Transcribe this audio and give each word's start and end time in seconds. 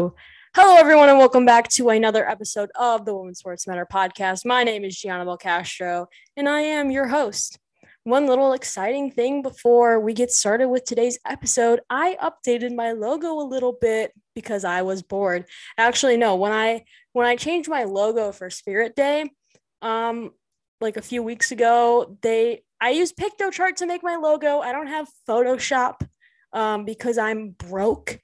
Hello, 0.00 0.76
everyone, 0.76 1.10
and 1.10 1.18
welcome 1.18 1.44
back 1.44 1.68
to 1.68 1.90
another 1.90 2.26
episode 2.26 2.70
of 2.74 3.04
the 3.04 3.14
Women's 3.14 3.40
Sports 3.40 3.66
Matter 3.66 3.86
podcast. 3.86 4.46
My 4.46 4.64
name 4.64 4.82
is 4.82 4.98
Gianna 4.98 5.26
Belcastro, 5.26 6.06
and 6.38 6.48
I 6.48 6.60
am 6.62 6.90
your 6.90 7.06
host. 7.06 7.58
One 8.04 8.26
little 8.26 8.54
exciting 8.54 9.10
thing 9.10 9.42
before 9.42 10.00
we 10.00 10.14
get 10.14 10.32
started 10.32 10.68
with 10.68 10.86
today's 10.86 11.18
episode, 11.26 11.82
I 11.90 12.16
updated 12.22 12.74
my 12.74 12.92
logo 12.92 13.34
a 13.34 13.44
little 13.44 13.76
bit 13.78 14.12
because 14.34 14.64
I 14.64 14.80
was 14.80 15.02
bored. 15.02 15.44
Actually, 15.76 16.16
no, 16.16 16.34
when 16.36 16.52
I 16.52 16.84
when 17.12 17.26
I 17.26 17.36
changed 17.36 17.68
my 17.68 17.84
logo 17.84 18.32
for 18.32 18.48
Spirit 18.48 18.96
Day, 18.96 19.30
um, 19.82 20.30
like 20.80 20.96
a 20.96 21.02
few 21.02 21.22
weeks 21.22 21.52
ago, 21.52 22.16
they 22.22 22.62
I 22.80 22.90
used 22.90 23.18
Piktochart 23.18 23.76
to 23.76 23.86
make 23.86 24.02
my 24.02 24.16
logo. 24.16 24.60
I 24.60 24.72
don't 24.72 24.86
have 24.86 25.08
Photoshop 25.28 26.08
um, 26.54 26.86
because 26.86 27.18
I'm 27.18 27.50
broke 27.50 28.18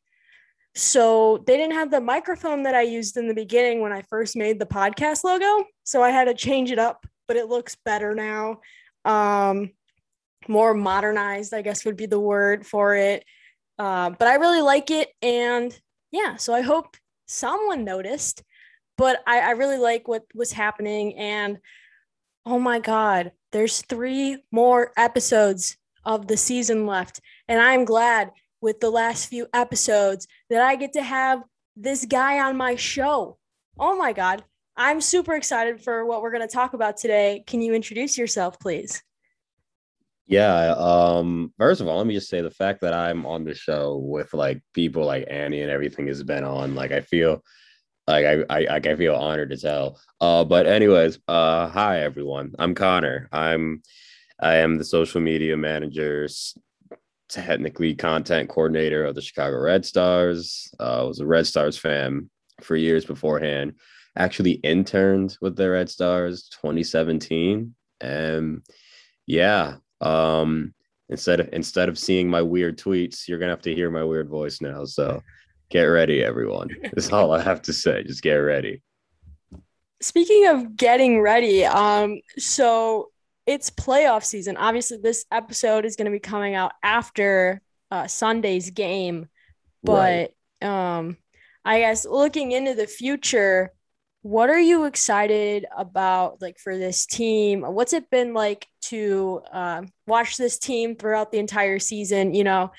so 0.76 1.42
they 1.46 1.56
didn't 1.56 1.74
have 1.74 1.90
the 1.90 2.02
microphone 2.02 2.62
that 2.64 2.74
I 2.74 2.82
used 2.82 3.16
in 3.16 3.28
the 3.28 3.34
beginning 3.34 3.80
when 3.80 3.92
I 3.92 4.02
first 4.02 4.36
made 4.36 4.58
the 4.58 4.66
podcast 4.66 5.24
logo. 5.24 5.64
So 5.84 6.02
I 6.02 6.10
had 6.10 6.24
to 6.24 6.34
change 6.34 6.70
it 6.70 6.78
up, 6.78 7.06
but 7.26 7.38
it 7.38 7.48
looks 7.48 7.78
better 7.82 8.14
now. 8.14 8.60
Um, 9.06 9.70
more 10.48 10.74
modernized, 10.74 11.54
I 11.54 11.62
guess 11.62 11.86
would 11.86 11.96
be 11.96 12.04
the 12.04 12.20
word 12.20 12.66
for 12.66 12.94
it. 12.94 13.24
Uh, 13.78 14.10
but 14.10 14.28
I 14.28 14.34
really 14.34 14.60
like 14.60 14.90
it. 14.90 15.08
And 15.22 15.76
yeah, 16.10 16.36
so 16.36 16.52
I 16.52 16.60
hope 16.60 16.98
someone 17.26 17.84
noticed. 17.84 18.42
But 18.98 19.22
I, 19.26 19.40
I 19.40 19.50
really 19.52 19.78
like 19.78 20.06
what 20.06 20.24
was 20.34 20.52
happening. 20.52 21.16
And 21.16 21.58
oh 22.44 22.58
my 22.58 22.80
God, 22.80 23.32
there's 23.50 23.80
three 23.80 24.42
more 24.52 24.92
episodes 24.98 25.78
of 26.04 26.26
the 26.26 26.36
season 26.36 26.84
left. 26.84 27.20
And 27.48 27.62
I'm 27.62 27.86
glad 27.86 28.30
with 28.60 28.80
the 28.80 28.90
last 28.90 29.26
few 29.28 29.46
episodes 29.52 30.26
that 30.50 30.62
I 30.62 30.76
get 30.76 30.92
to 30.94 31.02
have 31.02 31.42
this 31.76 32.04
guy 32.04 32.40
on 32.40 32.56
my 32.56 32.76
show. 32.76 33.38
Oh 33.78 33.96
my 33.96 34.12
God. 34.12 34.44
I'm 34.76 35.00
super 35.00 35.34
excited 35.34 35.82
for 35.82 36.04
what 36.04 36.22
we're 36.22 36.30
going 36.30 36.46
to 36.46 36.52
talk 36.52 36.74
about 36.74 36.96
today. 36.96 37.42
Can 37.46 37.62
you 37.62 37.72
introduce 37.72 38.18
yourself, 38.18 38.60
please? 38.60 39.02
Yeah. 40.26 40.74
Um, 40.76 41.52
first 41.56 41.80
of 41.80 41.88
all, 41.88 41.98
let 41.98 42.06
me 42.06 42.14
just 42.14 42.28
say 42.28 42.40
the 42.40 42.50
fact 42.50 42.80
that 42.80 42.92
I'm 42.92 43.24
on 43.24 43.44
the 43.44 43.54
show 43.54 43.96
with 43.96 44.34
like 44.34 44.60
people 44.74 45.04
like 45.04 45.26
Annie 45.30 45.62
and 45.62 45.70
everything 45.70 46.08
has 46.08 46.22
been 46.22 46.44
on. 46.44 46.74
Like 46.74 46.92
I 46.92 47.00
feel 47.00 47.42
like 48.06 48.26
I 48.26 48.44
I, 48.50 48.76
I 48.76 48.96
feel 48.96 49.14
honored 49.14 49.52
as 49.52 49.62
hell. 49.62 50.00
Uh, 50.20 50.44
but 50.44 50.66
anyways, 50.66 51.20
uh, 51.28 51.68
hi 51.68 52.00
everyone. 52.00 52.54
I'm 52.58 52.74
Connor. 52.74 53.28
I'm 53.32 53.82
I 54.40 54.56
am 54.56 54.78
the 54.78 54.84
social 54.84 55.20
media 55.20 55.56
manager 55.56 56.28
technically 57.28 57.94
content 57.94 58.48
coordinator 58.48 59.04
of 59.04 59.14
the 59.14 59.22
Chicago 59.22 59.58
Red 59.58 59.84
Stars. 59.84 60.72
Uh, 60.78 61.04
was 61.06 61.20
a 61.20 61.26
Red 61.26 61.46
Stars 61.46 61.76
fan 61.78 62.30
for 62.62 62.76
years 62.76 63.04
beforehand. 63.04 63.74
Actually 64.16 64.52
interned 64.52 65.36
with 65.40 65.56
the 65.56 65.70
Red 65.70 65.90
Stars 65.90 66.48
2017. 66.60 67.74
And 68.00 68.62
yeah, 69.26 69.76
um, 70.00 70.74
instead 71.08 71.40
of 71.40 71.48
instead 71.52 71.88
of 71.88 71.98
seeing 71.98 72.28
my 72.28 72.42
weird 72.42 72.78
tweets, 72.78 73.28
you're 73.28 73.38
gonna 73.38 73.52
have 73.52 73.62
to 73.62 73.74
hear 73.74 73.90
my 73.90 74.04
weird 74.04 74.28
voice 74.28 74.60
now. 74.60 74.84
So 74.84 75.22
get 75.68 75.84
ready, 75.84 76.22
everyone. 76.22 76.68
That's 76.82 77.12
all 77.12 77.32
I 77.32 77.42
have 77.42 77.62
to 77.62 77.72
say. 77.72 78.04
Just 78.04 78.22
get 78.22 78.34
ready. 78.34 78.82
Speaking 80.00 80.46
of 80.46 80.76
getting 80.76 81.20
ready, 81.20 81.64
um, 81.64 82.20
so 82.38 83.10
it's 83.46 83.70
playoff 83.70 84.24
season. 84.24 84.56
Obviously, 84.56 84.98
this 84.98 85.24
episode 85.30 85.84
is 85.84 85.96
going 85.96 86.06
to 86.06 86.10
be 86.10 86.18
coming 86.18 86.54
out 86.54 86.72
after 86.82 87.60
uh, 87.90 88.06
Sunday's 88.06 88.70
game, 88.70 89.28
but 89.82 90.32
right. 90.62 90.98
um, 90.98 91.16
I 91.64 91.80
guess 91.80 92.04
looking 92.04 92.52
into 92.52 92.74
the 92.74 92.86
future, 92.86 93.72
what 94.22 94.50
are 94.50 94.58
you 94.58 94.86
excited 94.86 95.66
about, 95.76 96.42
like 96.42 96.58
for 96.58 96.76
this 96.76 97.06
team? 97.06 97.62
What's 97.62 97.92
it 97.92 98.10
been 98.10 98.34
like 98.34 98.66
to 98.82 99.42
uh, 99.52 99.82
watch 100.08 100.36
this 100.36 100.58
team 100.58 100.96
throughout 100.96 101.30
the 101.30 101.38
entire 101.38 101.78
season? 101.78 102.34
You 102.34 102.42
know, 102.42 102.72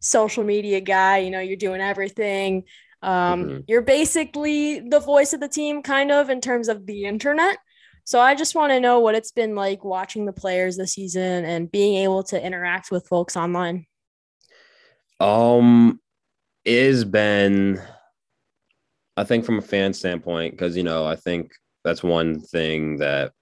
social 0.00 0.44
media 0.44 0.80
guy. 0.80 1.18
You 1.18 1.30
know, 1.30 1.40
you're 1.40 1.56
doing 1.56 1.82
everything. 1.82 2.64
Um, 3.02 3.44
mm-hmm. 3.44 3.60
You're 3.68 3.82
basically 3.82 4.80
the 4.80 5.00
voice 5.00 5.34
of 5.34 5.40
the 5.40 5.48
team, 5.48 5.82
kind 5.82 6.10
of 6.10 6.30
in 6.30 6.40
terms 6.40 6.68
of 6.68 6.86
the 6.86 7.04
internet. 7.04 7.58
So 8.06 8.20
I 8.20 8.36
just 8.36 8.54
want 8.54 8.70
to 8.70 8.78
know 8.78 9.00
what 9.00 9.16
it's 9.16 9.32
been 9.32 9.56
like 9.56 9.84
watching 9.84 10.26
the 10.26 10.32
players 10.32 10.76
this 10.76 10.92
season 10.92 11.44
and 11.44 11.70
being 11.70 11.96
able 11.96 12.22
to 12.24 12.40
interact 12.40 12.92
with 12.92 13.08
folks 13.08 13.36
online. 13.36 13.86
Um, 15.18 16.00
it 16.64 16.86
has 16.86 17.04
been, 17.04 17.82
I 19.16 19.24
think, 19.24 19.44
from 19.44 19.58
a 19.58 19.62
fan 19.62 19.92
standpoint, 19.92 20.52
because 20.52 20.76
you 20.76 20.84
know, 20.84 21.04
I 21.04 21.16
think 21.16 21.50
that's 21.82 22.04
one 22.04 22.40
thing 22.40 22.98
that 22.98 23.32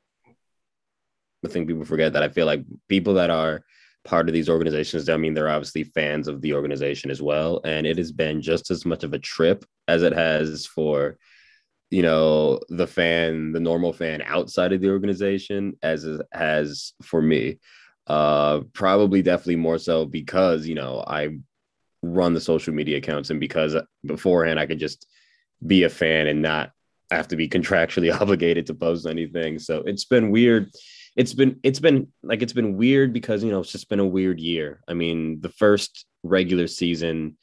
I 1.45 1.49
think 1.49 1.69
people 1.69 1.85
forget 1.85 2.15
that 2.15 2.23
I 2.23 2.31
feel 2.31 2.47
like 2.47 2.65
people 2.89 3.13
that 3.15 3.29
are 3.29 3.61
part 4.07 4.31
of 4.31 4.33
these 4.33 4.49
organizations, 4.49 5.11
I 5.11 5.19
mean, 5.19 5.35
they're 5.35 5.51
obviously 5.51 5.85
fans 5.85 6.27
of 6.27 6.41
the 6.41 6.55
organization 6.55 7.11
as 7.11 7.21
well. 7.21 7.61
And 7.65 7.87
it 7.87 7.99
has 7.99 8.13
been 8.13 8.41
just 8.41 8.71
as 8.71 8.87
much 8.87 9.05
of 9.05 9.13
a 9.13 9.19
trip 9.19 9.67
as 9.89 10.03
it 10.03 10.15
has 10.15 10.65
for 10.65 11.19
you 11.91 12.03
know 12.03 12.61
the 12.69 12.87
fan 12.87 13.53
the 13.53 13.61
normal 13.61 13.93
fan 13.93 14.23
outside 14.27 14.73
of 14.73 14.81
the 14.81 14.91
organization 14.91 15.77
as 15.83 16.07
has 16.33 16.93
for 17.03 17.23
me. 17.23 17.59
Uh 18.07 18.61
probably 18.75 19.23
definitely 19.23 19.57
more 19.57 19.79
so 19.79 20.05
because 20.05 20.67
you 20.67 20.75
know 20.75 21.03
i 21.07 21.31
run 22.03 22.35
the 22.35 22.41
social 22.41 22.75
media 22.75 22.99
accounts 22.99 23.31
and 23.31 23.41
because 23.41 23.75
beforehand 24.05 24.61
i 24.61 24.67
could 24.67 24.79
just 24.79 25.07
be 25.67 25.85
a 25.85 25.89
fan 25.89 26.27
and 26.27 26.43
not 26.43 26.71
have 27.11 27.29
to 27.29 27.37
be 27.37 27.49
contractually 27.57 28.13
obligated 28.21 28.67
to 28.67 28.75
post 28.75 29.07
anything. 29.07 29.59
So 29.59 29.79
it's 29.87 30.05
been 30.05 30.31
weird. 30.31 30.73
It's 31.17 31.33
been 31.33 31.61
it's 31.63 31.79
been 31.79 32.09
like 32.23 32.43
it's 32.43 32.53
been 32.53 32.77
weird 32.77 33.13
because 33.13 33.45
you 33.45 33.51
know 33.51 33.61
it's 33.61 33.73
just 33.73 33.89
been 33.89 34.01
a 34.01 34.07
weird 34.07 34.41
year. 34.41 34.81
I 34.89 34.95
mean 34.95 35.41
the 35.41 35.49
first 35.49 36.07
regular 36.23 36.67
season 36.67 37.37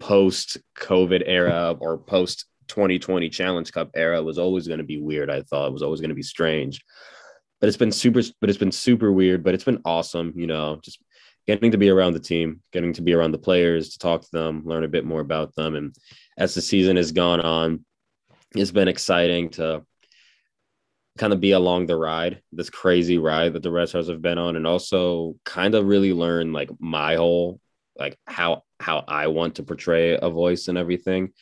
post 0.00 0.58
COVID 0.76 1.22
era 1.26 1.76
or 1.78 1.98
post 1.98 2.46
2020 2.68 3.28
Challenge 3.28 3.72
Cup 3.72 3.90
era 3.94 4.22
was 4.22 4.38
always 4.38 4.66
going 4.66 4.78
to 4.78 4.84
be 4.84 5.00
weird. 5.00 5.30
I 5.30 5.42
thought 5.42 5.68
it 5.68 5.72
was 5.72 5.82
always 5.82 6.00
going 6.00 6.10
to 6.10 6.14
be 6.14 6.22
strange, 6.22 6.84
but 7.60 7.68
it's 7.68 7.76
been 7.76 7.92
super. 7.92 8.22
But 8.40 8.50
it's 8.50 8.58
been 8.58 8.72
super 8.72 9.12
weird. 9.12 9.42
But 9.42 9.54
it's 9.54 9.64
been 9.64 9.82
awesome. 9.84 10.32
You 10.36 10.46
know, 10.46 10.78
just 10.82 11.02
getting 11.46 11.70
to 11.70 11.78
be 11.78 11.88
around 11.88 12.12
the 12.12 12.20
team, 12.20 12.60
getting 12.72 12.92
to 12.92 13.02
be 13.02 13.14
around 13.14 13.32
the 13.32 13.38
players, 13.38 13.90
to 13.90 13.98
talk 13.98 14.20
to 14.20 14.30
them, 14.32 14.62
learn 14.66 14.84
a 14.84 14.88
bit 14.88 15.04
more 15.04 15.20
about 15.20 15.54
them, 15.54 15.74
and 15.74 15.94
as 16.36 16.54
the 16.54 16.60
season 16.60 16.96
has 16.96 17.12
gone 17.12 17.40
on, 17.40 17.84
it's 18.54 18.70
been 18.70 18.88
exciting 18.88 19.50
to 19.50 19.82
kind 21.18 21.32
of 21.32 21.40
be 21.40 21.52
along 21.52 21.86
the 21.86 21.96
ride, 21.96 22.40
this 22.52 22.70
crazy 22.70 23.18
ride 23.18 23.54
that 23.54 23.62
the 23.62 23.70
Red 23.70 23.88
Stars 23.88 24.08
have 24.08 24.22
been 24.22 24.38
on, 24.38 24.56
and 24.56 24.66
also 24.66 25.36
kind 25.44 25.74
of 25.74 25.86
really 25.86 26.12
learn 26.12 26.52
like 26.52 26.70
my 26.78 27.16
whole 27.16 27.60
like 27.98 28.16
how 28.26 28.62
how 28.80 29.04
I 29.08 29.26
want 29.26 29.56
to 29.56 29.62
portray 29.62 30.18
a 30.20 30.30
voice 30.30 30.68
and 30.68 30.78
everything 30.78 31.32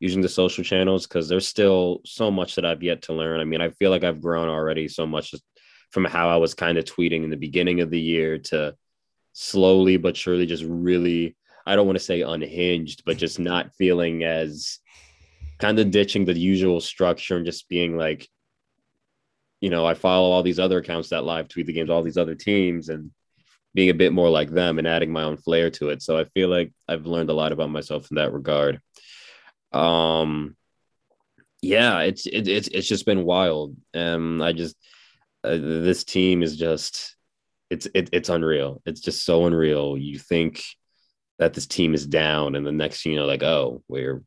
using 0.00 0.20
the 0.20 0.28
social 0.28 0.62
channels 0.62 1.06
because 1.06 1.28
there's 1.28 1.46
still 1.46 2.00
so 2.04 2.30
much 2.30 2.54
that 2.54 2.66
I've 2.66 2.82
yet 2.82 3.02
to 3.02 3.14
learn. 3.14 3.40
I 3.40 3.44
mean, 3.44 3.60
I 3.60 3.70
feel 3.70 3.90
like 3.90 4.04
I've 4.04 4.20
grown 4.20 4.48
already 4.48 4.88
so 4.88 5.06
much 5.06 5.34
from 5.90 6.04
how 6.04 6.28
I 6.28 6.36
was 6.36 6.54
kind 6.54 6.76
of 6.78 6.84
tweeting 6.84 7.24
in 7.24 7.30
the 7.30 7.36
beginning 7.36 7.80
of 7.80 7.90
the 7.90 8.00
year 8.00 8.38
to 8.38 8.74
slowly 9.32 9.96
but 9.96 10.16
surely 10.16 10.46
just 10.46 10.64
really 10.64 11.36
I 11.66 11.74
don't 11.74 11.86
want 11.86 11.98
to 11.98 12.04
say 12.04 12.22
unhinged, 12.22 13.02
but 13.04 13.16
just 13.16 13.40
not 13.40 13.74
feeling 13.74 14.22
as 14.22 14.78
kind 15.58 15.78
of 15.78 15.90
ditching 15.90 16.24
the 16.24 16.38
usual 16.38 16.80
structure 16.80 17.36
and 17.36 17.44
just 17.44 17.68
being 17.68 17.96
like, 17.96 18.28
you 19.60 19.70
know, 19.70 19.84
I 19.84 19.94
follow 19.94 20.30
all 20.30 20.44
these 20.44 20.60
other 20.60 20.78
accounts 20.78 21.08
that 21.08 21.24
live 21.24 21.48
tweet 21.48 21.66
the 21.66 21.72
games, 21.72 21.90
all 21.90 22.04
these 22.04 22.18
other 22.18 22.36
teams, 22.36 22.88
and 22.88 23.10
being 23.76 23.90
a 23.90 23.94
bit 23.94 24.10
more 24.10 24.30
like 24.30 24.50
them 24.50 24.78
and 24.78 24.88
adding 24.88 25.12
my 25.12 25.22
own 25.22 25.36
flair 25.36 25.70
to 25.70 25.90
it. 25.90 26.02
So 26.02 26.18
I 26.18 26.24
feel 26.24 26.48
like 26.48 26.72
I've 26.88 27.04
learned 27.04 27.28
a 27.28 27.34
lot 27.34 27.52
about 27.52 27.68
myself 27.68 28.10
in 28.10 28.14
that 28.14 28.32
regard. 28.32 28.80
Um, 29.70 30.56
yeah, 31.60 32.00
it's 32.00 32.26
it, 32.26 32.48
it's 32.48 32.68
it's 32.68 32.88
just 32.88 33.04
been 33.04 33.24
wild. 33.24 33.76
Um, 33.92 34.40
I 34.40 34.54
just 34.54 34.76
uh, 35.44 35.58
this 35.58 36.04
team 36.04 36.42
is 36.42 36.56
just 36.56 37.16
it's 37.68 37.86
it, 37.94 38.08
it's 38.12 38.30
unreal. 38.30 38.80
It's 38.86 39.02
just 39.02 39.26
so 39.26 39.44
unreal. 39.44 39.98
You 39.98 40.18
think 40.18 40.64
that 41.38 41.52
this 41.52 41.66
team 41.66 41.92
is 41.92 42.06
down, 42.06 42.54
and 42.54 42.66
the 42.66 42.72
next 42.72 43.04
you 43.04 43.16
know, 43.16 43.26
like 43.26 43.42
oh, 43.42 43.82
we're 43.88 44.22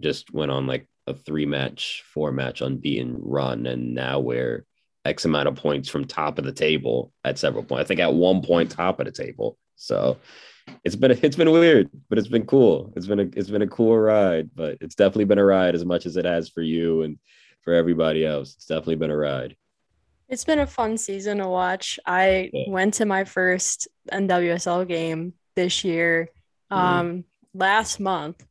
just 0.00 0.32
went 0.32 0.52
on 0.52 0.66
like 0.66 0.88
a 1.06 1.12
three 1.12 1.46
match, 1.46 2.02
four 2.14 2.32
match 2.32 2.62
unbeaten 2.62 3.16
run, 3.20 3.66
and 3.66 3.94
now 3.94 4.20
we're 4.20 4.64
X 5.04 5.24
amount 5.24 5.48
of 5.48 5.56
points 5.56 5.88
from 5.88 6.04
top 6.04 6.38
of 6.38 6.44
the 6.44 6.52
table 6.52 7.12
at 7.24 7.38
several 7.38 7.64
points. 7.64 7.82
I 7.82 7.88
think 7.88 8.00
at 8.00 8.12
one 8.12 8.42
point 8.42 8.70
top 8.70 9.00
of 9.00 9.06
the 9.06 9.12
table. 9.12 9.56
So 9.76 10.18
it's 10.84 10.96
been 10.96 11.12
it's 11.22 11.36
been 11.36 11.50
weird, 11.50 11.90
but 12.08 12.18
it's 12.18 12.28
been 12.28 12.46
cool. 12.46 12.92
It's 12.96 13.06
been 13.06 13.20
a 13.20 13.28
it's 13.34 13.50
been 13.50 13.62
a 13.62 13.66
cool 13.66 13.96
ride, 13.96 14.50
but 14.54 14.78
it's 14.80 14.94
definitely 14.94 15.24
been 15.24 15.38
a 15.38 15.44
ride 15.44 15.74
as 15.74 15.84
much 15.84 16.06
as 16.06 16.16
it 16.16 16.24
has 16.24 16.48
for 16.48 16.62
you 16.62 17.02
and 17.02 17.18
for 17.62 17.74
everybody 17.74 18.24
else. 18.24 18.54
It's 18.54 18.66
definitely 18.66 18.96
been 18.96 19.10
a 19.10 19.16
ride. 19.16 19.56
It's 20.28 20.44
been 20.44 20.60
a 20.60 20.66
fun 20.66 20.96
season 20.96 21.38
to 21.38 21.48
watch. 21.48 21.98
I 22.06 22.50
yeah. 22.52 22.64
went 22.68 22.94
to 22.94 23.04
my 23.04 23.24
first 23.24 23.88
NWSL 24.12 24.86
game 24.86 25.34
this 25.56 25.82
year, 25.82 26.28
mm-hmm. 26.70 26.80
um, 26.80 27.24
last 27.52 27.98
month, 27.98 28.44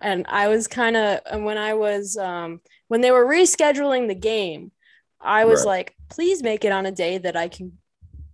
and 0.00 0.24
I 0.28 0.48
was 0.48 0.68
kind 0.68 0.96
of 0.96 1.20
and 1.30 1.44
when 1.44 1.58
I 1.58 1.74
was 1.74 2.16
um 2.16 2.60
when 2.88 3.00
they 3.00 3.10
were 3.10 3.26
rescheduling 3.26 4.08
the 4.08 4.14
game, 4.14 4.72
I 5.20 5.44
was 5.44 5.64
Right. 5.64 5.66
like, 5.66 5.96
please 6.10 6.42
make 6.42 6.64
it 6.64 6.72
on 6.72 6.86
a 6.86 6.92
day 6.92 7.18
that 7.18 7.36
I 7.36 7.48
can 7.48 7.78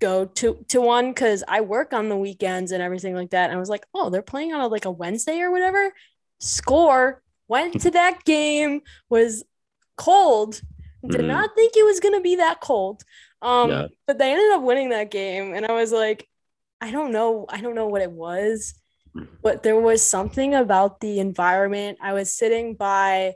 go 0.01 0.27
to 0.27 0.65
to 0.69 0.81
one 0.81 1.11
because 1.11 1.45
I 1.49 1.61
work 1.63 1.93
on 1.93 2.09
the 2.09 2.17
weekends 2.17 2.73
and 2.73 2.83
everything 2.83 3.15
like 3.15 3.31
that. 3.31 3.51
And 3.51 3.57
I 3.57 3.61
was 3.61 3.69
like, 3.71 3.87
oh, 3.95 4.11
they're 4.11 4.23
playing 4.23 4.53
on 4.55 4.61
a, 4.61 4.69
like 4.69 4.85
a 4.87 4.91
Wednesday 4.91 5.41
or 5.41 5.51
whatever. 5.51 5.93
Score 6.41 7.23
went 7.49 7.81
to 7.83 7.91
that 7.93 8.25
game 8.25 8.83
was 9.09 9.45
cold. 9.97 10.63
Did 11.09 11.23
Mhm. 11.23 11.27
not 11.27 11.51
think 11.55 11.77
it 11.77 11.85
was 11.85 12.01
gonna 12.01 12.21
be 12.21 12.37
that 12.37 12.61
cold. 12.61 13.05
Um, 13.43 13.71
Yeah. 13.71 13.89
but 14.07 14.19
they 14.19 14.33
ended 14.33 14.53
up 14.53 14.63
winning 14.63 14.91
that 14.91 15.11
game, 15.11 15.55
and 15.55 15.67
I 15.67 15.73
was 15.73 15.93
like, 15.93 16.29
I 16.81 16.91
don't 16.91 17.13
know, 17.13 17.47
I 17.49 17.61
don't 17.61 17.75
know 17.75 17.89
what 17.89 18.03
it 18.03 18.11
was, 18.13 18.75
but 19.43 19.63
there 19.63 19.79
was 19.81 20.03
something 20.03 20.55
about 20.55 21.01
the 21.01 21.21
environment. 21.21 21.99
I 22.03 22.13
was 22.15 22.33
sitting 22.33 22.75
by 22.77 23.35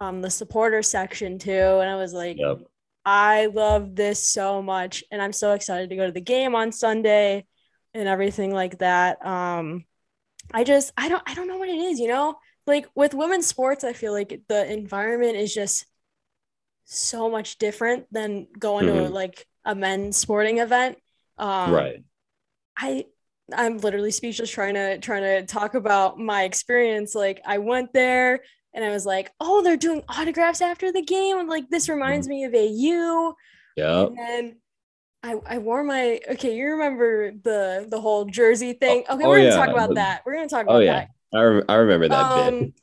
um 0.00 0.22
the 0.22 0.30
supporter 0.30 0.82
section 0.82 1.38
too, 1.38 1.52
and 1.52 1.90
I 1.90 1.96
was 1.96 2.12
like, 2.14 2.36
Yep. 2.38 2.58
I 3.06 3.46
love 3.46 3.96
this 3.96 4.28
so 4.28 4.62
much, 4.62 5.04
and 5.12 5.22
I'm 5.22 5.34
so 5.34 5.54
excited 5.54 5.90
to 5.90 5.96
go 5.96 6.06
to 6.06 6.12
the 6.12 6.22
game 6.22 6.56
on 6.56 6.72
Sunday 6.72 7.46
and 7.94 8.08
everything 8.08 8.52
like 8.54 8.80
that. 8.80 9.24
Um, 9.26 9.86
I 10.52 10.64
just 10.64 10.92
I 10.96 11.08
don't 11.08 11.22
I 11.26 11.34
don't 11.34 11.48
know 11.48 11.58
what 11.58 11.68
it 11.70 11.78
is, 11.78 12.00
you 12.00 12.08
know. 12.08 12.36
Like 12.66 12.88
with 12.94 13.14
women's 13.14 13.46
sports, 13.46 13.84
I 13.84 13.94
feel 13.94 14.12
like 14.12 14.40
the 14.48 14.72
environment 14.72 15.36
is 15.36 15.54
just 15.54 15.86
so 16.84 17.30
much 17.30 17.58
different 17.58 18.06
than 18.12 18.46
going 18.58 18.86
to 18.86 18.92
Mhm. 18.92 19.12
like 19.12 19.46
a 19.64 19.74
men's 19.74 20.16
sporting 20.16 20.58
event. 20.58 20.98
Um, 21.38 21.72
right. 21.72 22.02
I 22.76 23.06
I'm 23.54 23.78
literally 23.78 24.10
speechless 24.10 24.50
trying 24.50 24.74
to 24.74 24.98
trying 24.98 25.22
to 25.22 25.46
talk 25.46 25.74
about 25.74 26.18
my 26.18 26.44
experience. 26.44 27.14
Like 27.14 27.40
I 27.46 27.58
went 27.58 27.92
there 27.92 28.40
and 28.76 28.84
I 28.84 28.90
was 28.90 29.06
like, 29.06 29.32
oh, 29.40 29.62
they're 29.62 29.76
doing 29.76 30.02
autographs 30.08 30.60
after 30.60 30.92
the 30.92 31.02
game. 31.02 31.48
Like 31.48 31.68
this 31.70 31.88
reminds 31.88 32.28
me 32.28 32.44
of 32.44 32.54
AU. 32.54 33.34
Yeah. 33.76 34.02
And 34.02 34.18
then 34.18 34.56
I, 35.22 35.40
I 35.46 35.58
wore 35.58 35.82
my 35.82 36.20
okay, 36.30 36.54
you 36.54 36.66
remember 36.66 37.32
the 37.32 37.86
the 37.88 38.00
whole 38.00 38.26
jersey 38.26 38.74
thing. 38.74 39.04
Okay, 39.10 39.24
oh, 39.24 39.28
we're 39.28 39.38
gonna 39.38 39.48
yeah. 39.48 39.56
talk 39.56 39.70
about 39.70 39.94
that. 39.94 40.22
We're 40.24 40.34
gonna 40.34 40.48
talk 40.48 40.64
about 40.64 40.76
Oh 40.76 40.80
yeah. 40.80 41.06
I, 41.34 41.42
rem- 41.42 41.64
I 41.68 41.74
remember 41.74 42.08
that 42.08 42.36
that. 42.36 42.50
bit. 42.50 42.62
Um 42.62 42.74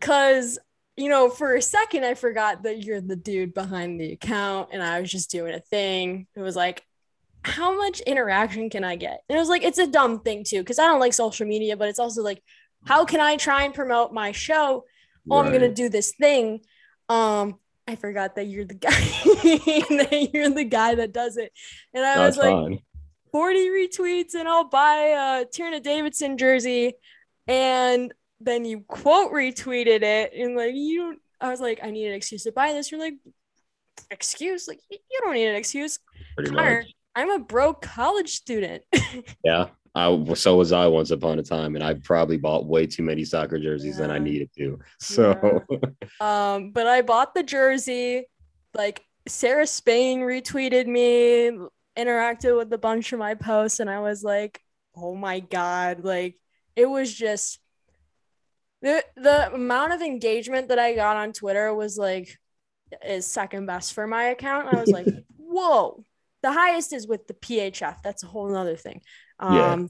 cause 0.00 0.58
you 0.96 1.08
know, 1.08 1.30
for 1.30 1.56
a 1.56 1.62
second 1.62 2.04
I 2.04 2.14
forgot 2.14 2.62
that 2.64 2.84
you're 2.84 3.00
the 3.00 3.16
dude 3.16 3.54
behind 3.54 4.00
the 4.00 4.12
account 4.12 4.68
and 4.72 4.82
I 4.82 5.00
was 5.00 5.10
just 5.10 5.30
doing 5.30 5.54
a 5.54 5.60
thing. 5.60 6.26
It 6.36 6.40
was 6.40 6.56
like 6.56 6.84
how 7.42 7.74
much 7.76 8.00
interaction 8.00 8.68
can 8.68 8.84
I 8.84 8.96
get? 8.96 9.22
And 9.28 9.36
it 9.36 9.40
was 9.40 9.48
like, 9.48 9.64
it's 9.64 9.78
a 9.78 9.86
dumb 9.86 10.20
thing 10.20 10.44
too, 10.44 10.58
because 10.58 10.78
I 10.78 10.86
don't 10.86 11.00
like 11.00 11.14
social 11.14 11.46
media, 11.46 11.76
but 11.76 11.88
it's 11.88 11.98
also 11.98 12.22
like, 12.22 12.42
how 12.84 13.04
can 13.04 13.20
I 13.20 13.36
try 13.36 13.64
and 13.64 13.72
promote 13.72 14.12
my 14.12 14.32
show? 14.32 14.84
Oh, 15.30 15.38
I'm 15.38 15.52
gonna 15.52 15.72
do 15.72 15.88
this 15.88 16.12
thing. 16.12 16.60
Um, 17.08 17.58
I 17.86 17.96
forgot 17.96 18.36
that 18.36 18.46
you're 18.46 18.66
the 18.66 18.74
guy 18.74 18.90
that 18.90 20.30
you're 20.32 20.50
the 20.50 20.64
guy 20.64 20.94
that 20.94 21.12
does 21.12 21.36
it. 21.36 21.52
And 21.94 22.04
I 22.04 22.16
No, 22.16 22.26
was 22.26 22.36
like, 22.36 22.50
fine. 22.50 22.78
40 23.32 23.68
retweets 23.70 24.34
and 24.34 24.48
I'll 24.48 24.68
buy 24.68 25.40
a 25.40 25.44
Tierna 25.46 25.82
Davidson 25.82 26.36
jersey. 26.38 26.94
And 27.46 28.12
then 28.40 28.64
you 28.64 28.80
quote 28.80 29.32
retweeted 29.32 30.02
it 30.02 30.32
and 30.34 30.54
like 30.54 30.74
you 30.74 31.16
I 31.40 31.50
was 31.50 31.60
like, 31.60 31.80
I 31.82 31.90
need 31.90 32.08
an 32.08 32.14
excuse 32.14 32.44
to 32.44 32.52
buy 32.52 32.72
this. 32.72 32.90
You're 32.90 33.00
like, 33.00 33.14
excuse? 34.10 34.68
Like 34.68 34.80
you 34.90 35.20
don't 35.22 35.34
need 35.34 35.46
an 35.46 35.54
excuse. 35.54 35.98
Connor. 36.36 36.84
I'm 37.14 37.30
a 37.30 37.38
broke 37.38 37.82
college 37.82 38.30
student. 38.30 38.82
Yeah. 39.44 39.68
I 39.98 40.34
so 40.34 40.56
was 40.56 40.70
I 40.70 40.86
once 40.86 41.10
upon 41.10 41.40
a 41.40 41.42
time, 41.42 41.74
and 41.74 41.82
I 41.82 41.94
probably 41.94 42.36
bought 42.36 42.66
way 42.66 42.86
too 42.86 43.02
many 43.02 43.24
soccer 43.24 43.58
jerseys 43.58 43.96
than 43.96 44.12
I 44.12 44.18
needed 44.18 44.50
to. 44.56 44.78
So 45.00 45.64
um, 46.20 46.70
but 46.70 46.86
I 46.86 47.02
bought 47.02 47.34
the 47.34 47.42
jersey. 47.42 48.26
Like 48.74 49.04
Sarah 49.26 49.66
Spain 49.66 50.20
retweeted 50.20 50.86
me, 50.86 51.50
interacted 51.98 52.56
with 52.56 52.72
a 52.72 52.78
bunch 52.78 53.12
of 53.12 53.18
my 53.18 53.34
posts, 53.34 53.80
and 53.80 53.90
I 53.90 53.98
was 53.98 54.22
like, 54.22 54.60
oh 54.96 55.16
my 55.16 55.40
god, 55.40 56.04
like 56.04 56.36
it 56.76 56.86
was 56.86 57.12
just 57.12 57.58
the 58.82 59.04
the 59.16 59.52
amount 59.52 59.94
of 59.94 60.02
engagement 60.02 60.68
that 60.68 60.78
I 60.78 60.94
got 60.94 61.16
on 61.16 61.32
Twitter 61.32 61.74
was 61.74 61.98
like 61.98 62.38
is 63.04 63.26
second 63.26 63.66
best 63.66 63.94
for 63.94 64.06
my 64.06 64.24
account. 64.26 64.72
I 64.72 64.80
was 64.80 64.90
like, 64.90 65.06
whoa. 65.36 66.04
The 66.40 66.52
highest 66.52 66.92
is 66.92 67.08
with 67.08 67.26
the 67.26 67.34
PHF. 67.34 67.96
That's 68.04 68.22
a 68.22 68.28
whole 68.28 68.48
nother 68.48 68.76
thing. 68.76 69.02
Um, 69.38 69.54
Yeah. 69.54 69.86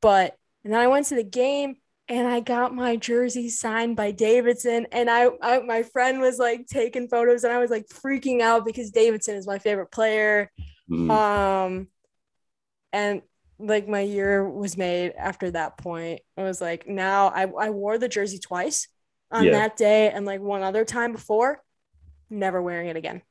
but 0.00 0.36
and 0.64 0.72
then 0.72 0.80
I 0.80 0.86
went 0.88 1.06
to 1.06 1.14
the 1.16 1.24
game 1.24 1.76
and 2.08 2.26
I 2.26 2.40
got 2.40 2.74
my 2.74 2.96
jersey 2.96 3.48
signed 3.48 3.96
by 3.96 4.10
Davidson. 4.12 4.86
And 4.92 5.08
I, 5.10 5.28
I 5.42 5.60
my 5.60 5.82
friend 5.82 6.20
was 6.20 6.38
like 6.38 6.66
taking 6.66 7.08
photos 7.08 7.44
and 7.44 7.52
I 7.52 7.58
was 7.58 7.70
like 7.70 7.86
freaking 7.88 8.40
out 8.40 8.64
because 8.64 8.90
Davidson 8.90 9.36
is 9.36 9.46
my 9.46 9.58
favorite 9.58 9.90
player. 9.92 10.50
mm, 10.90 11.10
Um 11.10 11.88
and 12.92 13.22
like 13.58 13.88
my 13.88 14.00
year 14.00 14.48
was 14.48 14.76
made 14.76 15.12
after 15.16 15.50
that 15.52 15.78
point. 15.78 16.20
I 16.36 16.42
was 16.42 16.60
like, 16.60 16.86
now 16.86 17.28
I, 17.28 17.42
I 17.44 17.70
wore 17.70 17.98
the 17.98 18.08
jersey 18.08 18.38
twice 18.38 18.88
on 19.30 19.44
Yeah. 19.44 19.52
that 19.52 19.76
day 19.76 20.10
and 20.10 20.26
like 20.26 20.40
one 20.40 20.62
other 20.62 20.84
time 20.84 21.12
before, 21.12 21.62
never 22.28 22.60
wearing 22.60 22.88
it 22.88 22.96
again. 22.96 23.22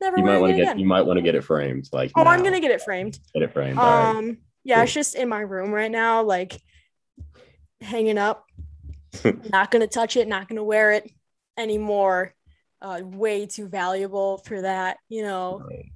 Never 0.00 0.18
you 0.18 0.24
might 0.24 0.38
want 0.38 0.50
to 0.52 0.56
get 0.56 0.62
again. 0.64 0.78
you 0.78 0.86
might 0.86 1.02
want 1.02 1.16
to 1.18 1.22
get 1.22 1.34
it 1.34 1.42
framed. 1.42 1.88
Like 1.92 2.12
oh, 2.16 2.24
I'm 2.24 2.44
gonna 2.44 2.60
get 2.60 2.70
it 2.70 2.82
framed. 2.82 3.18
get 3.34 3.42
it 3.42 3.52
framed. 3.52 3.78
All 3.78 3.84
right. 3.84 4.36
Yeah, 4.68 4.82
it's 4.82 4.92
just 4.92 5.14
in 5.14 5.30
my 5.30 5.40
room 5.40 5.72
right 5.72 5.90
now, 5.90 6.22
like 6.22 6.60
hanging 7.80 8.18
up. 8.18 8.44
not 9.50 9.70
gonna 9.70 9.86
touch 9.86 10.18
it, 10.18 10.28
not 10.28 10.46
gonna 10.46 10.62
wear 10.62 10.92
it 10.92 11.10
anymore. 11.56 12.34
Uh, 12.82 13.00
way 13.02 13.46
too 13.46 13.66
valuable 13.66 14.36
for 14.44 14.60
that, 14.60 14.98
you 15.08 15.22
know. 15.22 15.62
Right. 15.66 15.90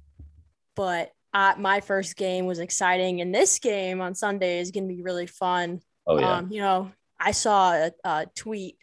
But 0.75 1.11
uh, 1.35 1.53
my 1.59 1.81
first 1.81 2.15
game 2.15 2.47
was 2.47 2.57
exciting, 2.57 3.21
and 3.21 3.33
this 3.33 3.59
game 3.59 4.01
on 4.01 4.15
Sunday 4.15 4.57
is 4.59 4.71
gonna 4.71 4.87
be 4.87 5.03
really 5.03 5.27
fun. 5.27 5.79
Oh 6.07 6.19
yeah. 6.19 6.37
Um, 6.37 6.51
you 6.51 6.59
know, 6.59 6.91
I 7.19 7.29
saw 7.29 7.73
a, 7.73 7.91
a 8.03 8.25
tweet 8.35 8.77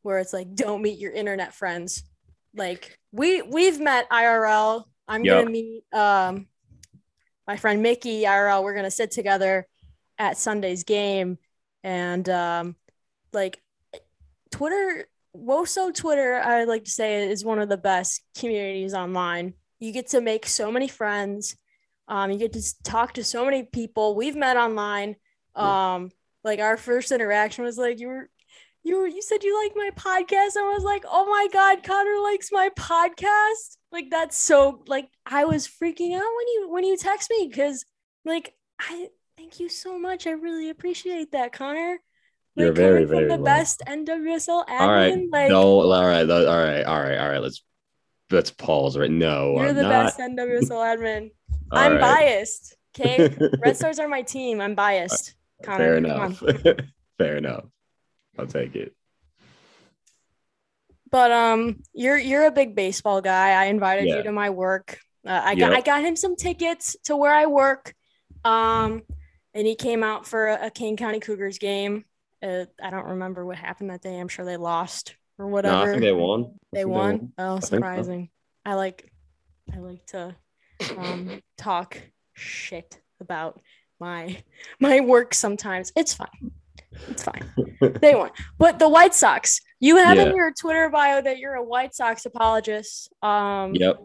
where 0.00 0.20
it's 0.20 0.32
like, 0.32 0.54
"Don't 0.54 0.80
meet 0.80 0.98
your 0.98 1.12
internet 1.12 1.52
friends." 1.52 2.02
Like 2.56 2.98
we 3.12 3.42
we've 3.42 3.78
met 3.78 4.08
IRL. 4.08 4.84
I'm 5.06 5.22
Yep. 5.22 5.38
gonna 5.38 5.50
meet 5.50 5.84
um 5.92 6.46
my 7.46 7.56
friend 7.56 7.82
Mickey 7.82 8.22
IRL. 8.22 8.62
We're 8.62 8.74
gonna 8.74 8.90
sit 8.90 9.10
together 9.10 9.66
at 10.18 10.38
Sunday's 10.38 10.84
game, 10.84 11.38
and 11.82 12.28
um, 12.28 12.76
like 13.32 13.60
Twitter, 14.50 15.06
Woso 15.36 15.92
Twitter, 15.94 16.36
I 16.36 16.64
like 16.64 16.84
to 16.84 16.90
say 16.90 17.28
is 17.28 17.44
one 17.44 17.58
of 17.58 17.68
the 17.68 17.76
best 17.76 18.22
communities 18.38 18.94
online. 18.94 19.54
You 19.80 19.92
get 19.92 20.08
to 20.08 20.20
make 20.20 20.46
so 20.46 20.70
many 20.70 20.88
friends. 20.88 21.56
Um, 22.06 22.30
you 22.30 22.38
get 22.38 22.52
to 22.52 22.82
talk 22.82 23.14
to 23.14 23.24
so 23.24 23.44
many 23.44 23.64
people. 23.64 24.14
We've 24.14 24.36
met 24.36 24.56
online. 24.56 25.16
Um, 25.54 26.10
like 26.42 26.60
our 26.60 26.76
first 26.76 27.10
interaction 27.12 27.64
was 27.64 27.78
like 27.78 27.98
you 27.98 28.08
were 28.08 28.28
you 28.82 28.98
were 28.98 29.06
you 29.06 29.22
said 29.22 29.42
you 29.42 29.60
like 29.62 29.72
my 29.74 29.90
podcast. 29.96 30.56
I 30.56 30.72
was 30.74 30.84
like, 30.84 31.04
oh 31.10 31.26
my 31.26 31.48
god, 31.52 31.82
Connor 31.82 32.20
likes 32.22 32.50
my 32.52 32.70
podcast. 32.78 33.78
Like 33.94 34.10
that's 34.10 34.36
so 34.36 34.82
like 34.88 35.08
I 35.24 35.44
was 35.44 35.68
freaking 35.68 36.16
out 36.16 36.24
when 36.36 36.48
you 36.54 36.66
when 36.68 36.82
you 36.82 36.96
text 36.96 37.30
me 37.30 37.46
because 37.48 37.84
like 38.24 38.52
I 38.80 39.06
thank 39.38 39.60
you 39.60 39.68
so 39.68 40.00
much. 40.00 40.26
I 40.26 40.32
really 40.32 40.68
appreciate 40.68 41.30
that, 41.30 41.52
Connor. 41.52 42.00
You're 42.56 42.68
Like, 42.70 42.76
very, 42.76 43.02
from 43.02 43.10
very 43.10 43.22
the 43.24 43.28
welcome. 43.30 43.44
best 43.44 43.82
NWSL 43.86 44.66
admin. 44.66 44.80
all 44.80 44.88
right. 44.90 45.18
Like 45.30 45.48
no. 45.48 45.80
All 45.92 46.06
right. 46.06 46.28
All 46.28 46.44
right. 46.44 46.82
All 46.84 47.00
right. 47.00 47.18
All 47.18 47.28
right. 47.28 47.38
Let's 47.38 47.62
let's 48.32 48.50
pause 48.50 48.98
right. 48.98 49.08
No. 49.08 49.54
you're 49.58 49.68
I'm 49.68 49.76
the 49.76 49.82
not. 49.82 49.90
best 49.90 50.18
NWSL 50.18 50.70
admin. 50.70 51.30
I'm 51.72 51.92
right. 51.92 52.00
biased. 52.00 52.76
Okay. 52.98 53.32
Red 53.64 53.76
Stars 53.76 54.00
are 54.00 54.08
my 54.08 54.22
team. 54.22 54.60
I'm 54.60 54.74
biased. 54.74 55.36
Connor, 55.62 55.78
Fair 55.78 55.96
enough. 55.98 56.42
Fair 57.18 57.36
enough. 57.36 57.64
I'll 58.38 58.46
take 58.48 58.74
it. 58.74 58.92
But 61.14 61.30
um, 61.30 61.80
you're 61.92 62.18
you're 62.18 62.44
a 62.46 62.50
big 62.50 62.74
baseball 62.74 63.20
guy. 63.20 63.50
I 63.50 63.66
invited 63.66 64.08
Yeah. 64.08 64.16
you 64.16 64.22
to 64.24 64.32
my 64.32 64.50
work. 64.50 64.98
Uh, 65.24 65.40
I 65.44 65.54
got 65.54 65.72
I 65.72 65.80
got 65.80 66.02
him 66.02 66.16
some 66.16 66.34
tickets 66.34 66.96
to 67.04 67.16
where 67.16 67.32
I 67.32 67.46
work. 67.46 67.94
Um, 68.44 69.02
and 69.54 69.64
he 69.64 69.76
came 69.76 70.02
out 70.02 70.26
for 70.26 70.48
a, 70.48 70.66
a 70.66 70.70
Kane 70.70 70.96
County 70.96 71.20
Cougars 71.20 71.58
game. 71.58 72.04
Uh, 72.42 72.64
I 72.82 72.90
don't 72.90 73.06
remember 73.10 73.46
what 73.46 73.56
happened 73.56 73.90
that 73.90 74.02
day. 74.02 74.18
I'm 74.18 74.26
sure 74.26 74.44
they 74.44 74.56
lost 74.56 75.14
or 75.38 75.46
whatever. 75.46 75.76
No, 75.76 75.82
I 75.82 75.86
think 75.92 76.02
they 76.02 76.12
won. 76.12 76.44
I 76.46 76.56
They 76.72 76.84
won. 76.84 77.32
Oh, 77.38 77.58
think 77.58 77.62
so. 77.66 77.76
surprising. 77.76 78.30
I 78.66 78.74
like 78.74 79.08
I 79.72 79.78
like 79.78 80.04
to 80.06 80.34
um 80.98 81.40
talk 81.56 81.96
shit 82.32 83.00
about 83.20 83.60
my 84.00 84.42
my 84.80 84.98
work 84.98 85.32
sometimes. 85.32 85.92
It's 85.94 86.12
fine. 86.12 86.50
It's 87.08 87.22
fine. 87.22 87.44
They 88.00 88.14
won. 88.14 88.30
But 88.58 88.78
the 88.78 88.88
White 88.88 89.14
Sox, 89.14 89.60
you 89.80 89.96
have 89.96 90.18
in 90.18 90.34
your 90.34 90.52
Twitter 90.52 90.88
bio 90.88 91.20
that 91.20 91.38
you're 91.38 91.54
a 91.54 91.62
White 91.62 91.94
Sox 91.94 92.26
apologist. 92.26 93.12
Um 93.22 93.74
Yep. 93.74 94.02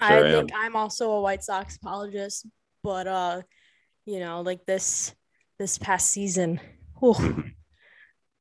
I 0.00 0.08
sure 0.08 0.26
am. 0.26 0.32
think 0.32 0.52
I'm 0.54 0.76
also 0.76 1.12
a 1.12 1.20
White 1.20 1.44
Sox 1.44 1.76
apologist, 1.76 2.46
but 2.82 3.06
uh 3.06 3.42
you 4.06 4.20
know, 4.20 4.40
like 4.40 4.64
this 4.66 5.14
this 5.58 5.78
past 5.78 6.10
season, 6.10 6.60
whew, 6.98 7.44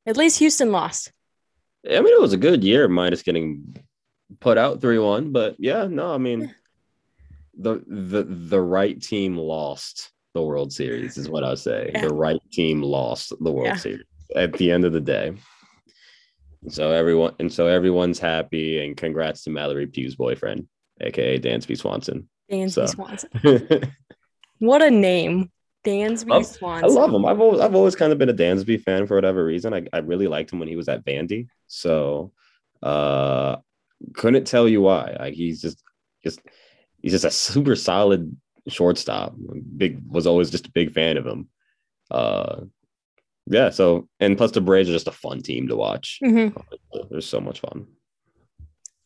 at 0.06 0.18
least 0.18 0.40
Houston 0.40 0.72
lost. 0.72 1.12
I 1.86 2.00
mean, 2.02 2.14
it 2.14 2.22
was 2.22 2.34
a 2.34 2.38
good 2.38 2.64
year, 2.64 2.88
minus 2.88 3.24
getting 3.24 3.76
put 4.40 4.58
out 4.58 4.82
3 4.82 5.00
1. 5.00 5.32
But 5.32 5.56
yeah, 5.60 5.88
no, 5.88 6.14
I 6.14 6.18
mean, 6.18 6.54
the, 7.58 7.84
the, 7.88 8.24
the 8.24 8.62
right 8.62 9.00
team 9.02 9.38
lost 9.38 10.12
the 10.34 10.42
World 10.42 10.72
Series, 10.72 11.18
is 11.18 11.30
what 11.30 11.44
I 11.44 11.56
say. 11.56 11.92
Yeah. 11.94 12.08
The 12.08 12.14
right 12.14 12.40
team 12.52 12.82
lost 12.82 13.34
the 13.40 13.52
World 13.52 13.68
Yeah. 13.68 13.76
Series 13.76 14.04
at 14.36 14.54
the 14.54 14.72
end 14.72 14.86
of 14.86 14.94
the 14.94 15.00
day. 15.02 15.34
So 16.68 16.92
everyone, 16.92 17.36
and 17.40 17.52
so 17.52 17.68
everyone's 17.68 18.20
happy, 18.20 18.84
and 18.84 18.96
congrats 18.98 19.44
to 19.44 19.50
Mallory 19.50 19.88
Pugh's 19.88 20.16
boyfriend, 20.16 20.68
aka 21.02 21.40
Dansby 21.40 21.78
Swanson. 21.78 22.28
Dansby 22.52 22.72
So- 22.72 22.86
Swanson. 22.86 23.30
What 24.62 24.82
a 24.82 24.92
name. 24.92 25.52
Dansby 25.86 26.28
Love- 26.32 26.46
Swanson. 26.46 26.90
I 26.90 26.94
love 26.94 27.14
him. 27.14 27.26
I've 27.26 27.40
always, 27.40 27.62
I've 27.62 27.76
always 27.76 27.96
kind 27.96 28.12
of 28.12 28.18
been 28.18 28.28
a 28.28 28.34
Dansby 28.34 28.82
fan 28.84 29.08
for 29.08 29.16
whatever 29.16 29.46
reason. 29.46 29.74
I, 29.74 29.88
I 29.94 30.00
really 30.00 30.28
liked 30.28 30.52
him 30.52 30.60
when 30.60 30.68
he 30.68 30.76
was 30.76 30.90
at 30.90 31.06
Vandy. 31.06 31.48
So, 31.68 32.34
uh, 32.84 33.56
couldn't 34.14 34.46
tell 34.48 34.68
you 34.68 34.82
why. 34.82 35.16
Like 35.18 35.34
he's 35.34 35.62
just, 35.62 35.82
just, 36.26 36.42
he's 37.02 37.14
just 37.14 37.24
a 37.24 37.32
super 37.32 37.78
solid 37.78 38.36
shortstop. 38.70 39.36
Big 39.78 40.02
was 40.08 40.28
always 40.28 40.50
just 40.50 40.68
a 40.68 40.72
big 40.72 40.94
fan 40.94 41.18
of 41.18 41.26
him. 41.26 41.50
Uh, 42.12 42.62
yeah. 43.46 43.70
So, 43.70 44.08
and 44.20 44.38
plus 44.38 44.52
the 44.52 44.62
Braves 44.62 44.90
are 44.90 44.94
just 44.94 45.08
a 45.08 45.12
fun 45.12 45.42
team 45.42 45.68
to 45.68 45.76
watch. 45.76 46.20
Mhm. 46.24 46.56
They're 47.10 47.22
so 47.22 47.40
much 47.40 47.60
fun. 47.60 47.88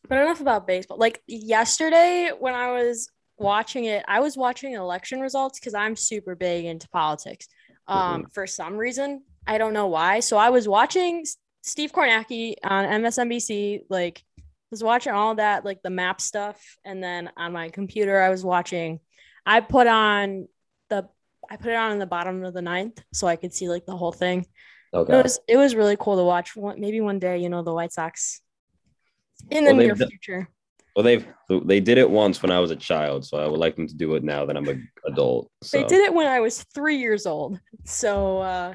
But 0.08 0.18
enough 0.18 0.40
about 0.40 0.66
baseball. 0.66 0.98
Like 0.98 1.22
yesterday, 1.26 2.30
when 2.38 2.54
I 2.54 2.72
was 2.72 3.08
watching 3.38 3.86
it, 3.86 4.04
I 4.06 4.20
was 4.20 4.36
watching 4.36 4.74
election 4.74 5.20
results 5.20 5.58
because 5.58 5.74
I'm 5.74 5.96
super 5.96 6.34
big 6.34 6.66
into 6.66 6.88
politics. 6.90 7.48
Um, 7.86 8.26
for 8.32 8.46
some 8.46 8.76
reason, 8.76 9.22
I 9.46 9.58
don't 9.58 9.72
know 9.72 9.86
why. 9.88 10.20
So 10.20 10.36
I 10.36 10.50
was 10.50 10.68
watching 10.68 11.24
Steve 11.62 11.92
Kornacki 11.92 12.54
on 12.62 12.84
MSNBC, 12.84 13.80
like 13.88 14.22
was 14.70 14.82
watching 14.82 15.12
all 15.12 15.34
that, 15.36 15.64
like 15.64 15.82
the 15.82 15.90
map 15.90 16.20
stuff, 16.20 16.60
and 16.84 17.02
then 17.02 17.30
on 17.36 17.52
my 17.52 17.68
computer, 17.70 18.20
I 18.20 18.28
was 18.28 18.44
watching. 18.44 19.00
I 19.46 19.60
put 19.60 19.86
on 19.86 20.48
the, 20.90 21.08
I 21.50 21.56
put 21.56 21.68
it 21.72 21.76
on 21.76 21.92
in 21.92 21.98
the 21.98 22.06
bottom 22.06 22.44
of 22.44 22.54
the 22.54 22.62
ninth, 22.62 23.02
so 23.12 23.26
I 23.26 23.36
could 23.36 23.52
see 23.52 23.68
like 23.68 23.86
the 23.86 23.96
whole 23.96 24.12
thing. 24.12 24.46
Okay. 24.92 25.12
It 25.18 25.22
was 25.22 25.40
it 25.48 25.56
was 25.56 25.74
really 25.74 25.96
cool 25.98 26.16
to 26.16 26.24
watch. 26.24 26.56
Maybe 26.56 27.00
one 27.00 27.18
day, 27.18 27.38
you 27.38 27.48
know, 27.48 27.62
the 27.62 27.74
White 27.74 27.92
Sox 27.92 28.40
in 29.50 29.64
the 29.64 29.74
Well, 29.74 29.86
near 29.86 29.96
future. 29.96 30.48
well, 30.94 31.02
they've 31.02 31.26
they 31.64 31.80
did 31.80 31.98
it 31.98 32.08
once 32.08 32.40
when 32.42 32.52
I 32.52 32.60
was 32.60 32.70
a 32.70 32.76
child, 32.76 33.26
so 33.26 33.38
I 33.38 33.46
would 33.48 33.58
like 33.60 33.76
them 33.76 33.88
to 33.88 33.94
do 33.94 34.14
it 34.14 34.22
now 34.22 34.46
that 34.46 34.56
I'm 34.56 34.68
an 34.68 34.88
adult. 35.04 35.50
So 35.62 35.78
They 35.78 35.84
did 35.84 36.00
it 36.04 36.14
when 36.14 36.26
I 36.26 36.40
was 36.40 36.62
three 36.74 36.96
years 36.98 37.26
old. 37.26 37.58
So 37.84 38.38
uh, 38.38 38.74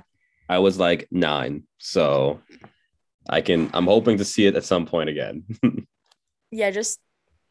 I 0.50 0.60
was 0.60 0.78
like 0.78 1.08
nine, 1.10 1.64
so 1.78 2.42
I 3.30 3.42
can. 3.42 3.70
I'm 3.74 3.86
hoping 3.88 4.18
to 4.18 4.26
see 4.26 4.46
it 4.46 4.56
at 4.56 4.66
some 4.66 4.86
point 4.86 5.10
again. 5.10 5.46
yeah, 6.52 6.70
just 6.72 7.00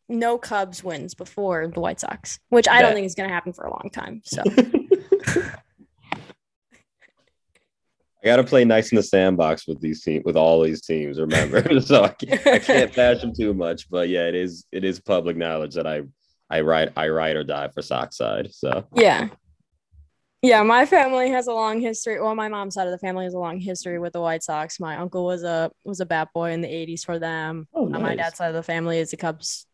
no 0.08 0.38
Cubs 0.38 0.82
wins 0.82 1.14
before 1.14 1.68
the 1.68 1.80
White 1.80 2.00
Sox, 2.00 2.38
which 2.48 2.68
I 2.68 2.82
don't 2.82 2.94
think 2.94 3.06
is 3.06 3.14
going 3.14 3.28
to 3.28 3.34
happen 3.34 3.52
for 3.52 3.64
a 3.64 3.70
long 3.70 3.90
time. 3.92 4.22
So 4.24 4.42
I 8.22 8.26
got 8.26 8.36
to 8.36 8.44
play 8.44 8.64
nice 8.64 8.90
in 8.90 8.96
the 8.96 9.02
sandbox 9.02 9.68
with 9.68 9.80
these 9.80 10.02
teams, 10.02 10.24
with 10.24 10.36
all 10.36 10.62
these 10.62 10.80
teams. 10.80 11.20
Remember, 11.20 11.80
so 11.80 12.04
I 12.04 12.08
can't, 12.08 12.46
I 12.46 12.58
can't 12.58 12.94
bash 12.94 13.20
them 13.20 13.32
too 13.34 13.54
much. 13.54 13.88
But 13.90 14.08
yeah, 14.08 14.26
it 14.26 14.34
is 14.34 14.64
it 14.72 14.84
is 14.84 15.00
public 15.00 15.36
knowledge 15.36 15.74
that 15.74 15.86
I 15.86 16.02
I 16.50 16.60
ride 16.62 16.92
I 16.96 17.08
ride 17.08 17.36
or 17.36 17.44
die 17.44 17.68
for 17.68 17.82
Sox 17.82 18.16
side. 18.16 18.52
So 18.52 18.86
yeah, 18.94 19.28
yeah, 20.42 20.62
my 20.62 20.86
family 20.86 21.30
has 21.30 21.48
a 21.48 21.52
long 21.52 21.80
history. 21.80 22.20
Well, 22.20 22.34
my 22.34 22.48
mom's 22.48 22.74
side 22.74 22.86
of 22.86 22.92
the 22.92 22.98
family 22.98 23.24
has 23.24 23.34
a 23.34 23.38
long 23.38 23.58
history 23.58 23.98
with 23.98 24.12
the 24.12 24.20
White 24.20 24.42
Sox. 24.42 24.78
My 24.78 24.96
uncle 24.96 25.24
was 25.24 25.42
a 25.44 25.70
was 25.84 26.00
a 26.00 26.06
bat 26.06 26.28
boy 26.34 26.50
in 26.52 26.60
the 26.60 26.68
'80s 26.68 27.04
for 27.04 27.18
them. 27.18 27.68
Oh, 27.72 27.86
On 27.92 28.02
my 28.02 28.16
dad's 28.16 28.36
side 28.36 28.48
of 28.48 28.54
the 28.54 28.62
family 28.62 28.98
is 28.98 29.12
a 29.12 29.16
Cubs, 29.16 29.66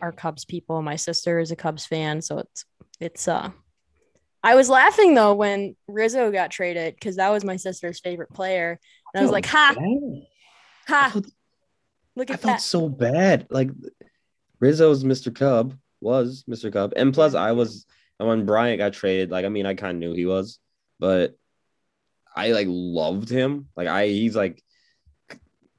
are 0.00 0.12
Cubs 0.12 0.44
people. 0.44 0.82
My 0.82 0.96
sister 0.96 1.38
is 1.38 1.50
a 1.50 1.56
Cubs 1.56 1.86
fan, 1.86 2.22
so 2.22 2.38
it's 2.38 2.64
it's 3.00 3.28
uh. 3.28 3.50
I 4.44 4.56
was 4.56 4.68
laughing 4.68 5.14
though 5.14 5.34
when 5.34 5.76
Rizzo 5.86 6.32
got 6.32 6.50
traded 6.50 6.94
because 6.94 7.16
that 7.16 7.30
was 7.30 7.44
my 7.44 7.56
sister's 7.56 8.00
favorite 8.00 8.32
player, 8.32 8.78
and 9.14 9.20
I 9.20 9.22
was 9.22 9.30
like, 9.30 9.46
"Ha, 9.46 9.76
I 9.78 10.26
ha! 10.86 11.10
felt, 11.12 11.26
Look 12.16 12.30
I 12.30 12.34
at 12.34 12.40
felt 12.40 12.54
that!" 12.54 12.60
so 12.62 12.88
bad. 12.88 13.46
Like 13.50 13.70
Rizzo's 14.58 15.04
Mr. 15.04 15.34
Cub 15.34 15.74
was 16.00 16.44
Mr. 16.50 16.72
Cub, 16.72 16.92
and 16.96 17.14
plus 17.14 17.34
I 17.34 17.52
was 17.52 17.86
and 18.18 18.28
when 18.28 18.46
Bryant 18.46 18.78
got 18.78 18.92
traded. 18.92 19.30
Like 19.30 19.44
I 19.44 19.48
mean, 19.48 19.66
I 19.66 19.74
kind 19.74 19.96
of 19.96 20.00
knew 20.00 20.14
he 20.14 20.26
was, 20.26 20.58
but 20.98 21.34
I 22.34 22.52
like 22.52 22.66
loved 22.68 23.28
him. 23.28 23.68
Like 23.76 23.88
I, 23.88 24.08
he's 24.08 24.36
like 24.36 24.62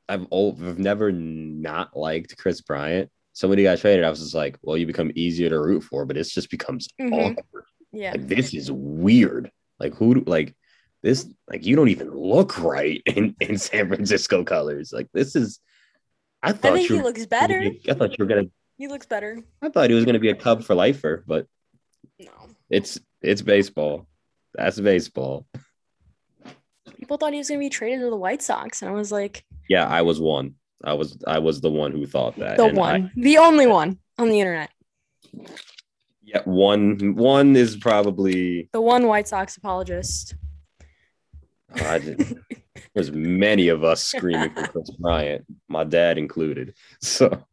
I've 0.07 0.27
I've 0.31 0.79
never 0.79 1.11
not 1.11 1.95
liked 1.95 2.37
Kris 2.37 2.61
Bryant. 2.61 3.09
So 3.33 3.47
when 3.47 3.57
he 3.57 3.63
got 3.63 3.79
traded, 3.79 4.05
I 4.05 4.09
was 4.09 4.19
just 4.19 4.35
like, 4.35 4.57
well, 4.61 4.77
you 4.77 4.85
become 4.85 5.11
easier 5.15 5.49
to 5.49 5.59
root 5.59 5.83
for, 5.83 6.05
but 6.05 6.17
it 6.17 6.23
just 6.23 6.49
becomes 6.51 6.87
Mhm. 7.01 7.31
awkward. 7.37 7.65
Yeah, 7.91 8.11
Like 8.11 8.27
this 8.27 8.53
is 8.53 8.71
weird. 8.71 9.51
Like 9.79 9.93
who 9.95 10.23
like 10.25 10.55
this 11.01 11.27
like 11.47 11.65
you 11.65 11.75
don't 11.75 11.89
even 11.89 12.09
look 12.11 12.57
right 12.59 13.01
in, 13.05 13.35
in 13.39 13.57
San 13.57 13.87
Francisco 13.87 14.43
colors. 14.43 14.91
Like 14.93 15.09
this 15.13 15.35
is 15.35 15.59
I 16.41 16.49
I 16.49 16.51
thought 16.53 16.73
think 16.73 16.89
you 16.89 16.97
he 16.97 17.01
looks 17.01 17.25
better. 17.25 17.59
I 17.89 17.93
thought 17.93 18.17
you 18.17 18.23
were 18.25 18.29
gonna 18.29 18.47
He 18.77 18.87
looks 18.87 19.05
better. 19.05 19.39
I 19.61 19.69
thought 19.69 19.89
he 19.89 19.95
was 19.95 20.05
gonna 20.05 20.19
be 20.19 20.29
a 20.29 20.35
cub 20.35 20.63
for 20.63 20.75
lifer, 20.75 21.23
but 21.27 21.47
No, 22.19 22.31
it's 22.69 22.99
it's 23.21 23.41
baseball. 23.41 24.07
That's 24.55 24.79
baseball. 24.79 25.45
people 26.97 27.17
thought 27.17 27.33
he 27.33 27.39
was 27.39 27.49
gonna 27.49 27.59
be 27.59 27.69
traded 27.69 28.01
to 28.01 28.09
the 28.09 28.15
White 28.15 28.41
Sox, 28.41 28.81
and 28.81 28.89
I 28.91 28.93
was 28.93 29.11
like, 29.11 29.43
Yeah, 29.69 29.87
I 29.87 30.01
was 30.03 30.19
one. 30.19 30.55
I 30.83 30.93
was 30.93 31.17
I 31.25 31.39
was 31.39 31.61
the 31.61 31.69
one 31.69 31.91
who 31.91 32.05
thought 32.05 32.35
that. 32.37 32.57
the 32.57 32.65
and 32.65 32.77
I- 32.77 32.81
one, 32.81 33.11
the 33.15 33.37
only 33.37 33.67
one 33.67 33.99
on 34.17 34.29
the 34.29 34.39
internet, 34.39 34.69
yeah, 36.23 36.41
one 36.45 37.15
one 37.15 37.55
is 37.55 37.75
probably 37.77 38.69
the 38.73 38.81
one 38.81 39.07
White 39.07 39.27
Sox 39.27 39.57
apologist. 39.57 40.35
I 41.75 41.97
didn't, 41.97 42.37
there's 42.93 43.11
many 43.11 43.69
of 43.69 43.83
us 43.83 44.03
screaming 44.03 44.53
for 44.53 44.67
Kris 44.67 44.91
Bryant, 44.99 45.45
my 45.67 45.83
dad 45.83 46.17
included. 46.19 46.75
So 47.01 47.45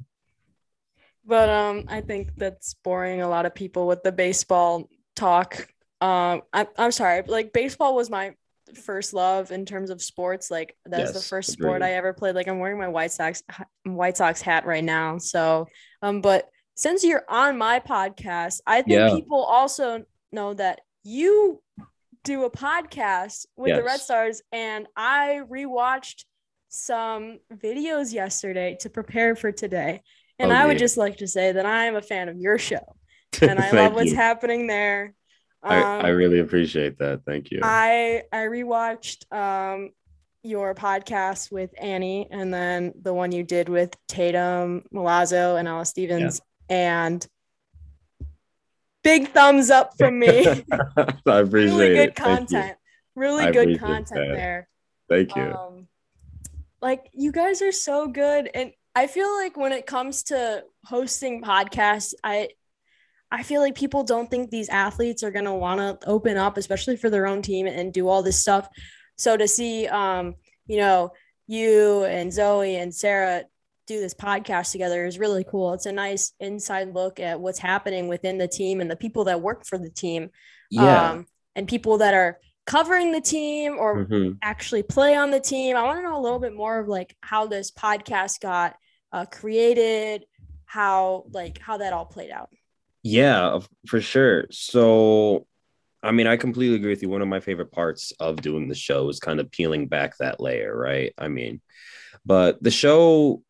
But 1.25 1.49
um, 1.49 1.85
I 1.89 2.01
think 2.03 2.33
that's 2.37 2.75
boring 2.75 3.23
a 3.23 3.29
lot 3.29 3.47
of 3.47 3.55
people 3.55 3.87
with 3.87 4.03
the 4.03 4.13
baseball 4.13 4.91
talk. 5.17 5.69
Um, 6.03 6.43
I, 6.53 6.67
I'm 6.77 6.93
sorry, 6.93 7.23
like 7.27 7.53
baseball 7.53 7.95
was 7.95 8.11
my 8.11 8.35
first 8.77 9.13
love 9.15 9.51
in 9.53 9.65
terms 9.67 9.91
of 9.91 10.03
sports. 10.03 10.51
Like 10.51 10.77
that's 10.87 11.13
the 11.13 11.19
Yes, 11.19 11.29
first 11.29 11.51
sport. 11.53 11.83
I 11.83 11.93
ever 11.95 12.13
played. 12.13 12.35
Like 12.35 12.49
I'm 12.49 12.59
wearing 12.59 12.79
my 12.79 12.89
White 12.89 13.13
Sox 13.13 13.43
White 13.85 14.17
Sox 14.17 14.41
hat 14.43 14.67
right 14.67 14.85
now. 14.85 15.19
So 15.19 15.67
um, 16.03 16.21
but 16.21 16.49
since 16.75 17.05
you're 17.05 17.25
on 17.29 17.59
my 17.59 17.81
podcast, 17.81 18.61
I 18.67 18.83
think 18.83 18.99
Yeah. 18.99 19.11
people 19.15 19.43
also 19.43 20.03
know 20.33 20.55
that 20.55 20.81
you 21.05 21.63
do 22.25 22.45
a 22.45 22.51
podcast 22.51 23.47
with 23.57 23.75
the 23.77 23.83
Red 23.83 24.01
Stars, 24.01 24.43
and 24.53 24.87
I 24.97 25.41
rewatched 25.51 26.25
some 26.69 27.39
videos 27.53 28.13
yesterday 28.13 28.77
to 28.81 28.91
prepare 28.91 29.35
for 29.35 29.51
today. 29.53 30.03
And 30.39 30.53
Oh, 30.53 30.55
I 30.55 30.67
would 30.67 30.79
just 30.79 30.97
like 30.97 31.19
to 31.19 31.27
say 31.27 31.53
that 31.53 31.67
I 31.67 31.87
am 31.87 31.97
a 31.97 32.03
fan 32.03 32.29
of 32.29 32.39
your 32.39 32.59
show 32.59 32.97
and 33.43 33.59
I 33.59 33.71
love 33.73 33.95
what's 33.95 34.11
you. 34.11 34.17
happening 34.17 34.67
there. 34.67 35.15
I, 35.63 35.83
Um, 35.83 36.07
I 36.07 36.09
really 36.09 36.39
appreciate 36.41 36.99
that. 36.99 37.23
Thank 37.27 37.51
you. 37.51 37.61
I 37.63 38.23
I 38.33 38.45
rewatched 38.45 39.31
um 39.33 39.91
your 40.43 40.75
podcast 40.75 41.53
with 41.53 41.71
Annie 41.79 42.27
and 42.31 42.53
then 42.53 42.95
the 43.03 43.13
one 43.13 43.31
you 43.31 43.43
did 43.43 43.69
with 43.69 43.95
Tatumn 44.09 44.85
Milazzo 44.93 45.59
and 45.59 45.69
Alice 45.69 45.91
Stevens 45.91 46.41
and 46.71 47.27
big 49.03 49.29
thumbs 49.33 49.71
up 49.71 49.97
from 49.99 50.19
me. 50.19 50.47
I 51.27 51.39
appreciate 51.41 51.53
really 51.53 51.89
good 51.89 52.09
it. 52.11 52.15
Content. 52.15 52.77
Really 53.15 53.45
I 53.45 53.53
good 53.53 53.79
content 53.79 54.29
that. 54.29 54.35
there. 54.35 54.69
Thank 55.09 55.37
you. 55.37 55.43
Um, 55.43 55.89
like 56.81 57.11
you 57.13 57.33
guys 57.33 57.61
are 57.61 57.73
so 57.73 58.07
good, 58.07 58.49
and 58.55 58.73
I 58.95 59.07
feel 59.07 59.31
like 59.37 59.57
when 59.57 59.73
it 59.73 59.87
comes 59.87 60.23
to 60.25 60.65
hosting 60.87 61.43
podcasts, 61.43 62.15
I 62.25 62.51
I 63.33 63.43
feel 63.43 63.61
like 63.61 63.75
people 63.77 64.03
don't 64.03 64.29
think 64.31 64.51
these 64.51 64.69
athletes 64.69 65.23
are 65.23 65.31
gonna 65.31 65.55
want 65.57 66.01
to 66.01 66.09
open 66.09 66.37
up, 66.37 66.57
especially 66.57 66.97
for 66.97 67.11
their 67.11 67.27
own 67.27 67.43
team, 67.43 67.67
and 67.67 67.93
do 67.93 68.09
all 68.09 68.23
this 68.23 68.41
stuff. 68.41 68.69
So 69.17 69.37
to 69.37 69.47
see, 69.47 69.87
um, 69.87 70.35
you 70.67 70.79
know, 70.79 71.13
you 71.47 72.05
and 72.05 72.33
Zoe 72.33 72.77
and 72.77 72.95
Sarah 72.95 73.45
do 73.87 74.01
this 74.01 74.15
podcast 74.15 74.73
together 74.73 75.05
is 75.05 75.19
really 75.19 75.45
cool. 75.45 75.75
It's 75.75 75.87
a 75.87 75.93
nice 75.93 76.33
inside 76.39 76.95
look 76.95 77.19
at 77.19 77.41
what's 77.41 77.59
happening 77.59 78.07
within 78.09 78.39
the 78.39 78.47
team 78.49 78.81
and 78.81 78.91
the 78.91 78.97
people 78.97 79.25
that 79.25 79.41
work 79.43 79.67
for 79.67 79.79
the 79.79 79.91
team, 79.91 80.31
yeah. 80.71 81.11
um, 81.11 81.27
and 81.57 81.67
people 81.67 81.99
that 81.99 82.15
are 82.15 82.39
covering 82.67 83.11
the 83.11 83.21
team 83.21 83.77
or 83.79 84.07
Mhm. 84.07 84.39
actually 84.43 84.85
play 84.85 85.17
on 85.17 85.31
the 85.33 85.41
team. 85.41 85.77
I 85.77 85.83
want 85.83 85.99
to 85.99 86.03
know 86.03 86.17
a 86.17 86.23
little 86.23 86.39
bit 86.39 86.55
more 86.55 86.79
of 86.79 86.87
like 86.87 87.17
how 87.21 87.47
this 87.47 87.71
podcast 87.73 88.41
got 88.41 88.77
uh, 89.13 89.25
created, 89.27 90.25
how 90.67 91.25
like 91.33 91.59
how 91.59 91.79
that 91.79 91.93
all 91.93 92.07
played 92.07 92.31
out. 92.31 92.51
Yeah, 93.03 93.61
for 93.87 94.01
sure. 94.01 94.47
So, 94.51 95.47
I 96.03 96.13
mean, 96.13 96.27
I 96.27 96.37
completely 96.37 96.77
agree 96.77 96.91
with 96.91 97.03
you. 97.03 97.09
One 97.09 97.23
of 97.23 97.29
my 97.29 97.41
favorite 97.41 97.73
parts 97.73 98.13
of 98.21 98.37
doing 98.43 98.69
the 98.69 98.75
show 98.75 99.09
is 99.09 99.21
kind 99.21 99.41
of 99.41 99.51
peeling 99.51 99.87
back 99.89 100.17
that 100.19 100.41
layer, 100.41 100.77
right? 100.77 101.13
I 101.19 101.29
mean, 101.29 101.61
But 102.27 102.63
the 102.63 102.71
show, 102.71 103.43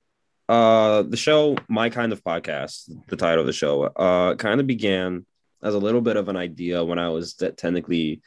uh, 0.48 1.02
the 1.02 1.16
show, 1.16 1.56
my 1.68 1.90
kind 1.90 2.12
of 2.12 2.24
podcast, 2.24 2.90
the 3.08 3.16
title 3.16 3.40
of 3.40 3.46
the 3.46 3.52
show, 3.52 3.84
uh, 3.84 4.36
kind 4.36 4.60
of 4.60 4.66
began 4.66 5.26
as 5.62 5.74
a 5.74 5.78
little 5.78 6.00
bit 6.00 6.16
of 6.16 6.28
an 6.28 6.36
idea 6.36 6.84
when 6.84 6.98
I 6.98 7.10
was 7.10 7.34
technically 7.34 8.22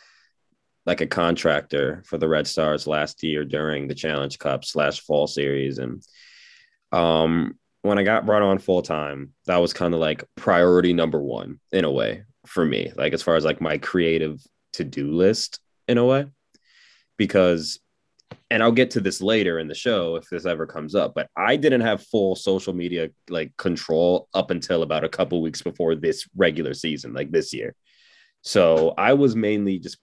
like 0.85 1.01
a 1.01 1.07
contractor 1.07 2.03
for 2.05 2.17
the 2.17 2.27
Red 2.27 2.47
Stars 2.47 2.87
last 2.87 3.23
year 3.23 3.45
during 3.45 3.87
the 3.87 3.95
Challenge 3.95 4.37
Cup 4.39 4.65
slash 4.65 5.01
Fall 5.01 5.27
Series, 5.27 5.79
and 5.79 6.03
um, 6.91 7.57
when 7.83 7.99
I 7.99 8.03
got 8.03 8.25
brought 8.25 8.41
on 8.41 8.57
full 8.59 8.81
time, 8.81 9.33
that 9.45 9.57
was 9.57 9.73
kind 9.73 9.93
of 9.93 9.99
like 9.99 10.23
priority 10.35 10.93
number 10.93 11.21
one 11.21 11.59
in 11.71 11.85
a 11.85 11.91
way 11.91 12.23
for 12.47 12.65
me, 12.65 12.91
like 12.95 13.13
as 13.13 13.21
far 13.21 13.35
as 13.35 13.45
like 13.45 13.61
my 13.61 13.77
creative 13.77 14.41
to 14.73 14.83
do 14.83 15.11
list 15.11 15.59
in 15.87 15.97
a 15.97 16.05
way, 16.05 16.25
because, 17.17 17.79
and 18.49 18.63
I'll 18.63 18.71
get 18.71 18.91
to 18.91 19.01
this 19.01 19.21
later 19.21 19.59
in 19.59 19.67
the 19.67 19.75
show 19.75 20.15
if 20.15 20.29
this 20.29 20.45
ever 20.45 20.65
comes 20.65 20.95
up, 20.95 21.13
but 21.13 21.27
I 21.35 21.57
didn't 21.57 21.81
have 21.81 22.07
full 22.07 22.35
social 22.35 22.73
media 22.73 23.09
like 23.29 23.51
control 23.57 24.29
up 24.33 24.49
until 24.49 24.81
about 24.81 25.03
a 25.03 25.09
couple 25.09 25.41
weeks 25.41 25.61
before 25.61 25.93
this 25.95 26.25
regular 26.37 26.73
season, 26.73 27.13
like 27.13 27.31
this 27.31 27.53
year. 27.53 27.75
So 28.43 28.93
I 28.97 29.13
was 29.13 29.35
mainly 29.35 29.79
just 29.79 29.97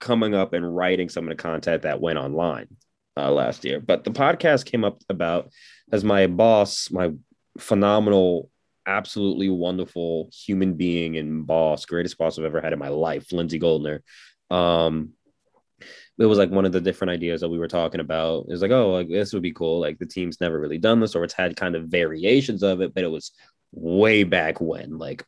coming 0.00 0.34
up 0.34 0.52
and 0.52 0.76
writing 0.76 1.08
some 1.08 1.24
of 1.24 1.30
the 1.30 1.42
content 1.42 1.82
that 1.82 2.00
went 2.00 2.18
online 2.18 2.76
uh, 3.16 3.30
last 3.30 3.64
year. 3.64 3.80
But 3.80 4.04
the 4.04 4.10
podcast 4.10 4.66
came 4.66 4.84
up 4.84 5.02
about 5.08 5.50
as 5.92 6.04
my 6.04 6.26
boss, 6.26 6.90
my 6.90 7.12
phenomenal, 7.58 8.50
absolutely 8.86 9.48
wonderful 9.48 10.30
human 10.32 10.74
being 10.74 11.16
and 11.16 11.46
boss, 11.46 11.84
greatest 11.86 12.18
boss 12.18 12.38
I've 12.38 12.44
ever 12.44 12.60
had 12.60 12.72
in 12.72 12.78
my 12.78 12.88
life, 12.88 13.32
Lindsay 13.32 13.58
Goldner. 13.58 14.02
Um, 14.50 15.12
it 16.18 16.26
was 16.26 16.38
like 16.38 16.50
one 16.50 16.64
of 16.64 16.72
the 16.72 16.80
different 16.80 17.10
ideas 17.10 17.40
that 17.40 17.48
we 17.48 17.58
were 17.58 17.68
talking 17.68 18.00
about. 18.00 18.44
It 18.48 18.52
was 18.52 18.62
like, 18.62 18.70
oh, 18.70 18.92
like 18.92 19.08
this 19.08 19.32
would 19.32 19.42
be 19.42 19.52
cool. 19.52 19.80
Like 19.80 19.98
the 19.98 20.06
team's 20.06 20.40
never 20.40 20.58
really 20.58 20.78
done 20.78 21.00
this, 21.00 21.14
or 21.14 21.24
it's 21.24 21.34
had 21.34 21.56
kind 21.56 21.74
of 21.74 21.88
variations 21.88 22.62
of 22.62 22.80
it, 22.80 22.94
but 22.94 23.04
it 23.04 23.10
was 23.10 23.32
way 23.72 24.22
back 24.22 24.60
when, 24.60 24.98
like 24.98 25.24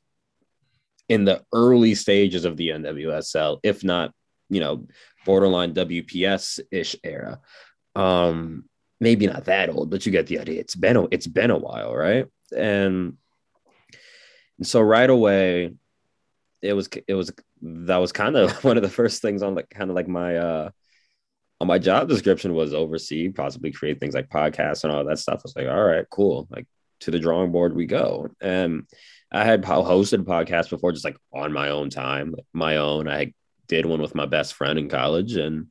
in 1.09 1.25
the 1.25 1.43
early 1.53 1.95
stages 1.95 2.45
of 2.45 2.57
the 2.57 2.69
NWSL, 2.69 3.59
if 3.63 3.83
not, 3.83 4.13
you 4.49 4.61
know, 4.61 4.87
borderline 5.25 5.75
WPS 5.75 6.61
ish 6.71 6.95
era 7.03 7.41
um 7.97 8.65
maybe 9.01 9.27
not 9.27 9.47
that 9.47 9.71
old 9.71 9.91
but 9.91 10.07
you 10.07 10.13
get 10.13 10.27
the 10.27 10.39
idea. 10.39 10.61
It's 10.61 10.75
been 10.75 10.97
a, 10.97 11.05
it's 11.11 11.27
been 11.27 11.51
a 11.51 11.59
while 11.59 11.95
right? 11.95 12.27
And, 12.57 13.17
and 14.59 14.67
so 14.67 14.81
right 14.81 15.09
away 15.09 15.75
it 16.63 16.73
was 16.73 16.89
it 17.07 17.15
was 17.15 17.33
that 17.63 17.97
was 17.97 18.13
kind 18.13 18.37
of 18.37 18.53
one 18.65 18.77
of 18.77 18.83
the 18.83 18.89
first 18.89 19.23
things 19.23 19.43
on 19.43 19.55
like 19.55 19.71
kind 19.71 19.91
of 19.91 19.97
like 19.97 20.09
my 20.09 20.37
uh 20.37 20.71
on 21.61 21.69
my 21.69 21.79
job 21.79 22.09
description 22.09 22.55
was 22.55 22.75
oversee 22.75 23.31
possibly 23.31 23.73
create 23.73 23.99
things 23.99 24.15
like 24.15 24.29
podcasts 24.29 24.85
and 24.85 24.93
all 24.93 25.05
that 25.05 25.19
stuff. 25.19 25.41
I 25.41 25.43
was 25.45 25.57
like 25.57 25.69
all 25.69 25.85
right 25.85 26.05
cool. 26.11 26.47
Like 26.51 26.67
to 27.01 27.11
the 27.11 27.19
drawing 27.19 27.53
board 27.53 27.75
we 27.75 27.87
go. 27.87 28.29
And 28.41 28.87
i 29.33 29.45
had 29.45 29.63
hosted 29.63 30.25
podcasts 30.25 30.71
before 30.71 30.93
just 30.93 31.05
like 31.05 31.17
on 31.33 31.53
my 31.53 31.71
own 31.71 31.91
time 31.91 32.35
my 32.53 32.77
own. 32.77 33.09
I 33.09 33.33
did 33.69 33.87
one 33.87 34.01
with 34.01 34.15
my 34.15 34.27
best 34.27 34.55
friend 34.55 34.79
in 34.79 34.89
college 34.89 35.35
and 35.37 35.67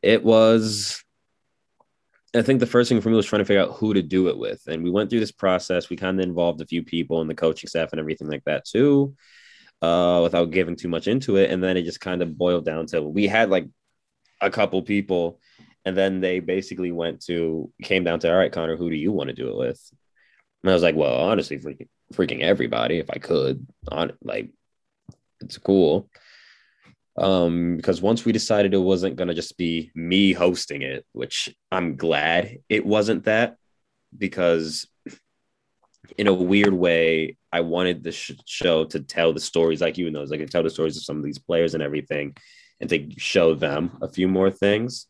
it 0.00 0.24
was 0.24 1.03
I 2.34 2.42
think 2.42 2.60
the 2.60 2.66
first 2.66 2.88
thing 2.88 3.00
for 3.00 3.10
me 3.10 3.16
was 3.16 3.26
trying 3.26 3.40
to 3.40 3.44
figure 3.44 3.62
out 3.62 3.76
who 3.76 3.94
to 3.94 4.02
do 4.02 4.28
it 4.28 4.36
with. 4.36 4.62
And 4.66 4.82
we 4.82 4.90
went 4.90 5.08
through 5.08 5.20
this 5.20 5.32
process. 5.32 5.88
We 5.88 5.96
kind 5.96 6.18
of 6.18 6.26
involved 6.26 6.60
a 6.60 6.66
few 6.66 6.82
people 6.82 7.20
in 7.20 7.28
the 7.28 7.34
coaching 7.34 7.68
staff 7.68 7.90
and 7.92 8.00
everything 8.00 8.28
like 8.28 8.44
that 8.44 8.64
too, 8.64 9.14
uh, 9.82 10.20
without 10.22 10.50
giving 10.50 10.76
too 10.76 10.88
much 10.88 11.06
into 11.06 11.36
it. 11.36 11.50
And 11.50 11.62
then 11.62 11.76
it 11.76 11.84
just 11.84 12.00
kind 12.00 12.22
of 12.22 12.36
boiled 12.36 12.64
down 12.64 12.86
to 12.86 13.02
we 13.02 13.26
had 13.26 13.50
like 13.50 13.68
a 14.40 14.50
couple 14.50 14.82
people, 14.82 15.40
and 15.84 15.96
then 15.96 16.20
they 16.20 16.40
basically 16.40 16.92
went 16.92 17.24
to 17.26 17.70
came 17.82 18.04
down 18.04 18.18
to 18.20 18.30
all 18.30 18.38
right, 18.38 18.52
Connor, 18.52 18.76
who 18.76 18.90
do 18.90 18.96
you 18.96 19.12
want 19.12 19.28
to 19.28 19.34
do 19.34 19.48
it 19.48 19.56
with? 19.56 19.80
And 20.62 20.70
I 20.70 20.74
was 20.74 20.82
like, 20.82 20.96
well, 20.96 21.14
honestly, 21.14 21.58
freaking 21.58 21.88
freaking 22.12 22.40
everybody 22.40 22.98
if 22.98 23.10
I 23.10 23.18
could. 23.18 23.66
On 23.92 24.12
like, 24.22 24.50
it's 25.40 25.58
cool 25.58 26.08
um 27.16 27.76
because 27.76 28.02
once 28.02 28.24
we 28.24 28.32
decided 28.32 28.74
it 28.74 28.78
wasn't 28.78 29.16
going 29.16 29.28
to 29.28 29.34
just 29.34 29.56
be 29.56 29.90
me 29.94 30.32
hosting 30.32 30.82
it 30.82 31.06
which 31.12 31.54
i'm 31.70 31.96
glad 31.96 32.58
it 32.68 32.84
wasn't 32.84 33.24
that 33.24 33.56
because 34.16 34.86
in 36.18 36.26
a 36.26 36.32
weird 36.32 36.72
way 36.72 37.36
i 37.52 37.60
wanted 37.60 38.02
the 38.02 38.10
sh- 38.12 38.32
show 38.46 38.84
to 38.84 39.00
tell 39.00 39.32
the 39.32 39.40
stories 39.40 39.80
like 39.80 39.96
you 39.96 40.10
know 40.10 40.24
like 40.24 40.40
I 40.40 40.44
tell 40.44 40.62
the 40.62 40.70
stories 40.70 40.96
of 40.96 41.04
some 41.04 41.18
of 41.18 41.24
these 41.24 41.38
players 41.38 41.74
and 41.74 41.82
everything 41.82 42.36
and 42.80 42.90
to 42.90 43.08
show 43.16 43.54
them 43.54 43.98
a 44.02 44.08
few 44.08 44.26
more 44.26 44.50
things. 44.50 45.06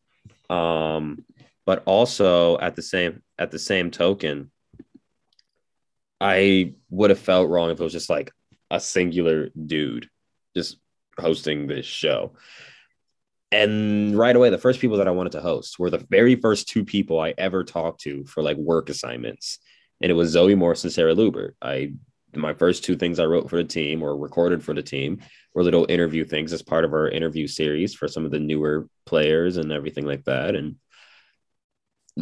Um 0.51 1.25
but 1.67 1.83
also 1.87 2.59
at 2.59 2.77
the 2.77 2.83
same 2.83 3.23
at 3.38 3.51
the 3.51 3.59
same 3.59 3.90
token 3.90 4.51
i 6.21 6.73
would 6.90 7.11
have 7.11 7.19
felt 7.19 7.49
wrong 7.49 7.71
if 7.71 7.81
it 7.81 7.83
was 7.83 7.93
just 7.93 8.11
like 8.11 8.31
a 8.71 8.81
singular 8.81 9.49
dude 9.67 10.09
just 10.57 10.77
hosting 11.18 11.66
this 11.66 11.87
show. 11.87 12.35
And 13.53 14.18
right 14.18 14.35
away, 14.35 14.50
the 14.50 14.59
first 14.59 14.81
people 14.81 14.98
that 14.98 15.07
I 15.07 15.12
wanted 15.12 15.33
to 15.33 15.40
host 15.40 15.79
were 15.79 15.90
the 15.90 16.05
very 16.11 16.35
first 16.35 16.68
two 16.68 16.85
people 16.85 17.20
I 17.20 17.35
ever 17.38 17.62
talked 17.62 18.00
to 18.00 18.24
for 18.24 18.42
like 18.42 18.57
work 18.57 18.88
assignments. 18.88 19.59
And 20.00 20.11
it 20.11 20.14
was 20.14 20.31
Zoe 20.31 20.57
Morse 20.57 20.83
and 20.85 20.92
Sarah 20.92 21.14
Luebbert. 21.14 21.53
I 21.62 21.92
my 22.37 22.53
first 22.53 22.83
two 22.83 22.96
things 22.96 23.20
I 23.20 23.27
wrote 23.27 23.48
for 23.48 23.57
the 23.57 23.64
team 23.64 24.03
or 24.03 24.16
recorded 24.16 24.62
for 24.62 24.74
the 24.74 24.83
team 24.83 25.20
were 25.55 25.62
little 25.62 25.87
interview 25.88 26.24
things 26.24 26.53
as 26.53 26.62
part 26.62 26.85
of 26.85 26.92
our 26.92 27.09
interview 27.09 27.46
series 27.46 27.94
for 27.94 28.09
some 28.09 28.24
of 28.24 28.33
the 28.33 28.40
newer 28.40 28.88
players 29.07 29.57
and 29.57 29.70
everything 29.70 30.05
like 30.05 30.24
that. 30.24 30.55
And 30.55 30.77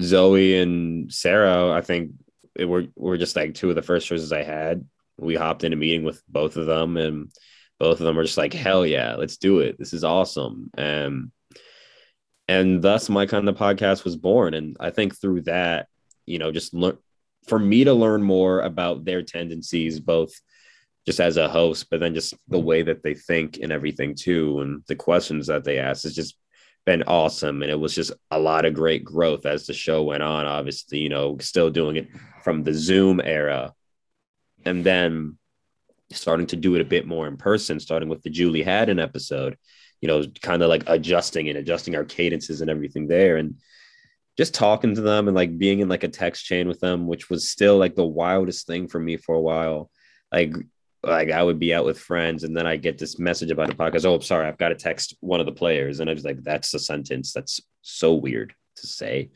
Zoe 0.01 0.59
and 0.59 1.13
Sarah, 1.13 1.71
I 1.73 1.81
think 1.81 2.13
it 2.55 2.67
were 2.67 2.87
were 2.95 3.17
just 3.17 3.37
like 3.37 3.55
two 3.55 3.71
of 3.71 3.77
the 3.77 3.83
first 3.83 4.07
choices 4.07 4.33
I 4.33 4.43
had. 4.43 4.87
We 5.19 5.35
hopped 5.35 5.65
in 5.65 5.73
a 5.73 5.77
meeting 5.77 6.05
with 6.05 6.23
both 6.29 6.57
of 6.57 6.67
them 6.67 6.97
and 6.97 7.31
both 7.79 8.01
of 8.01 8.07
them 8.07 8.19
are 8.19 8.25
just 8.25 8.39
like 8.39 8.53
hell 8.53 8.83
mm-hmm. 8.83 8.93
yeah 8.93 9.15
let's 9.15 9.37
do 9.37 9.61
it. 9.61 9.79
This 9.79 9.93
is 9.93 10.05
awesome. 10.05 10.71
And 10.77 11.31
and 12.49 12.83
thus 12.83 13.09
my 13.09 13.27
kind 13.27 13.49
of 13.49 13.57
podcast 13.57 14.05
was 14.05 14.17
born. 14.17 14.55
And 14.55 14.77
i 14.81 14.91
think 14.91 15.19
through 15.19 15.43
that 15.43 15.89
you 16.27 16.39
know 16.39 16.53
just 16.53 16.75
learn 16.75 16.99
for 17.49 17.59
me 17.59 17.85
to 17.85 17.93
learn 17.93 18.23
more 18.23 18.61
about 18.61 19.05
their 19.05 19.23
tendencies 19.23 19.99
both 19.99 20.33
just 21.05 21.19
as 21.19 21.37
a 21.37 21.49
host 21.49 21.89
but 21.91 21.99
then 21.99 22.15
just 22.15 22.35
the 22.47 22.57
mm-hmm. 22.57 22.67
way 22.67 22.83
that 22.83 23.03
they 23.03 23.15
think 23.15 23.59
and 23.61 23.73
everything 23.73 24.15
too 24.15 24.61
and 24.61 24.83
the 24.87 24.95
questions 24.95 25.49
that 25.49 25.65
they 25.65 25.79
ask 25.79 26.05
has 26.05 26.15
just 26.15 26.37
been 26.85 27.03
awesome. 27.05 27.63
And 27.63 27.71
it 27.71 27.79
was 27.79 27.95
just 27.95 28.13
a 28.31 28.39
lot 28.39 28.65
of 28.65 28.75
great 28.75 29.05
growth 29.05 29.47
as 29.47 29.67
the 29.67 29.73
show 29.73 30.03
went 30.03 30.23
on 30.23 30.47
obviously 30.47 30.99
you 30.99 31.09
know 31.09 31.37
still 31.39 31.71
doing 31.71 31.97
it 31.97 32.09
from 32.43 32.63
the 32.63 32.75
zoom 32.75 33.21
era. 33.23 33.73
And 34.65 34.85
then 34.85 35.39
starting 36.13 36.47
to 36.49 36.57
do 36.57 36.75
it 36.75 36.81
a 36.81 36.85
bit 36.85 37.07
more 37.07 37.27
in 37.27 37.37
person, 37.37 37.81
starting 37.81 38.09
with 38.09 38.23
the 38.23 38.31
Julie 38.31 38.63
Haddon 38.63 38.99
episode, 38.99 39.57
you 40.01 40.09
know, 40.09 40.25
kind 40.41 40.63
of 40.63 40.69
like 40.69 40.85
adjusting 40.87 41.49
and 41.49 41.59
adjusting 41.59 41.97
our 41.97 42.05
cadences 42.05 42.61
and 42.61 42.71
everything 42.71 43.07
there. 43.09 43.37
And 43.37 43.57
just 44.37 44.55
talking 44.55 44.95
to 44.95 45.01
them 45.01 45.29
and 45.29 45.35
like 45.35 45.59
being 45.59 45.81
in 45.81 45.89
like 45.89 46.05
a 46.05 46.09
text 46.09 46.45
chain 46.45 46.69
with 46.69 46.81
them, 46.81 47.07
which 47.07 47.29
was 47.29 47.51
still 47.51 47.77
like 47.77 47.95
the 47.95 48.05
wildest 48.05 48.67
thing 48.67 48.89
for 48.89 48.99
me 48.99 49.17
for 49.17 49.35
a 49.35 49.41
while. 49.41 49.91
Like, 50.33 50.55
like 51.03 51.31
I 51.31 51.43
would 51.43 51.59
be 51.59 51.75
out 51.75 51.85
with 51.85 51.99
friends 51.99 52.45
and 52.45 52.57
then 52.57 52.67
I 52.67 52.77
get 52.77 52.97
this 52.97 53.19
message 53.19 53.51
about 53.51 53.71
a 53.71 53.77
podcast. 53.77 54.05
Oh, 54.05 54.15
I'm 54.15 54.23
sorry, 54.23 54.47
I've 54.47 54.59
got 54.59 54.71
to 54.71 54.75
text 54.75 55.17
one 55.21 55.41
of 55.41 55.47
the 55.47 55.53
players. 55.53 56.01
And 56.01 56.09
I 56.09 56.15
was 56.15 56.25
like, 56.25 56.43
that's 56.43 56.73
a 56.75 56.79
sentence 56.79 57.33
that's 57.33 57.61
so 57.83 58.15
weird 58.15 58.55
to 58.77 58.87
say. 58.87 59.31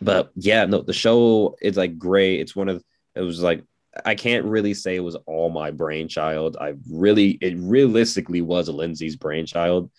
But 0.00 0.32
yeah, 0.34 0.66
no, 0.66 0.82
the 0.82 0.92
show 0.92 1.56
is 1.62 1.76
like 1.76 1.98
great. 1.98 2.40
It's 2.40 2.56
one 2.56 2.68
of 2.68 2.82
it 3.14 3.20
was 3.20 3.42
like 3.42 3.62
I 4.04 4.14
can't 4.14 4.46
really 4.46 4.74
say 4.74 4.96
it 4.96 5.00
was 5.00 5.16
all 5.26 5.50
my 5.50 5.70
brainchild. 5.70 6.56
I 6.60 6.74
really, 6.90 7.30
it 7.30 7.56
realistically 7.58 8.40
was 8.40 8.68
Lindsay's 8.68 9.16
brainchild. 9.16 9.90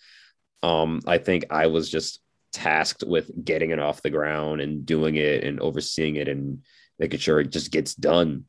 Um, 0.62 1.00
I 1.06 1.18
think 1.18 1.44
I 1.50 1.68
was 1.68 1.88
just 1.90 2.20
tasked 2.52 3.04
with 3.06 3.30
getting 3.44 3.70
it 3.70 3.78
off 3.78 4.02
the 4.02 4.10
ground 4.10 4.60
and 4.60 4.86
doing 4.86 5.16
it 5.16 5.44
and 5.44 5.60
overseeing 5.60 6.16
it 6.16 6.28
and 6.28 6.62
making 6.98 7.20
sure 7.20 7.40
it 7.40 7.50
just 7.50 7.70
gets 7.70 7.94
done. 7.94 8.44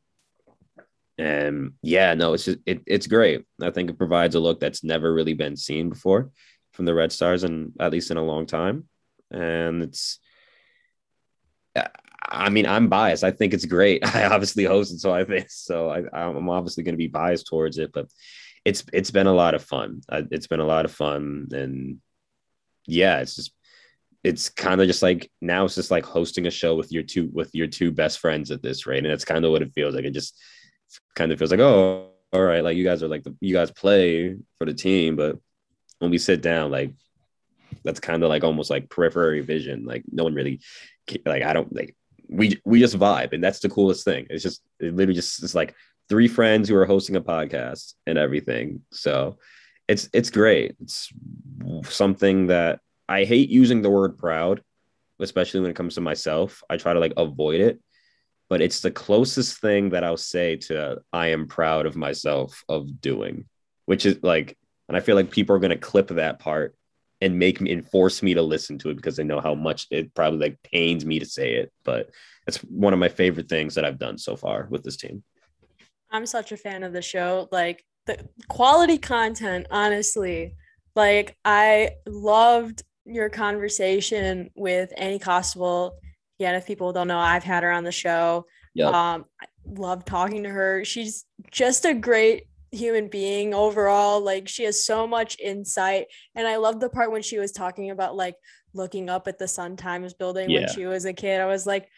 And 1.18 1.72
yeah, 1.82 2.14
no, 2.14 2.34
it's 2.34 2.44
just 2.44 2.58
it, 2.66 2.82
it's 2.86 3.06
great. 3.06 3.44
I 3.60 3.70
think 3.70 3.90
it 3.90 3.98
provides 3.98 4.34
a 4.34 4.40
look 4.40 4.60
that's 4.60 4.84
never 4.84 5.12
really 5.12 5.34
been 5.34 5.56
seen 5.56 5.90
before 5.90 6.30
from 6.72 6.84
the 6.84 6.94
Red 6.94 7.10
Stars, 7.10 7.42
and 7.42 7.72
at 7.80 7.92
least 7.92 8.10
in 8.10 8.16
a 8.16 8.24
long 8.24 8.46
time. 8.46 8.88
And 9.30 9.82
it's 9.82 10.18
I 12.28 12.50
mean, 12.50 12.66
I'm 12.66 12.88
biased. 12.88 13.24
I 13.24 13.30
think 13.30 13.54
it's 13.54 13.64
great. 13.64 14.04
I 14.14 14.26
obviously 14.26 14.64
host 14.64 14.92
it, 14.92 15.00
so 15.00 15.12
I 15.12 15.24
think 15.24 15.50
so. 15.50 15.90
I, 15.90 16.02
I'm 16.12 16.48
obviously 16.48 16.82
going 16.82 16.94
to 16.94 16.98
be 16.98 17.06
biased 17.06 17.46
towards 17.46 17.78
it, 17.78 17.92
but 17.92 18.08
it's 18.64 18.84
it's 18.92 19.10
been 19.10 19.26
a 19.26 19.34
lot 19.34 19.54
of 19.54 19.62
fun. 19.62 20.00
It's 20.10 20.46
been 20.48 20.60
a 20.60 20.66
lot 20.66 20.84
of 20.84 20.92
fun, 20.92 21.48
and 21.52 22.00
yeah, 22.86 23.20
it's 23.20 23.36
just 23.36 23.52
it's 24.24 24.48
kind 24.48 24.80
of 24.80 24.88
just 24.88 25.02
like 25.02 25.30
now 25.40 25.64
it's 25.64 25.76
just 25.76 25.92
like 25.92 26.04
hosting 26.04 26.46
a 26.46 26.50
show 26.50 26.74
with 26.74 26.90
your 26.90 27.04
two 27.04 27.30
with 27.32 27.54
your 27.54 27.68
two 27.68 27.92
best 27.92 28.18
friends 28.18 28.50
at 28.50 28.62
this 28.62 28.86
rate, 28.86 29.04
and 29.04 29.12
it's 29.12 29.24
kind 29.24 29.44
of 29.44 29.52
what 29.52 29.62
it 29.62 29.72
feels 29.72 29.94
like. 29.94 30.04
It 30.04 30.14
just 30.14 30.36
kind 31.14 31.30
of 31.30 31.38
feels 31.38 31.52
like 31.52 31.60
oh, 31.60 32.10
all 32.32 32.42
right, 32.42 32.64
like 32.64 32.76
you 32.76 32.84
guys 32.84 33.02
are 33.02 33.08
like 33.08 33.22
the, 33.22 33.36
you 33.40 33.54
guys 33.54 33.70
play 33.70 34.36
for 34.58 34.64
the 34.64 34.74
team, 34.74 35.16
but 35.16 35.38
when 36.00 36.10
we 36.10 36.18
sit 36.18 36.42
down, 36.42 36.70
like 36.70 36.92
that's 37.84 38.00
kind 38.00 38.22
of 38.22 38.28
like 38.28 38.44
almost 38.44 38.70
like 38.70 38.90
periphery 38.90 39.42
vision. 39.42 39.84
Like 39.84 40.02
no 40.10 40.24
one 40.24 40.34
really 40.34 40.60
like 41.24 41.42
I 41.42 41.52
don't 41.52 41.72
like 41.74 41.94
we 42.28 42.60
we 42.64 42.80
just 42.80 42.98
vibe 42.98 43.32
and 43.32 43.42
that's 43.42 43.60
the 43.60 43.68
coolest 43.68 44.04
thing. 44.04 44.26
It's 44.30 44.42
just 44.42 44.62
it 44.80 44.94
literally 44.94 45.14
just 45.14 45.42
it's 45.42 45.54
like 45.54 45.74
three 46.08 46.28
friends 46.28 46.68
who 46.68 46.76
are 46.76 46.86
hosting 46.86 47.16
a 47.16 47.20
podcast 47.20 47.94
and 48.06 48.18
everything. 48.18 48.82
So 48.92 49.38
it's 49.88 50.08
it's 50.12 50.30
great. 50.30 50.76
It's 50.80 51.12
something 51.84 52.48
that 52.48 52.80
I 53.08 53.24
hate 53.24 53.48
using 53.48 53.82
the 53.82 53.90
word 53.90 54.18
proud, 54.18 54.62
especially 55.20 55.60
when 55.60 55.70
it 55.70 55.76
comes 55.76 55.94
to 55.94 56.00
myself. 56.00 56.62
I 56.68 56.76
try 56.76 56.92
to 56.92 57.00
like 57.00 57.14
avoid 57.16 57.60
it, 57.60 57.80
but 58.48 58.60
it's 58.60 58.80
the 58.80 58.90
closest 58.90 59.60
thing 59.60 59.90
that 59.90 60.04
I'll 60.04 60.16
say 60.16 60.56
to 60.56 61.00
I 61.12 61.28
am 61.28 61.46
proud 61.46 61.86
of 61.86 61.96
myself 61.96 62.64
of 62.68 63.00
doing, 63.00 63.46
which 63.86 64.06
is 64.06 64.18
like, 64.22 64.56
and 64.88 64.96
I 64.96 65.00
feel 65.00 65.16
like 65.16 65.30
people 65.30 65.54
are 65.54 65.60
going 65.60 65.70
to 65.70 65.76
clip 65.76 66.08
that 66.08 66.38
part 66.38 66.74
and 67.20 67.38
make 67.38 67.60
me 67.60 67.72
and 67.72 67.88
force 67.88 68.22
me 68.22 68.34
to 68.34 68.42
listen 68.42 68.78
to 68.78 68.90
it 68.90 68.96
because 68.96 69.16
they 69.16 69.24
know 69.24 69.40
how 69.40 69.54
much 69.54 69.86
it 69.90 70.14
probably 70.14 70.38
like 70.38 70.62
pains 70.62 71.04
me 71.04 71.18
to 71.18 71.26
say 71.26 71.54
it. 71.54 71.72
But 71.84 72.10
it's 72.46 72.58
one 72.58 72.92
of 72.92 72.98
my 72.98 73.08
favorite 73.08 73.48
things 73.48 73.74
that 73.74 73.84
I've 73.84 73.98
done 73.98 74.18
so 74.18 74.36
far 74.36 74.66
with 74.70 74.82
this 74.82 74.96
team. 74.96 75.22
I'm 76.10 76.26
such 76.26 76.52
a 76.52 76.56
fan 76.56 76.82
of 76.82 76.92
the 76.92 77.02
show. 77.02 77.48
Like 77.50 77.84
the 78.06 78.18
quality 78.48 78.98
content, 78.98 79.66
honestly. 79.70 80.54
Like 80.94 81.36
I 81.44 81.92
loved 82.06 82.82
your 83.04 83.28
conversation 83.28 84.50
with 84.54 84.92
Annie 84.96 85.18
Costabile. 85.18 85.92
Yeah, 86.38 86.56
if 86.56 86.66
people 86.66 86.92
don't 86.92 87.08
know, 87.08 87.18
I've 87.18 87.44
had 87.44 87.62
her 87.62 87.70
on 87.72 87.84
the 87.84 87.92
show. 87.92 88.46
Yep. 88.74 88.92
Um, 88.92 89.24
I 89.40 89.46
love 89.66 90.04
talking 90.04 90.42
to 90.42 90.50
her. 90.50 90.84
She's 90.84 91.24
just 91.50 91.86
a 91.86 91.94
great 91.94 92.44
human 92.76 93.08
being 93.08 93.54
overall. 93.54 94.20
Like 94.20 94.48
she 94.48 94.64
has 94.64 94.84
so 94.84 95.06
much 95.06 95.38
insight. 95.40 96.06
And 96.34 96.46
I 96.46 96.56
love 96.56 96.80
the 96.80 96.88
part 96.88 97.10
when 97.10 97.22
she 97.22 97.38
was 97.38 97.52
talking 97.52 97.90
about 97.90 98.16
like 98.16 98.36
looking 98.74 99.08
up 99.08 99.26
at 99.28 99.38
the 99.38 99.48
Sun 99.48 99.76
Times 99.76 100.14
building 100.14 100.50
yeah. 100.50 100.60
when 100.60 100.68
she 100.68 100.86
was 100.86 101.04
a 101.04 101.12
kid. 101.12 101.40
I 101.40 101.46
was 101.46 101.66
like, 101.66 101.88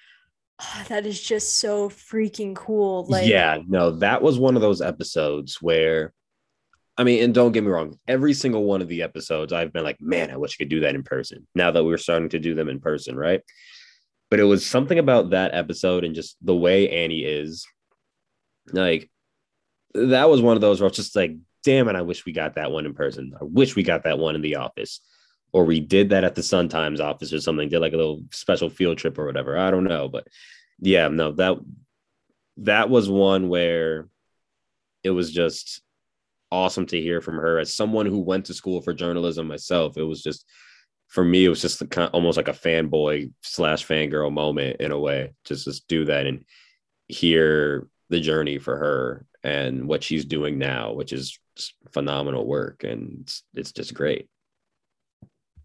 oh, 0.61 0.85
that 0.89 1.07
is 1.07 1.21
just 1.21 1.57
so 1.57 1.89
freaking 1.89 2.55
cool. 2.55 3.07
Like 3.09 3.27
Yeah, 3.27 3.59
no, 3.67 3.91
that 3.91 4.23
was 4.23 4.39
one 4.39 4.57
of 4.57 4.63
those 4.63 4.81
episodes 4.81 5.61
where 5.61 6.13
I 6.99 7.05
mean, 7.05 7.23
and 7.23 7.33
don't 7.33 7.53
get 7.53 7.63
me 7.63 7.71
wrong, 7.71 7.97
every 8.09 8.35
single 8.35 8.65
one 8.65 8.83
of 8.83 8.89
the 8.89 9.03
episodes, 9.03 9.53
I've 9.53 9.73
been 9.73 9.85
like, 9.85 10.01
man, 10.01 10.33
I 10.33 10.37
wish 10.37 10.57
I 10.57 10.65
could 10.65 10.69
do 10.69 10.81
that 10.81 10.97
in 10.97 11.05
person. 11.05 11.47
Now 11.55 11.71
that 11.71 11.85
we're 11.85 11.97
starting 11.97 12.29
to 12.31 12.41
do 12.41 12.57
them 12.57 12.69
in 12.69 12.81
person, 12.81 13.17
right? 13.17 13.41
But 14.31 14.41
it 14.41 14.45
was 14.45 14.67
something 14.67 14.99
about 14.99 15.31
that 15.31 15.55
episode 15.55 16.03
and 16.03 16.13
just 16.13 16.37
the 16.43 16.57
way 16.57 16.91
Annie 16.91 17.25
is. 17.25 17.65
Like, 18.73 19.09
that 19.95 20.29
was 20.29 20.41
one 20.41 20.57
of 20.57 20.61
those 20.61 20.81
where 20.81 20.87
I 20.87 20.91
was 20.91 20.97
just 20.97 21.17
like, 21.17 21.37
damn 21.65 21.89
it, 21.89 21.97
I 21.97 22.03
wish 22.03 22.25
we 22.25 22.33
got 22.33 22.55
that 22.55 22.71
one 22.71 22.87
in 22.87 22.95
person. 22.95 23.33
I 23.41 23.45
wish 23.45 23.77
we 23.77 23.83
got 23.83 24.05
that 24.05 24.19
one 24.19 24.35
in 24.35 24.43
the 24.43 24.57
office. 24.57 25.01
Or 25.53 25.65
we 25.65 25.81
did 25.81 26.11
that 26.11 26.25
at 26.25 26.35
the 26.35 26.43
Sun 26.43 26.69
Times 26.69 27.01
office 27.01 27.33
or 27.33 27.41
something, 27.41 27.69
did 27.69 27.81
like 27.81 27.95
a 27.95 27.97
little 27.97 28.23
special 28.33 28.69
field 28.69 28.99
trip 28.99 29.19
or 29.19 29.25
whatever. 29.25 29.57
I 29.57 29.71
don't 29.71 29.85
know. 29.85 30.09
But 30.09 30.27
yeah, 30.79 31.09
no, 31.09 31.33
that 31.33 31.57
that 32.59 32.91
was 32.91 33.09
one 33.09 33.49
where 33.49 34.09
it 35.03 35.11
was 35.11 35.33
just 35.33 35.81
awesome 36.51 36.87
to 36.87 37.01
hear 37.01 37.21
from 37.21 37.37
her 37.37 37.59
as 37.59 37.75
someone 37.75 38.07
who 38.07 38.21
went 38.21 38.47
to 38.47 38.55
school 38.55 38.83
for 38.83 38.93
journalism 38.93 39.47
myself. 39.47 39.97
It 39.97 40.03
was 40.03 40.23
just 40.23 40.45
for 41.07 41.25
me, 41.25 41.47
it 41.47 41.49
was 41.49 41.63
just 41.63 41.89
kind 41.91 42.11
almost 42.13 42.37
like 42.37 42.49
a 42.49 42.53
fanboy 42.53 43.33
slash 43.43 43.87
fangirl 43.87 44.33
moment 44.33 44.81
in 44.81 44.93
a 44.93 44.99
way. 44.99 45.33
Just 45.45 45.65
just 45.65 45.89
do 45.89 46.05
that 46.07 46.27
and 46.27 46.45
hear 47.09 47.89
the 48.11 48.21
journey 48.21 48.59
for 48.59 48.77
her 48.77 49.27
and 49.45 49.87
what 49.87 50.03
she's 50.03 50.25
doing 50.25 50.59
now, 50.59 50.93
which 50.93 51.13
is 51.13 51.39
phenomenal 51.93 52.47
work, 52.47 52.85
and 52.85 53.21
it's, 53.23 53.43
it's 53.55 53.73
just 53.73 53.95
great. 53.95 54.29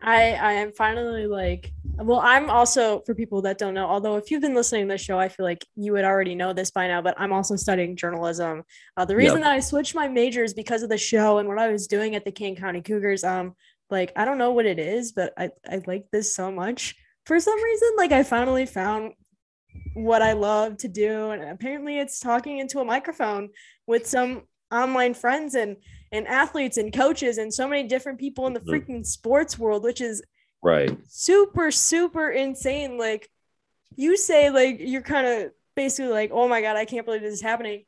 I 0.04 0.34
I 0.34 0.52
am 0.54 0.74
finally 0.74 1.28
like 1.28 1.72
well 1.96 2.20
I'm 2.20 2.50
also 2.50 3.00
for 3.06 3.16
people 3.16 3.42
that 3.44 3.58
don't 3.58 3.74
know 3.74 3.88
although 3.88 4.18
if 4.18 4.30
you've 4.30 4.42
been 4.42 4.54
listening 4.54 4.88
to 4.88 4.94
the 4.94 4.98
show 4.98 5.18
I 5.18 5.30
feel 5.30 5.46
like 5.46 5.66
you 5.76 5.94
would 5.94 6.04
already 6.04 6.36
know 6.36 6.52
this 6.52 6.72
by 6.72 6.88
now 6.88 7.02
but 7.02 7.16
I'm 7.18 7.32
also 7.32 7.56
studying 7.56 7.96
journalism. 7.96 8.64
Uh, 8.98 9.06
the 9.06 9.16
reason 9.16 9.38
yep. 9.38 9.46
that 9.46 9.54
I 9.54 9.60
switched 9.62 9.96
my 9.96 10.10
majors 10.10 10.54
because 10.54 10.84
of 10.84 10.90
the 10.90 10.98
show 10.98 11.38
and 11.38 11.48
what 11.48 11.58
I 11.58 11.70
was 11.70 11.88
doing 11.88 12.16
at 12.16 12.26
the 12.26 12.34
Kane 12.34 12.58
County 12.58 12.82
Cougars 12.82 13.24
um 13.24 13.56
like 13.90 14.12
I 14.18 14.26
don't 14.26 14.38
know 14.38 14.52
what 14.52 14.66
it 14.66 14.78
is 14.78 15.14
but 15.14 15.34
I 15.38 15.52
I 15.66 15.82
like 15.88 16.06
this 16.12 16.36
so 16.36 16.52
much. 16.52 16.96
For 17.26 17.40
some 17.40 17.64
reason 17.64 17.90
like 17.96 18.12
I 18.12 18.24
finally 18.24 18.66
found 18.66 19.14
what 19.94 20.22
I 20.22 20.34
love 20.34 20.78
to 20.78 20.88
do 20.88 21.30
and 21.32 21.44
apparently 21.44 22.00
it's 22.00 22.20
talking 22.20 22.60
into 22.60 22.80
a 22.80 22.86
microphone 22.86 23.50
with 23.86 24.08
some 24.08 24.44
online 24.74 25.14
friends 25.14 25.56
and 25.56 25.78
and 26.12 26.28
athletes 26.28 26.78
and 26.78 26.94
coaches 26.94 27.38
and 27.38 27.54
so 27.54 27.68
many 27.68 27.88
different 27.88 28.20
people 28.20 28.48
in 28.48 28.54
the 28.54 28.60
mm-hmm. 28.60 28.72
freaking 28.72 29.06
sports 29.06 29.58
world, 29.58 29.84
which 29.84 30.02
is 30.02 30.24
right 30.62 30.98
super 31.08 31.72
super 31.72 32.30
insane. 32.30 32.98
Like 32.98 33.30
you 33.96 34.18
say, 34.18 34.50
like 34.50 34.78
you're 34.80 35.02
kind 35.02 35.28
of 35.28 35.52
basically 35.76 36.12
like, 36.12 36.32
oh 36.34 36.48
my 36.48 36.62
god, 36.62 36.76
I 36.76 36.86
can't 36.86 37.06
believe 37.06 37.22
this 37.22 37.34
is 37.34 37.42
happening. 37.42 37.86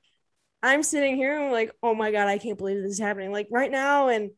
I'm 0.63 0.83
sitting 0.83 1.15
here 1.15 1.35
and 1.35 1.45
I'm 1.45 1.51
like, 1.51 1.71
oh 1.83 1.93
my 1.93 2.11
god, 2.11 2.27
I 2.27 2.37
can't 2.37 2.57
believe 2.57 2.81
this 2.81 2.93
is 2.93 2.99
happening. 2.99 3.31
Like 3.31 3.47
right 3.51 3.71
now, 3.71 4.07
and 4.09 4.31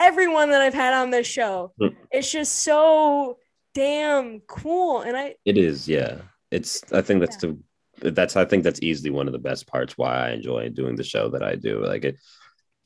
everyone 0.00 0.50
that 0.50 0.62
I've 0.62 0.74
had 0.74 0.94
on 0.94 1.10
this 1.10 1.26
show, 1.26 1.72
mm. 1.80 1.94
it's 2.10 2.30
just 2.30 2.52
so 2.64 3.38
damn 3.74 4.40
cool. 4.40 5.02
And 5.02 5.16
I 5.16 5.36
it 5.44 5.56
is, 5.56 5.88
yeah. 5.88 6.18
It's 6.52 6.82
I 6.92 7.00
think 7.00 7.20
that's 7.20 7.42
yeah. 7.42 7.52
the 8.00 8.10
that's 8.12 8.36
I 8.36 8.44
think 8.44 8.62
that's 8.62 8.82
easily 8.82 9.10
one 9.10 9.26
of 9.26 9.32
the 9.32 9.38
best 9.38 9.66
parts 9.66 9.96
why 9.96 10.28
I 10.28 10.30
enjoy 10.32 10.68
doing 10.68 10.96
the 10.96 11.04
show 11.04 11.30
that 11.30 11.42
I 11.42 11.56
do. 11.56 11.84
Like 11.84 12.04
it 12.04 12.16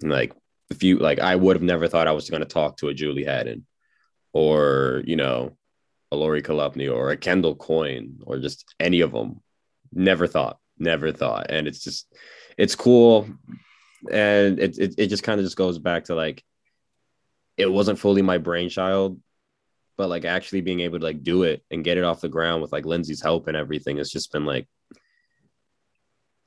like 0.03 0.33
if 0.71 0.83
you 0.83 0.99
like, 0.99 1.21
I 1.21 1.37
would 1.37 1.57
have 1.57 1.63
never 1.63 1.89
thought 1.89 2.09
I 2.09 2.13
was 2.13 2.31
going 2.31 2.43
to 2.43 2.49
talk 2.49 2.79
to 2.79 2.89
a 2.89 2.95
Julie 2.95 3.25
Haddon 3.25 3.67
or 4.33 5.03
you 5.05 5.17
know 5.17 5.57
a 6.13 6.17
Lori 6.17 6.43
Chalupny 6.43 6.93
or 6.93 7.11
a 7.11 7.17
Kendall 7.17 7.57
Coyne 7.57 8.19
or 8.25 8.39
just 8.39 8.65
any 8.79 9.01
of 9.01 9.13
them. 9.13 9.41
Never 9.93 10.27
thought, 10.27 10.59
never 10.79 11.13
thought, 11.13 11.47
and 11.51 11.67
it's 11.67 11.83
just 11.83 12.13
it's 12.59 12.75
cool, 12.75 13.29
and 14.11 14.59
it 14.59 14.79
it, 14.79 14.95
it 14.99 15.07
just 15.07 15.23
kind 15.23 15.41
of 15.41 15.47
just 15.47 15.57
goes 15.57 15.79
back 15.79 16.05
to 16.05 16.15
like 16.15 16.45
it 17.57 17.71
wasn't 17.71 17.99
fully 17.99 18.23
my 18.23 18.39
brainchild 18.39 19.19
but 19.97 20.09
like 20.09 20.25
actually 20.25 20.61
being 20.61 20.81
able 20.81 20.99
to 20.99 21.05
like 21.05 21.23
do 21.23 21.43
it 21.43 21.65
and 21.71 21.85
get 21.85 21.99
it 21.99 22.05
off 22.05 22.21
the 22.21 22.29
ground 22.29 22.63
with 22.63 22.73
like 22.73 22.87
Lindsay's 22.87 23.23
help 23.23 23.49
and 23.49 23.57
everything 23.57 23.99
it's 23.99 24.11
just 24.11 24.33
been 24.33 24.45
like 24.45 24.69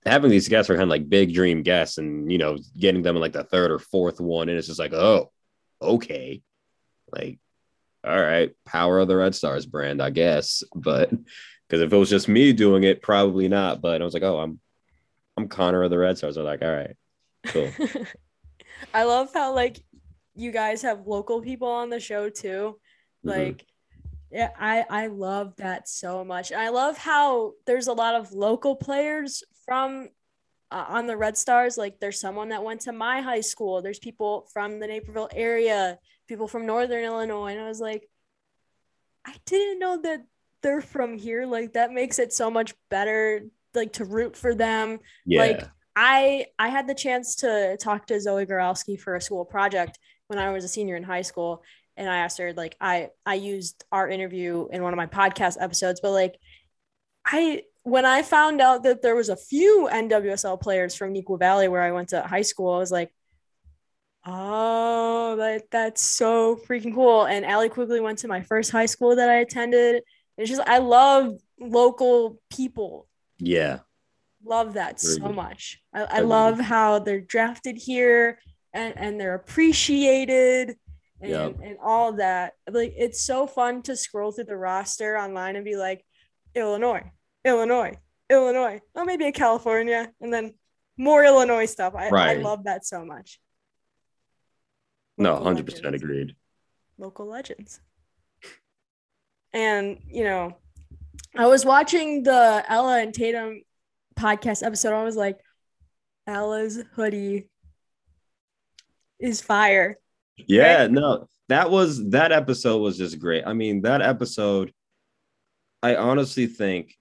having 0.06 0.32
these 0.32 0.48
guests 0.48 0.70
are 0.70 0.76
kind 0.76 0.84
of 0.84 0.90
like 0.90 1.10
big 1.10 1.34
dream 1.34 1.62
guests 1.62 1.98
and 1.98 2.32
you 2.32 2.38
know 2.38 2.58
getting 2.78 3.02
them 3.02 3.16
in 3.16 3.22
like 3.22 3.34
the 3.34 3.44
third 3.44 3.72
or 3.72 3.80
fourth 3.80 4.20
one 4.20 4.50
and 4.50 4.58
it's 4.58 4.68
just 4.68 4.80
like 4.80 4.94
oh 4.94 5.32
okay. 5.82 6.42
Like 7.12 7.40
all 8.06 8.20
right 8.20 8.52
power 8.66 9.00
of 9.00 9.08
the 9.08 9.16
red 9.16 9.36
stars 9.36 9.66
brand 9.66 10.02
i 10.02 10.10
guess 10.10 10.64
but 10.74 11.10
because 11.10 11.82
if 11.82 11.92
it 11.92 11.98
was 11.98 12.10
just 12.10 12.30
me 12.30 12.54
doing 12.54 12.84
it 12.84 13.02
probably 13.02 13.50
not 13.50 13.82
but 13.82 14.02
i 14.02 14.06
was 14.06 14.14
like 14.14 14.24
oh 14.24 14.40
i'm 14.40 14.58
i'm 15.36 15.50
connor 15.50 15.84
of 15.84 15.90
the 15.90 15.98
red 15.98 16.18
stars. 16.18 16.38
I'm 16.38 16.46
like 16.46 16.62
all 16.62 16.72
right 16.72 16.96
cool. 17.48 17.70
I 18.94 19.04
love 19.04 19.30
how 19.34 19.54
like 19.54 19.80
you 20.36 20.52
guys 20.52 20.82
have 20.84 21.08
local 21.08 21.42
people 21.42 21.68
on 21.68 21.90
the 21.90 22.00
show 22.00 22.30
too. 22.30 22.80
Like 23.24 23.58
mm-hmm. 23.58 23.66
Yeah, 24.32 24.52
I 24.60 24.86
I 24.90 25.08
love 25.08 25.56
that 25.58 25.90
so 25.90 26.24
much. 26.24 26.52
And 26.52 26.62
I 26.62 26.70
love 26.70 26.98
how 26.98 27.54
there's 27.66 27.88
a 27.88 27.94
lot 27.94 28.16
of 28.16 28.32
local 28.32 28.76
players 28.76 29.44
from 29.66 30.10
uh, 30.72 30.86
on 30.88 31.08
the 31.08 31.18
Red 31.18 31.38
Stars. 31.38 31.78
Like 31.78 32.00
there's 32.00 32.20
someone 32.20 32.50
that 32.50 32.64
went 32.64 32.82
to 32.82 32.92
my 32.92 33.22
high 33.22 33.42
school. 33.42 33.82
There's 33.82 34.00
people 34.00 34.48
from 34.54 34.80
the 34.80 34.88
Naperville 34.88 35.30
area, 35.34 35.98
people 36.28 36.48
from 36.48 36.68
Northern 36.68 37.04
Illinois. 37.04 37.54
And 37.54 37.62
I 37.62 37.68
was 37.68 37.80
like, 37.80 38.08
I 39.26 39.36
didn't 39.46 39.80
know 39.80 40.00
that 40.04 40.26
they're 40.62 40.82
from 40.82 41.18
here. 41.18 41.48
Like 41.48 41.74
that 41.74 41.92
makes 41.92 42.20
it 42.20 42.32
so 42.32 42.52
much 42.52 42.76
better, 42.92 43.46
like 43.74 43.94
to 43.94 44.06
root 44.06 44.36
for 44.36 44.54
them. 44.54 45.00
Yeah. 45.26 45.42
Like 45.42 45.64
I 45.96 46.46
I 46.60 46.68
had 46.68 46.88
the 46.88 46.94
chance 46.94 47.36
to 47.38 47.78
talk 47.78 48.06
to 48.08 48.22
Zoe 48.22 48.46
Goralski 48.46 49.00
for 49.00 49.16
a 49.16 49.22
school 49.22 49.44
project 49.44 49.98
when 50.28 50.38
I 50.38 50.52
was 50.52 50.64
a 50.64 50.68
senior 50.70 50.96
in 50.96 51.04
high 51.04 51.24
school. 51.24 51.64
And 52.00 52.10
I 52.10 52.20
asked 52.20 52.38
her, 52.38 52.54
like, 52.54 52.78
I 52.80 53.10
I 53.26 53.36
used 53.36 53.84
our 53.92 54.08
interview 54.08 54.68
in 54.72 54.82
one 54.82 54.94
of 54.94 54.98
my 54.98 55.06
podcast 55.06 55.58
episodes, 55.60 56.00
but 56.02 56.12
like 56.12 56.40
I 57.26 57.64
when 57.84 58.06
I 58.06 58.22
found 58.24 58.62
out 58.62 58.84
that 58.84 59.02
there 59.02 59.16
was 59.16 59.28
a 59.28 59.36
few 59.36 59.90
NWSL 59.92 60.62
players 60.62 60.96
from 60.96 61.14
Neuqua 61.14 61.38
Valley 61.38 61.68
where 61.68 61.82
I 61.82 61.92
went 61.92 62.10
to 62.10 62.22
high 62.22 62.42
school, 62.42 62.74
I 62.74 62.78
was 62.78 62.92
like, 62.92 63.14
oh, 64.26 65.36
that 65.36 65.64
that's 65.72 66.02
so 66.02 66.56
freaking 66.56 66.96
cool. 66.96 67.26
And 67.26 67.46
Allie 67.46 67.68
Quigley 67.70 68.00
went 68.00 68.20
to 68.20 68.30
my 68.30 68.44
first 68.44 68.72
high 68.72 68.86
school 68.86 69.18
that 69.18 69.30
I 69.30 69.36
attended. 69.36 70.02
It's 70.38 70.50
just 70.50 70.62
I 70.66 70.78
love 70.78 71.38
local 71.60 72.40
people. 72.50 73.08
Yeah. 73.40 73.80
Love 74.46 74.76
that 74.76 75.02
Very 75.02 75.16
so 75.16 75.28
good. 75.28 75.36
much. 75.36 75.82
I, 75.94 76.04
I 76.04 76.20
love 76.22 76.62
how 76.62 77.00
they're 77.00 77.20
drafted 77.20 77.78
here 77.78 78.40
and, 78.74 78.94
and 78.98 79.20
they're 79.20 79.36
appreciated 79.36 80.78
and, 81.22 81.32
yep. 81.32 81.58
and 81.64 81.78
all 81.84 82.14
that. 82.14 82.54
Like 82.70 82.94
it's 82.98 83.22
so 83.22 83.48
fun 83.48 83.82
to 83.84 83.96
scroll 83.96 84.32
through 84.32 84.46
the 84.46 84.58
roster 84.58 85.18
online 85.18 85.56
and 85.56 85.66
be 85.66 85.76
like, 85.76 86.06
Illinois, 86.56 87.12
Illinois, 87.46 87.98
Illinois, 88.30 88.80
oh 88.96 89.06
maybe 89.06 89.26
a 89.26 89.32
California, 89.32 90.12
and 90.22 90.34
then 90.34 90.54
more 90.98 91.24
Illinois 91.24 91.66
stuff. 91.66 91.94
I, 91.96 92.10
right. 92.10 92.38
I 92.38 92.42
love 92.42 92.64
that 92.64 92.86
so 92.86 93.06
much. 93.06 93.40
No, 95.18 95.36
hundred 95.42 95.66
percent 95.66 95.96
agreed. 95.96 96.36
local 97.00 97.26
legends. 97.26 97.80
And, 99.54 99.98
you 100.08 100.24
know, 100.24 100.58
I 101.36 101.48
was 101.48 101.66
watching 101.66 102.24
the 102.24 102.64
Ella 102.68 103.02
and 103.02 103.14
Tatum 103.14 103.62
podcast 104.18 104.64
episode. 104.64 104.94
I 104.94 105.04
was 105.04 105.16
like, 105.16 105.40
Ella's 106.28 106.84
hoodie 106.96 107.50
is 109.20 109.42
fire. 109.42 109.98
Yeah, 110.48 110.82
right? 110.82 110.92
no, 110.92 111.28
that 111.50 111.70
was 111.70 112.10
that 112.10 112.32
episode 112.32 112.80
was 112.80 112.98
just 112.98 113.20
great. 113.20 113.44
I 113.46 113.54
mean, 113.54 113.82
that 113.82 114.02
episode, 114.02 114.74
I 115.82 115.96
honestly 115.96 116.48
think 116.48 116.96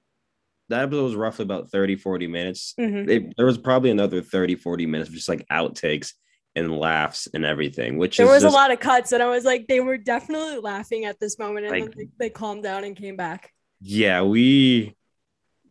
that 0.69 0.83
episode 0.83 1.05
was 1.05 1.15
roughly 1.15 1.45
about 1.45 1.71
30, 1.71 1.97
40 1.97 2.27
minutes. 2.27 2.75
Mm-hmm. 2.79 3.11
It, 3.11 3.37
there 3.37 3.47
was 3.47 3.59
probably 3.59 3.91
another 3.91 4.21
30, 4.21 4.57
40 4.57 4.87
minutes 4.87 5.09
of 5.09 5.15
just 5.15 5.29
like 5.29 5.47
outtakes 5.51 6.13
and 6.55 6.77
laughs 6.77 7.29
and 7.33 7.45
everything, 7.45 7.99
which 7.99 8.17
there 8.17 8.27
was 8.27 8.43
just, 8.43 8.55
a 8.55 8.57
lot 8.57 8.71
of 8.71 8.81
cuts, 8.81 9.13
and 9.13 9.23
I 9.23 9.29
was 9.29 9.45
like, 9.45 9.67
they 9.69 9.81
were 9.81 9.97
definitely 9.97 10.59
laughing 10.59 11.05
at 11.05 11.21
this 11.21 11.39
moment, 11.39 11.67
and 11.67 11.81
like, 11.81 11.85
then 11.85 12.09
they, 12.19 12.27
they 12.27 12.31
calmed 12.31 12.63
down 12.63 12.85
and 12.85 12.97
came 12.97 13.17
back. 13.17 13.53
Yeah, 13.81 14.23
we 14.23 14.97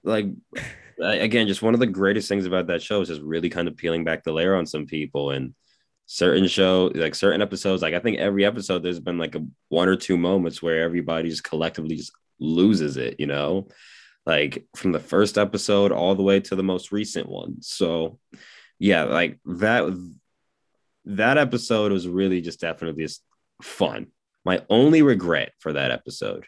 like 0.03 0.27
again, 1.01 1.47
just 1.47 1.61
one 1.61 1.73
of 1.73 1.79
the 1.79 1.87
greatest 1.87 2.29
things 2.29 2.45
about 2.45 2.67
that 2.67 2.81
show 2.81 3.01
is 3.01 3.07
just 3.07 3.21
really 3.21 3.49
kind 3.49 3.67
of 3.67 3.77
peeling 3.77 4.03
back 4.03 4.23
the 4.23 4.31
layer 4.31 4.55
on 4.55 4.65
some 4.65 4.85
people 4.85 5.31
and 5.31 5.53
certain 6.07 6.47
show 6.47 6.89
like 6.95 7.13
certain 7.13 7.41
episodes 7.41 7.81
like 7.81 7.93
i 7.93 7.99
think 7.99 8.17
every 8.17 8.45
episode 8.45 8.79
there's 8.79 8.99
been 8.99 9.17
like 9.17 9.35
a 9.35 9.45
one 9.69 9.89
or 9.89 9.95
two 9.95 10.17
moments 10.17 10.61
where 10.61 10.81
everybody 10.83 11.29
just 11.29 11.43
collectively 11.43 11.95
just 11.95 12.13
loses 12.39 12.97
it 12.97 13.19
you 13.19 13.27
know 13.27 13.67
like 14.25 14.65
from 14.75 14.91
the 14.91 14.99
first 14.99 15.37
episode 15.37 15.91
all 15.91 16.15
the 16.15 16.23
way 16.23 16.39
to 16.39 16.55
the 16.55 16.63
most 16.63 16.91
recent 16.91 17.27
one 17.27 17.61
so 17.61 18.17
yeah 18.79 19.03
like 19.03 19.37
that 19.45 19.83
that 21.07 21.37
episode 21.37 21.91
was 21.91 22.07
really 22.07 22.41
just 22.41 22.59
definitely 22.59 23.03
just 23.03 23.23
fun. 23.61 24.07
My 24.45 24.61
only 24.69 25.01
regret 25.01 25.53
for 25.59 25.73
that 25.73 25.91
episode 25.91 26.45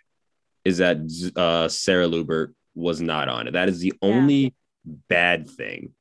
is 0.65 0.77
that 0.77 0.97
uh, 1.35 1.67
Sarah 1.69 2.07
Luebbert 2.07 2.53
was 2.75 3.01
not 3.01 3.29
on 3.29 3.47
it. 3.47 3.51
That 3.51 3.69
is 3.69 3.79
the 3.79 3.93
yeah. 4.01 4.09
only 4.09 4.55
bad 4.85 5.49
thing. 5.49 5.93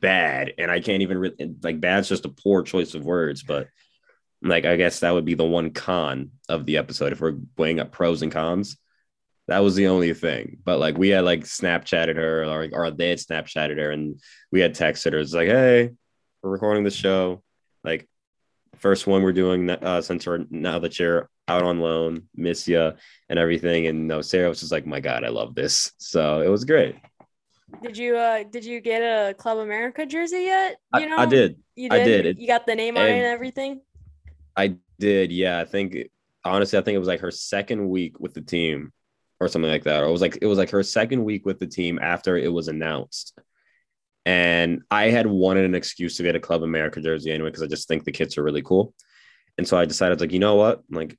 Bad, 0.00 0.54
and 0.58 0.70
I 0.70 0.80
can't 0.80 1.02
even 1.02 1.18
re- 1.18 1.54
like 1.62 1.80
bad's 1.80 2.08
just 2.08 2.24
a 2.24 2.30
poor 2.30 2.62
choice 2.62 2.94
of 2.94 3.04
words, 3.04 3.42
but 3.42 3.68
like 4.42 4.64
I 4.64 4.76
guess 4.76 5.00
that 5.00 5.12
would 5.12 5.24
be 5.24 5.34
the 5.34 5.44
one 5.44 5.70
con 5.70 6.30
of 6.48 6.66
the 6.66 6.76
episode 6.78 7.12
if 7.12 7.20
we're 7.20 7.38
weighing 7.56 7.80
up 7.80 7.92
pros 7.92 8.22
and 8.22 8.32
cons. 8.32 8.76
That 9.48 9.60
was 9.60 9.74
the 9.74 9.88
only 9.88 10.12
thing. 10.14 10.58
But 10.62 10.78
like 10.78 10.98
we 10.98 11.08
had 11.08 11.24
like 11.24 11.40
Snapchatted 11.40 12.16
her 12.16 12.44
or, 12.44 12.68
or 12.72 12.90
they 12.90 13.08
had 13.10 13.18
Snapchatted 13.18 13.78
her 13.78 13.90
and 13.90 14.20
we 14.52 14.60
had 14.60 14.74
texted 14.74 15.12
her. 15.12 15.18
It's 15.18 15.32
like, 15.32 15.48
hey, 15.48 15.90
we're 16.42 16.50
recording 16.50 16.84
the 16.84 16.90
show 16.90 17.42
like 17.84 18.08
first 18.76 19.06
one 19.06 19.22
we're 19.22 19.32
doing 19.32 19.70
uh, 19.70 20.00
since 20.00 20.26
we're 20.26 20.44
now 20.50 20.78
that 20.78 20.98
you're 20.98 21.28
out 21.48 21.62
on 21.62 21.80
loan, 21.80 22.24
miss 22.34 22.68
you 22.68 22.92
and 23.28 23.38
everything. 23.38 23.86
And 23.86 24.06
no, 24.06 24.20
Sarah 24.20 24.48
was 24.48 24.60
just 24.60 24.72
like, 24.72 24.86
my 24.86 25.00
God, 25.00 25.24
I 25.24 25.28
love 25.28 25.54
this. 25.54 25.92
So 25.98 26.42
it 26.42 26.48
was 26.48 26.64
great. 26.64 26.96
Did 27.82 27.96
you 27.96 28.16
uh 28.16 28.44
did 28.44 28.64
you 28.64 28.80
get 28.80 29.00
a 29.00 29.34
Club 29.34 29.58
America 29.58 30.06
jersey 30.06 30.42
yet? 30.42 30.78
You 30.94 31.08
know, 31.08 31.16
I, 31.16 31.22
I 31.22 31.26
did. 31.26 31.58
You 31.76 31.88
did. 31.90 32.00
I 32.00 32.04
did. 32.04 32.38
You 32.38 32.46
got 32.46 32.66
the 32.66 32.74
name 32.74 32.96
on 32.96 33.06
it 33.06 33.12
and 33.12 33.26
everything. 33.26 33.80
I 34.56 34.76
did. 34.98 35.30
Yeah, 35.30 35.60
I 35.60 35.64
think 35.64 35.96
honestly, 36.44 36.78
I 36.78 36.82
think 36.82 36.96
it 36.96 37.00
was 37.00 37.08
like 37.08 37.20
her 37.20 37.30
second 37.30 37.88
week 37.88 38.18
with 38.18 38.34
the 38.34 38.40
team 38.40 38.92
or 39.38 39.48
something 39.48 39.70
like 39.70 39.84
that. 39.84 40.02
Or 40.02 40.06
it 40.06 40.12
was 40.12 40.20
like 40.20 40.38
it 40.40 40.46
was 40.46 40.58
like 40.58 40.70
her 40.70 40.82
second 40.82 41.24
week 41.24 41.46
with 41.46 41.58
the 41.58 41.66
team 41.66 41.98
after 42.00 42.36
it 42.36 42.52
was 42.52 42.68
announced. 42.68 43.38
And 44.26 44.82
I 44.90 45.10
had 45.10 45.26
wanted 45.26 45.64
an 45.64 45.74
excuse 45.74 46.16
to 46.16 46.22
get 46.22 46.36
a 46.36 46.40
Club 46.40 46.62
America 46.62 47.00
jersey 47.00 47.30
anyway, 47.30 47.48
because 47.48 47.62
I 47.62 47.66
just 47.66 47.88
think 47.88 48.04
the 48.04 48.12
kits 48.12 48.36
are 48.36 48.42
really 48.42 48.62
cool. 48.62 48.92
And 49.56 49.66
so 49.66 49.78
I 49.78 49.86
decided, 49.86 50.20
like, 50.20 50.32
you 50.32 50.38
know 50.38 50.56
what? 50.56 50.82
Like, 50.90 51.18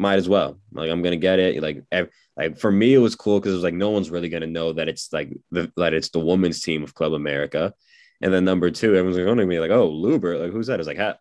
might 0.00 0.16
as 0.16 0.28
well. 0.28 0.58
Like, 0.72 0.90
I'm 0.90 1.02
gonna 1.02 1.16
get 1.16 1.38
it. 1.38 1.62
Like, 1.62 1.84
like 2.36 2.58
for 2.58 2.70
me, 2.70 2.94
it 2.94 2.98
was 2.98 3.14
cool 3.14 3.38
because 3.38 3.52
it 3.52 3.56
was 3.56 3.64
like 3.64 3.74
no 3.74 3.90
one's 3.90 4.10
really 4.10 4.28
gonna 4.28 4.46
know 4.46 4.72
that 4.72 4.88
it's 4.88 5.12
like 5.12 5.36
the, 5.50 5.70
that 5.76 5.94
it's 5.94 6.10
the 6.10 6.20
women's 6.20 6.62
team 6.62 6.82
of 6.82 6.94
Club 6.94 7.12
America. 7.12 7.74
And 8.20 8.32
then 8.32 8.44
number 8.44 8.70
two, 8.70 8.94
everyone's 8.94 9.16
going 9.16 9.38
to 9.38 9.46
be 9.46 9.60
like, 9.60 9.70
"Oh, 9.70 9.90
Luebbert, 9.90 10.40
like 10.40 10.52
who's 10.52 10.66
that?" 10.66 10.78
It's 10.78 10.86
like, 10.86 10.98
"Ha, 10.98 11.16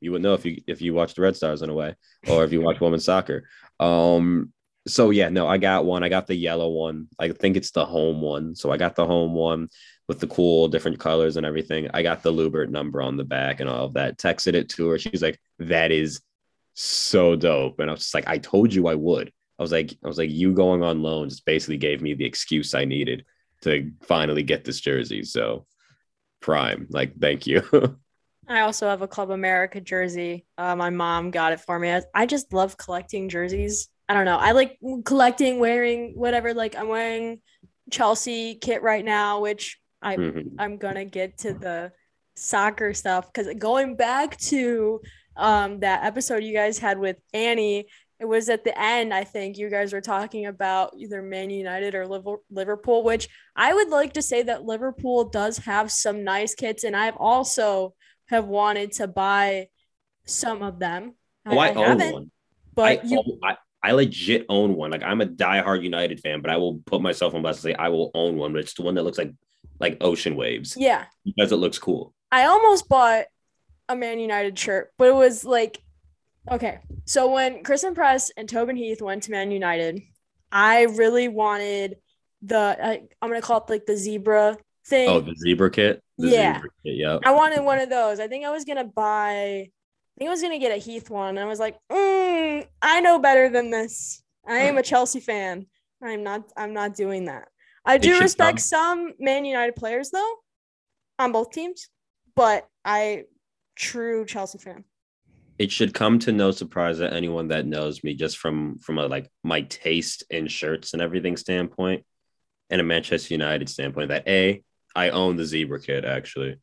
you 0.00 0.12
would 0.12 0.22
know 0.22 0.34
if 0.34 0.44
you 0.44 0.62
if 0.66 0.80
you 0.80 0.94
watch 0.94 1.14
the 1.14 1.22
Red 1.22 1.36
Stars 1.36 1.62
in 1.62 1.70
a 1.70 1.74
way, 1.74 1.96
or 2.28 2.44
if 2.44 2.52
you 2.52 2.60
watch 2.60 2.80
women's 2.80 3.04
soccer." 3.04 3.48
Um, 3.80 4.52
so 4.86 5.10
yeah, 5.10 5.30
no, 5.30 5.48
I 5.48 5.58
got 5.58 5.84
one. 5.84 6.04
I 6.04 6.08
got 6.08 6.26
the 6.26 6.34
yellow 6.34 6.68
one. 6.70 7.08
I 7.18 7.30
think 7.30 7.56
it's 7.56 7.72
the 7.72 7.86
home 7.86 8.20
one. 8.20 8.54
So 8.54 8.70
I 8.70 8.76
got 8.76 8.94
the 8.94 9.06
home 9.06 9.34
one 9.34 9.68
with 10.06 10.20
the 10.20 10.26
cool 10.26 10.68
different 10.68 11.00
colors 11.00 11.36
and 11.36 11.46
everything. 11.46 11.88
I 11.94 12.02
got 12.02 12.22
the 12.22 12.32
Luebbert 12.32 12.68
number 12.68 13.02
on 13.02 13.16
the 13.16 13.24
back 13.24 13.60
and 13.60 13.68
all 13.68 13.86
of 13.86 13.94
that. 13.94 14.18
Texted 14.18 14.54
it 14.54 14.68
to 14.70 14.88
her. 14.90 14.98
She's 14.98 15.22
like, 15.22 15.40
"That 15.58 15.90
is 15.90 16.20
so 16.74 17.36
dope." 17.36 17.78
And 17.80 17.90
I 17.90 17.92
was 17.92 18.00
just 18.00 18.14
like, 18.14 18.28
"I 18.28 18.38
told 18.38 18.72
you 18.72 18.88
I 18.88 18.94
would." 18.94 19.32
I 19.58 19.62
was 19.62 19.72
like, 19.72 19.96
"I 20.04 20.08
was 20.08 20.18
like, 20.18 20.30
you 20.30 20.52
going 20.52 20.82
on 20.82 21.02
loan 21.02 21.28
just 21.28 21.46
basically 21.46 21.78
gave 21.78 22.02
me 22.02 22.14
the 22.14 22.24
excuse 22.24 22.74
I 22.74 22.84
needed 22.84 23.24
to 23.62 23.90
finally 24.02 24.42
get 24.42 24.64
this 24.64 24.80
jersey." 24.80 25.22
So, 25.22 25.66
prime, 26.40 26.86
like, 26.90 27.16
thank 27.18 27.46
you. 27.46 27.62
I 28.48 28.60
also 28.60 28.88
have 28.88 29.02
a 29.02 29.08
Club 29.08 29.30
America 29.30 29.80
jersey. 29.80 30.44
Uh, 30.58 30.76
my 30.76 30.90
mom 30.90 31.30
got 31.30 31.52
it 31.52 31.60
for 31.60 31.78
me. 31.78 31.98
I 32.14 32.26
just 32.26 32.52
love 32.52 32.76
collecting 32.76 33.28
jerseys. 33.28 33.88
I 34.08 34.14
don't 34.14 34.26
know. 34.26 34.36
I 34.36 34.52
like 34.52 34.78
collecting, 35.04 35.58
wearing 35.58 36.12
whatever. 36.14 36.52
Like 36.52 36.76
I'm 36.76 36.88
wearing 36.88 37.40
Chelsea 37.90 38.56
kit 38.56 38.82
right 38.82 39.04
now, 39.04 39.40
which 39.40 39.78
I'm 40.02 40.20
mm-hmm. 40.20 40.48
I'm 40.58 40.76
gonna 40.76 41.04
get 41.04 41.38
to 41.38 41.54
the 41.54 41.92
soccer 42.36 42.92
stuff 42.92 43.32
because 43.32 43.52
going 43.54 43.96
back 43.96 44.36
to 44.38 45.00
um 45.36 45.80
that 45.80 46.04
episode 46.04 46.44
you 46.44 46.54
guys 46.54 46.78
had 46.78 46.98
with 46.98 47.16
Annie, 47.32 47.86
it 48.20 48.26
was 48.26 48.48
at 48.48 48.64
the 48.64 48.78
end. 48.78 49.12
I 49.12 49.24
think 49.24 49.58
you 49.58 49.68
guys 49.68 49.92
were 49.92 50.00
talking 50.00 50.46
about 50.46 50.94
either 50.96 51.20
Man 51.22 51.50
United 51.50 51.94
or 51.94 52.06
Liverpool, 52.50 53.02
which 53.02 53.28
I 53.56 53.74
would 53.74 53.88
like 53.88 54.14
to 54.14 54.22
say 54.22 54.42
that 54.42 54.64
Liverpool 54.64 55.24
does 55.28 55.58
have 55.58 55.90
some 55.90 56.24
nice 56.24 56.54
kits, 56.54 56.84
and 56.84 56.96
I've 56.96 57.16
also 57.16 57.94
have 58.28 58.46
wanted 58.46 58.92
to 58.92 59.08
buy 59.08 59.68
some 60.26 60.62
of 60.62 60.78
them. 60.78 61.14
Oh, 61.46 61.58
I, 61.58 61.68
I, 61.68 61.74
own 61.74 62.12
one. 62.12 62.30
But 62.74 62.84
I, 62.84 63.00
you, 63.04 63.40
I, 63.42 63.56
I 63.82 63.92
legit 63.92 64.46
own 64.48 64.74
one. 64.74 64.90
Like 64.90 65.02
I'm 65.02 65.20
a 65.20 65.26
diehard 65.26 65.82
United 65.82 66.20
fan, 66.20 66.40
but 66.40 66.50
I 66.50 66.56
will 66.56 66.80
put 66.86 67.02
myself 67.02 67.34
on 67.34 67.42
blast 67.42 67.64
and 67.64 67.74
say 67.74 67.78
I 67.78 67.88
will 67.88 68.10
own 68.14 68.36
one. 68.36 68.52
But 68.52 68.60
it's 68.60 68.74
the 68.74 68.82
one 68.82 68.94
that 68.94 69.02
looks 69.02 69.18
like 69.18 69.32
like 69.80 69.98
ocean 70.00 70.36
waves. 70.36 70.76
Yeah. 70.78 71.04
Because 71.24 71.52
it 71.52 71.56
looks 71.56 71.78
cool. 71.78 72.14
I 72.32 72.46
almost 72.46 72.88
bought 72.88 73.26
a 73.88 73.96
Man 73.96 74.18
United 74.18 74.58
shirt, 74.58 74.92
but 74.98 75.08
it 75.08 75.14
was 75.14 75.44
like, 75.44 75.82
okay. 76.50 76.80
So 77.04 77.32
when 77.32 77.62
Christen 77.62 77.94
Press 77.94 78.30
and 78.36 78.48
Tobin 78.48 78.76
Heath 78.76 79.02
went 79.02 79.24
to 79.24 79.30
Man 79.30 79.50
United, 79.50 80.02
I 80.50 80.82
really 80.82 81.28
wanted 81.28 81.96
the, 82.42 82.76
I, 82.80 83.02
am 83.22 83.32
to 83.32 83.40
call 83.40 83.58
it 83.58 83.70
like 83.70 83.86
the 83.86 83.96
zebra 83.96 84.58
thing. 84.86 85.08
Oh, 85.08 85.20
the 85.20 85.34
zebra 85.34 85.70
kit? 85.70 86.02
The 86.18 86.28
yeah. 86.28 86.54
Zebra 86.54 86.70
kit, 86.84 86.96
yeah. 86.96 87.18
I 87.24 87.32
wanted 87.32 87.62
one 87.62 87.78
of 87.78 87.90
those. 87.90 88.20
I 88.20 88.28
think 88.28 88.44
I 88.44 88.50
was 88.50 88.64
to 88.64 88.84
buy, 88.84 89.32
I 89.32 90.18
think 90.18 90.28
I 90.28 90.30
was 90.30 90.42
to 90.42 90.58
get 90.58 90.72
a 90.72 90.76
Heath 90.76 91.10
one. 91.10 91.38
I 91.38 91.44
was 91.44 91.58
like, 91.58 91.76
mm, 91.90 92.66
I 92.80 93.00
know 93.00 93.18
better 93.18 93.48
than 93.48 93.70
this. 93.70 94.22
I 94.46 94.58
am 94.58 94.78
a 94.78 94.82
Chelsea 94.84 95.20
fan. 95.20 95.66
I'm 96.02 96.22
not, 96.22 96.44
I'm 96.56 96.74
not 96.74 96.94
doing 96.94 97.26
that. 97.26 97.48
I 97.86 97.98
do 97.98 98.18
respect 98.18 98.58
come. 98.58 98.58
some 98.58 99.12
Man 99.18 99.44
United 99.44 99.76
players 99.76 100.10
though, 100.10 100.34
on 101.18 101.32
both 101.32 101.50
teams, 101.50 101.88
but 102.34 102.66
I 102.84 103.24
true 103.74 104.24
Chelsea 104.24 104.58
fan. 104.58 104.84
It 105.58 105.70
should 105.70 105.94
come 105.94 106.18
to 106.20 106.32
no 106.32 106.50
surprise 106.50 106.98
that 106.98 107.12
anyone 107.12 107.48
that 107.48 107.66
knows 107.66 108.02
me 108.02 108.14
just 108.14 108.38
from 108.38 108.78
from 108.78 108.98
a 108.98 109.06
like 109.06 109.30
my 109.42 109.62
taste 109.62 110.24
in 110.30 110.48
shirts 110.48 110.92
and 110.92 111.02
everything 111.02 111.36
standpoint, 111.36 112.04
and 112.70 112.80
a 112.80 112.84
Manchester 112.84 113.34
United 113.34 113.68
standpoint 113.68 114.08
that 114.08 114.26
a 114.26 114.62
I 114.96 115.10
own 115.10 115.36
the 115.36 115.44
zebra 115.44 115.80
kit 115.80 116.04
actually, 116.04 116.56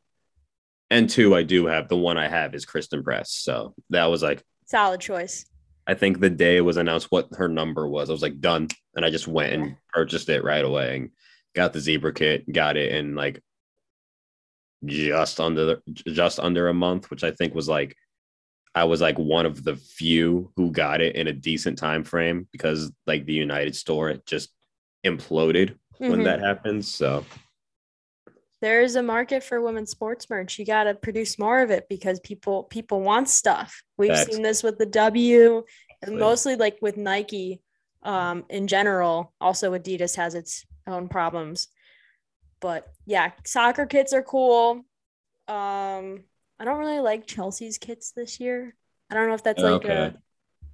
and 0.90 1.08
two 1.08 1.34
I 1.34 1.42
do 1.42 1.66
have 1.66 1.88
the 1.88 1.96
one 1.96 2.18
I 2.18 2.28
have 2.28 2.54
is 2.54 2.66
Christen 2.66 3.02
Press, 3.02 3.32
so 3.32 3.74
that 3.90 4.06
was 4.06 4.22
like 4.22 4.42
solid 4.66 5.00
choice. 5.00 5.46
I 5.86 5.94
think 5.94 6.20
the 6.20 6.30
day 6.30 6.58
it 6.58 6.60
was 6.60 6.76
announced 6.76 7.08
what 7.10 7.28
her 7.34 7.48
number 7.48 7.88
was, 7.88 8.08
I 8.10 8.12
was 8.12 8.22
like 8.22 8.40
done, 8.40 8.68
and 8.94 9.04
I 9.04 9.10
just 9.10 9.26
went 9.26 9.52
and 9.54 9.76
purchased 9.88 10.28
it 10.28 10.44
right 10.44 10.64
away 10.64 10.96
and 10.96 11.10
got 11.54 11.72
the 11.72 11.80
zebra 11.80 12.12
kit, 12.12 12.50
got 12.50 12.76
it 12.76 12.92
in 12.92 13.14
like 13.14 13.42
just 14.84 15.40
under 15.40 15.64
the, 15.64 15.82
just 15.92 16.38
under 16.38 16.68
a 16.68 16.74
month, 16.74 17.10
which 17.10 17.24
I 17.24 17.30
think 17.30 17.54
was 17.54 17.68
like 17.68 17.96
I 18.74 18.84
was 18.84 19.00
like 19.00 19.18
one 19.18 19.46
of 19.46 19.64
the 19.64 19.76
few 19.76 20.50
who 20.56 20.70
got 20.70 21.00
it 21.00 21.16
in 21.16 21.28
a 21.28 21.32
decent 21.32 21.78
time 21.78 22.04
frame 22.04 22.48
because 22.52 22.90
like 23.06 23.26
the 23.26 23.34
United 23.34 23.76
store 23.76 24.14
just 24.24 24.50
imploded 25.04 25.76
mm-hmm. 26.00 26.10
when 26.10 26.22
that 26.24 26.40
happened. 26.40 26.84
So 26.84 27.24
there 28.62 28.80
is 28.80 28.96
a 28.96 29.02
market 29.02 29.42
for 29.42 29.60
women's 29.60 29.90
sports 29.90 30.30
merch. 30.30 30.58
You 30.58 30.64
got 30.64 30.84
to 30.84 30.94
produce 30.94 31.38
more 31.38 31.60
of 31.60 31.70
it 31.70 31.86
because 31.88 32.18
people 32.20 32.64
people 32.64 33.02
want 33.02 33.28
stuff. 33.28 33.82
We've 33.98 34.10
Facts. 34.10 34.32
seen 34.32 34.42
this 34.42 34.62
with 34.62 34.78
the 34.78 34.86
W, 34.86 35.64
and 36.00 36.18
mostly 36.18 36.56
like 36.56 36.78
with 36.80 36.96
Nike 36.96 37.60
um, 38.02 38.44
in 38.48 38.68
general. 38.68 39.34
Also, 39.40 39.76
Adidas 39.76 40.16
has 40.16 40.34
its 40.34 40.64
own 40.86 41.08
problems, 41.08 41.68
but 42.62 42.86
yeah, 43.04 43.32
soccer 43.44 43.84
kits 43.84 44.14
are 44.14 44.22
cool. 44.22 44.86
Um, 45.48 46.22
I 46.58 46.64
don't 46.64 46.78
really 46.78 47.00
like 47.00 47.26
Chelsea's 47.26 47.76
kits 47.76 48.12
this 48.12 48.40
year. 48.40 48.74
I 49.10 49.14
don't 49.14 49.28
know 49.28 49.34
if 49.34 49.42
that's 49.42 49.62
like 49.62 49.84
okay. 49.84 49.92
a 49.92 50.14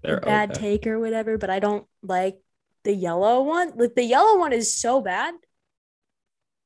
They're 0.03 0.20
bad 0.20 0.53
okay. 0.53 0.61
take 0.61 0.87
or 0.87 1.01
whatever, 1.01 1.38
but 1.38 1.51
I 1.51 1.59
don't 1.59 1.87
like 2.03 2.38
the 2.85 2.92
yellow 2.92 3.42
one. 3.42 3.72
Like 3.74 3.94
the 3.96 4.05
yellow 4.05 4.38
one 4.38 4.53
is 4.53 4.72
so 4.72 5.01
bad. 5.01 5.35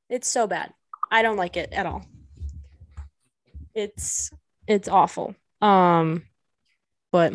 It's 0.09 0.27
so 0.27 0.45
bad. 0.45 0.71
I 1.09 1.21
don't 1.23 1.37
like 1.37 1.57
it 1.57 1.71
at 1.73 1.85
all. 1.87 2.05
It's 3.73 4.29
it's 4.67 4.87
awful. 4.87 5.35
Um 5.61 6.23
but 7.11 7.33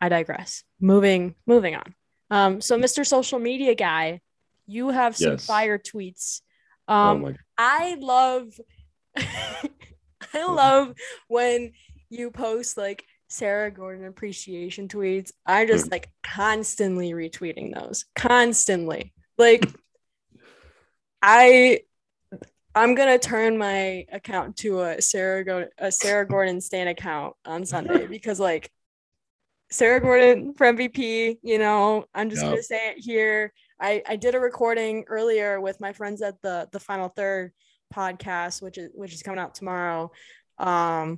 I 0.00 0.08
digress. 0.08 0.64
Moving 0.80 1.34
moving 1.46 1.76
on. 1.76 1.94
Um 2.30 2.60
so 2.60 2.78
Mr. 2.78 3.06
Social 3.06 3.38
Media 3.38 3.74
guy, 3.74 4.20
you 4.66 4.88
have 4.88 5.16
some 5.16 5.32
Yes. 5.32 5.46
fire 5.46 5.78
tweets. 5.78 6.40
Oh 6.88 7.16
Um 7.16 7.22
my 7.22 7.34
I 7.58 7.96
love 7.98 8.58
I 9.16 10.44
love 10.44 10.94
when 11.28 11.72
you 12.10 12.30
post 12.30 12.76
like 12.76 13.04
Sarah 13.28 13.70
Gorden 13.72 14.06
appreciation 14.06 14.88
tweets. 14.88 15.32
I 15.44 15.66
just 15.66 15.90
like 15.90 16.10
constantly 16.22 17.10
retweeting 17.12 17.74
those. 17.74 18.04
Constantly. 18.14 19.12
Like 19.38 19.68
I 21.22 21.80
I'm 22.74 22.94
gonna 22.94 23.18
turn 23.18 23.56
my 23.58 24.04
account 24.12 24.56
to 24.58 24.80
a 24.82 25.00
Sarah 25.02 25.44
Go- 25.44 25.68
a 25.78 25.90
Sarah 25.90 26.26
Gorden 26.28 26.62
Stan 26.62 26.88
account 26.88 27.34
on 27.44 27.64
Sunday 27.64 28.06
because 28.10 28.38
like 28.38 28.70
Sarah 29.70 30.00
Gorden 30.00 30.56
for 30.56 30.66
MVP, 30.66 31.38
you 31.42 31.58
know, 31.58 32.04
I'm 32.14 32.30
just 32.30 32.42
Yep. 32.42 32.50
gonna 32.52 32.62
say 32.62 32.90
it 32.90 32.98
here. 32.98 33.52
I, 33.80 34.02
I 34.06 34.16
did 34.16 34.34
a 34.34 34.40
recording 34.40 35.04
earlier 35.08 35.60
with 35.60 35.80
my 35.80 35.92
friends 35.92 36.22
at 36.22 36.40
the 36.42 36.68
the 36.72 36.80
final 36.80 37.08
third 37.08 37.52
podcast, 37.94 38.62
which 38.62 38.78
is 38.78 38.90
which 38.94 39.12
is 39.12 39.22
coming 39.22 39.40
out 39.40 39.54
tomorrow. 39.54 40.10
Um 40.58 41.16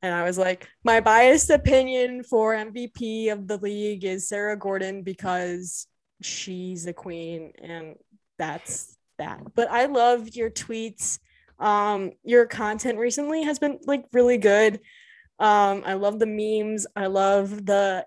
and 0.00 0.14
I 0.14 0.22
was 0.22 0.38
like, 0.38 0.68
my 0.84 1.00
biased 1.00 1.50
opinion 1.50 2.22
for 2.22 2.54
MVP 2.54 3.32
of 3.32 3.48
the 3.48 3.56
league 3.56 4.04
is 4.04 4.28
Sarah 4.28 4.56
Gorden 4.56 5.04
because 5.04 5.88
she's 6.22 6.86
a 6.86 6.92
queen 6.92 7.52
and 7.60 7.96
that's 8.38 8.96
that. 9.18 9.42
But 9.54 9.70
I 9.70 9.86
love 9.86 10.28
your 10.34 10.50
tweets. 10.50 11.18
Um, 11.58 12.12
your 12.22 12.46
content 12.46 12.98
recently 12.98 13.42
has 13.42 13.58
been 13.58 13.80
like 13.86 14.04
really 14.12 14.38
good. 14.38 14.74
Um, 15.40 15.82
I 15.84 15.94
love 15.94 16.20
the 16.20 16.26
memes. 16.26 16.86
I 16.94 17.06
love 17.06 17.66
the 17.66 18.06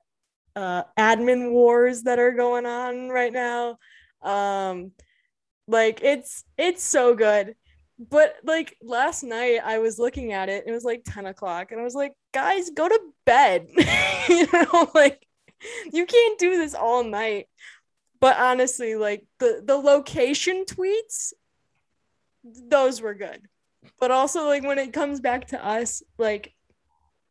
uh, 0.56 0.84
admin 0.98 1.52
wars 1.52 2.04
that 2.04 2.20
are 2.20 2.32
going 2.32 2.66
on 2.66 3.10
right 3.10 3.32
now. 3.32 3.78
Um, 4.21 4.91
like 5.67 6.01
it's 6.03 6.43
it's 6.57 6.84
so 6.84 7.15
good. 7.15 7.55
But 7.99 8.36
like 8.43 8.75
last 8.81 9.23
night, 9.23 9.60
I 9.63 9.77
was 9.79 9.99
looking 9.99 10.34
at 10.34 10.49
it. 10.49 10.63
It 10.67 10.71
was 10.71 10.84
like 10.84 11.03
ten 11.05 11.25
o'clock, 11.25 11.71
and 11.71 11.79
I 11.79 11.84
was 11.84 11.95
like, 11.95 12.13
"Guys, 12.34 12.69
go 12.71 12.88
to 12.89 12.99
bed." 13.25 13.67
you 14.29 14.47
know, 14.51 14.89
like 14.95 15.25
you 15.91 16.05
can't 16.05 16.39
do 16.39 16.57
this 16.57 16.73
all 16.73 17.03
night. 17.03 17.47
But 18.19 18.38
honestly, 18.38 18.95
like 18.95 19.25
the 19.39 19.62
the 19.63 19.77
location 19.77 20.65
tweets, 20.65 21.34
those 22.43 23.01
were 23.01 23.13
good. 23.13 23.41
But 23.99 24.12
also, 24.12 24.45
like 24.47 24.63
when 24.63 24.79
it 24.79 24.93
comes 24.93 25.19
back 25.19 25.47
to 25.49 25.63
us, 25.63 26.01
like 26.17 26.53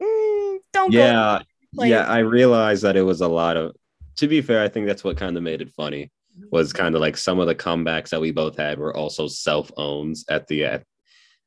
mm, 0.00 0.59
don't 0.72 0.92
yeah 0.92 1.40
Like- 1.74 1.90
yeah 1.90 2.05
i 2.07 2.18
realized 2.18 2.83
that 2.83 2.96
it 2.96 3.03
was 3.03 3.20
a 3.20 3.29
lot 3.29 3.57
of 3.57 3.76
to 4.16 4.26
be 4.26 4.40
fair 4.40 4.62
i 4.62 4.68
think 4.68 4.87
that's 4.87 5.05
what 5.05 5.16
kind 5.16 5.37
of 5.37 5.42
made 5.42 5.61
it 5.62 5.70
funny 5.72 6.11
was 6.50 6.72
kind 6.72 6.94
of 6.94 7.00
like 7.00 7.16
some 7.16 7.38
of 7.38 7.46
the 7.46 7.55
comebacks 7.55 8.11
that 8.11 8.20
we 8.20 8.31
both 8.31 8.57
had 8.57 8.79
were 8.79 8.96
also 8.96 9.26
self 9.26 9.70
owns 9.76 10.24
at 10.29 10.46
the 10.46 10.64
end 10.64 10.85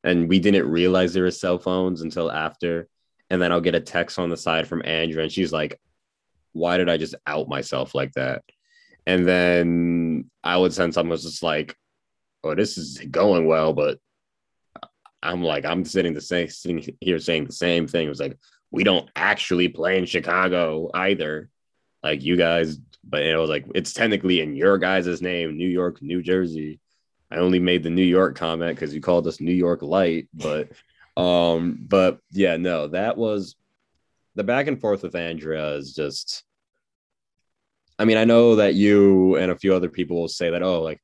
and 0.03 0.27
we 0.27 0.39
didn't 0.39 0.69
realize 0.69 1.13
there 1.13 1.23
were 1.23 1.31
cell 1.31 1.57
phones 1.57 2.01
until 2.01 2.31
after. 2.31 2.87
And 3.29 3.41
then 3.41 3.51
i'll 3.51 3.61
get 3.61 3.73
a 3.75 3.79
text 3.79 4.19
on 4.19 4.29
the 4.29 4.37
side 4.37 4.67
from 4.67 4.83
andrea 4.85 5.23
and 5.23 5.31
she's 5.31 5.51
like 5.51 5.79
why 6.51 6.77
did 6.77 6.87
i 6.87 6.97
just 6.97 7.15
out 7.25 7.49
myself 7.49 7.95
like 7.95 8.11
that? 8.13 8.43
And 9.07 9.27
then 9.27 10.29
i 10.43 10.55
would 10.55 10.73
send 10.73 10.93
that's 10.93 11.23
just 11.23 11.41
like 11.41 11.75
oh 12.43 12.53
this 12.53 12.77
is 12.77 12.99
going 13.09 13.47
well 13.47 13.73
but 13.73 13.97
i'm 15.23 15.41
like 15.41 15.65
i'm 15.65 15.83
sitting 15.83 16.13
the 16.13 16.21
same 16.21 16.47
sitting 16.49 16.95
here 16.99 17.17
saying 17.17 17.45
the 17.45 17.53
same 17.53 17.87
thing. 17.87 18.05
It 18.05 18.09
was 18.09 18.19
like 18.19 18.37
we 18.73 18.83
don't 18.83 19.07
actually 19.15 19.69
play 19.69 19.99
in 19.99 20.05
Chicago 20.05 20.89
either. 20.93 21.47
Like 22.01 22.23
you 22.23 22.35
guys, 22.35 22.79
but 23.03 23.21
it 23.23 23.35
was 23.37 23.49
like 23.49 23.65
it's 23.75 23.93
technically 23.93 24.41
in 24.41 24.55
your 24.55 24.77
guys' 24.77 25.21
name, 25.21 25.57
New 25.57 25.67
York, 25.67 26.01
New 26.01 26.21
Jersey. 26.21 26.79
I 27.31 27.37
only 27.37 27.59
made 27.59 27.83
the 27.83 27.89
New 27.89 28.03
York 28.03 28.37
comment 28.37 28.75
because 28.75 28.93
you 28.93 29.01
called 29.01 29.27
us 29.27 29.41
New 29.41 29.53
York 29.53 29.81
Light, 29.81 30.27
but 30.33 30.71
um, 31.21 31.77
but 31.87 32.19
yeah, 32.31 32.57
no, 32.57 32.87
that 32.87 33.17
was 33.17 33.55
the 34.35 34.43
back 34.43 34.67
and 34.67 34.79
forth 34.79 35.03
with 35.03 35.15
Andrea 35.15 35.75
is 35.75 35.93
just 35.93 36.43
I 37.99 38.05
mean, 38.05 38.17
I 38.17 38.25
know 38.25 38.55
that 38.55 38.73
you 38.73 39.35
and 39.35 39.51
a 39.51 39.55
few 39.55 39.73
other 39.75 39.89
people 39.89 40.19
will 40.19 40.27
say 40.27 40.49
that, 40.49 40.63
oh, 40.63 40.81
like, 40.81 40.99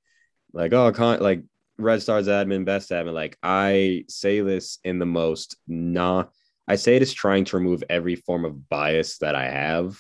like, 0.54 0.74
oh, 0.74 0.92
con- 0.92 1.20
like 1.20 1.44
Red 1.78 2.02
Stars 2.02 2.28
admin, 2.28 2.66
best 2.66 2.90
admin. 2.90 3.14
Like, 3.14 3.38
I 3.44 4.06
say 4.08 4.42
this 4.42 4.80
in 4.84 4.98
the 4.98 5.06
most 5.06 5.56
not 5.68 6.32
I 6.70 6.76
say 6.76 6.96
it 6.96 7.02
is 7.02 7.14
trying 7.14 7.46
to 7.46 7.58
remove 7.58 7.84
every 7.90 8.16
form 8.16 8.46
of 8.46 8.70
bias 8.70 9.18
that 9.18 9.34
I 9.34 9.50
have 9.50 9.98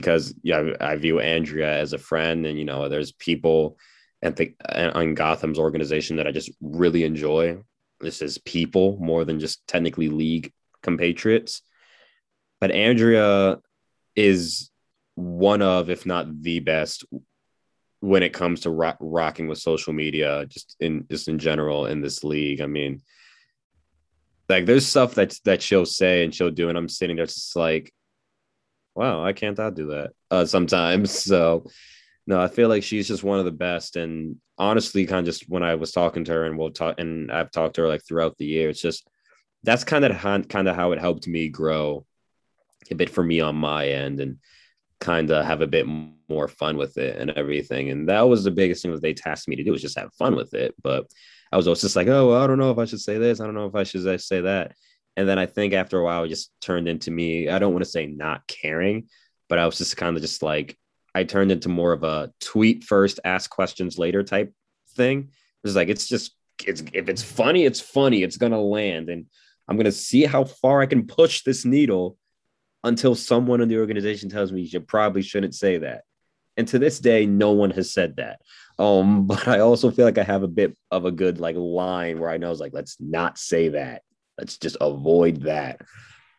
because 0.00 0.34
yeah, 0.42 0.72
I 0.80 0.96
view 0.96 1.20
Andrea 1.20 1.78
as 1.78 1.92
a 1.92 1.98
friend, 1.98 2.46
and 2.46 2.58
you 2.58 2.64
know, 2.64 2.88
there's 2.88 3.12
people 3.12 3.78
and 4.22 4.36
the 4.36 4.54
on 4.94 5.14
Gotham's 5.14 5.58
organization 5.58 6.16
that 6.16 6.26
I 6.26 6.32
just 6.32 6.50
really 6.60 7.04
enjoy. 7.04 7.58
This 8.00 8.22
is 8.22 8.38
people 8.38 8.96
more 9.00 9.24
than 9.24 9.40
just 9.40 9.66
technically 9.66 10.08
league 10.08 10.52
compatriots. 10.82 11.62
But 12.60 12.70
Andrea 12.70 13.58
is 14.16 14.70
one 15.14 15.62
of, 15.62 15.90
if 15.90 16.06
not 16.06 16.42
the 16.42 16.60
best, 16.60 17.04
when 18.00 18.22
it 18.22 18.32
comes 18.32 18.60
to 18.60 18.70
rock, 18.70 18.96
rocking 19.00 19.48
with 19.48 19.58
social 19.58 19.92
media, 19.92 20.46
just 20.46 20.76
in 20.80 21.06
just 21.10 21.28
in 21.28 21.38
general 21.38 21.86
in 21.86 22.00
this 22.00 22.24
league. 22.24 22.60
I 22.60 22.66
mean, 22.66 23.02
like 24.48 24.66
there's 24.66 24.86
stuff 24.86 25.14
that 25.14 25.38
that 25.44 25.62
she'll 25.62 25.86
say 25.86 26.24
and 26.24 26.34
she'll 26.34 26.50
do, 26.50 26.68
and 26.68 26.76
I'm 26.76 26.88
sitting 26.88 27.16
there 27.16 27.26
just 27.26 27.56
like, 27.56 27.92
wow, 29.00 29.24
I 29.24 29.32
can't 29.32 29.58
I 29.58 29.70
do 29.70 29.86
that 29.86 30.10
uh, 30.30 30.44
sometimes. 30.44 31.10
So 31.10 31.64
no, 32.26 32.38
I 32.38 32.48
feel 32.48 32.68
like 32.68 32.82
she's 32.82 33.08
just 33.08 33.24
one 33.24 33.38
of 33.38 33.46
the 33.46 33.50
best. 33.50 33.96
And 33.96 34.36
honestly, 34.58 35.06
kind 35.06 35.20
of 35.20 35.24
just 35.24 35.48
when 35.48 35.62
I 35.62 35.76
was 35.76 35.90
talking 35.90 36.24
to 36.24 36.32
her, 36.32 36.44
and 36.44 36.58
we'll 36.58 36.70
talk, 36.70 36.96
and 36.98 37.32
I've 37.32 37.50
talked 37.50 37.76
to 37.76 37.82
her 37.82 37.88
like 37.88 38.02
throughout 38.06 38.36
the 38.36 38.44
year, 38.44 38.68
it's 38.68 38.82
just 38.82 39.08
that's 39.62 39.84
kind 39.84 40.04
of 40.04 40.20
kind 40.48 40.68
of 40.68 40.76
how 40.76 40.92
it 40.92 41.00
helped 41.00 41.26
me 41.26 41.48
grow 41.48 42.04
a 42.90 42.94
bit 42.94 43.08
for 43.08 43.24
me 43.24 43.40
on 43.40 43.56
my 43.56 43.88
end, 43.88 44.20
and 44.20 44.36
kind 45.00 45.30
of 45.30 45.46
have 45.46 45.62
a 45.62 45.66
bit 45.66 45.86
more 46.28 46.46
fun 46.46 46.76
with 46.76 46.98
it 46.98 47.16
and 47.18 47.30
everything. 47.30 47.88
And 47.88 48.06
that 48.10 48.28
was 48.28 48.44
the 48.44 48.50
biggest 48.50 48.82
thing 48.82 48.92
that 48.92 49.00
they 49.00 49.14
tasked 49.14 49.48
me 49.48 49.56
to 49.56 49.64
do 49.64 49.72
was 49.72 49.80
just 49.80 49.98
have 49.98 50.12
fun 50.12 50.36
with 50.36 50.52
it. 50.52 50.74
But 50.82 51.06
I 51.50 51.56
was 51.56 51.66
always 51.66 51.80
just 51.80 51.96
like, 51.96 52.08
oh, 52.08 52.28
well, 52.28 52.42
I 52.42 52.46
don't 52.46 52.58
know 52.58 52.70
if 52.70 52.76
I 52.76 52.84
should 52.84 53.00
say 53.00 53.16
this. 53.16 53.40
I 53.40 53.46
don't 53.46 53.54
know 53.54 53.66
if 53.66 53.74
I 53.74 53.84
should 53.84 54.20
say 54.20 54.42
that. 54.42 54.74
And 55.20 55.28
then 55.28 55.38
I 55.38 55.44
think 55.44 55.74
after 55.74 55.98
a 55.98 56.02
while, 56.02 56.24
it 56.24 56.28
just 56.28 56.50
turned 56.62 56.88
into 56.88 57.10
me. 57.10 57.50
I 57.50 57.58
don't 57.58 57.74
want 57.74 57.84
to 57.84 57.90
say 57.90 58.06
not 58.06 58.46
caring, 58.46 59.10
but 59.50 59.58
I 59.58 59.66
was 59.66 59.76
just 59.76 59.98
kind 59.98 60.16
of 60.16 60.22
just 60.22 60.42
like, 60.42 60.78
I 61.14 61.24
turned 61.24 61.52
into 61.52 61.68
more 61.68 61.92
of 61.92 62.04
a 62.04 62.32
tweet 62.40 62.84
first, 62.84 63.20
ask 63.22 63.50
questions 63.50 63.98
later 63.98 64.22
type 64.22 64.54
thing. 64.94 65.28
It's 65.62 65.76
like, 65.76 65.90
it's 65.90 66.08
just, 66.08 66.34
it's, 66.64 66.82
if 66.94 67.10
it's 67.10 67.22
funny, 67.22 67.66
it's 67.66 67.82
funny. 67.82 68.22
It's 68.22 68.38
going 68.38 68.52
to 68.52 68.58
land. 68.58 69.10
And 69.10 69.26
I'm 69.68 69.76
going 69.76 69.84
to 69.84 69.92
see 69.92 70.24
how 70.24 70.44
far 70.44 70.80
I 70.80 70.86
can 70.86 71.06
push 71.06 71.42
this 71.42 71.66
needle 71.66 72.16
until 72.82 73.14
someone 73.14 73.60
in 73.60 73.68
the 73.68 73.78
organization 73.78 74.30
tells 74.30 74.52
me 74.52 74.62
you 74.62 74.80
probably 74.80 75.20
shouldn't 75.20 75.54
say 75.54 75.76
that. 75.76 76.04
And 76.56 76.66
to 76.68 76.78
this 76.78 76.98
day, 76.98 77.26
no 77.26 77.50
one 77.50 77.72
has 77.72 77.92
said 77.92 78.16
that. 78.16 78.40
Um, 78.78 79.26
but 79.26 79.46
I 79.46 79.58
also 79.58 79.90
feel 79.90 80.06
like 80.06 80.16
I 80.16 80.22
have 80.22 80.44
a 80.44 80.48
bit 80.48 80.78
of 80.90 81.04
a 81.04 81.12
good 81.12 81.40
like 81.40 81.56
line 81.56 82.20
where 82.20 82.30
I 82.30 82.38
know 82.38 82.50
it's 82.50 82.58
like, 82.58 82.72
let's 82.72 82.96
not 82.98 83.36
say 83.36 83.68
that. 83.68 84.00
Let's 84.40 84.58
just 84.58 84.78
avoid 84.80 85.42
that. 85.42 85.82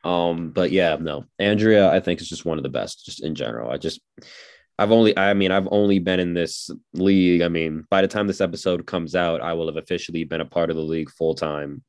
Um, 0.04 0.50
but 0.50 0.72
yeah, 0.72 0.98
no, 1.00 1.26
Andrea, 1.38 1.92
I 1.92 2.00
think 2.00 2.20
is 2.20 2.28
just 2.30 2.46
one 2.46 2.58
of 2.58 2.64
the 2.64 2.70
best, 2.70 3.06
just 3.06 3.24
in 3.24 3.36
general. 3.36 3.70
I 3.70 3.78
just 3.78 4.02
I've 4.80 4.92
only 4.92 5.16
I 5.16 5.36
mean, 5.36 5.52
I've 5.52 5.68
only 5.70 6.00
been 6.00 6.20
in 6.20 6.34
this 6.34 6.72
league. 6.94 7.44
I 7.44 7.50
mean, 7.50 7.86
by 7.92 8.02
the 8.02 8.08
time 8.08 8.26
this 8.26 8.42
episode 8.42 8.88
comes 8.88 9.16
out, 9.16 9.40
I 9.42 9.54
will 9.54 9.68
have 9.68 9.78
officially 9.78 10.24
been 10.24 10.42
a 10.42 10.46
part 10.46 10.72
of 10.72 10.76
the 10.76 10.82
league 10.82 11.12
full 11.12 11.36
time 11.36 11.84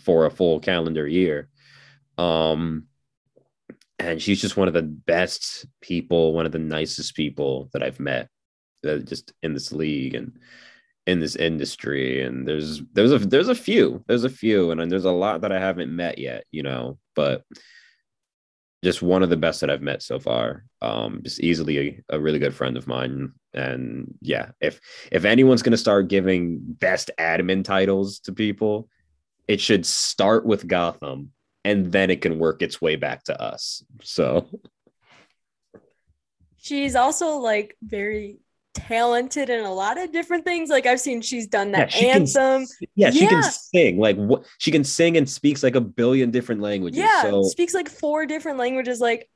for 0.00 0.26
a 0.26 0.30
full 0.30 0.58
calendar 0.58 1.06
year. 1.06 1.48
Um 2.18 2.88
and 3.98 4.20
she's 4.20 4.40
just 4.40 4.56
one 4.56 4.68
of 4.68 4.74
the 4.74 4.82
best 4.82 5.66
people, 5.80 6.34
one 6.34 6.46
of 6.46 6.52
the 6.52 6.58
nicest 6.58 7.14
people 7.14 7.70
that 7.72 7.82
I've 7.82 8.00
met 8.00 8.28
uh, 8.86 8.98
just 8.98 9.32
in 9.42 9.54
this 9.54 9.72
league 9.72 10.14
and 10.14 10.38
in 11.06 11.20
this 11.20 11.36
industry. 11.36 12.22
And 12.22 12.46
there's 12.46 12.82
there's 12.92 13.12
a 13.12 13.18
there's 13.18 13.48
a 13.48 13.54
few, 13.54 14.04
there's 14.06 14.24
a 14.24 14.30
few, 14.30 14.70
and, 14.70 14.80
and 14.80 14.90
there's 14.90 15.04
a 15.04 15.10
lot 15.10 15.42
that 15.42 15.52
I 15.52 15.58
haven't 15.58 15.94
met 15.94 16.18
yet, 16.18 16.44
you 16.50 16.62
know, 16.62 16.98
but 17.14 17.44
just 18.84 19.02
one 19.02 19.22
of 19.22 19.30
the 19.30 19.36
best 19.36 19.60
that 19.60 19.70
I've 19.70 19.82
met 19.82 20.02
so 20.02 20.18
far. 20.18 20.64
Um, 20.82 21.20
just 21.24 21.40
easily 21.40 22.04
a, 22.10 22.16
a 22.16 22.20
really 22.20 22.38
good 22.38 22.54
friend 22.54 22.76
of 22.76 22.86
mine. 22.86 23.32
And 23.54 24.14
yeah, 24.20 24.50
if 24.60 24.80
if 25.10 25.24
anyone's 25.24 25.62
gonna 25.62 25.76
start 25.76 26.08
giving 26.08 26.58
best 26.62 27.10
admin 27.18 27.64
titles 27.64 28.20
to 28.20 28.32
people, 28.32 28.88
it 29.48 29.60
should 29.60 29.86
start 29.86 30.44
with 30.44 30.66
Gotham 30.66 31.32
and 31.64 31.90
then 31.90 32.10
it 32.10 32.20
can 32.20 32.38
work 32.38 32.62
its 32.62 32.80
way 32.80 32.94
back 32.94 33.24
to 33.24 33.42
us. 33.42 33.82
So 34.02 34.46
she's 36.58 36.94
also 36.94 37.38
like 37.38 37.76
very 37.82 38.38
talented 38.76 39.50
in 39.50 39.64
a 39.64 39.72
lot 39.72 39.98
of 39.98 40.12
different 40.12 40.44
things. 40.44 40.70
Like 40.70 40.86
I've 40.86 41.00
seen 41.00 41.20
she's 41.20 41.46
done 41.46 41.72
that 41.72 41.90
she 41.92 42.08
anthem. 42.08 42.66
Can, 42.66 42.88
yeah, 42.94 43.10
she 43.10 43.22
Yeah. 43.24 43.28
can 43.30 43.42
sing. 43.42 43.98
Like 43.98 44.16
what 44.16 44.44
she 44.58 44.70
can 44.70 44.84
sing 44.84 45.16
and 45.16 45.28
speaks 45.28 45.62
like 45.62 45.74
a 45.74 45.80
billion 45.80 46.30
different 46.30 46.60
languages. 46.60 46.98
Yeah, 46.98 47.22
So 47.22 47.42
speaks 47.42 47.74
like 47.74 47.88
four 47.88 48.26
different 48.26 48.58
languages. 48.58 49.00
Like 49.00 49.28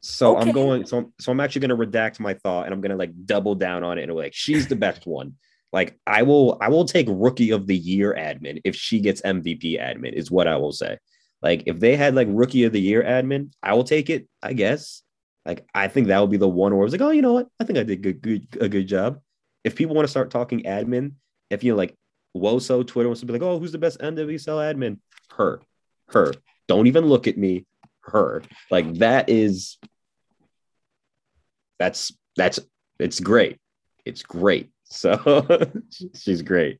so 0.00 0.36
Okay. 0.36 0.48
I'm 0.48 0.54
going 0.54 0.86
so 0.86 1.12
so 1.20 1.32
I'm 1.32 1.40
actually 1.40 1.62
gonna 1.66 1.76
redact 1.76 2.20
my 2.20 2.34
thought 2.34 2.66
and 2.66 2.74
I'm 2.74 2.80
gonna 2.80 2.96
like 2.96 3.12
double 3.26 3.54
down 3.54 3.84
on 3.84 3.98
it 3.98 4.04
and 4.04 4.14
like 4.14 4.34
she's 4.34 4.66
the 4.68 4.76
best 4.76 5.06
one. 5.06 5.34
Like 5.72 5.98
I 6.06 6.22
will 6.22 6.58
I 6.60 6.68
will 6.68 6.84
take 6.84 7.06
rookie 7.10 7.50
of 7.50 7.66
the 7.66 7.76
year 7.76 8.14
admin 8.16 8.60
if 8.64 8.76
she 8.76 9.00
gets 9.00 9.20
MVP 9.22 9.80
admin 9.80 10.12
is 10.12 10.30
what 10.30 10.46
I 10.46 10.56
will 10.56 10.72
say. 10.72 10.98
Like 11.42 11.64
if 11.66 11.80
they 11.80 11.96
had 11.96 12.14
like 12.14 12.28
rookie 12.30 12.64
of 12.64 12.72
the 12.72 12.80
year 12.80 13.02
admin, 13.02 13.50
I 13.62 13.74
will 13.74 13.84
take 13.84 14.08
it, 14.08 14.28
I 14.42 14.52
guess. 14.54 15.02
Like 15.44 15.66
I 15.74 15.88
think 15.88 16.08
that 16.08 16.20
would 16.20 16.30
be 16.30 16.36
the 16.36 16.48
one 16.48 16.72
where 16.72 16.82
I 16.82 16.84
was 16.84 16.92
like, 16.92 17.00
oh, 17.00 17.10
you 17.10 17.22
know 17.22 17.34
what? 17.34 17.48
I 17.60 17.64
think 17.64 17.78
I 17.78 17.82
did 17.82 18.02
good, 18.02 18.22
good 18.22 18.46
a 18.60 18.68
good 18.68 18.86
job. 18.86 19.20
If 19.62 19.76
people 19.76 19.94
want 19.94 20.04
to 20.06 20.10
start 20.10 20.30
talking 20.30 20.62
admin, 20.62 21.12
if 21.50 21.62
you 21.62 21.72
know, 21.72 21.76
like 21.76 21.94
Woso 22.36 22.86
Twitter 22.86 23.08
wants 23.08 23.20
to 23.20 23.26
be 23.26 23.32
like, 23.32 23.42
oh, 23.42 23.58
who's 23.58 23.72
the 23.72 23.78
best 23.78 24.00
NWSL 24.00 24.74
admin? 24.74 24.98
Her, 25.36 25.60
her. 26.08 26.32
Don't 26.66 26.86
even 26.86 27.06
look 27.06 27.26
at 27.26 27.38
me. 27.38 27.66
Her. 28.00 28.42
Like 28.70 28.94
that 28.94 29.28
is 29.28 29.78
that's 31.78 32.12
that's 32.36 32.58
it's 32.98 33.20
great. 33.20 33.58
It's 34.04 34.22
great. 34.22 34.70
So 34.84 35.46
she's 36.14 36.42
great. 36.42 36.78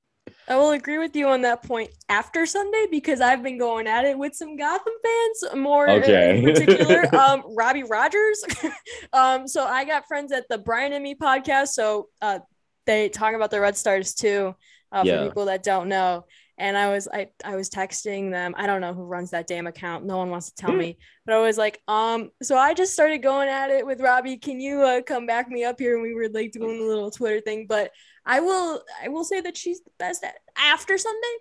I 0.49 0.57
will 0.57 0.71
agree 0.73 0.99
with 0.99 1.17
you 1.17 1.29
on 1.29 1.43
that 1.43 1.63
point 1.63 1.91
after 2.09 2.45
Sunday 2.47 2.87
because 2.91 3.21
I've 3.21 3.43
been 3.43 3.59
going 3.59 3.87
at 3.87 4.05
it 4.05 4.19
with 4.19 4.35
some 4.35 4.57
Gotham 4.57 4.93
fans, 5.03 5.57
more 5.57 5.87
in- 5.87 6.03
Okay. 6.03 6.39
in 6.39 6.45
particular. 6.55 7.15
um, 7.15 7.43
Robbie 7.57 7.83
Rogers. 7.85 8.45
um, 9.13 9.49
so 9.49 9.65
I 9.65 9.85
got 9.85 10.07
friends 10.07 10.33
at 10.33 10.45
the 10.49 10.59
Brian 10.59 10.93
and 10.93 11.03
Me 11.03 11.15
podcast. 11.15 11.69
So 11.69 12.09
uh, 12.21 12.41
they 12.87 13.09
talk 13.09 13.35
about 13.35 13.51
the 13.51 13.61
Red 13.61 13.77
Stars 13.77 14.15
too, 14.15 14.55
uh, 14.93 15.03
Yeah. 15.05 15.23
for 15.23 15.29
people 15.29 15.45
that 15.47 15.63
don't 15.63 15.89
know. 15.89 16.25
And 16.57 16.77
I 16.77 16.89
was 16.93 17.09
I 17.13 17.31
I 17.45 17.57
was 17.57 17.69
texting 17.69 18.31
them. 18.31 18.55
I 18.57 18.69
don't 18.69 18.81
know 18.81 18.95
who 18.95 19.03
runs 19.03 19.31
that 19.33 19.49
damn 19.49 19.67
account. 19.67 20.05
No 20.05 20.19
one 20.19 20.31
wants 20.31 20.53
to 20.53 20.55
tell 20.55 20.71
Hmm. 20.71 20.79
me. 20.79 20.99
But 21.27 21.35
I 21.35 21.39
was 21.41 21.59
like, 21.59 21.81
um, 21.89 22.31
so 22.45 22.57
I 22.57 22.75
just 22.75 22.93
started 22.93 23.19
going 23.25 23.49
at 23.49 23.71
it 23.71 23.85
with 23.85 24.01
Robbie. 24.01 24.37
Can 24.37 24.61
you 24.61 24.83
uh, 24.83 25.03
come 25.03 25.27
back 25.27 25.49
me 25.49 25.65
up 25.65 25.81
here? 25.81 25.95
And 25.95 26.03
we 26.03 26.15
were 26.15 26.29
like 26.29 26.53
doing 26.53 26.79
the 26.79 26.85
little 26.87 27.11
Twitter 27.11 27.41
thing. 27.41 27.67
But 27.69 27.91
I 28.27 28.41
will 28.41 28.83
I 29.03 29.09
will 29.09 29.25
say 29.25 29.41
that 29.41 29.57
she's 29.57 29.81
the 29.83 29.91
best 29.99 30.25
at 30.25 30.37
after 30.57 30.97
Sunday. 30.99 31.37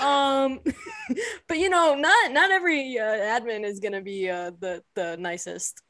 Um, 0.00 0.60
but 1.48 1.58
you 1.58 1.68
know, 1.68 1.94
not 1.94 2.32
not 2.32 2.50
every 2.50 2.98
uh, 2.98 3.04
admin 3.04 3.64
is 3.64 3.80
gonna 3.80 4.02
be 4.02 4.30
uh, 4.30 4.52
the 4.58 4.82
the 4.94 5.16
nicest 5.16 5.82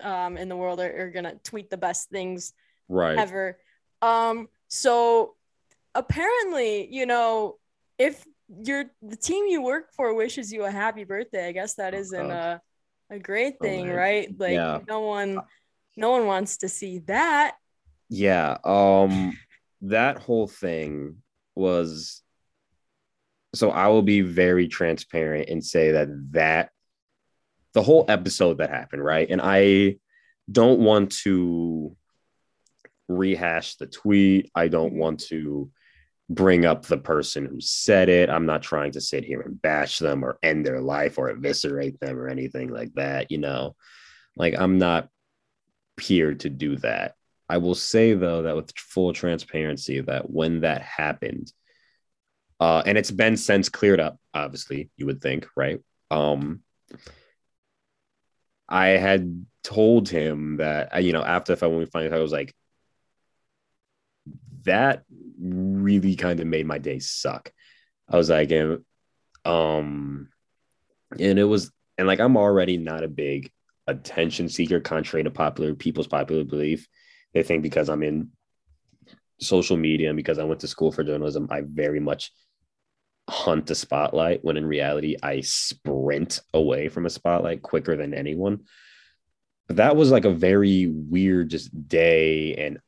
um 0.00 0.38
in 0.38 0.48
the 0.48 0.56
world 0.56 0.80
or, 0.80 1.02
or 1.06 1.10
gonna 1.10 1.34
tweet 1.44 1.68
the 1.70 1.76
best 1.76 2.08
things 2.10 2.54
Right. 2.88 3.18
ever. 3.18 3.58
Um, 4.02 4.48
so 4.68 5.34
apparently, 5.94 6.88
you 6.90 7.06
know, 7.06 7.58
if 7.98 8.24
your 8.64 8.86
the 9.02 9.16
team 9.16 9.46
you 9.46 9.62
work 9.62 9.92
for 9.92 10.14
wishes 10.14 10.52
you 10.52 10.64
a 10.64 10.70
happy 10.70 11.04
birthday, 11.04 11.48
I 11.48 11.52
guess 11.52 11.74
that 11.74 11.94
isn't 11.94 12.28
God. 12.28 12.30
a 12.30 12.60
a 13.10 13.18
great 13.18 13.56
Oh, 13.60 13.64
thing, 13.64 13.88
man. 13.88 13.96
right? 13.96 14.28
Like 14.38 14.52
Yeah. 14.54 14.80
no 14.88 15.00
one 15.00 15.40
no 15.96 16.10
one 16.10 16.26
wants 16.26 16.58
to 16.58 16.68
see 16.68 17.00
that. 17.00 17.56
Yeah. 18.08 18.56
Um 18.64 19.36
that 19.82 20.18
whole 20.18 20.46
thing 20.46 21.16
was 21.54 22.22
so 23.54 23.70
I 23.70 23.88
will 23.88 24.02
be 24.02 24.20
very 24.20 24.68
transparent 24.68 25.48
and 25.48 25.64
say 25.64 25.92
that 25.92 26.08
that 26.32 26.70
the 27.72 27.82
whole 27.82 28.04
episode 28.08 28.58
that 28.58 28.70
happened, 28.70 29.04
right? 29.04 29.28
And 29.28 29.40
I 29.42 29.96
don't 30.50 30.80
want 30.80 31.12
to 31.22 31.96
rehash 33.08 33.76
the 33.76 33.86
tweet. 33.86 34.50
I 34.54 34.68
don't 34.68 34.94
want 34.94 35.20
to 35.28 35.70
bring 36.28 36.64
up 36.64 36.86
the 36.86 36.98
person 36.98 37.44
who 37.44 37.60
said 37.60 38.08
it. 38.08 38.30
I'm 38.30 38.46
not 38.46 38.62
trying 38.62 38.92
to 38.92 39.00
sit 39.00 39.24
here 39.24 39.40
and 39.40 39.60
bash 39.60 39.98
them 39.98 40.24
or 40.24 40.38
end 40.42 40.64
their 40.64 40.80
life 40.80 41.18
or 41.18 41.28
eviscerate 41.30 41.98
them 42.00 42.18
or 42.18 42.28
anything 42.28 42.68
like 42.68 42.92
that, 42.94 43.30
you 43.30 43.38
know. 43.38 43.74
Like 44.36 44.54
I'm 44.58 44.78
not 44.78 45.08
here 46.00 46.34
to 46.34 46.48
do 46.48 46.76
that. 46.78 47.14
I 47.50 47.58
will 47.58 47.74
say 47.74 48.14
though 48.14 48.42
that 48.42 48.54
with 48.54 48.72
full 48.76 49.12
transparency 49.12 50.00
that 50.00 50.30
when 50.30 50.60
that 50.60 50.82
happened, 50.82 51.52
uh, 52.60 52.82
and 52.86 52.96
it's 52.96 53.10
been 53.10 53.36
since 53.36 53.68
cleared 53.68 54.00
up, 54.00 54.18
obviously, 54.32 54.90
you 54.96 55.06
would 55.06 55.20
think, 55.20 55.48
right? 55.56 55.80
Um, 56.10 56.60
I 58.68 58.88
had 58.88 59.46
told 59.64 60.08
him 60.08 60.58
that, 60.58 61.02
you 61.02 61.12
know, 61.12 61.24
after 61.24 61.52
the 61.52 61.56
fact, 61.56 61.70
when 61.70 61.80
we 61.80 61.86
finally, 61.86 62.16
I 62.16 62.22
was 62.22 62.32
like, 62.32 62.54
that 64.64 65.02
really 65.40 66.14
kind 66.14 66.38
of 66.38 66.46
made 66.46 66.66
my 66.66 66.78
day 66.78 66.98
suck. 66.98 67.50
I 68.08 68.16
was 68.16 68.30
like, 68.30 68.50
and, 68.52 68.84
um, 69.44 70.28
and 71.18 71.38
it 71.38 71.44
was, 71.44 71.72
and 71.98 72.06
like, 72.06 72.20
I'm 72.20 72.36
already 72.36 72.76
not 72.76 73.02
a 73.02 73.08
big 73.08 73.50
attention 73.86 74.48
seeker, 74.48 74.78
contrary 74.78 75.24
to 75.24 75.30
popular 75.30 75.74
people's 75.74 76.06
popular 76.06 76.44
belief. 76.44 76.86
They 77.34 77.42
think 77.42 77.62
because 77.62 77.88
I'm 77.88 78.02
in 78.02 78.30
social 79.40 79.76
media 79.76 80.08
and 80.08 80.16
because 80.16 80.38
I 80.38 80.44
went 80.44 80.60
to 80.60 80.68
school 80.68 80.92
for 80.92 81.04
journalism, 81.04 81.48
I 81.50 81.62
very 81.64 82.00
much 82.00 82.32
hunt 83.28 83.66
the 83.66 83.74
spotlight 83.74 84.44
when 84.44 84.56
in 84.56 84.66
reality 84.66 85.16
I 85.22 85.40
sprint 85.40 86.40
away 86.52 86.88
from 86.88 87.06
a 87.06 87.10
spotlight 87.10 87.62
quicker 87.62 87.96
than 87.96 88.12
anyone. 88.12 88.64
But 89.68 89.76
that 89.76 89.96
was 89.96 90.10
like 90.10 90.24
a 90.24 90.32
very 90.32 90.88
weird 90.88 91.50
just 91.50 91.88
day. 91.88 92.54
And, 92.56 92.78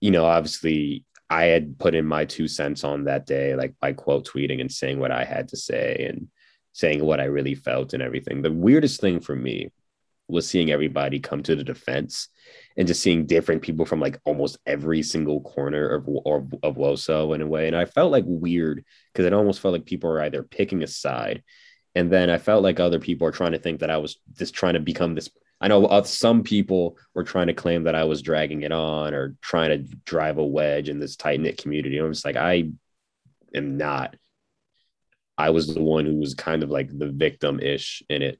you 0.00 0.10
know, 0.10 0.26
obviously 0.26 1.04
I 1.30 1.44
had 1.44 1.78
put 1.78 1.94
in 1.94 2.06
my 2.06 2.26
two 2.26 2.46
cents 2.46 2.84
on 2.84 3.04
that 3.04 3.26
day, 3.26 3.56
like 3.56 3.74
by 3.80 3.94
quote 3.94 4.28
tweeting 4.28 4.60
and 4.60 4.70
saying 4.70 4.98
what 4.98 5.10
I 5.10 5.24
had 5.24 5.48
to 5.48 5.56
say 5.56 6.06
and 6.08 6.28
saying 6.72 7.02
what 7.02 7.20
I 7.20 7.24
really 7.24 7.54
felt 7.54 7.94
and 7.94 8.02
everything. 8.02 8.42
The 8.42 8.52
weirdest 8.52 9.00
thing 9.00 9.20
for 9.20 9.34
me 9.34 9.70
was 10.28 10.46
seeing 10.46 10.70
everybody 10.70 11.20
come 11.20 11.42
to 11.44 11.56
the 11.56 11.64
defense 11.64 12.28
and 12.76 12.86
just 12.86 13.02
seeing 13.02 13.26
different 13.26 13.62
people 13.62 13.86
from 13.86 14.00
like 14.00 14.20
almost 14.24 14.58
every 14.66 15.02
single 15.02 15.40
corner 15.40 15.88
of 15.88 16.08
or, 16.08 16.46
of 16.62 16.76
Woso 16.76 17.34
in 17.34 17.40
a 17.40 17.46
way. 17.46 17.66
And 17.66 17.76
I 17.76 17.86
felt 17.86 18.12
like 18.12 18.24
weird 18.26 18.84
because 19.12 19.24
it 19.24 19.32
almost 19.32 19.60
felt 19.60 19.72
like 19.72 19.86
people 19.86 20.10
were 20.10 20.20
either 20.20 20.42
picking 20.42 20.82
a 20.82 20.86
side, 20.86 21.42
and 21.94 22.10
then 22.10 22.28
I 22.28 22.38
felt 22.38 22.62
like 22.62 22.78
other 22.78 23.00
people 23.00 23.26
are 23.26 23.32
trying 23.32 23.52
to 23.52 23.58
think 23.58 23.80
that 23.80 23.90
I 23.90 23.96
was 23.96 24.18
just 24.34 24.54
trying 24.54 24.74
to 24.74 24.80
become 24.80 25.14
this. 25.14 25.30
I 25.60 25.68
know 25.68 25.86
uh, 25.86 26.02
some 26.02 26.42
people 26.42 26.98
were 27.14 27.24
trying 27.24 27.46
to 27.46 27.54
claim 27.54 27.84
that 27.84 27.94
I 27.94 28.04
was 28.04 28.20
dragging 28.20 28.62
it 28.62 28.72
on 28.72 29.14
or 29.14 29.36
trying 29.40 29.70
to 29.70 29.96
drive 30.04 30.36
a 30.36 30.44
wedge 30.44 30.90
in 30.90 30.98
this 30.98 31.16
tight 31.16 31.40
knit 31.40 31.56
community. 31.56 31.96
I'm 31.96 32.12
just 32.12 32.26
like 32.26 32.36
I 32.36 32.70
am 33.54 33.78
not. 33.78 34.16
I 35.38 35.50
was 35.50 35.74
the 35.74 35.82
one 35.82 36.04
who 36.04 36.16
was 36.16 36.34
kind 36.34 36.62
of 36.62 36.70
like 36.70 36.88
the 36.96 37.10
victim 37.10 37.60
ish 37.60 38.02
in 38.10 38.22
it. 38.22 38.38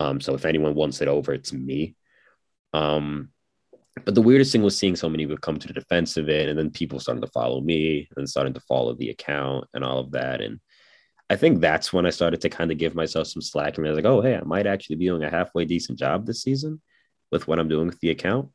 Um, 0.00 0.20
so 0.20 0.34
if 0.34 0.44
anyone 0.44 0.74
wants 0.74 1.00
it 1.00 1.08
over, 1.08 1.32
it's 1.32 1.52
me. 1.52 1.94
Um, 2.72 3.30
but 4.04 4.14
the 4.14 4.22
weirdest 4.22 4.52
thing 4.52 4.62
was 4.62 4.76
seeing 4.76 4.96
so 4.96 5.08
many 5.08 5.24
people 5.24 5.38
come 5.38 5.58
to 5.58 5.66
the 5.66 5.72
defense 5.72 6.16
of 6.16 6.28
it, 6.28 6.48
and 6.48 6.58
then 6.58 6.70
people 6.70 7.00
starting 7.00 7.22
to 7.22 7.30
follow 7.30 7.60
me 7.60 8.08
and 8.16 8.28
starting 8.28 8.54
to 8.54 8.60
follow 8.60 8.94
the 8.94 9.10
account 9.10 9.66
and 9.74 9.84
all 9.84 9.98
of 9.98 10.12
that. 10.12 10.40
And 10.40 10.60
I 11.28 11.36
think 11.36 11.60
that's 11.60 11.92
when 11.92 12.06
I 12.06 12.10
started 12.10 12.40
to 12.42 12.48
kind 12.48 12.70
of 12.70 12.78
give 12.78 12.94
myself 12.94 13.26
some 13.26 13.42
slack 13.42 13.78
and 13.78 13.86
I 13.86 13.90
was 13.90 13.96
like, 13.96 14.04
oh, 14.04 14.20
hey, 14.20 14.36
I 14.36 14.44
might 14.44 14.66
actually 14.66 14.96
be 14.96 15.06
doing 15.06 15.24
a 15.24 15.30
halfway 15.30 15.64
decent 15.64 15.98
job 15.98 16.24
this 16.24 16.42
season 16.42 16.80
with 17.32 17.48
what 17.48 17.58
I'm 17.58 17.68
doing 17.68 17.88
with 17.88 17.98
the 18.00 18.10
account. 18.10 18.50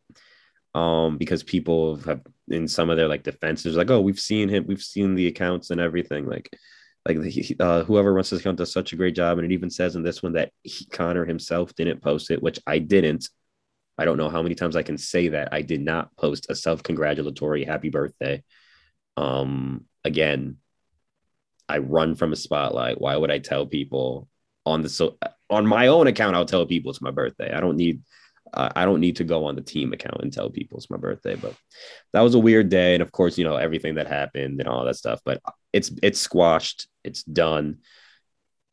Um, 0.73 1.17
because 1.17 1.43
people 1.43 1.97
have 1.97 2.21
in 2.47 2.65
some 2.69 2.89
of 2.89 2.95
their 2.95 3.09
like 3.09 3.23
defenses, 3.23 3.75
like, 3.75 3.91
oh, 3.91 3.99
we've 3.99 4.19
seen 4.19 4.47
him, 4.47 4.65
we've 4.67 4.81
seen 4.81 5.15
the 5.15 5.27
accounts 5.27 5.69
and 5.69 5.81
everything. 5.81 6.27
Like, 6.27 6.49
like 7.05 7.21
he, 7.23 7.57
uh, 7.59 7.83
whoever 7.83 8.13
runs 8.13 8.29
this 8.29 8.39
account 8.39 8.57
does 8.57 8.71
such 8.71 8.93
a 8.93 8.95
great 8.95 9.15
job. 9.15 9.37
And 9.37 9.45
it 9.45 9.53
even 9.53 9.69
says 9.69 9.97
in 9.97 10.03
this 10.03 10.23
one 10.23 10.33
that 10.33 10.51
he, 10.63 10.85
Connor 10.85 11.25
himself 11.25 11.75
didn't 11.75 12.01
post 12.01 12.31
it, 12.31 12.41
which 12.41 12.59
I 12.65 12.79
didn't. 12.79 13.27
I 14.01 14.05
don't 14.05 14.17
know 14.17 14.29
how 14.29 14.41
many 14.41 14.55
times 14.55 14.75
I 14.75 14.81
can 14.81 14.97
say 14.97 15.27
that 15.27 15.49
I 15.51 15.61
did 15.61 15.79
not 15.79 16.15
post 16.17 16.47
a 16.49 16.55
self-congratulatory 16.55 17.63
happy 17.63 17.89
birthday. 17.89 18.43
Um, 19.15 19.85
again, 20.03 20.57
I 21.69 21.77
run 21.77 22.15
from 22.15 22.33
a 22.33 22.35
spotlight. 22.35 22.99
Why 22.99 23.15
would 23.15 23.29
I 23.29 23.37
tell 23.37 23.67
people 23.67 24.27
on 24.65 24.81
the 24.81 24.89
so 24.89 25.19
on 25.51 25.67
my 25.67 25.85
own 25.87 26.07
account? 26.07 26.35
I'll 26.35 26.45
tell 26.45 26.65
people 26.65 26.89
it's 26.89 27.01
my 27.01 27.11
birthday. 27.11 27.53
I 27.53 27.59
don't 27.59 27.77
need 27.77 28.01
uh, 28.51 28.69
I 28.75 28.85
don't 28.85 29.01
need 29.01 29.17
to 29.17 29.23
go 29.23 29.45
on 29.45 29.55
the 29.55 29.61
team 29.61 29.93
account 29.93 30.21
and 30.23 30.33
tell 30.33 30.49
people 30.49 30.79
it's 30.79 30.89
my 30.89 30.97
birthday. 30.97 31.35
But 31.35 31.53
that 32.13 32.21
was 32.21 32.33
a 32.33 32.39
weird 32.39 32.69
day, 32.69 32.95
and 32.95 33.03
of 33.03 33.11
course, 33.11 33.37
you 33.37 33.43
know 33.43 33.55
everything 33.55 33.95
that 33.95 34.07
happened 34.07 34.59
and 34.59 34.67
all 34.67 34.83
that 34.85 34.95
stuff. 34.95 35.21
But 35.23 35.41
it's 35.71 35.91
it's 36.01 36.19
squashed. 36.19 36.87
It's 37.03 37.21
done. 37.21 37.81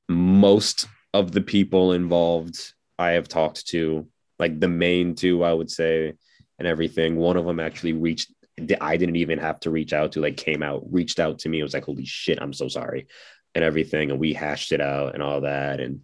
Most 0.08 0.88
of 1.12 1.32
the 1.32 1.42
people 1.42 1.92
involved 1.92 2.72
I 2.98 3.10
have 3.10 3.28
talked 3.28 3.66
to, 3.68 4.08
like 4.38 4.60
the 4.60 4.68
main 4.68 5.14
two, 5.14 5.42
I 5.44 5.52
would 5.52 5.70
say, 5.70 6.14
and 6.58 6.68
everything. 6.68 7.16
One 7.16 7.36
of 7.36 7.44
them 7.44 7.60
actually 7.60 7.92
reached. 7.92 8.32
I 8.80 8.96
didn't 8.96 9.16
even 9.16 9.38
have 9.38 9.60
to 9.60 9.70
reach 9.70 9.92
out 9.92 10.12
to. 10.12 10.20
Like 10.20 10.36
came 10.36 10.62
out, 10.62 10.82
reached 10.90 11.20
out 11.20 11.40
to 11.40 11.48
me. 11.48 11.60
It 11.60 11.64
was 11.64 11.74
like, 11.74 11.84
"Holy 11.84 12.04
shit, 12.04 12.40
I'm 12.40 12.52
so 12.52 12.68
sorry," 12.68 13.06
and 13.54 13.64
everything, 13.64 14.10
and 14.10 14.20
we 14.20 14.32
hashed 14.32 14.72
it 14.72 14.80
out 14.80 15.14
and 15.14 15.22
all 15.22 15.42
that. 15.42 15.80
And 15.80 16.02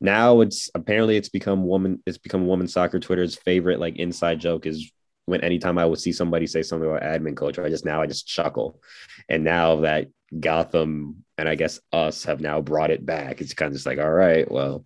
now 0.00 0.40
it's 0.40 0.70
apparently 0.74 1.16
it's 1.16 1.28
become 1.28 1.64
woman. 1.66 2.02
It's 2.06 2.18
become 2.18 2.46
woman 2.46 2.68
soccer 2.68 2.98
Twitter's 2.98 3.36
favorite 3.36 3.80
like 3.80 3.96
inside 3.96 4.40
joke 4.40 4.66
is 4.66 4.90
when 5.26 5.42
anytime 5.42 5.78
I 5.78 5.86
would 5.86 6.00
see 6.00 6.12
somebody 6.12 6.46
say 6.46 6.62
something 6.62 6.88
about 6.88 7.02
admin 7.02 7.36
culture, 7.36 7.64
I 7.64 7.68
just 7.68 7.84
now 7.84 8.02
I 8.02 8.06
just 8.06 8.26
chuckle. 8.26 8.80
And 9.28 9.44
now 9.44 9.76
that 9.76 10.08
Gotham 10.38 11.24
and 11.38 11.48
I 11.48 11.54
guess 11.54 11.80
us 11.92 12.24
have 12.24 12.40
now 12.40 12.60
brought 12.60 12.90
it 12.90 13.06
back, 13.06 13.40
it's 13.40 13.54
kind 13.54 13.68
of 13.68 13.74
just 13.74 13.86
like, 13.86 13.98
all 13.98 14.10
right, 14.10 14.50
well, 14.50 14.84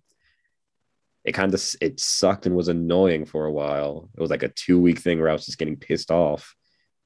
it 1.25 1.33
kind 1.33 1.53
of 1.53 1.63
it 1.81 1.99
sucked 1.99 2.45
and 2.45 2.55
was 2.55 2.67
annoying 2.67 3.25
for 3.25 3.45
a 3.45 3.51
while. 3.51 4.09
It 4.15 4.21
was 4.21 4.29
like 4.29 4.43
a 4.43 4.49
two 4.49 4.79
week 4.79 4.99
thing 4.99 5.19
where 5.19 5.29
I 5.29 5.33
was 5.33 5.45
just 5.45 5.57
getting 5.57 5.75
pissed 5.75 6.11
off. 6.11 6.55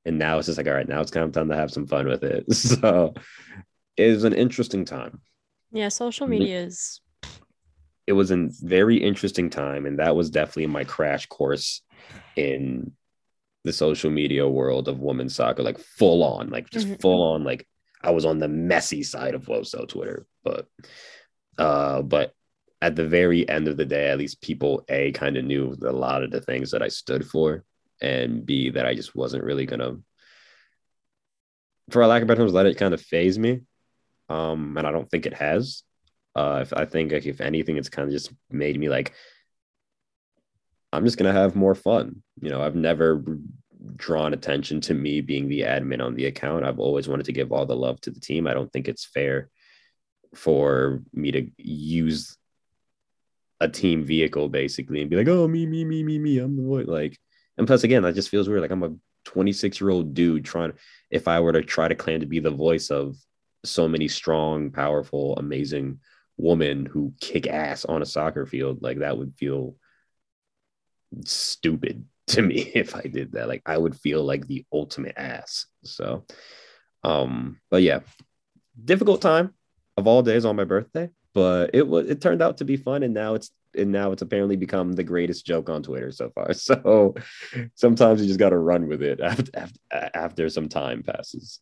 And 0.05 0.19
now 0.19 0.37
it's 0.37 0.47
just 0.47 0.57
like, 0.57 0.67
all 0.67 0.73
right, 0.73 0.87
now 0.87 1.01
it's 1.01 1.11
kind 1.11 1.25
of 1.25 1.31
time 1.31 1.49
to 1.49 1.55
have 1.55 1.71
some 1.71 1.87
fun 1.87 2.07
with 2.07 2.23
it. 2.23 2.45
So 2.53 3.13
it 3.97 4.11
was 4.11 4.23
an 4.23 4.33
interesting 4.33 4.85
time. 4.85 5.21
Yeah, 5.71 5.89
social 5.89 6.27
media 6.27 6.61
is 6.61 7.01
it 8.09 8.13
was 8.13 8.31
a 8.31 8.49
very 8.61 8.97
interesting 8.97 9.51
time 9.51 9.85
and 9.85 9.99
that 9.99 10.15
was 10.15 10.31
definitely 10.31 10.65
my 10.65 10.83
crash 10.83 11.27
course 11.27 11.83
in 12.35 12.91
the 13.65 13.71
social 13.71 14.09
media 14.09 14.49
world 14.49 14.87
of 14.87 14.99
women's 14.99 15.35
soccer 15.35 15.61
like 15.61 15.77
full 15.77 16.23
on 16.23 16.49
like 16.49 16.67
just 16.71 16.87
mm-hmm. 16.87 16.95
full 16.95 17.21
on 17.21 17.43
like 17.43 17.67
i 18.01 18.09
was 18.09 18.25
on 18.25 18.39
the 18.39 18.47
messy 18.47 19.03
side 19.03 19.35
of 19.35 19.45
WOSO 19.45 19.87
twitter 19.87 20.25
but 20.43 20.65
uh 21.59 22.01
but 22.01 22.33
at 22.81 22.95
the 22.95 23.07
very 23.07 23.47
end 23.49 23.67
of 23.67 23.77
the 23.77 23.85
day 23.85 24.09
at 24.09 24.17
least 24.17 24.41
people 24.41 24.83
a 24.89 25.11
kind 25.11 25.37
of 25.37 25.45
knew 25.45 25.75
a 25.85 25.91
lot 25.91 26.23
of 26.23 26.31
the 26.31 26.41
things 26.41 26.71
that 26.71 26.81
i 26.81 26.87
stood 26.87 27.25
for 27.25 27.63
and 28.01 28.45
b 28.45 28.69
that 28.69 28.85
i 28.85 28.93
just 28.93 29.15
wasn't 29.15 29.43
really 29.43 29.65
gonna 29.65 29.97
for 31.89 32.01
a 32.01 32.07
lack 32.07 32.21
of 32.21 32.27
better 32.27 32.41
terms 32.41 32.53
let 32.53 32.65
it 32.65 32.77
kind 32.77 32.93
of 32.93 33.01
phase 33.01 33.37
me 33.37 33.61
um 34.29 34.77
and 34.77 34.87
i 34.87 34.91
don't 34.91 35.09
think 35.09 35.25
it 35.25 35.33
has 35.33 35.83
uh, 36.35 36.59
if 36.61 36.73
I 36.73 36.85
think 36.85 37.11
like 37.11 37.25
if 37.25 37.41
anything, 37.41 37.77
it's 37.77 37.89
kind 37.89 38.07
of 38.07 38.13
just 38.13 38.31
made 38.49 38.79
me 38.79 38.87
like, 38.87 39.13
I'm 40.93 41.03
just 41.03 41.17
gonna 41.17 41.33
have 41.33 41.55
more 41.55 41.75
fun. 41.75 42.23
You 42.41 42.49
know, 42.49 42.61
I've 42.61 42.75
never 42.75 43.23
drawn 43.95 44.33
attention 44.33 44.81
to 44.81 44.93
me 44.93 45.21
being 45.21 45.47
the 45.47 45.61
admin 45.61 46.03
on 46.03 46.15
the 46.15 46.25
account. 46.25 46.65
I've 46.65 46.79
always 46.79 47.07
wanted 47.07 47.25
to 47.25 47.33
give 47.33 47.51
all 47.51 47.65
the 47.65 47.75
love 47.75 47.99
to 48.01 48.11
the 48.11 48.19
team. 48.19 48.47
I 48.47 48.53
don't 48.53 48.71
think 48.71 48.87
it's 48.87 49.05
fair 49.05 49.49
for 50.33 51.01
me 51.13 51.31
to 51.31 51.49
use 51.57 52.37
a 53.61 53.67
team 53.67 54.03
vehicle 54.03 54.49
basically 54.49 55.01
and 55.01 55.09
be 55.09 55.15
like, 55.15 55.27
oh 55.27 55.47
me, 55.47 55.65
me, 55.65 55.83
me, 55.83 56.03
me, 56.03 56.17
me. 56.19 56.39
I'm 56.39 56.55
the 56.55 56.63
boy. 56.63 56.83
Like, 56.83 57.17
and 57.57 57.67
plus 57.67 57.83
again, 57.83 58.03
that 58.03 58.15
just 58.15 58.29
feels 58.29 58.47
weird. 58.47 58.61
Like 58.61 58.71
I'm 58.71 58.83
a 58.83 58.95
26 59.25 59.81
year 59.81 59.89
old 59.89 60.13
dude 60.13 60.45
trying 60.45 60.73
if 61.11 61.27
I 61.27 61.39
were 61.39 61.51
to 61.51 61.61
try 61.61 61.87
to 61.87 61.95
claim 61.95 62.21
to 62.21 62.25
be 62.25 62.39
the 62.39 62.51
voice 62.51 62.89
of 62.89 63.15
so 63.65 63.87
many 63.87 64.07
strong, 64.07 64.71
powerful, 64.71 65.35
amazing 65.37 65.99
woman 66.37 66.85
who 66.85 67.13
kick 67.19 67.47
ass 67.47 67.83
on 67.85 68.01
a 68.01 68.05
soccer 68.05 68.45
field, 68.45 68.81
like 68.81 68.99
that 68.99 69.17
would 69.17 69.35
feel 69.35 69.75
stupid 71.25 72.05
to 72.27 72.41
me 72.41 72.71
if 72.73 72.95
I 72.95 73.01
did 73.01 73.33
that. 73.33 73.47
Like 73.47 73.63
I 73.65 73.77
would 73.77 73.95
feel 73.95 74.23
like 74.23 74.47
the 74.47 74.65
ultimate 74.71 75.15
ass. 75.17 75.65
So 75.83 76.25
um, 77.03 77.59
but 77.69 77.81
yeah, 77.81 77.99
difficult 78.83 79.21
time 79.21 79.53
of 79.97 80.07
all 80.07 80.21
days 80.21 80.45
on 80.45 80.55
my 80.55 80.63
birthday, 80.63 81.09
but 81.33 81.71
it 81.73 81.87
was 81.87 82.09
it 82.09 82.21
turned 82.21 82.41
out 82.41 82.57
to 82.57 82.65
be 82.65 82.77
fun 82.77 83.03
and 83.03 83.13
now 83.13 83.35
it's 83.35 83.51
and 83.75 83.91
now 83.91 84.11
it's 84.11 84.21
apparently 84.21 84.55
become 84.55 84.93
the 84.93 85.03
greatest 85.03 85.45
joke 85.45 85.69
on 85.69 85.83
Twitter 85.83 86.11
so 86.11 86.31
far. 86.31 86.53
So 86.53 87.15
sometimes 87.75 88.21
you 88.21 88.27
just 88.27 88.39
got 88.39 88.49
to 88.49 88.57
run 88.57 88.87
with 88.87 89.03
it 89.03 89.19
after, 89.21 89.51
after 89.53 89.79
after 89.91 90.49
some 90.49 90.69
time 90.69 91.03
passes. 91.03 91.59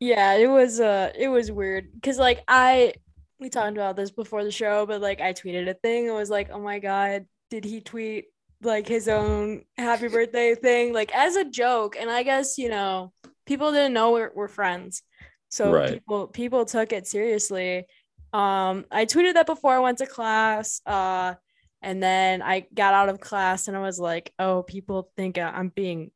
Yeah, 0.00 0.34
it 0.34 0.48
was 0.48 0.80
uh 0.80 1.12
it 1.16 1.28
was 1.28 1.50
weird 1.50 1.88
cuz 2.02 2.18
like 2.18 2.42
I 2.48 2.94
we 3.40 3.48
talked 3.48 3.76
about 3.76 3.96
this 3.96 4.10
before 4.10 4.44
the 4.44 4.50
show, 4.50 4.86
but 4.86 5.00
like 5.00 5.20
I 5.20 5.32
tweeted 5.32 5.68
a 5.68 5.74
thing. 5.74 6.06
It 6.06 6.14
was 6.14 6.30
like, 6.30 6.50
oh 6.50 6.60
my 6.60 6.78
god, 6.78 7.26
did 7.50 7.64
he 7.64 7.80
tweet 7.80 8.26
like 8.62 8.88
his 8.88 9.08
own 9.08 9.64
happy 9.76 10.08
birthday 10.08 10.54
thing, 10.54 10.92
like 10.92 11.14
as 11.14 11.36
a 11.36 11.44
joke? 11.44 11.96
And 11.98 12.10
I 12.10 12.22
guess 12.22 12.58
you 12.58 12.68
know 12.68 13.12
people 13.46 13.72
didn't 13.72 13.92
know 13.92 14.12
we're, 14.12 14.32
we're 14.34 14.48
friends, 14.48 15.02
so 15.48 15.72
right. 15.72 15.94
people 15.94 16.26
people 16.28 16.64
took 16.64 16.92
it 16.92 17.06
seriously. 17.06 17.86
Um, 18.34 18.84
I 18.90 19.06
tweeted 19.06 19.34
that 19.34 19.46
before 19.46 19.72
I 19.72 19.78
went 19.78 19.98
to 19.98 20.06
class. 20.06 20.82
Uh, 20.84 21.34
and 21.80 22.02
then 22.02 22.42
I 22.42 22.66
got 22.74 22.94
out 22.94 23.08
of 23.08 23.20
class 23.20 23.68
and 23.68 23.76
I 23.76 23.80
was 23.80 24.00
like, 24.00 24.32
oh, 24.38 24.62
people 24.62 25.10
think 25.16 25.38
I'm 25.38 25.68
being 25.68 26.10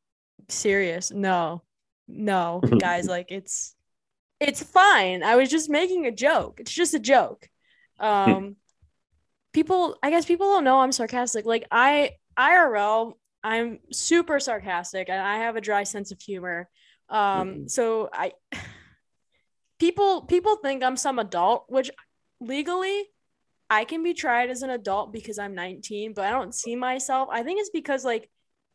serious. 0.49 1.11
No, 1.11 1.63
no, 2.07 2.61
guys, 2.79 3.07
like 3.07 3.31
it's 3.31 3.75
it's 4.39 4.63
fine. 4.63 5.23
I 5.23 5.35
was 5.35 5.49
just 5.49 5.69
making 5.69 6.05
a 6.05 6.11
joke. 6.11 6.59
It's 6.59 6.73
just 6.73 6.93
a 6.93 6.99
joke. 6.99 7.47
Um, 7.99 8.55
people, 9.53 9.97
I 10.01 10.09
guess 10.09 10.25
people 10.25 10.47
don't 10.47 10.63
know 10.63 10.79
I'm 10.79 10.91
sarcastic. 10.91 11.45
Like 11.45 11.65
I, 11.71 12.11
IRL, 12.37 13.13
I'm 13.43 13.79
super 13.91 14.39
sarcastic 14.39 15.09
and 15.09 15.21
I 15.21 15.39
have 15.39 15.55
a 15.55 15.61
dry 15.61 15.83
sense 15.83 16.11
of 16.11 16.21
humor. 16.21 16.69
Um, 17.09 17.19
mm-hmm. 17.19 17.67
so 17.67 18.09
I, 18.13 18.31
people, 19.79 20.21
people 20.21 20.55
think 20.57 20.83
I'm 20.83 20.97
some 20.97 21.19
adult, 21.19 21.65
which 21.67 21.91
legally 22.39 23.05
I 23.69 23.85
can 23.85 24.01
be 24.01 24.13
tried 24.13 24.49
as 24.49 24.63
an 24.63 24.71
adult 24.71 25.13
because 25.13 25.37
I'm 25.37 25.53
19, 25.53 26.13
but 26.13 26.25
I 26.25 26.31
don't 26.31 26.55
see 26.55 26.75
myself. 26.75 27.29
I 27.31 27.43
think 27.43 27.59
it's 27.59 27.69
because 27.69 28.03
like 28.03 28.29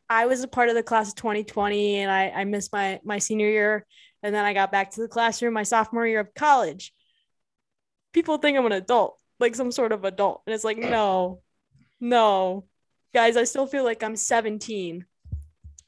I 0.09 0.27
was 0.27 0.43
a 0.43 0.49
part 0.49 0.69
of 0.69 0.77
the 0.77 0.83
class 0.83 1.09
of 1.09 1.17
2020 1.17 1.97
and 1.97 2.11
I, 2.11 2.31
I 2.31 2.45
missed 2.45 2.73
my 2.73 3.01
my 3.03 3.19
senior 3.19 3.49
year 3.49 3.87
and 4.23 4.35
then 4.35 4.45
I 4.45 4.55
got 4.55 4.71
back 4.71 4.93
to 4.93 5.01
the 5.01 5.09
classroom 5.09 5.55
my 5.55 5.65
sophomore 5.65 6.07
year 6.07 6.21
of 6.21 6.35
college. 6.35 6.93
People 8.13 8.39
think 8.39 8.57
I'm 8.57 8.67
an 8.67 8.73
adult, 8.73 9.19
like 9.41 9.57
some 9.57 9.73
sort 9.73 9.91
of 9.91 10.05
adult. 10.05 10.43
And 10.47 10.55
it's 10.55 10.65
like, 10.65 10.79
no, 10.79 11.43
no. 12.01 12.65
Guys, 13.13 13.37
I 13.37 13.45
still 13.45 13.67
feel 13.67 13.83
like 13.83 14.03
I'm 14.05 14.17
17. 14.17 15.05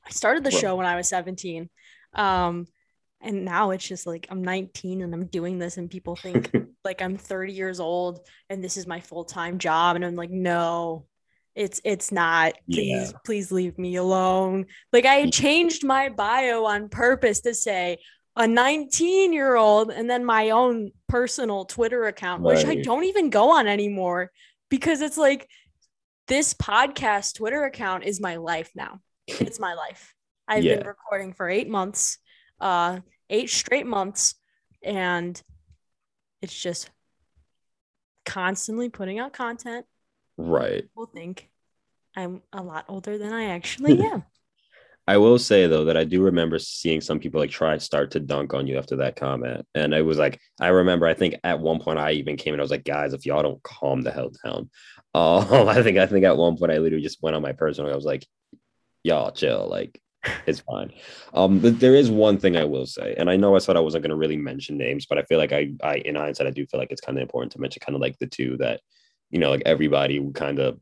I 0.05 0.11
started 0.11 0.43
the 0.43 0.51
show 0.51 0.75
when 0.75 0.87
I 0.87 0.97
was 0.97 1.09
17. 1.09 1.71
Um, 2.15 2.67
and 3.21 3.45
now 3.45 3.71
it's 3.71 3.87
just 3.87 4.07
like 4.07 4.27
I'm 4.31 4.43
19 4.43 5.03
and 5.03 5.15
I'm 5.15 5.27
doing 5.27 5.59
this, 5.59 5.77
and 5.77 5.91
people 5.91 6.17
think 6.17 6.55
like 6.87 7.03
I'm 7.03 7.19
30 7.19 7.53
years 7.53 7.81
old 7.81 8.27
and 8.49 8.65
this 8.65 8.79
is 8.79 8.87
my 8.87 9.01
full-time 9.01 9.59
job. 9.59 9.97
And 9.97 10.05
I'm 10.05 10.17
like, 10.17 10.31
no, 10.31 11.05
it's 11.55 11.81
it's 11.85 12.13
not 12.13 12.53
please 12.71 13.13
yeah. 13.13 13.19
please 13.25 13.51
leave 13.51 13.79
me 13.79 13.97
alone 13.97 14.67
like 14.93 15.07
i 15.07 15.27
changed 15.31 15.87
my 15.87 16.11
bio 16.11 16.67
on 16.67 16.91
purpose 16.91 17.41
to 17.41 17.55
say 17.55 17.97
a 18.37 18.47
19 18.47 19.33
year 19.33 19.57
old 19.57 19.91
and 19.91 20.09
then 20.09 20.25
my 20.25 20.51
own 20.51 20.93
personal 21.09 21.65
Twitter 21.65 22.05
account, 22.05 22.43
right. 22.43 22.57
which 22.57 22.67
I 22.67 22.77
don't 22.83 23.05
even 23.05 23.31
go 23.31 23.51
on 23.53 23.67
anymore 23.67 24.31
because 24.69 25.01
it's 25.01 25.17
like 25.17 25.49
this 26.29 26.55
podcast 26.55 27.37
Twitter 27.37 27.65
account 27.65 28.05
is 28.05 28.21
my 28.21 28.37
life 28.37 28.71
now. 28.75 29.01
It's 29.27 29.59
my 29.59 29.75
life. 29.75 30.15
I've 30.47 30.63
yeah. 30.63 30.77
been 30.77 30.87
recording 30.87 31.33
for 31.33 31.49
eight 31.49 31.69
months, 31.69 32.19
uh, 32.61 33.01
eight 33.31 33.51
straight 33.51 33.87
months, 33.87 34.35
and 34.85 35.41
it's 36.43 36.59
just 36.61 36.91
constantly 38.25 38.89
putting 38.89 39.19
out 39.19 39.33
content. 39.33 39.87
Right. 40.37 40.83
People 40.83 41.07
think 41.07 41.49
I'm 42.17 42.43
a 42.53 42.63
lot 42.63 42.85
older 42.89 43.19
than 43.19 43.33
I 43.33 43.47
actually 43.47 44.01
am. 44.13 44.25
I 45.09 45.19
will 45.19 45.39
say 45.39 45.69
though 45.69 45.85
that 45.85 45.97
I 45.97 46.03
do 46.03 46.23
remember 46.23 46.59
seeing 46.59 47.01
some 47.01 47.21
people 47.21 47.41
like 47.41 47.51
try 47.51 47.79
start 47.79 48.11
to 48.13 48.21
dunk 48.21 48.55
on 48.55 48.67
you 48.67 48.77
after 48.77 48.97
that 48.97 49.15
comment, 49.15 49.65
and 49.75 49.95
it 49.95 50.03
was 50.03 50.19
like 50.19 50.41
I 50.61 50.69
remember 50.69 51.07
I 51.07 51.15
think 51.15 51.37
at 51.45 51.61
one 51.61 51.79
point 51.79 52.01
I 52.01 52.13
even 52.13 52.37
came 52.37 52.55
and 52.55 52.61
I 52.61 52.65
was 52.65 52.73
like, 52.73 52.85
guys, 52.85 53.13
if 53.13 53.25
y'all 53.25 53.43
don't 53.43 53.63
calm 53.63 54.03
the 54.03 54.11
hell 54.11 54.33
down, 54.45 54.69
um, 55.15 55.69
I 55.69 55.83
think 55.83 55.99
I 55.99 56.07
think 56.07 56.25
at 56.25 56.37
one 56.37 56.57
point 56.57 56.73
I 56.73 56.79
literally 56.79 57.05
just 57.05 57.23
went 57.23 57.37
on 57.37 57.43
my 57.43 57.53
personal. 57.53 57.93
I 57.93 57.95
was 57.95 58.05
like, 58.05 58.27
y'all 59.05 59.31
chill, 59.31 59.69
like 59.71 60.01
it's 60.47 60.61
fine. 60.61 60.93
Um, 61.35 61.59
but 61.59 61.81
there 61.81 61.95
is 61.95 62.11
one 62.11 62.39
thing 62.39 62.57
I 62.57 62.65
will 62.65 62.87
say, 62.87 63.15
and 63.19 63.31
I 63.31 63.37
know 63.37 63.55
I 63.57 63.59
said 63.59 63.77
I 63.77 63.81
wasn't 63.81 64.03
going 64.03 64.11
to 64.11 64.17
really 64.17 64.37
mention 64.37 64.77
names, 64.77 65.07
but 65.07 65.19
I 65.19 65.23
feel 65.23 65.39
like 65.39 65.53
I, 65.53 65.73
I 65.83 65.97
in 65.97 66.15
hindsight, 66.15 66.47
I 66.47 66.51
do 66.51 66.67
feel 66.67 66.81
like 66.81 66.91
it's 66.91 67.01
kind 67.01 67.19
of 67.19 67.23
important 67.23 67.53
to 67.53 67.61
mention 67.61 67.81
kind 67.85 67.95
of 67.95 68.01
like 68.01 68.19
the 68.19 68.27
two 68.27 68.57
that, 68.59 68.81
you 69.31 69.39
know, 69.39 69.51
like 69.51 69.63
everybody 69.67 70.25
kind 70.35 70.59
of 70.59 70.79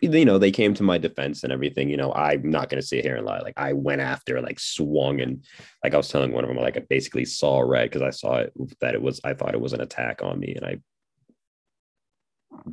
you 0.00 0.24
know, 0.24 0.38
they 0.38 0.50
came 0.50 0.74
to 0.74 0.82
my 0.82 0.98
defense 0.98 1.44
and 1.44 1.52
everything. 1.52 1.88
You 1.88 1.96
know, 1.96 2.12
I'm 2.12 2.50
not 2.50 2.68
going 2.68 2.80
to 2.80 2.86
sit 2.86 3.04
here 3.04 3.16
and 3.16 3.24
lie. 3.24 3.38
Like 3.38 3.54
I 3.56 3.72
went 3.72 4.00
after, 4.00 4.40
like 4.40 4.60
swung, 4.60 5.20
and 5.20 5.44
like 5.82 5.94
I 5.94 5.96
was 5.96 6.08
telling 6.08 6.32
one 6.32 6.44
of 6.44 6.48
them, 6.48 6.58
like 6.58 6.76
I 6.76 6.80
basically 6.80 7.24
saw 7.24 7.60
red 7.60 7.90
because 7.90 8.02
I 8.02 8.10
saw 8.10 8.36
it 8.36 8.52
that 8.80 8.94
it 8.94 9.02
was. 9.02 9.20
I 9.24 9.34
thought 9.34 9.54
it 9.54 9.60
was 9.60 9.72
an 9.72 9.80
attack 9.80 10.20
on 10.22 10.40
me, 10.40 10.54
and 10.54 10.64
I 10.64 10.78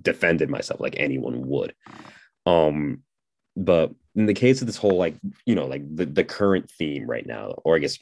defended 0.02 0.50
myself 0.50 0.80
like 0.80 0.96
anyone 0.98 1.48
would. 1.48 1.74
Um, 2.46 3.04
but 3.56 3.92
in 4.16 4.26
the 4.26 4.34
case 4.34 4.62
of 4.62 4.68
this 4.68 4.78
whole, 4.78 4.98
like 4.98 5.16
you 5.46 5.56
know, 5.56 5.66
like 5.66 5.84
the 5.96 6.06
the 6.06 6.24
current 6.24 6.70
theme 6.70 7.08
right 7.08 7.26
now, 7.26 7.54
or 7.64 7.76
I 7.76 7.80
guess 7.80 7.98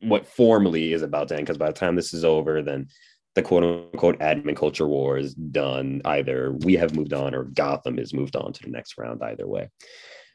what 0.00 0.26
formally 0.26 0.92
is 0.92 1.02
about 1.02 1.28
to 1.28 1.36
end, 1.36 1.46
because 1.46 1.58
by 1.58 1.68
the 1.68 1.72
time 1.72 1.96
this 1.96 2.12
is 2.12 2.24
over, 2.24 2.62
then 2.62 2.88
the 3.34 3.42
quote 3.42 3.62
unquote 3.62 4.18
admin 4.18 4.56
culture 4.56 4.88
war 4.88 5.18
is 5.18 5.34
done. 5.34 6.02
Either 6.04 6.52
we 6.52 6.74
have 6.74 6.96
moved 6.96 7.12
on 7.12 7.34
or 7.34 7.44
Gotham 7.44 7.98
has 7.98 8.12
moved 8.12 8.36
on 8.36 8.52
to 8.52 8.62
the 8.62 8.70
next 8.70 8.98
round, 8.98 9.22
either 9.22 9.46
way. 9.46 9.70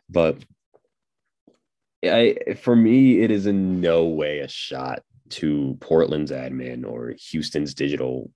But 0.10 0.38
I, 2.04 2.36
for 2.62 2.76
me, 2.76 3.22
it 3.22 3.32
is 3.32 3.46
in 3.46 3.82
no 3.82 4.06
way 4.06 4.40
a 4.40 4.48
shot 4.48 5.02
to 5.30 5.78
Portland's 5.82 6.32
admin 6.32 6.86
or 6.86 7.16
Houston's 7.32 7.74
digital, 7.74 8.32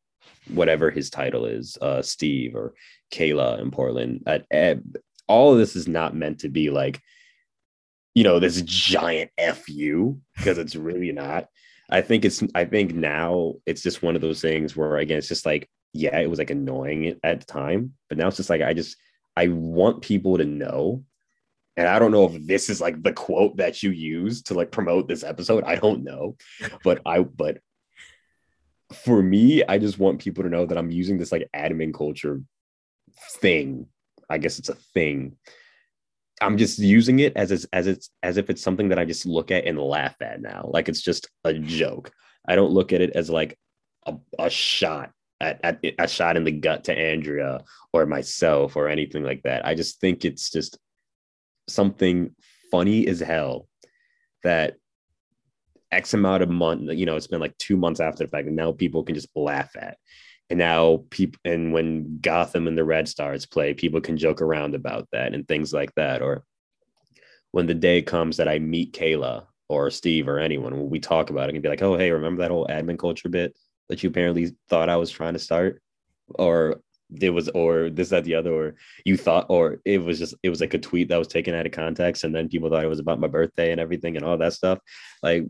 whatever 0.48 0.90
his 0.90 1.10
title 1.10 1.46
is, 1.46 1.78
uh, 1.82 2.02
Steve 2.02 2.56
or 2.56 2.74
Kayla 3.12 3.62
in 3.62 3.72
Portland. 3.72 4.24
At, 4.26 4.46
at, 4.52 4.80
all 5.30 5.54
of 5.54 5.60
this 5.60 5.78
is 5.78 5.88
not 5.88 6.16
meant 6.16 6.40
to 6.40 6.50
be 6.50 6.70
like, 6.70 7.00
you 8.16 8.24
know, 8.24 8.40
this 8.40 8.62
giant 8.64 9.32
fu 9.54 10.20
because 10.36 10.58
it's 10.58 10.76
really 10.76 11.14
not. 11.14 11.48
I 11.90 12.02
think 12.02 12.26
it's 12.26 12.44
I 12.54 12.66
think 12.66 12.94
now 12.94 13.56
it's 13.66 13.82
just 13.82 14.04
one 14.04 14.16
of 14.16 14.22
those 14.22 14.42
things 14.42 14.76
where 14.76 14.98
again 14.98 15.18
it's 15.18 15.28
just 15.28 15.46
like 15.46 15.70
yeah 15.94 16.20
it 16.20 16.30
was 16.30 16.38
like 16.38 16.52
annoying 16.52 17.20
at 17.24 17.40
the 17.40 17.46
time 17.46 17.94
but 18.08 18.18
now 18.18 18.28
it's 18.28 18.38
just 18.38 18.50
like 18.50 18.62
I 18.62 18.74
just 18.74 18.96
I 19.36 19.48
want 19.48 20.02
people 20.02 20.38
to 20.38 20.46
know 20.46 21.04
and 21.78 21.88
I 21.88 21.98
don't 21.98 22.12
know 22.12 22.26
if 22.26 22.46
this 22.46 22.70
is 22.70 22.80
like 22.80 23.02
the 23.02 23.14
quote 23.14 23.58
that 23.58 23.82
you 23.82 23.90
use 23.90 24.44
to 24.44 24.54
like 24.54 24.72
promote 24.72 25.08
this 25.08 25.24
episode 25.24 25.64
I 25.64 25.76
don't 25.76 26.04
know 26.04 26.36
but 26.84 27.02
I 27.08 27.22
but 27.22 27.60
for 28.94 29.24
me 29.24 29.64
I 29.64 29.80
just 29.80 29.98
want 29.98 30.22
people 30.22 30.44
to 30.44 30.50
know 30.50 30.68
that 30.68 30.78
I'm 30.78 30.92
using 30.92 31.18
this 31.18 31.32
like 31.32 31.50
admin 31.56 31.94
culture 31.94 32.42
thing 33.38 33.88
I 34.30 34.38
guess 34.38 34.60
it's 34.60 34.70
a 34.70 34.76
thing 34.94 35.38
I'm 36.42 36.58
just 36.58 36.80
using 36.80 37.20
it 37.20 37.34
as 37.36 37.66
as 37.74 37.88
it's 37.88 38.10
as 38.24 38.38
if 38.38 38.50
it's 38.50 38.62
something 38.62 38.90
that 38.90 39.00
I 39.00 39.06
just 39.06 39.26
look 39.26 39.52
at 39.52 39.66
and 39.66 39.80
laugh 39.80 40.16
at 40.22 40.42
now. 40.42 40.70
Like 40.72 40.90
it's 40.90 41.02
just 41.02 41.28
a 41.44 41.54
joke. 41.54 42.12
I 42.48 42.56
don't 42.56 42.72
look 42.72 42.94
at 42.94 43.02
it 43.02 43.12
as 43.12 43.30
like 43.30 43.58
a, 44.06 44.16
a 44.38 44.50
shot 44.50 45.12
at, 45.42 45.60
at 45.64 45.80
a 45.98 46.08
shot 46.08 46.38
in 46.38 46.44
the 46.44 46.52
gut 46.52 46.86
to 46.86 46.98
Andrea 46.98 47.62
or 47.94 48.06
myself 48.06 48.76
or 48.76 48.88
anything 48.88 49.24
like 49.24 49.44
that. 49.44 49.66
I 49.66 49.76
just 49.76 50.00
think 50.00 50.26
it's 50.26 50.50
just 50.50 50.78
something 51.68 52.36
funny 52.72 53.08
as 53.08 53.20
hell 53.20 53.68
that 54.44 54.76
X 55.92 56.14
amount 56.14 56.44
of 56.44 56.50
month, 56.50 56.92
you 56.92 57.06
know, 57.06 57.16
it's 57.16 57.28
been 57.28 57.40
like 57.40 57.58
two 57.58 57.76
months 57.76 58.00
after 58.00 58.24
the 58.24 58.30
fact, 58.30 58.48
and 58.48 58.56
now 58.56 58.72
people 58.72 59.04
can 59.04 59.16
just 59.16 59.30
laugh 59.36 59.72
at. 59.76 59.98
And 60.50 60.58
now 60.58 61.04
people, 61.12 61.40
and 61.46 61.72
when 61.74 62.20
Gotham 62.22 62.68
and 62.68 62.78
the 62.78 62.84
Red 62.84 63.08
Stars 63.08 63.46
play, 63.46 63.74
people 63.74 64.02
can 64.02 64.18
joke 64.18 64.42
around 64.42 64.74
about 64.74 65.08
that 65.12 65.34
and 65.34 65.48
things 65.48 65.72
like 65.72 65.94
that. 65.96 66.22
Or 66.22 66.44
when 67.52 67.68
the 67.68 67.76
day 67.76 68.02
comes 68.02 68.38
that 68.38 68.48
I 68.48 68.58
meet 68.60 68.94
Kayla 68.94 69.46
or 69.68 69.92
Steve 69.92 70.28
or 70.28 70.40
anyone, 70.40 70.76
when 70.76 70.90
we 70.90 71.00
talk 71.00 71.30
about 71.30 71.50
it 71.50 71.54
and 71.54 71.62
be 71.62 71.70
like, 71.70 71.84
oh, 71.84 71.98
hey, 71.98 72.10
remember 72.12 72.42
that 72.42 72.52
whole 72.52 72.68
admin 72.68 72.98
culture 72.98 73.30
bit 73.30 73.56
that 73.90 74.02
you 74.02 74.10
apparently 74.10 74.56
thought 74.70 74.90
I 74.90 74.96
was 74.96 75.12
trying 75.12 75.34
to 75.34 75.40
start? 75.40 75.82
Or 76.30 76.82
it 77.22 77.30
was, 77.30 77.50
or 77.50 77.90
this, 77.90 78.10
that, 78.10 78.24
the 78.24 78.36
other, 78.36 78.52
or 78.52 78.76
you 79.06 79.18
thought, 79.18 79.48
or 79.50 79.80
it 79.86 80.00
was 80.00 80.18
just, 80.18 80.36
it 80.42 80.50
was 80.50 80.62
like 80.62 80.74
a 80.74 80.80
tweet 80.80 81.10
that 81.10 81.18
was 81.18 81.28
taken 81.28 81.54
out 81.54 81.66
of 81.66 81.72
context. 81.72 82.24
And 82.24 82.34
then 82.34 82.50
people 82.50 82.70
thought 82.70 82.84
it 82.84 82.88
was 82.88 83.00
about 83.00 83.20
my 83.20 83.28
birthday 83.28 83.72
and 83.72 83.80
everything 83.80 84.16
and 84.16 84.26
all 84.26 84.38
that 84.38 84.54
stuff. 84.54 84.80
Like, 85.22 85.46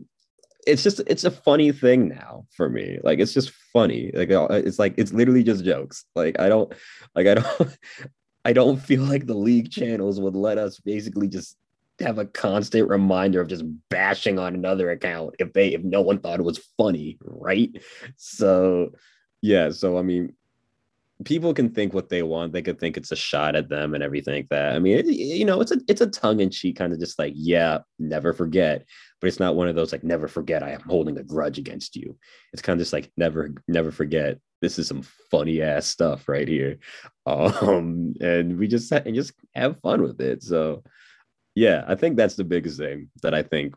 it's 0.66 0.82
just 0.82 1.00
it's 1.06 1.24
a 1.24 1.30
funny 1.30 1.72
thing 1.72 2.08
now 2.08 2.46
for 2.50 2.68
me. 2.68 2.98
Like 3.02 3.18
it's 3.18 3.34
just 3.34 3.50
funny. 3.72 4.10
Like 4.14 4.30
uh, 4.30 4.48
it's 4.50 4.78
like 4.78 4.94
it's 4.96 5.12
literally 5.12 5.42
just 5.42 5.64
jokes. 5.64 6.04
Like 6.14 6.38
i 6.38 6.48
don't 6.48 6.72
like 7.14 7.26
i 7.26 7.34
don't 7.34 7.78
i 8.44 8.52
don't 8.52 8.78
feel 8.78 9.02
like 9.02 9.26
the 9.26 9.34
league 9.34 9.70
channels 9.70 10.20
would 10.20 10.36
let 10.36 10.58
us 10.58 10.78
basically 10.80 11.28
just 11.28 11.56
have 12.00 12.18
a 12.18 12.24
constant 12.24 12.88
reminder 12.88 13.40
of 13.40 13.48
just 13.48 13.64
bashing 13.90 14.38
on 14.38 14.54
another 14.54 14.90
account 14.90 15.34
if 15.38 15.52
they 15.52 15.74
if 15.74 15.82
no 15.82 16.00
one 16.00 16.18
thought 16.18 16.40
it 16.40 16.44
was 16.44 16.58
funny 16.76 17.18
right? 17.22 17.70
So 18.16 18.92
yeah 19.42 19.70
so 19.70 19.96
i 19.96 20.02
mean 20.02 20.34
people 21.24 21.52
can 21.52 21.70
think 21.70 21.92
what 21.92 22.08
they 22.08 22.22
want. 22.22 22.52
They 22.52 22.62
could 22.62 22.78
think 22.78 22.96
it's 22.96 23.12
a 23.12 23.16
shot 23.16 23.54
at 23.54 23.68
them 23.68 23.94
and 23.94 24.02
everything 24.02 24.34
like 24.34 24.48
that. 24.48 24.74
I 24.74 24.78
mean, 24.78 24.98
it, 24.98 25.06
you 25.06 25.44
know, 25.44 25.60
it's 25.60 25.72
a 25.72 25.76
it's 25.88 26.00
a 26.00 26.06
tongue 26.06 26.40
in 26.40 26.50
cheek 26.50 26.76
kind 26.76 26.92
of 26.92 27.00
just 27.00 27.18
like, 27.18 27.32
yeah, 27.36 27.78
never 27.98 28.32
forget. 28.32 28.84
But 29.20 29.28
it's 29.28 29.40
not 29.40 29.54
one 29.54 29.68
of 29.68 29.76
those 29.76 29.92
like, 29.92 30.04
never 30.04 30.28
forget. 30.28 30.62
I 30.62 30.70
am 30.70 30.80
holding 30.80 31.18
a 31.18 31.22
grudge 31.22 31.58
against 31.58 31.94
you. 31.96 32.16
It's 32.52 32.62
kind 32.62 32.78
of 32.78 32.82
just 32.82 32.92
like, 32.92 33.12
never, 33.16 33.52
never 33.68 33.90
forget. 33.90 34.38
This 34.62 34.78
is 34.78 34.88
some 34.88 35.02
funny 35.30 35.62
ass 35.62 35.86
stuff 35.86 36.28
right 36.28 36.48
here, 36.48 36.78
um, 37.26 38.14
and 38.20 38.58
we 38.58 38.68
just 38.68 38.90
and 38.92 39.14
just 39.14 39.32
have 39.54 39.80
fun 39.80 40.02
with 40.02 40.20
it. 40.20 40.42
So, 40.42 40.82
yeah, 41.54 41.84
I 41.86 41.94
think 41.94 42.16
that's 42.16 42.36
the 42.36 42.44
biggest 42.44 42.78
thing 42.78 43.10
that 43.22 43.34
I 43.34 43.42
think 43.42 43.74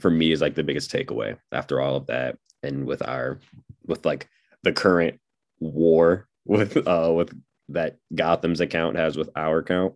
for 0.00 0.10
me 0.10 0.32
is 0.32 0.40
like 0.40 0.54
the 0.54 0.64
biggest 0.64 0.90
takeaway 0.90 1.36
after 1.52 1.80
all 1.80 1.96
of 1.96 2.06
that, 2.06 2.36
and 2.62 2.84
with 2.84 3.06
our 3.06 3.38
with 3.86 4.04
like 4.04 4.28
the 4.64 4.72
current 4.72 5.20
war 5.60 6.26
with 6.44 6.76
uh 6.86 7.12
with 7.14 7.34
that 7.70 7.96
Gotham's 8.14 8.60
account 8.60 8.96
has 8.96 9.16
with 9.16 9.30
our 9.36 9.58
account. 9.58 9.94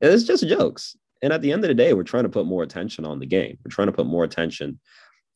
It's 0.00 0.24
just 0.24 0.46
jokes. 0.48 0.96
And 1.22 1.32
at 1.32 1.42
the 1.42 1.52
end 1.52 1.64
of 1.64 1.68
the 1.68 1.74
day, 1.74 1.92
we're 1.92 2.02
trying 2.02 2.24
to 2.24 2.28
put 2.28 2.46
more 2.46 2.62
attention 2.62 3.04
on 3.04 3.18
the 3.18 3.26
game. 3.26 3.58
We're 3.64 3.70
trying 3.70 3.88
to 3.88 3.92
put 3.92 4.06
more 4.06 4.24
attention 4.24 4.78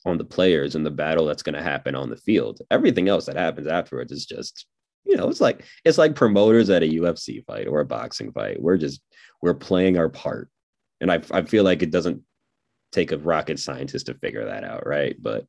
on 0.05 0.18
the 0.18 0.24
players 0.24 0.74
and 0.74 0.84
the 0.84 0.91
battle 0.91 1.26
that's 1.26 1.43
going 1.43 1.55
to 1.55 1.62
happen 1.62 1.95
on 1.95 2.11
the 2.11 2.16
field. 2.16 2.61
Everything 2.70 3.09
else 3.09 3.26
that 3.26 3.36
happens 3.36 3.66
afterwards 3.66 4.12
is 4.12 4.26
just, 4.26 4.66
you 5.05 5.16
know, 5.16 5.28
it's 5.28 5.41
like 5.41 5.64
it's 5.84 5.99
like 5.99 6.14
promoters 6.14 6.70
at 6.70 6.82
a 6.82 6.86
UFC 6.86 7.45
fight 7.45 7.66
or 7.66 7.80
a 7.80 7.86
boxing 7.86 8.32
fight. 8.32 8.61
We're 8.61 8.76
just 8.76 9.01
we're 9.43 9.55
playing 9.55 9.99
our 9.99 10.09
part. 10.09 10.49
And 11.01 11.11
I 11.11 11.22
I 11.30 11.43
feel 11.43 11.64
like 11.64 11.82
it 11.82 11.91
doesn't 11.91 12.22
take 12.93 13.12
a 13.12 13.18
rocket 13.18 13.59
scientist 13.59 14.07
to 14.07 14.14
figure 14.14 14.47
that 14.47 14.64
out, 14.64 14.86
right? 14.86 15.16
But 15.20 15.47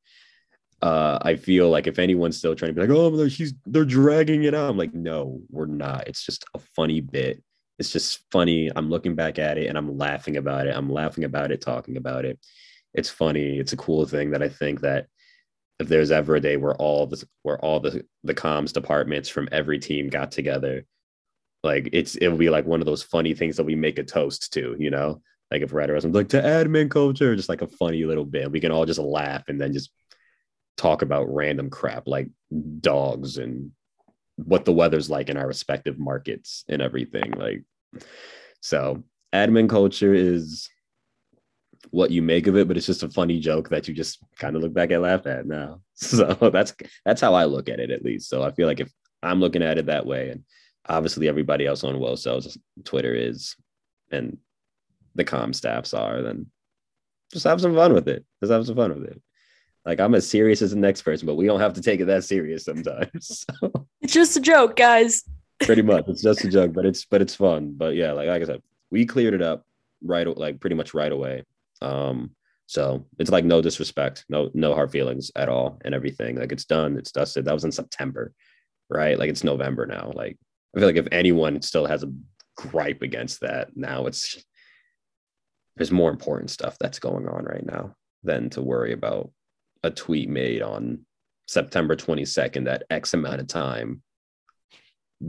uh, 0.82 1.20
I 1.22 1.36
feel 1.36 1.70
like 1.70 1.88
if 1.88 2.00
anyone's 2.00 2.38
still 2.38 2.56
trying 2.56 2.74
to 2.74 2.82
be 2.82 2.88
like, 2.88 2.96
oh, 2.96 3.28
she's 3.28 3.54
they're 3.66 3.86
dragging 3.86 4.44
it 4.44 4.56
out, 4.56 4.70
I'm 4.70 4.78
like, 4.78 4.94
no, 4.94 5.42
we're 5.50 5.68
not. 5.68 6.08
It's 6.08 6.26
just 6.26 6.46
a 6.56 6.60
funny 6.76 7.02
bit. 7.02 7.44
It's 7.78 7.92
just 7.92 8.24
funny. 8.32 8.70
I'm 8.76 8.90
looking 8.90 9.16
back 9.16 9.40
at 9.40 9.58
it 9.58 9.68
and 9.68 9.78
I'm 9.78 9.98
laughing 9.98 10.38
about 10.38 10.68
it. 10.68 10.76
I'm 10.76 10.92
laughing 10.92 11.24
about 11.24 11.52
it, 11.52 11.62
talking 11.62 11.98
about 11.98 12.26
it. 12.26 12.40
It's 12.94 13.10
funny. 13.10 13.60
It's 13.60 13.74
a 13.74 13.78
cool 13.78 14.06
thing 14.06 14.32
that 14.32 14.44
I 14.44 14.50
think 14.50 14.82
that 14.82 15.08
if 15.80 15.88
there's 15.88 16.12
ever 16.12 16.36
a 16.36 16.40
day 16.40 16.58
where 16.58 16.76
all 16.76 17.08
the 17.08 17.24
where 17.44 17.60
all 17.60 17.80
the 17.80 18.04
the 18.24 18.34
comms 18.34 18.74
departments 18.74 19.30
from 19.30 19.50
every 19.52 19.80
team 19.80 20.10
got 20.10 20.32
together, 20.32 20.86
like 21.64 21.90
it's 21.94 22.16
it 22.16 22.28
will 22.28 22.38
be 22.38 22.50
like 22.50 22.66
one 22.66 22.82
of 22.82 22.86
those 22.86 23.04
funny 23.04 23.34
things 23.34 23.58
that 23.58 23.66
we 23.66 23.76
make 23.76 24.00
a 24.00 24.04
toast 24.04 24.54
to, 24.54 24.76
you 24.80 24.90
know. 24.90 25.22
Like 25.52 25.64
if 25.64 25.74
Red 25.74 25.90
or 25.90 26.00
like 26.00 26.30
to 26.30 26.42
admin 26.42 26.90
culture, 26.90 27.36
just 27.36 27.50
like 27.50 27.62
a 27.62 27.68
funny 27.68 28.06
little 28.06 28.24
bit. 28.26 28.52
We 28.52 28.62
can 28.62 28.72
all 28.72 28.86
just 28.86 29.00
laugh 29.00 29.44
and 29.50 29.60
then 29.60 29.74
just 29.74 29.92
talk 30.78 31.02
about 31.02 31.34
random 31.34 31.70
crap 31.70 32.08
like 32.08 32.30
dogs 32.80 33.38
and 33.38 33.72
what 34.36 34.66
the 34.66 34.74
weather's 34.74 35.10
like 35.10 35.30
in 35.30 35.38
our 35.38 35.48
respective 35.48 36.00
markets 36.00 36.64
and 36.68 36.82
everything. 36.82 37.32
Like, 37.32 37.64
so 38.62 39.04
admin 39.34 39.70
culture 39.70 40.14
is 40.14 40.70
what 41.90 42.12
you 42.12 42.22
make 42.22 42.48
of 42.48 42.56
it, 42.56 42.68
but 42.68 42.78
it's 42.78 42.86
just 42.86 43.04
a 43.04 43.10
funny 43.10 43.40
joke 43.40 43.70
that 43.70 43.88
you 43.88 43.94
just 43.94 44.20
kind 44.38 44.56
of 44.56 44.62
look 44.62 44.74
back 44.74 44.92
and 44.92 45.02
laugh 45.02 45.26
at 45.26 45.46
now. 45.46 45.82
So 46.02 46.34
that's 46.52 46.74
that's 47.06 47.22
how 47.22 47.36
I 47.36 47.46
look 47.46 47.70
at 47.70 47.80
it 47.80 47.92
at 47.92 48.04
least. 48.04 48.28
So 48.28 48.42
I 48.42 48.52
feel 48.52 48.66
like 48.66 48.80
if 48.80 48.92
I'm 49.22 49.40
looking 49.40 49.62
at 49.62 49.78
it 49.78 49.86
that 49.86 50.08
way, 50.08 50.30
and 50.32 50.44
obviously 50.90 51.28
everybody 51.28 51.68
else 51.68 51.84
on 51.84 51.94
Woso 51.98 52.58
Twitter 52.84 53.14
is, 53.14 53.56
and 54.12 54.40
the 55.14 55.24
com 55.24 55.54
staffs 55.54 55.94
are, 55.94 56.24
then 56.24 56.48
just 57.32 57.46
have 57.46 57.62
some 57.62 57.76
fun 57.76 57.94
with 57.94 58.08
it. 58.08 58.26
Just 58.40 58.52
have 58.52 58.66
some 58.66 58.76
fun 58.76 59.00
with 59.00 59.12
it. 59.12 59.22
Like 59.86 60.00
I'm 60.00 60.16
as 60.16 60.30
serious 60.30 60.62
as 60.62 60.72
the 60.72 60.78
next 60.78 61.02
person, 61.02 61.26
but 61.26 61.36
we 61.36 61.46
don't 61.46 61.60
have 61.60 61.74
to 61.74 61.82
take 61.82 62.00
it 62.00 62.06
that 62.06 62.24
serious 62.24 62.66
sometimes. 62.66 63.46
So. 63.62 63.88
It's 64.02 64.14
just 64.14 64.38
a 64.38 64.42
joke, 64.42 64.76
guys. 64.76 65.24
pretty 65.60 65.82
much, 65.82 66.06
it's 66.08 66.24
just 66.24 66.44
a 66.44 66.50
joke, 66.50 66.74
but 66.74 66.86
it's 66.86 67.06
but 67.06 67.22
it's 67.22 67.36
fun. 67.36 67.74
But 67.78 67.96
yeah, 67.96 68.14
like 68.14 68.28
like 68.28 68.42
I 68.42 68.46
said, 68.46 68.62
we 68.90 69.06
cleared 69.06 69.34
it 69.34 69.42
up 69.42 69.66
right 70.04 70.26
like 70.38 70.60
pretty 70.60 70.76
much 70.76 70.94
right 70.94 71.12
away. 71.12 71.44
Um, 71.82 72.32
so 72.66 73.06
it's 73.20 73.32
like 73.32 73.46
no 73.46 73.62
disrespect, 73.62 74.26
no 74.30 74.50
no 74.54 74.74
hard 74.74 74.92
feelings 74.92 75.32
at 75.36 75.50
all, 75.50 75.80
and 75.84 75.94
everything. 75.94 76.38
Like 76.38 76.52
it's 76.52 76.66
done, 76.66 76.98
it's 76.98 77.12
dusted. 77.12 77.46
That 77.46 77.54
was 77.54 77.66
in 77.66 77.72
September, 77.72 78.34
right? 78.90 79.18
Like 79.20 79.30
it's 79.30 79.44
November 79.44 79.86
now. 79.86 80.12
Like 80.16 80.38
I 80.76 80.80
feel 80.80 80.88
like 80.88 80.96
if 80.96 81.08
anyone 81.12 81.62
still 81.62 81.86
has 81.86 82.04
a 82.04 82.14
gripe 82.56 83.02
against 83.02 83.42
that, 83.42 83.76
now 83.76 84.06
it's 84.06 84.44
there's 85.76 85.92
more 85.92 86.10
important 86.10 86.50
stuff 86.50 86.78
that's 86.80 87.00
going 87.00 87.28
on 87.28 87.44
right 87.46 87.66
now 87.66 87.96
than 88.24 88.50
to 88.52 88.62
worry 88.62 88.94
about 88.94 89.32
a 89.84 89.92
tweet 89.92 90.30
made 90.30 90.62
on 90.62 91.06
September 91.48 91.96
22nd 91.96 92.72
at 92.72 92.84
X 92.90 93.14
amount 93.14 93.42
of 93.42 93.48
time 93.48 94.02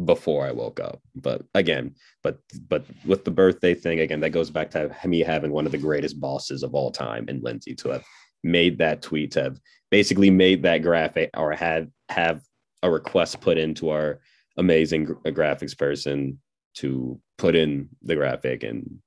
before 0.05 0.47
I 0.47 0.53
woke 0.53 0.81
up. 0.81 1.01
But 1.15 1.43
again, 1.55 1.95
but 2.23 2.39
but 2.69 2.85
with 3.05 3.25
the 3.25 3.31
birthday 3.31 3.75
thing, 3.75 4.01
again, 4.01 4.21
that 4.21 4.31
goes 4.31 4.51
back 4.51 4.71
to 4.71 4.95
me 5.05 5.21
having 5.21 5.53
one 5.53 5.67
of 5.67 5.73
the 5.73 5.79
greatest 5.79 6.21
bosses 6.21 6.63
of 6.63 6.75
all 6.75 6.91
time 6.91 7.29
in 7.29 7.43
Lindsay 7.43 7.75
to 7.77 7.91
have 7.91 8.05
made 8.43 8.79
that 8.79 9.03
tweet, 9.03 9.33
to 9.33 9.43
have 9.43 9.61
basically 9.91 10.31
made 10.31 10.63
that 10.63 10.79
graphic 10.79 11.31
or 11.37 11.53
had 11.53 11.91
have 12.09 12.43
a 12.83 12.91
request 12.91 13.41
put 13.41 13.59
into 13.59 13.91
our 13.91 14.21
amazing 14.57 15.07
graphics 15.07 15.77
person 15.77 16.41
to 16.75 17.21
put 17.39 17.55
in 17.55 17.89
the 18.03 18.17
graphic. 18.17 18.65
And 18.65 18.99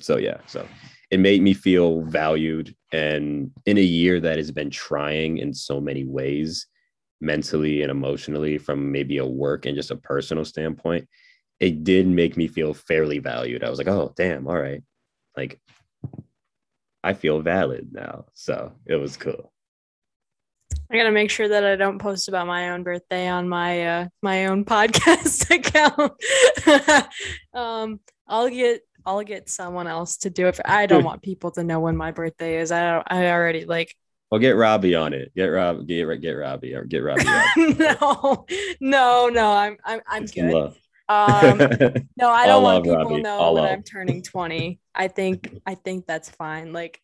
so 0.00 0.16
yeah, 0.16 0.38
so 0.46 0.66
it 1.10 1.20
made 1.20 1.42
me 1.42 1.54
feel 1.54 2.02
valued. 2.02 2.74
And 2.92 3.50
in 3.66 3.78
a 3.78 3.82
year 3.82 4.20
that 4.20 4.36
has 4.36 4.50
been 4.50 4.70
trying 4.70 5.38
in 5.38 5.54
so 5.54 5.80
many 5.80 6.04
ways, 6.04 6.66
mentally 7.20 7.82
and 7.82 7.90
emotionally, 7.90 8.58
from 8.58 8.92
maybe 8.92 9.18
a 9.18 9.26
work 9.26 9.66
and 9.66 9.76
just 9.76 9.90
a 9.90 9.96
personal 9.96 10.44
standpoint, 10.44 11.08
it 11.60 11.82
did 11.82 12.06
make 12.06 12.36
me 12.36 12.46
feel 12.46 12.74
fairly 12.74 13.18
valued. 13.18 13.64
I 13.64 13.70
was 13.70 13.78
like, 13.78 13.88
oh, 13.88 14.12
damn, 14.16 14.46
all 14.46 14.58
right. 14.58 14.82
Like, 15.36 15.60
I 17.02 17.14
feel 17.14 17.40
valid 17.40 17.88
now. 17.92 18.26
So 18.34 18.72
it 18.86 18.96
was 18.96 19.16
cool. 19.16 19.52
I 20.90 20.96
gotta 20.96 21.12
make 21.12 21.30
sure 21.30 21.48
that 21.48 21.64
I 21.64 21.76
don't 21.76 21.98
post 21.98 22.28
about 22.28 22.46
my 22.46 22.70
own 22.70 22.82
birthday 22.82 23.28
on 23.28 23.48
my 23.48 23.86
uh, 23.86 24.08
my 24.22 24.46
own 24.46 24.64
podcast 24.66 25.50
account. 25.50 26.12
um, 27.54 28.00
I'll 28.26 28.48
get 28.48 28.82
I'll 29.08 29.22
get 29.22 29.48
someone 29.48 29.86
else 29.86 30.18
to 30.18 30.30
do 30.30 30.48
it. 30.48 30.56
For, 30.56 30.70
I 30.70 30.84
don't 30.84 31.02
want 31.02 31.22
people 31.22 31.50
to 31.52 31.64
know 31.64 31.80
when 31.80 31.96
my 31.96 32.10
birthday 32.10 32.60
is. 32.60 32.70
I 32.70 32.92
don't, 32.92 33.06
I 33.10 33.30
already 33.30 33.64
like. 33.64 33.96
Well, 34.30 34.38
get 34.38 34.50
Robbie 34.50 34.94
on 34.94 35.14
it. 35.14 35.32
Get 35.34 35.46
Rob. 35.46 35.86
Get 35.86 36.20
get 36.20 36.32
Robbie 36.32 36.74
or 36.74 36.84
get 36.84 36.98
Robbie. 36.98 37.24
no, 37.56 38.44
no, 38.80 39.28
no. 39.30 39.50
I'm 39.50 39.78
I'm 39.82 40.00
I'm 40.06 40.26
good. 40.26 40.74
Um, 41.08 41.58
no, 42.18 42.28
I 42.28 42.46
don't 42.46 42.62
want 42.62 42.84
people 42.84 43.08
to 43.08 43.22
know 43.22 43.54
when 43.54 43.64
I'm 43.64 43.82
turning 43.82 44.22
20. 44.22 44.78
I 44.94 45.08
think 45.08 45.56
I 45.66 45.74
think 45.74 46.06
that's 46.06 46.28
fine. 46.28 46.74
Like 46.74 47.00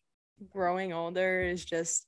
growing 0.49 0.93
older 0.93 1.41
is 1.41 1.65
just 1.65 2.05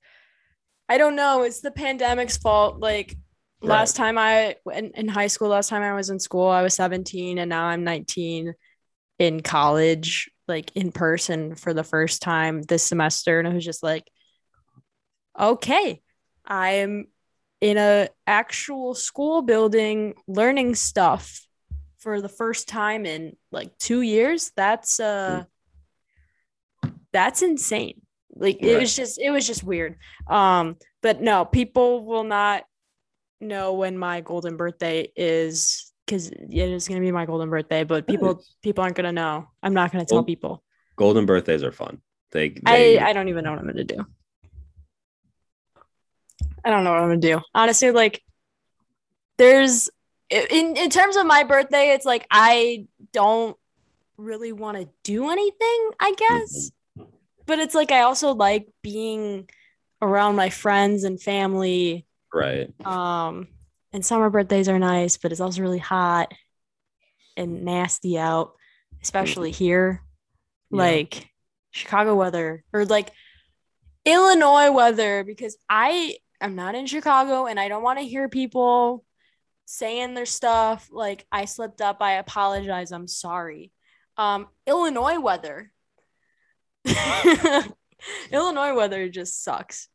I 0.87 0.99
don't 0.99 1.15
know. 1.15 1.41
It's 1.41 1.61
the 1.61 1.71
pandemic's 1.71 2.37
fault. 2.37 2.79
Like 2.79 3.15
right. 3.63 3.69
last 3.69 3.95
time 3.95 4.19
I 4.19 4.57
in, 4.71 4.91
in 4.91 5.07
high 5.07 5.25
school, 5.25 5.47
last 5.47 5.69
time 5.69 5.81
I 5.81 5.93
was 5.93 6.11
in 6.11 6.19
school, 6.19 6.47
I 6.47 6.61
was 6.61 6.75
17 6.75 7.39
and 7.39 7.49
now 7.49 7.65
I'm 7.65 7.83
19 7.83 8.53
in 9.19 9.41
college, 9.41 10.29
like 10.47 10.71
in 10.75 10.91
person 10.91 11.55
for 11.55 11.73
the 11.73 11.83
first 11.83 12.21
time 12.21 12.61
this 12.61 12.83
semester. 12.83 13.39
And 13.39 13.47
I 13.47 13.53
was 13.53 13.65
just 13.65 13.83
like, 13.83 14.09
okay, 15.39 16.01
I'm 16.45 17.07
in 17.59 17.77
a 17.77 18.09
actual 18.25 18.93
school 18.93 19.41
building 19.41 20.13
learning 20.27 20.75
stuff 20.75 21.45
for 21.97 22.21
the 22.21 22.29
first 22.29 22.67
time 22.67 23.05
in 23.05 23.35
like 23.51 23.77
two 23.77 24.01
years. 24.01 24.51
That's 24.55 24.99
uh 24.99 25.43
that's 27.11 27.41
insane. 27.41 28.01
Like 28.35 28.59
right. 28.61 28.71
it 28.71 28.79
was 28.79 28.95
just 28.95 29.19
it 29.19 29.31
was 29.31 29.47
just 29.47 29.63
weird. 29.63 29.97
Um, 30.27 30.77
but 31.01 31.21
no, 31.21 31.45
people 31.45 32.05
will 32.05 32.23
not 32.23 32.63
know 33.39 33.73
when 33.73 33.97
my 33.97 34.21
golden 34.21 34.57
birthday 34.57 35.11
is 35.15 35.86
because 36.07 36.29
it 36.29 36.53
is 36.53 36.87
gonna 36.87 37.01
be 37.01 37.11
my 37.11 37.25
golden 37.25 37.49
birthday, 37.49 37.83
but 37.83 38.07
people 38.07 38.41
people 38.63 38.83
aren't 38.83 38.95
gonna 38.95 39.11
know. 39.11 39.47
I'm 39.61 39.73
not 39.73 39.91
gonna 39.91 40.05
tell 40.05 40.23
people. 40.23 40.63
Golden 40.95 41.25
birthdays 41.25 41.63
are 41.63 41.71
fun. 41.71 42.01
They, 42.31 42.49
they 42.49 42.97
I, 42.97 43.09
I 43.09 43.13
don't 43.13 43.27
even 43.27 43.43
know 43.43 43.51
what 43.51 43.59
I'm 43.59 43.67
gonna 43.67 43.83
do. 43.83 44.05
I 46.63 46.69
don't 46.69 46.83
know 46.83 46.91
what 46.91 47.01
I'm 47.01 47.09
gonna 47.09 47.17
do. 47.17 47.41
Honestly, 47.53 47.91
like 47.91 48.23
there's 49.37 49.89
in 50.29 50.77
in 50.77 50.89
terms 50.89 51.17
of 51.17 51.25
my 51.25 51.43
birthday, 51.43 51.91
it's 51.91 52.05
like 52.05 52.25
I 52.31 52.87
don't 53.11 53.57
really 54.17 54.53
want 54.53 54.77
to 54.77 54.89
do 55.03 55.29
anything, 55.29 55.91
I 55.99 56.13
guess. 56.17 56.71
Mm-hmm. 56.97 57.09
But 57.45 57.59
it's 57.59 57.75
like 57.75 57.91
I 57.91 58.01
also 58.01 58.33
like 58.33 58.67
being 58.81 59.49
around 60.01 60.35
my 60.35 60.49
friends 60.49 61.03
and 61.03 61.21
family. 61.21 62.05
Right. 62.33 62.69
Um 62.85 63.47
and 63.97 64.05
summer 64.05 64.29
birthdays 64.29 64.69
are 64.69 64.77
nice, 64.77 65.17
but 65.17 65.31
it's 65.31 65.41
also 65.41 65.59
really 65.59 65.79
hot 65.79 66.31
and 67.35 67.65
nasty 67.65 68.15
out, 68.15 68.51
especially 69.01 69.49
here. 69.49 70.03
Yeah. 70.69 70.77
Like 70.77 71.27
Chicago 71.71 72.13
weather 72.13 72.63
or 72.71 72.85
like 72.85 73.09
Illinois 74.05 74.69
weather 74.69 75.23
because 75.23 75.57
I 75.67 76.17
am 76.39 76.55
not 76.55 76.75
in 76.75 76.85
Chicago 76.85 77.47
and 77.47 77.59
I 77.59 77.69
don't 77.69 77.81
want 77.81 77.97
to 77.97 78.05
hear 78.05 78.29
people 78.29 79.03
saying 79.65 80.13
their 80.13 80.27
stuff 80.27 80.87
like 80.91 81.25
I 81.31 81.45
slipped 81.45 81.81
up, 81.81 81.97
I 81.99 82.19
apologize, 82.19 82.91
I'm 82.91 83.07
sorry. 83.07 83.71
Um 84.15 84.45
Illinois 84.67 85.19
weather. 85.19 85.71
Illinois 88.31 88.75
weather 88.75 89.09
just 89.09 89.43
sucks. 89.43 89.89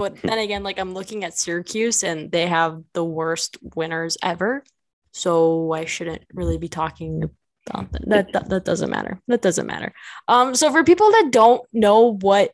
But 0.00 0.16
then 0.22 0.38
again, 0.38 0.62
like 0.62 0.78
I'm 0.78 0.94
looking 0.94 1.24
at 1.24 1.36
Syracuse 1.36 2.02
and 2.02 2.32
they 2.32 2.46
have 2.46 2.82
the 2.94 3.04
worst 3.04 3.58
winners 3.74 4.16
ever. 4.22 4.64
So 5.12 5.72
I 5.72 5.84
shouldn't 5.84 6.24
really 6.32 6.56
be 6.56 6.68
talking 6.68 7.28
about 7.68 7.92
that. 7.92 8.08
That, 8.08 8.32
that, 8.32 8.48
that 8.48 8.64
doesn't 8.64 8.88
matter. 8.88 9.20
That 9.28 9.42
doesn't 9.42 9.66
matter. 9.66 9.92
Um, 10.26 10.54
so 10.54 10.72
for 10.72 10.84
people 10.84 11.10
that 11.10 11.28
don't 11.30 11.62
know 11.74 12.16
what 12.16 12.52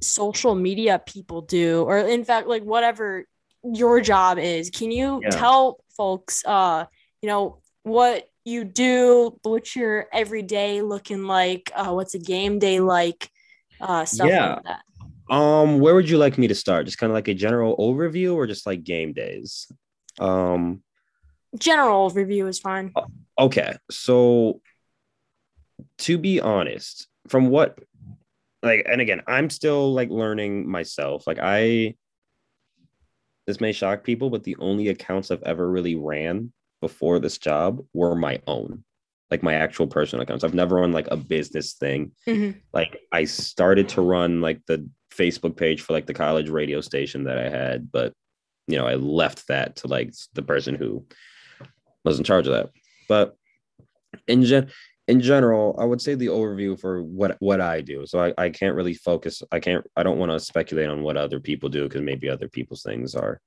social 0.00 0.54
media 0.54 1.02
people 1.04 1.40
do, 1.40 1.82
or 1.82 1.98
in 1.98 2.24
fact, 2.24 2.46
like 2.46 2.62
whatever 2.62 3.26
your 3.64 4.00
job 4.00 4.38
is, 4.38 4.70
can 4.70 4.92
you 4.92 5.20
yeah. 5.20 5.30
tell 5.30 5.82
folks 5.96 6.44
uh, 6.46 6.84
you 7.22 7.28
know, 7.28 7.58
what 7.82 8.28
you 8.44 8.62
do, 8.62 9.36
what's 9.42 9.74
your 9.74 10.06
everyday 10.12 10.80
looking 10.80 11.24
like, 11.24 11.72
uh, 11.74 11.90
what's 11.90 12.14
a 12.14 12.20
game 12.20 12.60
day 12.60 12.78
like? 12.78 13.32
uh, 13.82 14.04
stuff 14.04 14.28
yeah. 14.28 14.54
like 14.54 14.64
that. 14.64 14.82
Um, 15.32 15.80
where 15.80 15.94
would 15.94 16.10
you 16.10 16.18
like 16.18 16.36
me 16.36 16.46
to 16.48 16.54
start? 16.54 16.84
Just 16.84 16.98
kind 16.98 17.10
of 17.10 17.14
like 17.14 17.26
a 17.26 17.34
general 17.34 17.74
overview, 17.78 18.34
or 18.34 18.46
just 18.46 18.66
like 18.66 18.84
game 18.84 19.14
days? 19.14 19.66
Um, 20.20 20.82
general 21.58 22.10
overview 22.10 22.46
is 22.48 22.58
fine. 22.58 22.92
Okay, 23.38 23.74
so 23.90 24.60
to 25.98 26.18
be 26.18 26.38
honest, 26.38 27.08
from 27.28 27.48
what 27.48 27.78
like, 28.62 28.84
and 28.86 29.00
again, 29.00 29.22
I'm 29.26 29.48
still 29.48 29.94
like 29.94 30.10
learning 30.10 30.70
myself. 30.70 31.26
Like, 31.26 31.38
I 31.40 31.94
this 33.46 33.58
may 33.58 33.72
shock 33.72 34.04
people, 34.04 34.28
but 34.28 34.44
the 34.44 34.56
only 34.56 34.88
accounts 34.88 35.30
I've 35.30 35.42
ever 35.44 35.68
really 35.68 35.96
ran 35.96 36.52
before 36.82 37.18
this 37.18 37.38
job 37.38 37.82
were 37.94 38.14
my 38.14 38.40
own 38.46 38.84
like 39.32 39.42
my 39.42 39.54
actual 39.54 39.86
personal 39.86 40.22
accounts. 40.22 40.44
I've 40.44 40.52
never 40.52 40.76
run 40.76 40.92
like 40.92 41.08
a 41.10 41.16
business 41.16 41.72
thing. 41.72 42.12
Mm-hmm. 42.28 42.58
Like 42.74 43.00
I 43.10 43.24
started 43.24 43.88
to 43.90 44.02
run 44.02 44.42
like 44.42 44.60
the 44.66 44.86
Facebook 45.16 45.56
page 45.56 45.82
for 45.82 45.92
like 45.92 46.06
the 46.06 46.14
college 46.14 46.48
radio 46.48 46.80
station 46.80 47.24
that 47.24 47.38
I 47.38 47.48
had, 47.48 47.90
but 47.92 48.12
you 48.66 48.76
know, 48.76 48.86
I 48.86 48.94
left 48.94 49.48
that 49.48 49.76
to 49.76 49.88
like 49.88 50.14
the 50.34 50.42
person 50.42 50.74
who 50.74 51.04
was 52.04 52.18
in 52.18 52.24
charge 52.24 52.46
of 52.46 52.54
that. 52.54 52.70
But 53.08 53.36
in 54.26 54.44
gen 54.44 54.70
in 55.08 55.20
general, 55.20 55.76
I 55.78 55.84
would 55.84 56.00
say 56.00 56.14
the 56.14 56.28
overview 56.28 56.78
for 56.78 57.02
what 57.02 57.36
what 57.40 57.60
I 57.60 57.80
do. 57.80 58.06
So 58.06 58.22
I, 58.22 58.32
I 58.38 58.50
can't 58.50 58.76
really 58.76 58.94
focus. 58.94 59.42
I 59.50 59.60
can't 59.60 59.86
I 59.96 60.02
don't 60.02 60.18
want 60.18 60.32
to 60.32 60.40
speculate 60.40 60.88
on 60.88 61.02
what 61.02 61.16
other 61.16 61.40
people 61.40 61.68
do 61.68 61.84
because 61.84 62.02
maybe 62.02 62.28
other 62.28 62.48
people's 62.48 62.82
things 62.82 63.14
are 63.14 63.40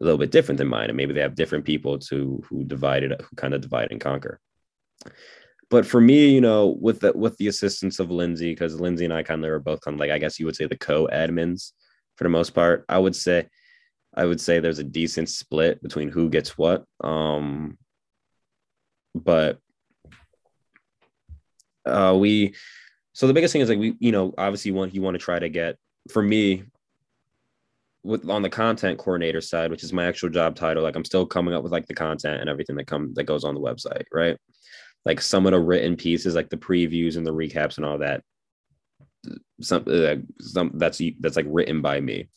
a 0.00 0.04
little 0.04 0.18
bit 0.18 0.30
different 0.30 0.58
than 0.58 0.68
mine. 0.68 0.90
And 0.90 0.96
maybe 0.96 1.12
they 1.12 1.20
have 1.20 1.34
different 1.34 1.64
people 1.64 1.98
to 1.98 2.42
who 2.48 2.64
divided 2.64 3.12
who 3.12 3.36
kind 3.36 3.54
of 3.54 3.60
divide 3.60 3.90
and 3.90 4.00
conquer. 4.00 4.40
But 5.70 5.86
for 5.86 6.00
me, 6.00 6.30
you 6.30 6.40
know, 6.40 6.76
with 6.80 7.00
the 7.00 7.12
with 7.12 7.36
the 7.36 7.48
assistance 7.48 7.98
of 7.98 8.10
Lindsay, 8.10 8.52
because 8.52 8.80
Lindsay 8.80 9.04
and 9.04 9.12
I 9.12 9.22
kind 9.22 9.44
of 9.44 9.50
are 9.50 9.58
both 9.58 9.80
kind 9.82 9.94
of 9.94 10.00
like 10.00 10.10
I 10.10 10.18
guess 10.18 10.38
you 10.38 10.46
would 10.46 10.56
say 10.56 10.66
the 10.66 10.76
co-admins 10.76 11.72
for 12.16 12.24
the 12.24 12.30
most 12.30 12.50
part. 12.50 12.84
I 12.88 12.98
would 12.98 13.14
say 13.14 13.48
I 14.14 14.24
would 14.24 14.40
say 14.40 14.58
there's 14.58 14.78
a 14.78 14.84
decent 14.84 15.28
split 15.28 15.82
between 15.82 16.08
who 16.08 16.30
gets 16.30 16.56
what. 16.56 16.84
Um, 17.02 17.76
but 19.14 19.58
uh, 21.84 22.16
we 22.18 22.54
so 23.12 23.26
the 23.26 23.34
biggest 23.34 23.52
thing 23.52 23.62
is 23.62 23.68
like 23.68 23.78
we 23.78 23.94
you 23.98 24.12
know 24.12 24.32
obviously 24.38 24.70
want 24.70 24.94
you 24.94 25.02
want 25.02 25.14
to 25.16 25.24
try 25.24 25.38
to 25.38 25.48
get 25.48 25.76
for 26.10 26.22
me 26.22 26.64
with 28.04 28.28
on 28.30 28.42
the 28.42 28.48
content 28.48 28.98
coordinator 28.98 29.40
side, 29.40 29.70
which 29.70 29.82
is 29.82 29.92
my 29.92 30.06
actual 30.06 30.30
job 30.30 30.56
title, 30.56 30.82
like 30.82 30.96
I'm 30.96 31.04
still 31.04 31.26
coming 31.26 31.54
up 31.54 31.62
with 31.62 31.72
like 31.72 31.86
the 31.86 31.94
content 31.94 32.40
and 32.40 32.48
everything 32.48 32.76
that 32.76 32.86
come 32.86 33.12
that 33.14 33.24
goes 33.24 33.44
on 33.44 33.54
the 33.54 33.60
website, 33.60 34.04
right? 34.12 34.36
Like 35.04 35.20
some 35.20 35.46
of 35.46 35.52
the 35.52 35.60
written 35.60 35.96
pieces, 35.96 36.34
like 36.34 36.50
the 36.50 36.56
previews 36.56 37.16
and 37.16 37.26
the 37.26 37.32
recaps 37.32 37.76
and 37.76 37.86
all 37.86 37.98
that. 37.98 38.22
Some, 39.60 39.84
uh, 39.86 40.16
some 40.40 40.72
that's 40.74 41.00
that's 41.20 41.36
like 41.36 41.46
written 41.48 41.82
by 41.82 42.00
me, 42.00 42.28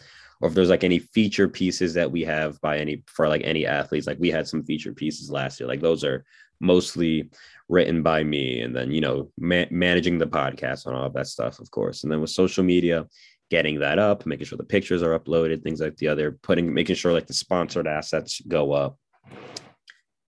or 0.42 0.50
if 0.50 0.56
there's 0.56 0.70
like 0.70 0.84
any 0.84 1.00
feature 1.00 1.48
pieces 1.48 1.94
that 1.94 2.12
we 2.12 2.24
have 2.24 2.60
by 2.62 2.80
any 2.80 3.04
for 3.08 3.28
like 3.28 3.42
any 3.44 3.66
athletes, 3.66 4.08
like 4.08 4.20
we 4.20 4.32
had 4.32 4.48
some 4.48 4.64
feature 4.64 4.94
pieces 4.94 5.30
last 5.30 5.60
year, 5.60 5.68
like 5.68 5.82
those 5.82 6.04
are 6.04 6.26
mostly 6.60 7.30
written 7.70 8.02
by 8.02 8.24
me, 8.24 8.62
and 8.62 8.76
then 8.76 8.92
you 8.92 9.02
know 9.02 9.32
ma- 9.38 9.66
managing 9.70 10.18
the 10.18 10.26
podcast 10.26 10.88
and 10.88 10.96
all 10.96 11.10
that 11.10 11.28
stuff, 11.28 11.60
of 11.60 11.70
course, 11.72 12.04
and 12.04 12.12
then 12.12 12.22
with 12.22 12.32
social 12.32 12.64
media, 12.64 13.06
getting 13.52 13.80
that 13.80 14.00
up, 14.00 14.26
making 14.26 14.46
sure 14.46 14.58
the 14.58 14.64
pictures 14.64 15.04
are 15.04 15.18
uploaded, 15.18 15.62
things 15.62 15.82
like 15.82 15.98
the 15.98 16.08
other, 16.08 16.40
putting 16.42 16.74
making 16.74 16.96
sure 16.96 17.14
like 17.14 17.28
the 17.28 17.34
sponsored 17.34 17.88
assets 17.88 18.42
go 18.48 18.72
up 18.72 18.98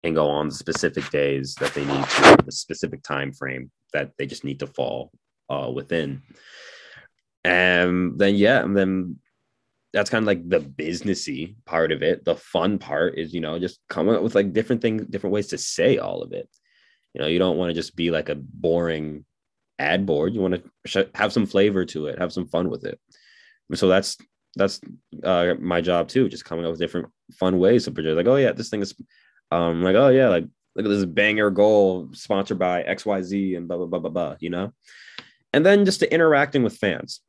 and 0.04 0.16
go 0.16 0.30
on 0.30 0.50
the 0.50 0.56
specific 0.56 1.10
days 1.12 1.56
that 1.56 1.74
they 1.74 1.86
need 1.86 2.04
to, 2.04 2.38
the 2.46 2.52
specific 2.52 3.04
time 3.04 3.32
frame 3.32 3.72
that 3.94 4.12
they 4.18 4.26
just 4.26 4.44
need 4.44 4.60
to 4.60 4.68
fall 4.68 5.12
uh, 5.50 5.70
within. 5.74 6.22
And 7.44 8.20
then 8.20 8.36
yeah, 8.36 8.64
and 8.64 8.76
then 8.76 9.20
that's 9.94 10.10
kind 10.10 10.24
of 10.24 10.28
like 10.28 10.48
the 10.48 10.60
businessy 10.60 11.56
part 11.66 11.92
of 11.92 12.02
it. 12.02 12.24
The 12.24 12.36
fun 12.36 12.80
part 12.80 13.18
is, 13.18 13.34
you 13.34 13.42
know, 13.42 13.60
just 13.60 13.80
coming 13.90 14.16
up 14.16 14.24
with 14.24 14.36
like 14.36 14.54
different 14.54 14.82
things, 14.82 15.06
different 15.06 15.34
ways 15.34 15.48
to 15.48 15.58
say 15.58 15.98
all 15.98 16.22
of 16.22 16.32
it. 16.34 16.50
You 17.14 17.22
know, 17.22 17.28
you 17.28 17.40
don't 17.40 17.58
want 17.58 17.70
to 17.70 17.74
just 17.74 17.96
be 17.96 18.10
like 18.10 18.30
a 18.30 18.36
boring 18.36 19.26
ad 19.80 20.06
board. 20.06 20.34
You 20.34 20.42
want 20.42 20.56
to 20.56 20.64
sh- 20.86 21.10
have 21.16 21.34
some 21.34 21.46
flavor 21.46 21.84
to 21.86 22.08
it, 22.08 22.20
have 22.20 22.32
some 22.32 22.48
fun 22.48 22.70
with 22.70 22.86
it. 22.86 23.00
So 23.74 23.88
that's 23.88 24.18
that's 24.56 24.80
uh, 25.24 25.56
my 25.60 25.82
job 25.82 26.08
too, 26.08 26.30
just 26.30 26.46
coming 26.46 26.66
up 26.66 26.72
with 26.72 26.80
different 26.80 27.08
fun 27.40 27.58
ways 27.58 27.86
to 27.86 27.92
project. 27.92 28.16
Like, 28.16 28.28
oh 28.28 28.36
yeah, 28.36 28.52
this 28.54 28.70
thing 28.70 28.82
is 28.82 28.94
um 29.52 29.84
like 29.84 29.96
oh 29.96 30.10
yeah 30.10 30.30
like 30.30 30.46
look 30.76 30.86
at 30.86 30.90
this 30.90 31.06
banger 31.06 31.50
goal 31.50 32.10
sponsored 32.14 32.60
by 32.60 32.84
xyz 32.84 33.58
and 33.58 33.68
blah 33.68 33.78
blah 33.78 33.86
blah 33.86 34.00
blah 34.00 34.10
blah 34.10 34.36
you 34.40 34.50
know 34.50 34.72
and 35.54 35.66
then 35.66 35.86
just 35.86 36.00
to 36.00 36.14
interacting 36.14 36.64
with 36.64 36.78
fans 36.78 37.22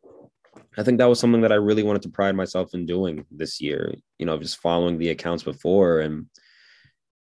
i 0.78 0.82
think 0.82 0.98
that 0.98 1.08
was 1.08 1.18
something 1.18 1.40
that 1.40 1.52
i 1.52 1.56
really 1.56 1.82
wanted 1.82 2.02
to 2.02 2.08
pride 2.08 2.36
myself 2.36 2.74
in 2.74 2.86
doing 2.86 3.24
this 3.30 3.60
year 3.60 3.94
you 4.18 4.26
know 4.26 4.38
just 4.38 4.58
following 4.58 4.98
the 4.98 5.10
accounts 5.10 5.42
before 5.42 6.00
and 6.00 6.26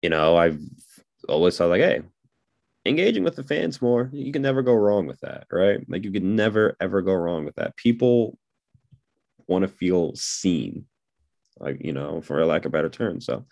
you 0.02 0.10
know 0.10 0.38
i've 0.38 0.60
always 1.28 1.58
thought 1.58 1.70
like 1.70 1.82
hey 1.82 2.02
engaging 2.86 3.24
with 3.24 3.36
the 3.36 3.44
fans 3.44 3.82
more. 3.82 4.10
You 4.12 4.32
can 4.32 4.42
never 4.42 4.62
go 4.62 4.74
wrong 4.74 5.08
with 5.08 5.20
that, 5.22 5.48
right? 5.52 5.80
Like 5.88 6.04
you 6.04 6.12
can 6.12 6.36
never 6.36 6.76
ever 6.80 7.02
go 7.02 7.14
wrong 7.14 7.46
with 7.46 7.56
that. 7.56 7.76
People 7.76 8.38
want 9.48 9.64
to 9.64 9.68
feel 9.68 10.16
seen, 10.16 10.86
like 11.60 11.84
you 11.84 11.94
know, 11.94 12.22
for 12.22 12.40
a 12.42 12.46
lack 12.46 12.66
of 12.66 12.72
better 12.72 12.90
term. 12.90 13.22
So 13.22 13.46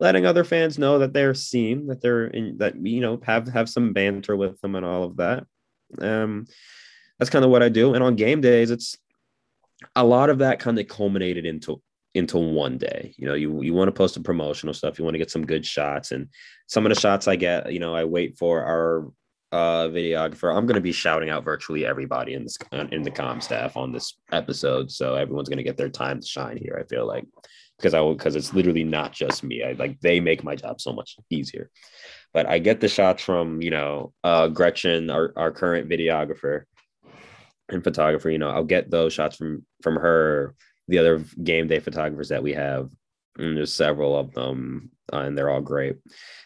letting 0.00 0.26
other 0.26 0.44
fans 0.44 0.78
know 0.78 0.98
that 0.98 1.12
they're 1.12 1.34
seen, 1.34 1.86
that 1.86 2.00
they're 2.00 2.26
in 2.26 2.58
that 2.58 2.74
you 2.84 3.00
know 3.00 3.20
have 3.24 3.46
have 3.48 3.68
some 3.68 3.92
banter 3.92 4.36
with 4.36 4.60
them 4.60 4.74
and 4.74 4.84
all 4.84 5.04
of 5.04 5.16
that. 5.18 5.46
Um, 5.98 6.46
that's 7.18 7.30
kind 7.30 7.44
of 7.44 7.50
what 7.50 7.62
I 7.62 7.68
do. 7.68 7.94
And 7.94 8.02
on 8.02 8.16
game 8.16 8.40
days, 8.40 8.70
it's 8.70 8.96
a 9.94 10.04
lot 10.04 10.30
of 10.30 10.38
that 10.38 10.58
kind 10.58 10.78
of 10.78 10.88
culminated 10.88 11.44
into 11.44 11.82
into 12.14 12.38
one 12.38 12.78
day. 12.78 13.14
You 13.16 13.28
know, 13.28 13.34
you 13.34 13.62
you 13.62 13.74
want 13.74 13.88
to 13.88 13.92
post 13.92 14.14
some 14.14 14.22
promotional 14.22 14.74
stuff, 14.74 14.98
you 14.98 15.04
want 15.04 15.14
to 15.14 15.18
get 15.18 15.30
some 15.30 15.46
good 15.46 15.64
shots, 15.64 16.12
and 16.12 16.28
some 16.66 16.86
of 16.86 16.90
the 16.92 17.00
shots 17.00 17.28
I 17.28 17.36
get, 17.36 17.72
you 17.72 17.78
know, 17.78 17.94
I 17.94 18.04
wait 18.04 18.38
for 18.38 18.64
our 18.64 19.12
uh, 19.52 19.88
videographer. 19.88 20.54
I'm 20.54 20.66
going 20.66 20.76
to 20.76 20.80
be 20.80 20.92
shouting 20.92 21.28
out 21.28 21.44
virtually 21.44 21.84
everybody 21.84 22.34
in 22.34 22.44
this 22.44 22.56
in 22.72 23.02
the 23.02 23.10
com 23.10 23.40
staff 23.40 23.76
on 23.76 23.92
this 23.92 24.14
episode, 24.32 24.90
so 24.90 25.14
everyone's 25.14 25.48
going 25.48 25.58
to 25.58 25.64
get 25.64 25.76
their 25.76 25.88
time 25.88 26.20
to 26.20 26.26
shine 26.26 26.56
here. 26.56 26.78
I 26.80 26.86
feel 26.86 27.06
like 27.06 27.26
because 27.80 27.94
I 27.94 28.06
because 28.12 28.36
it's 28.36 28.52
literally 28.52 28.84
not 28.84 29.12
just 29.12 29.42
me. 29.42 29.62
I 29.62 29.72
like 29.72 30.00
they 30.00 30.20
make 30.20 30.44
my 30.44 30.54
job 30.54 30.80
so 30.80 30.92
much 30.92 31.16
easier. 31.30 31.70
But 32.32 32.46
I 32.46 32.58
get 32.58 32.80
the 32.80 32.88
shots 32.88 33.22
from 33.22 33.62
you 33.62 33.70
know 33.70 34.12
uh, 34.22 34.48
Gretchen, 34.48 35.10
our 35.10 35.32
our 35.36 35.50
current 35.50 35.88
videographer 35.88 36.64
and 37.68 37.82
photographer. 37.82 38.30
You 38.30 38.38
know, 38.38 38.50
I'll 38.50 38.64
get 38.64 38.90
those 38.90 39.12
shots 39.12 39.36
from 39.36 39.64
from 39.82 39.96
her 39.96 40.54
the 40.88 40.98
other 40.98 41.24
game 41.42 41.68
day 41.68 41.80
photographers 41.80 42.28
that 42.28 42.42
we 42.42 42.52
have. 42.52 42.90
And 43.38 43.56
there's 43.56 43.72
several 43.72 44.18
of 44.18 44.34
them, 44.34 44.90
uh, 45.12 45.18
and 45.18 45.38
they're 45.38 45.48
all 45.48 45.60
great. 45.60 45.96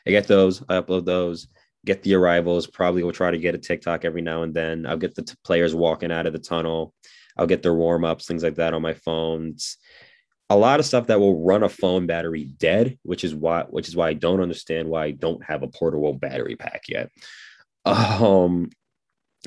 I 0.07 0.11
get 0.11 0.29
those, 0.29 0.63
I 0.69 0.81
upload 0.81 1.07
those, 1.07 1.49
get 1.85 2.03
the 2.03 2.15
arrivals. 2.15 2.67
Probably 2.67 3.03
will 3.03 3.13
try 3.13 3.31
to 3.31 3.39
get 3.39 3.55
a 3.55 3.59
TikTok 3.59 4.05
every 4.05 4.23
now 4.23 4.43
and 4.43 4.55
then. 4.55 4.87
I'll 4.87 4.99
get 4.99 5.15
the 5.15 5.23
t- 5.23 5.35
players 5.45 5.75
walking 5.75 6.13
out 6.13 6.27
of 6.27 6.35
the 6.35 6.39
tunnel. 6.39 6.95
I'll 7.37 7.47
get 7.47 7.63
their 7.63 7.75
warm 7.75 8.05
ups, 8.05 8.27
things 8.27 8.45
like 8.45 8.57
that 8.57 8.75
on 8.75 8.83
my 8.83 8.95
phones. 8.95 9.79
A 10.51 10.57
lot 10.57 10.79
of 10.79 10.87
stuff 10.87 11.07
that 11.07 11.21
will 11.21 11.43
run 11.43 11.63
a 11.63 11.69
phone 11.69 12.07
battery 12.07 12.45
dead, 12.45 12.99
which 13.03 13.25
is 13.25 13.35
why 13.35 13.65
which 13.65 13.89
is 13.89 13.97
why 13.97 14.09
I 14.09 14.13
don't 14.13 14.43
understand 14.43 14.89
why 14.89 15.07
I 15.07 15.11
don't 15.11 15.43
have 15.45 15.63
a 15.63 15.69
portable 15.69 16.13
battery 16.13 16.57
pack 16.57 16.83
yet. 16.89 17.11
Um, 17.87 18.71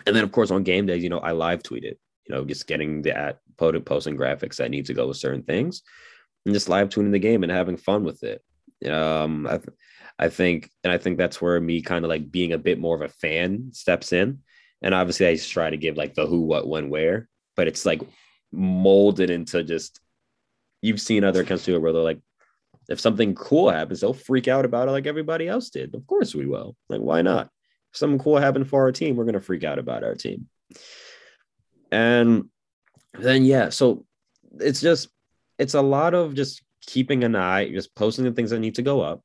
and 0.05 0.15
then 0.15 0.23
of 0.23 0.31
course 0.31 0.51
on 0.51 0.63
game 0.63 0.85
days, 0.85 1.03
you 1.03 1.09
know, 1.09 1.19
I 1.19 1.31
live 1.31 1.63
tweet 1.63 1.83
it 1.83 1.99
you 2.27 2.35
know, 2.35 2.45
just 2.45 2.67
getting 2.67 3.01
the 3.01 3.17
at 3.17 3.39
posting 3.57 4.17
graphics 4.17 4.57
that 4.57 4.69
need 4.69 4.85
to 4.85 4.93
go 4.93 5.07
with 5.07 5.17
certain 5.17 5.43
things 5.43 5.81
and 6.45 6.53
just 6.53 6.69
live 6.69 6.89
tuning 6.89 7.11
the 7.11 7.19
game 7.19 7.43
and 7.43 7.51
having 7.51 7.77
fun 7.77 8.03
with 8.03 8.23
it. 8.23 8.43
Um, 8.89 9.47
I, 9.47 9.59
I 10.19 10.29
think, 10.29 10.69
and 10.83 10.93
I 10.93 10.97
think 10.97 11.17
that's 11.17 11.41
where 11.41 11.59
me 11.59 11.81
kind 11.81 12.05
of 12.05 12.09
like 12.09 12.31
being 12.31 12.53
a 12.53 12.57
bit 12.57 12.79
more 12.79 12.95
of 12.95 13.01
a 13.01 13.13
fan 13.13 13.71
steps 13.73 14.13
in. 14.13 14.39
And 14.81 14.93
obviously, 14.93 15.25
I 15.25 15.35
just 15.35 15.51
try 15.51 15.69
to 15.69 15.77
give 15.77 15.97
like 15.97 16.13
the 16.13 16.27
who, 16.27 16.41
what, 16.41 16.67
when, 16.67 16.89
where, 16.89 17.27
but 17.55 17.67
it's 17.67 17.85
like 17.85 18.01
molded 18.51 19.29
into 19.29 19.63
just 19.63 19.99
you've 20.81 21.01
seen 21.01 21.23
other 21.23 21.41
accounts 21.41 21.67
it 21.67 21.81
where 21.81 21.93
they're 21.93 22.01
like, 22.01 22.19
if 22.89 22.99
something 22.99 23.35
cool 23.35 23.69
happens, 23.69 24.01
they'll 24.01 24.13
freak 24.13 24.47
out 24.47 24.65
about 24.65 24.87
it 24.87 24.91
like 24.91 25.07
everybody 25.07 25.47
else 25.47 25.69
did. 25.69 25.93
Of 25.93 26.07
course, 26.07 26.33
we 26.33 26.45
will. 26.45 26.75
Like, 26.89 27.01
why 27.01 27.21
not? 27.21 27.49
If 27.93 27.99
something 27.99 28.19
cool 28.19 28.37
happened 28.37 28.69
for 28.69 28.83
our 28.83 28.91
team, 28.91 29.15
we're 29.15 29.25
gonna 29.25 29.41
freak 29.41 29.63
out 29.63 29.79
about 29.79 30.03
our 30.03 30.15
team. 30.15 30.47
And 31.91 32.49
then 33.13 33.43
yeah, 33.43 33.69
so 33.69 34.05
it's 34.59 34.81
just 34.81 35.09
it's 35.57 35.73
a 35.73 35.81
lot 35.81 36.13
of 36.13 36.35
just 36.35 36.61
keeping 36.85 37.23
an 37.23 37.35
eye, 37.35 37.69
just 37.69 37.95
posting 37.95 38.25
the 38.25 38.31
things 38.31 38.51
that 38.51 38.59
need 38.59 38.75
to 38.75 38.81
go 38.81 39.01
up, 39.01 39.21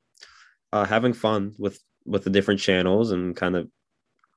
uh, 0.72 0.84
having 0.84 1.12
fun 1.12 1.54
with 1.58 1.80
with 2.04 2.24
the 2.24 2.30
different 2.30 2.60
channels 2.60 3.12
and 3.12 3.36
kind 3.36 3.56
of 3.56 3.68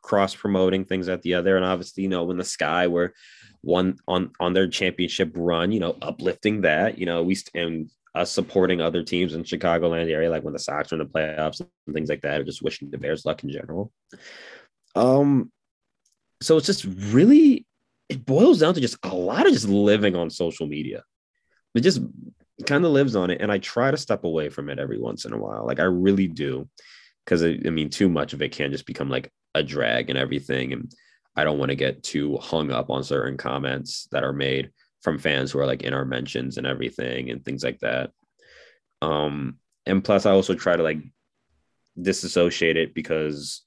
cross 0.06 0.36
promoting 0.36 0.86
things 0.86 1.10
at 1.10 1.22
the 1.24 1.34
other 1.34 1.56
and 1.56 1.66
obviously 1.66 2.04
you 2.04 2.10
know 2.10 2.30
in 2.30 2.38
the 2.38 2.44
sky 2.44 2.86
where 2.88 3.14
one 3.62 3.98
on 4.08 4.32
on 4.40 4.54
their 4.54 4.68
championship 4.68 5.32
run 5.36 5.72
you 5.72 5.80
know 5.80 5.98
uplifting 6.02 6.62
that 6.62 6.98
you 7.00 7.06
know 7.06 7.24
we 7.24 7.36
and 7.56 7.90
us 8.14 8.32
supporting 8.32 8.80
other 8.80 9.04
teams 9.04 9.34
in 9.34 9.44
chicagoland 9.44 10.10
area 10.10 10.30
like 10.30 10.44
when 10.44 10.54
the 10.54 10.60
sox 10.60 10.92
are 10.92 10.96
in 10.96 11.00
the 11.00 11.06
playoffs 11.06 11.60
and 11.60 11.96
things 11.96 12.10
like 12.10 12.22
that 12.22 12.40
or 12.40 12.44
just 12.44 12.62
wishing 12.62 12.90
the 12.92 12.98
bears 12.98 13.26
luck 13.26 13.44
in 13.44 13.50
general 13.50 13.92
um 14.96 15.52
so 16.42 16.58
it's 16.58 16.68
just 16.68 16.86
really 16.86 17.66
it 18.10 18.26
boils 18.26 18.60
down 18.60 18.74
to 18.74 18.82
just 18.82 18.98
a 19.04 19.16
lot 19.16 19.46
of 19.46 19.54
just 19.54 19.68
living 19.68 20.16
on 20.16 20.30
social 20.30 20.68
media. 20.68 21.04
It 21.74 21.82
just 21.82 22.02
kind 22.66 22.86
of 22.86 22.92
lives 22.92 23.16
on 23.16 23.30
it. 23.30 23.42
And 23.42 23.52
I 23.52 23.58
try 23.58 23.92
to 23.92 23.98
step 23.98 24.24
away 24.24 24.50
from 24.50 24.70
it 24.70 24.80
every 24.80 25.00
once 25.00 25.26
in 25.26 25.34
a 25.34 25.38
while. 25.38 25.66
Like 25.66 25.80
I 25.80 25.84
really 25.84 26.28
do. 26.28 26.70
Cause 27.26 27.44
I, 27.44 27.58
I 27.66 27.70
mean, 27.70 27.90
too 27.90 28.10
much 28.10 28.34
of 28.34 28.42
it 28.42 28.52
can 28.52 28.72
just 28.72 28.86
become 28.86 29.10
like 29.10 29.32
a 29.56 29.64
drag 29.64 30.10
and 30.10 30.18
everything. 30.18 30.74
And 30.74 30.92
I 31.36 31.44
don't 31.44 31.58
want 31.58 31.70
to 31.70 31.76
get 31.76 32.04
too 32.04 32.38
hung 32.38 32.72
up 32.72 32.90
on 32.90 33.04
certain 33.04 33.38
comments 33.38 34.08
that 34.12 34.24
are 34.24 34.34
made 34.34 34.72
from 35.02 35.18
fans 35.18 35.52
who 35.52 35.60
are 35.60 35.66
like 35.66 35.84
in 35.84 35.94
our 35.94 36.06
mentions 36.06 36.58
and 36.58 36.68
everything 36.68 37.30
and 37.30 37.44
things 37.44 37.64
like 37.64 37.80
that. 37.80 38.12
Um, 39.02 39.58
and 39.86 40.04
plus 40.04 40.26
I 40.26 40.32
also 40.32 40.56
try 40.56 40.76
to 40.76 40.84
like 40.84 41.00
disassociate 42.02 42.78
it 42.78 42.94
because 42.94 43.64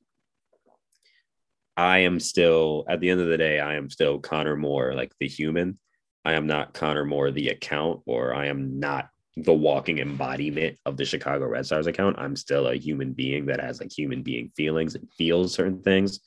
I 1.77 1.99
am 1.99 2.19
still 2.19 2.85
at 2.89 3.01
the 3.01 3.11
end 3.11 3.21
of 3.21 3.29
the 3.29 3.39
day, 3.39 3.61
I 3.61 3.77
am 3.77 3.89
still 3.89 4.19
Connor 4.19 4.57
Moore, 4.57 4.95
like 4.95 5.13
the 5.21 5.29
human. 5.29 5.79
I 6.25 6.33
am 6.33 6.47
not 6.47 6.75
Connor 6.75 7.05
Moore, 7.05 7.31
the 7.31 7.51
account, 7.51 8.01
or 8.05 8.35
I 8.35 8.47
am 8.47 8.81
not 8.81 9.09
the 9.45 9.53
walking 9.53 9.99
embodiment 9.99 10.79
of 10.87 10.97
the 10.97 11.05
Chicago 11.05 11.47
Red 11.47 11.67
Stars 11.67 11.87
account. 11.87 12.19
I'm 12.19 12.37
still 12.37 12.69
a 12.69 12.77
human 12.77 13.13
being 13.13 13.47
that 13.47 13.61
has 13.61 13.81
like 13.81 13.93
human 13.93 14.23
being 14.23 14.51
feelings 14.57 14.95
and 14.95 15.11
feels 15.13 15.55
certain 15.55 15.83
things 15.83 16.21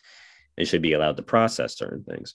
and 0.57 0.67
should 0.67 0.81
be 0.81 0.93
allowed 0.93 1.17
to 1.17 1.23
process 1.23 1.77
certain 1.77 2.03
things. 2.03 2.33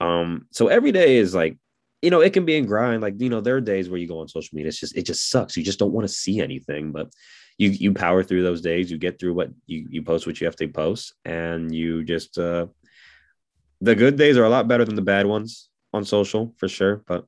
Um, 0.00 0.46
so 0.50 0.68
every 0.68 0.92
day 0.92 1.16
is 1.16 1.34
like, 1.34 1.58
you 2.00 2.10
know, 2.10 2.20
it 2.20 2.32
can 2.32 2.44
be 2.44 2.56
in 2.56 2.66
grind. 2.66 3.02
Like, 3.02 3.20
you 3.20 3.28
know, 3.28 3.40
there 3.40 3.56
are 3.56 3.60
days 3.60 3.88
where 3.88 3.98
you 3.98 4.08
go 4.08 4.20
on 4.20 4.28
social 4.28 4.56
media, 4.56 4.68
it's 4.68 4.80
just 4.80 4.96
it 4.96 5.06
just 5.06 5.30
sucks. 5.30 5.56
You 5.56 5.62
just 5.62 5.78
don't 5.78 5.92
want 5.92 6.06
to 6.06 6.12
see 6.12 6.40
anything. 6.40 6.90
But 6.90 7.10
you 7.58 7.70
you 7.70 7.92
power 7.92 8.22
through 8.22 8.42
those 8.42 8.60
days 8.60 8.90
you 8.90 8.98
get 8.98 9.18
through 9.18 9.34
what 9.34 9.50
you 9.66 9.86
you 9.90 10.02
post 10.02 10.26
what 10.26 10.40
you 10.40 10.46
have 10.46 10.56
to 10.56 10.68
post 10.68 11.14
and 11.24 11.74
you 11.74 12.02
just 12.04 12.38
uh 12.38 12.66
the 13.80 13.94
good 13.94 14.16
days 14.16 14.36
are 14.36 14.44
a 14.44 14.48
lot 14.48 14.68
better 14.68 14.84
than 14.84 14.94
the 14.94 15.02
bad 15.02 15.26
ones 15.26 15.68
on 15.92 16.04
social 16.04 16.54
for 16.58 16.68
sure 16.68 17.02
but 17.06 17.24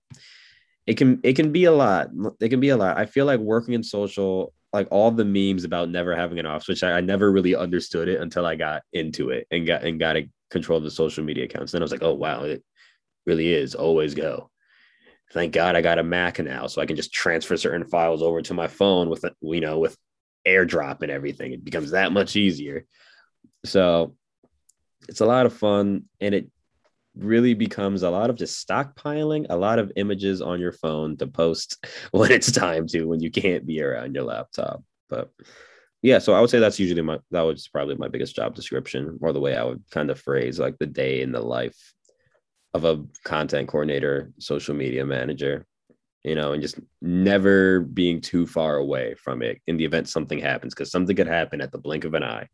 it 0.87 0.95
can 0.95 1.21
it 1.23 1.35
can 1.35 1.53
be 1.53 1.65
a 1.65 1.73
lot. 1.73 2.09
It 2.41 2.49
can 2.49 2.61
be 2.61 2.71
a 2.71 2.77
lot. 2.77 2.99
I 2.99 3.07
feel 3.07 3.27
like 3.27 3.41
working 3.41 3.75
in 3.75 3.83
social 3.83 4.53
like 4.73 4.89
all 4.91 5.11
the 5.11 5.25
memes 5.25 5.65
about 5.65 5.89
never 5.89 6.17
having 6.17 6.39
an 6.41 6.47
off 6.47 6.65
switch 6.65 6.83
I, 6.83 6.95
I 6.95 7.01
never 7.01 7.31
really 7.31 7.55
understood 7.55 8.09
it 8.09 8.21
until 8.21 8.45
i 8.45 8.57
got 8.57 8.83
into 8.93 9.31
it 9.31 9.47
and 9.53 9.65
got 9.65 9.85
and 9.85 10.01
got 10.01 10.15
to 10.15 10.25
control 10.51 10.81
the 10.81 10.91
social 10.91 11.23
media 11.23 11.45
accounts. 11.45 11.71
Then 11.73 11.81
i 11.81 11.85
was 11.85 11.93
like 11.93 12.03
oh 12.03 12.15
wow 12.15 12.43
it 12.43 12.65
really 13.25 13.53
is. 13.53 13.75
Always 13.75 14.15
go. 14.15 14.51
Thank 15.33 15.53
god 15.53 15.77
i 15.77 15.81
got 15.81 15.99
a 15.99 16.03
mac 16.03 16.39
now 16.41 16.67
so 16.67 16.83
i 16.83 16.87
can 16.87 16.97
just 16.97 17.13
transfer 17.13 17.57
certain 17.57 17.87
files 17.87 18.23
over 18.23 18.43
to 18.43 18.55
my 18.55 18.67
phone 18.67 19.09
with 19.09 19.25
you 19.41 19.61
know 19.61 19.79
with 19.79 19.97
airdrop 20.47 21.03
and 21.03 21.11
everything. 21.11 21.53
It 21.53 21.65
becomes 21.65 21.93
that 21.93 22.13
much 22.13 22.37
easier. 22.37 22.87
So 23.65 24.15
it's 25.09 25.21
a 25.21 25.27
lot 25.27 25.47
of 25.47 25.53
fun 25.53 26.05
and 26.21 26.35
it 26.35 26.51
really 27.17 27.55
becomes 27.55 28.03
a 28.03 28.11
lot 28.11 28.31
of 28.31 28.37
just 28.37 28.67
stockpiling 28.67 29.47
a 29.51 29.57
lot 29.57 29.79
of 29.79 29.93
images 29.97 30.43
on 30.43 30.61
your 30.61 30.73
phone 30.73 31.17
to 31.17 31.27
post 31.27 31.85
when 32.11 32.33
it's 32.33 32.51
time 32.51 32.87
to 32.87 33.05
when 33.05 33.21
you 33.21 33.31
can't 33.31 33.67
be 33.67 33.83
around 33.83 34.15
your 34.15 34.25
laptop 34.25 34.83
but 35.09 35.31
yeah 36.03 36.19
so 36.19 36.33
i 36.35 36.41
would 36.41 36.51
say 36.51 36.59
that's 36.59 36.81
usually 36.81 37.03
my 37.03 37.19
that 37.31 37.43
was 37.43 37.69
probably 37.69 37.95
my 37.97 38.09
biggest 38.09 38.35
job 38.35 38.55
description 38.55 39.19
or 39.21 39.33
the 39.33 39.41
way 39.41 39.57
i 39.57 39.63
would 39.63 39.83
kind 39.91 40.11
of 40.11 40.21
phrase 40.21 40.59
like 40.59 40.77
the 40.79 40.87
day 40.87 41.23
in 41.23 41.33
the 41.33 41.41
life 41.41 41.95
of 42.73 42.85
a 42.85 43.03
content 43.25 43.69
coordinator 43.69 44.33
social 44.39 44.75
media 44.75 45.07
manager 45.07 45.65
you 46.25 46.35
know, 46.35 46.53
and 46.53 46.63
just 46.63 46.81
never 47.03 47.81
being 47.81 48.21
too 48.21 48.47
far 48.47 48.77
away 48.77 49.15
from 49.15 49.43
it 49.43 49.61
in 49.67 49.77
the 49.77 49.85
event 49.85 50.09
something 50.09 50.39
happens, 50.39 50.75
because 50.75 50.91
something 50.91 51.15
could 51.15 51.27
happen 51.27 51.61
at 51.61 51.71
the 51.71 51.79
blink 51.79 52.05
of 52.05 52.15
an 52.15 52.25
eye. 52.25 52.49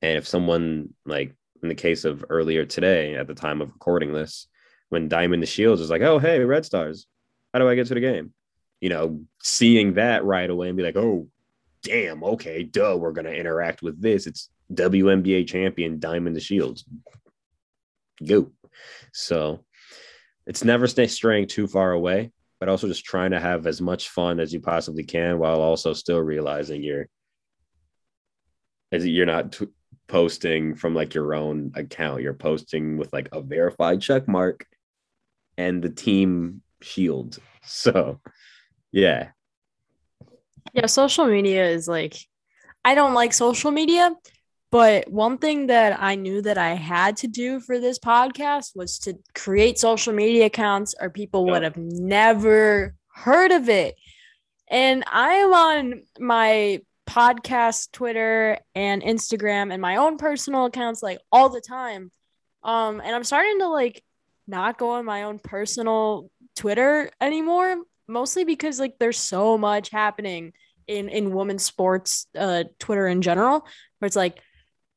And 0.00 0.16
if 0.16 0.26
someone, 0.26 0.94
like 1.04 1.36
in 1.62 1.68
the 1.68 1.74
case 1.74 2.04
of 2.04 2.24
earlier 2.28 2.64
today, 2.64 3.14
at 3.14 3.26
the 3.26 3.34
time 3.34 3.60
of 3.60 3.72
recording 3.72 4.12
this, 4.12 4.46
when 4.88 5.08
Diamond 5.08 5.42
DeShields 5.42 5.80
is 5.80 5.90
like, 5.90 6.02
oh, 6.02 6.18
hey, 6.18 6.40
Red 6.40 6.64
Stars, 6.64 7.06
how 7.52 7.58
do 7.58 7.68
I 7.68 7.74
get 7.74 7.86
to 7.88 7.94
the 7.94 8.00
game? 8.00 8.32
You 8.80 8.90
know, 8.90 9.20
seeing 9.42 9.94
that 9.94 10.24
right 10.24 10.48
away 10.48 10.68
and 10.68 10.76
be 10.76 10.82
like, 10.82 10.96
oh, 10.96 11.28
damn, 11.82 12.22
okay, 12.22 12.62
duh, 12.62 12.96
we're 12.98 13.12
to 13.12 13.34
interact 13.34 13.82
with 13.82 14.00
this. 14.00 14.26
It's 14.26 14.50
WNBA 14.72 15.46
champion 15.46 15.98
Diamond 15.98 16.36
DeShields. 16.36 16.84
Go. 18.26 18.52
So 19.12 19.64
it's 20.46 20.64
never 20.64 20.86
straying 20.86 21.46
too 21.46 21.66
far 21.66 21.92
away 21.92 22.32
but 22.64 22.70
also 22.70 22.88
just 22.88 23.04
trying 23.04 23.32
to 23.32 23.38
have 23.38 23.66
as 23.66 23.82
much 23.82 24.08
fun 24.08 24.40
as 24.40 24.50
you 24.50 24.58
possibly 24.58 25.04
can 25.04 25.38
while 25.38 25.60
also 25.60 25.92
still 25.92 26.20
realizing 26.20 26.82
you're 26.82 27.06
you're 28.90 29.26
not 29.26 29.60
posting 30.08 30.74
from 30.74 30.94
like 30.94 31.14
your 31.14 31.34
own 31.34 31.72
account. 31.74 32.22
You're 32.22 32.34
posting 32.34 32.96
with 32.96 33.12
like 33.12 33.28
a 33.32 33.40
verified 33.40 34.00
check 34.00 34.28
mark 34.28 34.66
and 35.56 35.82
the 35.82 35.90
team 35.90 36.62
shield. 36.80 37.38
So 37.66 38.20
yeah. 38.92 39.30
Yeah 40.74 40.84
social 40.84 41.24
media 41.24 41.66
is 41.66 41.88
like 41.88 42.14
i 42.84 42.94
don't 42.94 43.14
like 43.14 43.32
social 43.32 43.70
media 43.70 44.14
But 44.74 45.08
one 45.08 45.38
thing 45.38 45.68
that 45.68 46.02
I 46.02 46.16
knew 46.16 46.42
that 46.42 46.58
I 46.58 46.74
had 46.74 47.16
to 47.18 47.28
do 47.28 47.60
for 47.60 47.78
this 47.78 48.00
podcast 48.00 48.74
was 48.74 48.98
to 49.00 49.14
create 49.32 49.78
social 49.78 50.12
media 50.12 50.46
accounts 50.46 50.96
or 51.00 51.10
people 51.10 51.46
would 51.46 51.62
have 51.62 51.76
never 51.76 52.96
heard 53.06 53.52
of 53.52 53.68
it. 53.68 53.94
And 54.68 55.04
I 55.06 55.34
am 55.34 55.54
on 55.54 56.02
my 56.18 56.80
podcast 57.06 57.92
Twitter 57.92 58.58
and 58.74 59.02
Instagram 59.02 59.72
and 59.72 59.80
my 59.80 59.96
own 59.96 60.16
personal 60.16 60.66
accounts 60.66 61.02
like 61.02 61.18
all 61.30 61.48
the 61.48 61.60
time. 61.60 62.10
Um 62.62 63.00
and 63.00 63.14
I'm 63.14 63.24
starting 63.24 63.58
to 63.60 63.68
like 63.68 64.02
not 64.46 64.78
go 64.78 64.90
on 64.90 65.04
my 65.04 65.24
own 65.24 65.38
personal 65.38 66.30
Twitter 66.56 67.10
anymore, 67.20 67.76
mostly 68.08 68.44
because 68.44 68.78
like 68.80 68.94
there's 68.98 69.18
so 69.18 69.58
much 69.58 69.90
happening 69.90 70.52
in 70.86 71.08
in 71.08 71.34
women's 71.34 71.64
sports 71.64 72.26
uh 72.38 72.64
Twitter 72.78 73.06
in 73.06 73.22
general, 73.22 73.66
where 73.98 74.06
it's 74.06 74.16
like 74.16 74.40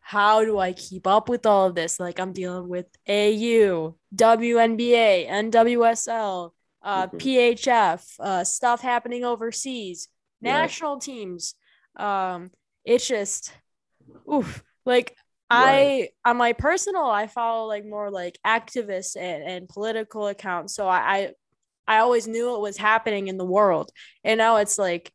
how 0.08 0.46
do 0.46 0.58
I 0.58 0.72
keep 0.72 1.06
up 1.06 1.28
with 1.28 1.46
all 1.46 1.68
of 1.68 1.76
this? 1.76 2.00
Like 2.00 2.18
I'm 2.18 2.32
dealing 2.32 2.70
with 2.70 2.86
AU, 3.10 3.98
WNBA, 4.16 5.28
NWSL, 5.28 6.52
uh, 6.82 7.08
mm-hmm. 7.08 7.18
PHF, 7.18 8.20
uh, 8.22 8.44
stuff 8.46 8.80
happening 8.80 9.26
overseas, 9.26 10.08
national 10.42 11.00
teams. 11.00 11.56
Um, 11.98 12.52
it's 12.86 13.08
just, 13.08 13.54
oof, 14.32 14.64
like 14.86 15.16
I 15.50 16.10
on 16.26 16.38
my 16.38 16.54
personal, 16.54 17.06
I 17.06 17.28
follow 17.28 17.68
like 17.68 17.86
more 17.86 18.12
like 18.12 18.38
activists 18.46 19.16
and, 19.16 19.44
and 19.44 19.70
political 19.70 20.28
accounts. 20.28 20.76
So 20.76 20.88
I, 20.88 20.98
I 20.98 21.32
I 21.88 22.00
always 22.00 22.28
knew 22.28 22.52
what 22.52 22.62
was 22.62 22.78
happening 22.78 23.28
in 23.28 23.38
the 23.38 23.46
world. 23.46 23.92
And 24.24 24.38
now 24.38 24.58
it's 24.58 24.78
like 24.78 25.12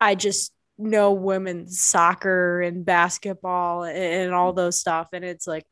I 0.00 0.14
just 0.14 0.52
know 0.76 1.12
women's 1.12 1.80
soccer 1.80 2.60
and 2.60 2.84
basketball 2.84 3.84
and, 3.84 3.96
and 3.96 4.34
all 4.34 4.52
those 4.52 4.78
stuff. 4.78 5.08
And 5.12 5.24
it's 5.24 5.46
like 5.46 5.64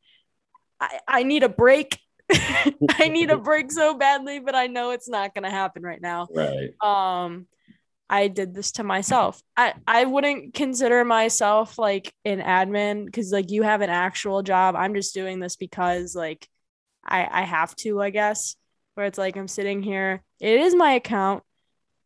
I, 0.80 1.00
I 1.06 1.22
need 1.24 1.42
a 1.42 1.48
break. 1.48 1.98
I 2.32 3.08
need 3.08 3.30
a 3.30 3.36
break 3.36 3.70
so 3.70 3.94
badly, 3.94 4.38
but 4.38 4.54
I 4.54 4.68
know 4.68 4.92
it's 4.92 5.08
not 5.08 5.34
gonna 5.34 5.50
happen 5.50 5.82
right 5.82 6.00
now. 6.00 6.28
Right. 6.34 6.70
Um 6.80 7.46
I 8.12 8.28
did 8.28 8.52
this 8.54 8.72
to 8.72 8.82
myself. 8.82 9.42
I, 9.56 9.72
I 9.86 10.04
wouldn't 10.04 10.52
consider 10.52 11.02
myself 11.02 11.78
like 11.78 12.12
an 12.26 12.40
admin 12.40 13.06
because 13.06 13.32
like 13.32 13.50
you 13.50 13.62
have 13.62 13.80
an 13.80 13.88
actual 13.88 14.42
job. 14.42 14.76
I'm 14.76 14.92
just 14.92 15.14
doing 15.14 15.40
this 15.40 15.56
because 15.56 16.14
like 16.14 16.46
I 17.02 17.26
I 17.30 17.42
have 17.42 17.74
to, 17.76 18.02
I 18.02 18.10
guess. 18.10 18.54
Where 18.94 19.06
it's 19.06 19.16
like 19.16 19.36
I'm 19.36 19.48
sitting 19.48 19.82
here. 19.82 20.22
It 20.38 20.60
is 20.60 20.74
my 20.74 20.92
account, 20.92 21.42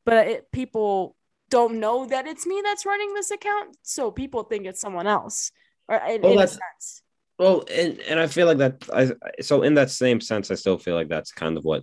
but 0.04 0.28
it, 0.28 0.52
people 0.52 1.16
don't 1.50 1.80
know 1.80 2.06
that 2.06 2.28
it's 2.28 2.46
me 2.46 2.60
that's 2.62 2.86
running 2.86 3.12
this 3.12 3.32
account, 3.32 3.76
so 3.82 4.12
people 4.12 4.44
think 4.44 4.66
it's 4.66 4.80
someone 4.80 5.08
else. 5.08 5.50
Or 5.88 5.96
in, 5.96 6.22
well, 6.22 6.32
in 6.34 6.38
a 6.38 6.46
sense. 6.46 7.02
Well, 7.36 7.64
and 7.68 7.98
and 8.08 8.20
I 8.20 8.28
feel 8.28 8.46
like 8.46 8.58
that. 8.58 8.84
I 8.94 9.42
so 9.42 9.62
in 9.62 9.74
that 9.74 9.90
same 9.90 10.20
sense, 10.20 10.52
I 10.52 10.54
still 10.54 10.78
feel 10.78 10.94
like 10.94 11.08
that's 11.08 11.32
kind 11.32 11.58
of 11.58 11.64
what 11.64 11.82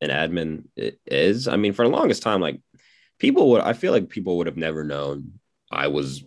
an 0.00 0.10
admin 0.10 0.64
is. 1.06 1.48
I 1.48 1.56
mean, 1.56 1.72
for 1.72 1.84
the 1.84 1.94
longest 1.94 2.22
time, 2.22 2.40
like 2.40 2.60
people 3.18 3.50
would 3.50 3.62
I 3.62 3.72
feel 3.72 3.92
like 3.92 4.08
people 4.08 4.38
would 4.38 4.46
have 4.46 4.56
never 4.56 4.84
known 4.84 5.38
I 5.70 5.88
was 5.88 6.24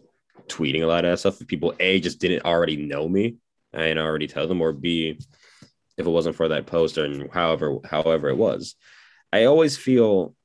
tweeting 0.48 0.84
a 0.84 0.88
lot 0.88 1.06
of 1.06 1.12
that 1.12 1.20
stuff 1.20 1.42
if 1.42 1.48
people 1.48 1.74
A 1.80 2.00
just 2.00 2.20
didn't 2.20 2.46
already 2.46 2.76
know 2.76 3.08
me 3.08 3.36
and 3.74 4.00
already 4.00 4.28
tell 4.28 4.48
them 4.48 4.62
or 4.62 4.74
B 4.74 5.20
if 5.98 6.06
it 6.06 6.10
wasn't 6.10 6.36
for 6.36 6.50
that 6.50 6.66
post 6.66 6.98
and 6.98 7.30
however 7.32 7.78
however 7.86 8.30
it 8.30 8.38
was. 8.38 8.76
I 9.32 9.46
always 9.46 9.78
feel 9.78 10.36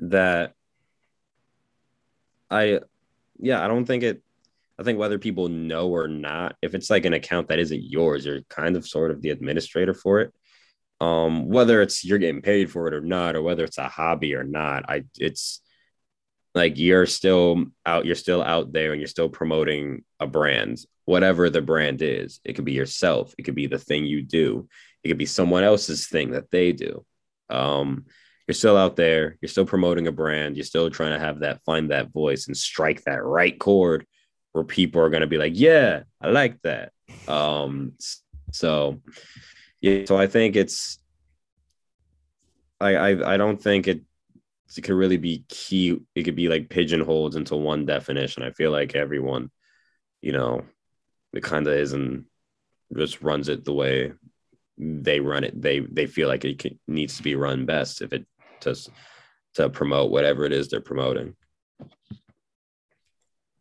that 0.00 0.52
I 2.50 2.80
yeah, 3.38 3.64
I 3.64 3.68
don't 3.68 3.86
think 3.86 4.02
it 4.02 4.22
I 4.78 4.82
think 4.82 4.98
whether 4.98 5.18
people 5.18 5.48
know 5.48 5.88
or 5.88 6.08
not, 6.08 6.56
if 6.60 6.74
it's 6.74 6.90
like 6.90 7.04
an 7.04 7.12
account 7.12 7.48
that 7.48 7.60
isn't 7.60 7.84
yours, 7.84 8.26
you're 8.26 8.42
kind 8.48 8.76
of 8.76 8.86
sort 8.86 9.12
of 9.12 9.22
the 9.22 9.30
administrator 9.30 9.94
for 9.94 10.20
it 10.20 10.34
um 11.04 11.48
whether 11.48 11.82
it's 11.82 12.04
you're 12.04 12.18
getting 12.18 12.42
paid 12.42 12.70
for 12.70 12.86
it 12.88 12.94
or 12.94 13.00
not 13.00 13.36
or 13.36 13.42
whether 13.42 13.64
it's 13.64 13.78
a 13.78 13.88
hobby 13.88 14.34
or 14.34 14.44
not 14.44 14.88
i 14.88 15.04
it's 15.18 15.60
like 16.54 16.78
you're 16.78 17.06
still 17.06 17.64
out 17.84 18.04
you're 18.06 18.14
still 18.14 18.42
out 18.42 18.72
there 18.72 18.92
and 18.92 19.00
you're 19.00 19.08
still 19.08 19.28
promoting 19.28 20.04
a 20.20 20.26
brand 20.26 20.78
whatever 21.04 21.50
the 21.50 21.62
brand 21.62 22.02
is. 22.02 22.40
It 22.44 22.54
could 22.54 22.64
be 22.64 22.72
yourself. 22.72 23.34
It 23.38 23.42
could 23.42 23.54
be 23.54 23.66
the 23.66 23.78
thing 23.78 24.04
you 24.06 24.22
do. 24.22 24.68
It 25.02 25.08
could 25.08 25.18
be 25.18 25.26
someone 25.26 25.64
else's 25.64 26.08
thing 26.08 26.32
that 26.32 26.50
they 26.50 26.72
do. 26.72 27.04
Um 27.50 28.06
you're 28.46 28.54
still 28.54 28.76
out 28.76 28.96
there. 28.96 29.38
You're 29.40 29.48
still 29.48 29.64
promoting 29.64 30.06
a 30.06 30.12
brand. 30.12 30.56
You're 30.56 30.64
still 30.64 30.90
trying 30.90 31.18
to 31.18 31.24
have 31.24 31.40
that 31.40 31.62
find 31.64 31.90
that 31.90 32.12
voice 32.12 32.46
and 32.46 32.56
strike 32.56 33.02
that 33.04 33.24
right 33.24 33.58
chord 33.58 34.06
where 34.52 34.64
people 34.64 35.00
are 35.00 35.10
to 35.10 35.26
be 35.26 35.38
like 35.38 35.54
yeah 35.56 36.02
i 36.20 36.28
like 36.28 36.60
that. 36.62 36.92
Um 37.28 37.92
so 38.52 39.00
yeah, 39.84 40.06
so 40.06 40.16
I 40.16 40.26
think 40.26 40.56
it's 40.56 40.98
I 42.80 42.94
I, 42.96 43.34
I 43.34 43.36
don't 43.36 43.60
think 43.60 43.86
it 43.86 44.00
it 44.74 44.80
could 44.80 44.94
really 44.94 45.18
be 45.18 45.44
key. 45.50 46.00
It 46.14 46.22
could 46.22 46.36
be 46.36 46.48
like 46.48 46.70
pigeonholed 46.70 47.36
into 47.36 47.54
one 47.54 47.84
definition. 47.84 48.42
I 48.42 48.50
feel 48.52 48.70
like 48.70 48.94
everyone, 48.94 49.50
you 50.22 50.32
know, 50.32 50.62
it 51.34 51.42
kind 51.42 51.66
of 51.66 51.74
isn't 51.74 52.24
just 52.96 53.20
runs 53.20 53.50
it 53.50 53.66
the 53.66 53.74
way 53.74 54.12
they 54.78 55.20
run 55.20 55.44
it. 55.44 55.60
They 55.60 55.80
they 55.80 56.06
feel 56.06 56.28
like 56.28 56.46
it 56.46 56.60
can, 56.60 56.80
needs 56.88 57.18
to 57.18 57.22
be 57.22 57.34
run 57.34 57.66
best 57.66 58.00
if 58.00 58.14
it 58.14 58.24
to 58.60 58.74
to 59.56 59.68
promote 59.68 60.10
whatever 60.10 60.46
it 60.46 60.52
is 60.54 60.68
they're 60.68 60.80
promoting. 60.80 61.36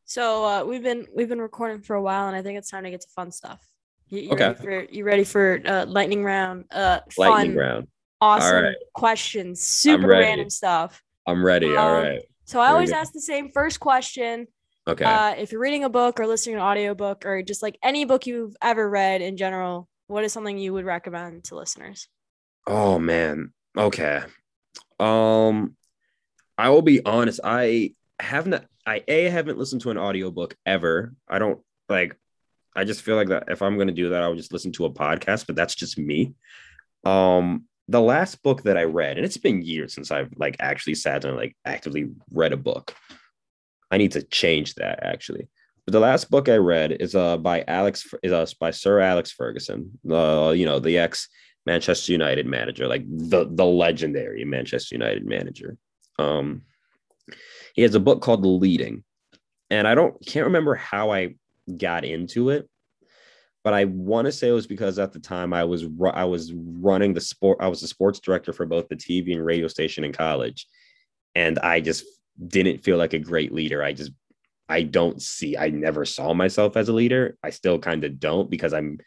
So 0.05 0.45
uh, 0.45 0.63
we've 0.63 0.83
been 0.83 1.05
we've 1.13 1.27
been 1.27 1.41
recording 1.41 1.81
for 1.81 1.97
a 1.97 2.01
while, 2.01 2.27
and 2.27 2.35
I 2.37 2.41
think 2.41 2.57
it's 2.57 2.71
time 2.71 2.85
to 2.85 2.91
get 2.91 3.01
to 3.01 3.09
fun 3.13 3.29
stuff. 3.29 3.72
You, 4.13 4.29
okay. 4.29 4.49
Ready 4.49 4.55
for, 4.61 4.93
you 4.93 5.03
ready 5.03 5.23
for 5.23 5.59
uh, 5.65 5.85
lightning 5.87 6.23
round? 6.23 6.65
Uh, 6.71 6.99
lightning 7.17 7.55
round. 7.55 7.87
Awesome 8.21 8.63
right. 8.63 8.75
questions. 8.93 9.61
Super 9.61 10.07
random 10.07 10.51
stuff. 10.51 11.01
I'm 11.25 11.43
ready. 11.43 11.71
Um, 11.71 11.77
All 11.77 11.93
right. 11.93 12.21
So 12.45 12.59
I 12.59 12.67
always 12.67 12.91
ask 12.91 13.11
the 13.11 13.21
same 13.21 13.49
first 13.51 13.79
question. 13.79 14.47
Okay. 14.87 15.03
Uh, 15.03 15.31
if 15.31 15.51
you're 15.51 15.61
reading 15.61 15.83
a 15.83 15.89
book 15.89 16.19
or 16.19 16.27
listening 16.27 16.57
to 16.57 16.61
an 16.61 16.67
audiobook 16.67 17.25
or 17.25 17.41
just 17.41 17.63
like 17.63 17.79
any 17.81 18.05
book 18.05 18.27
you've 18.27 18.55
ever 18.61 18.87
read 18.87 19.23
in 19.23 19.35
general, 19.35 19.89
what 20.05 20.23
is 20.23 20.31
something 20.31 20.59
you 20.59 20.73
would 20.73 20.85
recommend 20.85 21.45
to 21.45 21.55
listeners? 21.55 22.07
Oh 22.67 22.99
man. 22.99 23.51
Okay. 23.75 24.21
Um 24.99 25.75
I 26.55 26.69
will 26.69 26.83
be 26.83 27.03
honest, 27.03 27.39
I 27.43 27.95
haven't 28.19 28.63
I 28.85 29.03
a 29.07 29.23
haven't 29.23 29.57
listened 29.57 29.81
to 29.81 29.89
an 29.89 29.97
audiobook 29.97 30.55
ever. 30.65 31.15
I 31.27 31.39
don't 31.39 31.61
like 31.89 32.15
I 32.75 32.83
just 32.83 33.01
feel 33.01 33.15
like 33.15 33.29
that 33.29 33.45
if 33.47 33.61
I'm 33.61 33.75
going 33.75 33.87
to 33.87 33.93
do 33.93 34.09
that, 34.09 34.23
I 34.23 34.27
would 34.27 34.37
just 34.37 34.53
listen 34.53 34.71
to 34.73 34.85
a 34.85 34.91
podcast, 34.91 35.47
but 35.47 35.55
that's 35.55 35.75
just 35.75 35.97
me. 35.97 36.33
Um, 37.03 37.65
the 37.87 38.01
last 38.01 38.41
book 38.43 38.63
that 38.63 38.77
I 38.77 38.83
read, 38.83 39.17
and 39.17 39.25
it's 39.25 39.37
been 39.37 39.61
years 39.61 39.93
since 39.93 40.09
I've 40.11 40.31
like 40.37 40.55
actually 40.59 40.95
sat 40.95 41.25
and 41.25 41.35
like 41.35 41.55
actively 41.65 42.09
read 42.31 42.53
a 42.53 42.57
book. 42.57 42.95
I 43.91 43.97
need 43.97 44.13
to 44.13 44.23
change 44.23 44.75
that 44.75 45.03
actually. 45.03 45.47
But 45.85 45.91
the 45.91 45.99
last 45.99 46.31
book 46.31 46.47
I 46.47 46.55
read 46.55 46.93
is 46.93 47.13
uh 47.13 47.37
by 47.37 47.63
Alex 47.67 48.07
is 48.23 48.31
uh, 48.31 48.45
by 48.59 48.71
Sir 48.71 48.99
Alex 48.99 49.31
Ferguson, 49.31 49.99
uh, 50.09 50.53
you 50.55 50.65
know, 50.65 50.79
the 50.79 50.97
ex 50.97 51.27
Manchester 51.65 52.11
United 52.11 52.45
manager, 52.45 52.87
like 52.87 53.03
the 53.07 53.47
the 53.49 53.65
legendary 53.65 54.45
Manchester 54.45 54.95
United 54.95 55.25
manager. 55.25 55.77
Um, 56.19 56.63
he 57.75 57.81
has 57.81 57.95
a 57.95 57.99
book 57.99 58.21
called 58.21 58.45
Leading, 58.45 59.03
and 59.69 59.87
I 59.87 59.95
don't 59.95 60.15
can't 60.25 60.45
remember 60.45 60.75
how 60.75 61.11
I 61.11 61.35
got 61.77 62.05
into 62.05 62.49
it. 62.49 62.69
But 63.63 63.73
I 63.73 63.85
want 63.85 64.25
to 64.25 64.31
say 64.31 64.49
it 64.49 64.53
was 64.53 64.67
because 64.67 64.99
at 64.99 65.13
the 65.13 65.19
time 65.19 65.53
I 65.53 65.63
was 65.63 65.85
I 66.13 66.25
was 66.25 66.51
running 66.53 67.13
the 67.13 67.21
sport 67.21 67.59
I 67.61 67.67
was 67.67 67.79
the 67.79 67.87
sports 67.87 68.19
director 68.19 68.51
for 68.51 68.65
both 68.65 68.89
the 68.89 68.95
TV 68.95 69.33
and 69.33 69.45
radio 69.45 69.67
station 69.67 70.03
in 70.03 70.11
college. 70.11 70.67
And 71.33 71.57
I 71.59 71.79
just 71.79 72.03
didn't 72.47 72.83
feel 72.83 72.97
like 72.97 73.13
a 73.13 73.19
great 73.19 73.53
leader. 73.53 73.81
I 73.81 73.93
just 73.93 74.11
I 74.67 74.83
don't 74.83 75.21
see 75.21 75.55
I 75.55 75.69
never 75.69 76.03
saw 76.03 76.33
myself 76.33 76.75
as 76.75 76.89
a 76.89 76.93
leader. 76.93 77.37
I 77.41 77.51
still 77.51 77.79
kind 77.79 78.03
of 78.03 78.19
don't 78.19 78.49
because 78.49 78.73
I'm 78.73 78.99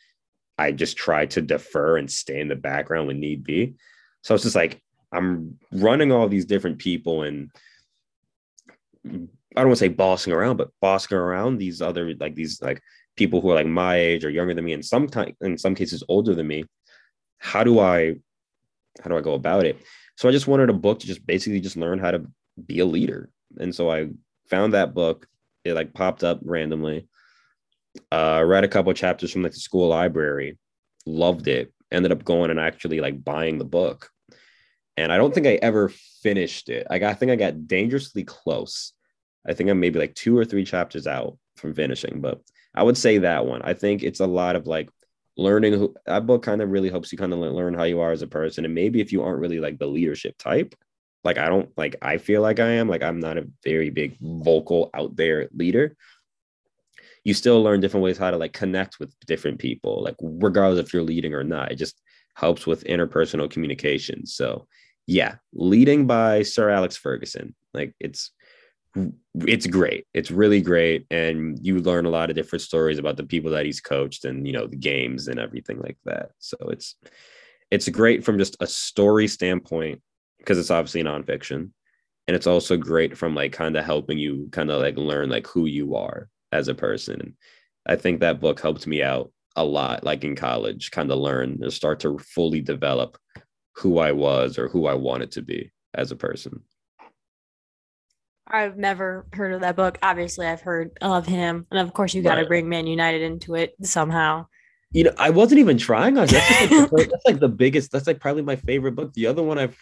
I 0.58 0.72
just 0.72 0.96
try 0.96 1.26
to 1.26 1.42
defer 1.42 1.98
and 1.98 2.10
stay 2.10 2.40
in 2.40 2.48
the 2.48 2.56
background 2.56 3.08
when 3.08 3.20
need 3.20 3.44
be. 3.44 3.74
So 4.22 4.34
it's 4.34 4.44
just 4.44 4.56
like 4.56 4.80
I'm 5.12 5.58
running 5.70 6.12
all 6.12 6.28
these 6.28 6.46
different 6.46 6.78
people 6.78 7.22
and 7.22 7.50
I 9.56 9.60
don't 9.60 9.68
want 9.68 9.78
to 9.78 9.84
say 9.84 9.88
bossing 9.88 10.32
around, 10.32 10.58
but 10.58 10.70
bossing 10.80 11.16
around 11.16 11.56
these 11.56 11.80
other 11.80 12.14
like 12.20 12.34
these 12.34 12.60
like 12.60 12.82
people 13.16 13.40
who 13.40 13.50
are 13.50 13.54
like 13.54 13.66
my 13.66 13.96
age 13.96 14.24
or 14.24 14.30
younger 14.30 14.54
than 14.54 14.64
me, 14.64 14.74
and 14.74 14.84
sometimes 14.84 15.34
in 15.40 15.56
some 15.56 15.74
cases 15.74 16.04
older 16.08 16.34
than 16.34 16.46
me. 16.46 16.64
How 17.38 17.64
do 17.64 17.78
I 17.78 18.16
how 19.02 19.10
do 19.10 19.16
I 19.16 19.20
go 19.20 19.34
about 19.34 19.64
it? 19.64 19.78
So 20.16 20.28
I 20.28 20.32
just 20.32 20.46
wanted 20.46 20.70
a 20.70 20.74
book 20.74 21.00
to 21.00 21.06
just 21.06 21.26
basically 21.26 21.60
just 21.60 21.76
learn 21.76 21.98
how 21.98 22.10
to 22.10 22.26
be 22.66 22.80
a 22.80 22.86
leader. 22.86 23.30
And 23.58 23.74
so 23.74 23.90
I 23.90 24.08
found 24.48 24.74
that 24.74 24.94
book. 24.94 25.26
It 25.64 25.74
like 25.74 25.94
popped 25.94 26.22
up 26.22 26.40
randomly. 26.42 27.08
Uh 28.12 28.42
read 28.44 28.64
a 28.64 28.68
couple 28.68 28.92
chapters 28.92 29.32
from 29.32 29.42
like 29.42 29.52
the 29.52 29.58
school 29.58 29.88
library, 29.88 30.58
loved 31.06 31.48
it, 31.48 31.72
ended 31.90 32.12
up 32.12 32.24
going 32.24 32.50
and 32.50 32.60
actually 32.60 33.00
like 33.00 33.24
buying 33.24 33.58
the 33.58 33.64
book. 33.64 34.10
And 34.98 35.12
I 35.12 35.16
don't 35.18 35.34
think 35.34 35.46
I 35.46 35.58
ever 35.62 35.90
finished 36.22 36.68
it. 36.68 36.86
Got, 36.88 37.02
I 37.02 37.14
think 37.14 37.30
I 37.30 37.36
got 37.36 37.66
dangerously 37.66 38.24
close 38.24 38.92
I 39.48 39.54
think 39.54 39.70
I'm 39.70 39.80
maybe 39.80 39.98
like 39.98 40.14
two 40.14 40.36
or 40.36 40.44
three 40.44 40.64
chapters 40.64 41.06
out. 41.06 41.38
from 41.56 41.74
finishing. 41.74 42.20
But 42.20 42.42
I 42.74 42.82
would 42.82 42.98
say 42.98 43.18
that 43.18 43.46
one. 43.46 43.62
I 43.62 43.72
think 43.74 44.02
it's 44.02 44.20
a 44.20 44.26
lot 44.26 44.56
of 44.56 44.66
like 44.66 44.90
learning 45.36 45.74
who 45.74 45.94
that 46.06 46.26
book 46.26 46.42
kind 46.42 46.62
of 46.62 46.70
really 46.70 46.90
helps 46.90 47.12
you 47.12 47.18
kind 47.18 47.32
of 47.32 47.38
learn 47.38 47.74
how 47.74 47.84
you 47.84 48.00
are 48.00 48.12
as 48.12 48.22
a 48.22 48.26
person. 48.26 48.64
And 48.64 48.74
maybe 48.74 49.00
if 49.00 49.12
you 49.12 49.22
aren't 49.22 49.40
really 49.40 49.60
like 49.60 49.78
the 49.78 49.86
leadership 49.86 50.36
type, 50.38 50.74
like 51.24 51.38
I 51.38 51.48
don't 51.48 51.70
like 51.76 51.96
I 52.02 52.18
feel 52.18 52.42
like 52.42 52.60
I 52.60 52.68
am, 52.72 52.88
like 52.88 53.02
I'm 53.02 53.20
not 53.20 53.38
a 53.38 53.48
very 53.64 53.90
big 53.90 54.16
vocal 54.20 54.90
out 54.94 55.16
there 55.16 55.48
leader. 55.52 55.96
You 57.24 57.34
still 57.34 57.62
learn 57.62 57.80
different 57.80 58.04
ways 58.04 58.18
how 58.18 58.30
to 58.30 58.36
like 58.36 58.52
connect 58.52 59.00
with 59.00 59.14
different 59.26 59.58
people, 59.58 60.02
like 60.02 60.16
regardless 60.20 60.84
if 60.84 60.92
you're 60.92 61.02
leading 61.02 61.34
or 61.34 61.42
not. 61.42 61.72
It 61.72 61.76
just 61.76 62.00
helps 62.34 62.66
with 62.66 62.84
interpersonal 62.84 63.50
communication. 63.50 64.26
So 64.26 64.68
yeah, 65.06 65.36
leading 65.52 66.06
by 66.06 66.42
Sir 66.42 66.70
Alex 66.70 66.96
Ferguson. 66.96 67.54
Like 67.74 67.94
it's 67.98 68.30
it's 69.34 69.66
great. 69.66 70.06
It's 70.14 70.30
really 70.30 70.60
great. 70.60 71.06
And 71.10 71.58
you 71.64 71.78
learn 71.80 72.06
a 72.06 72.10
lot 72.10 72.30
of 72.30 72.36
different 72.36 72.62
stories 72.62 72.98
about 72.98 73.16
the 73.16 73.24
people 73.24 73.50
that 73.52 73.66
he's 73.66 73.80
coached 73.80 74.24
and 74.24 74.46
you 74.46 74.52
know 74.52 74.66
the 74.66 74.76
games 74.76 75.28
and 75.28 75.38
everything 75.38 75.78
like 75.78 75.98
that. 76.04 76.30
So 76.38 76.56
it's 76.68 76.96
it's 77.70 77.88
great 77.88 78.24
from 78.24 78.38
just 78.38 78.56
a 78.60 78.66
story 78.66 79.28
standpoint 79.28 80.00
because 80.38 80.58
it's 80.58 80.70
obviously 80.70 81.02
nonfiction. 81.02 81.70
And 82.28 82.34
it's 82.34 82.46
also 82.46 82.76
great 82.76 83.16
from 83.16 83.34
like 83.34 83.52
kind 83.52 83.76
of 83.76 83.84
helping 83.84 84.18
you 84.18 84.48
kind 84.50 84.70
of 84.70 84.80
like 84.80 84.96
learn 84.96 85.28
like 85.28 85.46
who 85.46 85.66
you 85.66 85.94
are 85.96 86.28
as 86.52 86.68
a 86.68 86.74
person. 86.74 87.20
And 87.20 87.32
I 87.86 87.96
think 87.96 88.20
that 88.20 88.40
book 88.40 88.60
helped 88.60 88.86
me 88.86 89.02
out 89.02 89.30
a 89.54 89.64
lot, 89.64 90.04
like 90.04 90.24
in 90.24 90.34
college, 90.34 90.90
kind 90.90 91.10
of 91.10 91.18
learn 91.18 91.58
and 91.62 91.72
start 91.72 92.00
to 92.00 92.18
fully 92.18 92.60
develop 92.60 93.16
who 93.76 93.98
I 93.98 94.12
was 94.12 94.58
or 94.58 94.68
who 94.68 94.86
I 94.86 94.94
wanted 94.94 95.30
to 95.32 95.42
be 95.42 95.70
as 95.94 96.10
a 96.10 96.16
person. 96.16 96.62
I've 98.48 98.76
never 98.76 99.26
heard 99.32 99.52
of 99.52 99.60
that 99.60 99.76
book. 99.76 99.98
Obviously, 100.02 100.46
I've 100.46 100.60
heard 100.60 100.96
of 101.00 101.26
him, 101.26 101.66
and 101.70 101.80
of 101.80 101.92
course, 101.92 102.14
you 102.14 102.22
got 102.22 102.36
to 102.36 102.42
right. 102.42 102.48
bring 102.48 102.68
Man 102.68 102.86
United 102.86 103.22
into 103.22 103.54
it 103.54 103.74
somehow. 103.82 104.46
You 104.92 105.04
know, 105.04 105.12
I 105.18 105.30
wasn't 105.30 105.58
even 105.60 105.78
trying 105.78 106.16
on. 106.16 106.26
That's, 106.28 106.70
like 106.70 106.70
the, 106.90 107.08
that's 107.10 107.26
like 107.26 107.40
the 107.40 107.48
biggest. 107.48 107.90
That's 107.90 108.06
like 108.06 108.20
probably 108.20 108.42
my 108.42 108.56
favorite 108.56 108.92
book. 108.92 109.12
The 109.14 109.26
other 109.26 109.42
one 109.42 109.58
I've, 109.58 109.76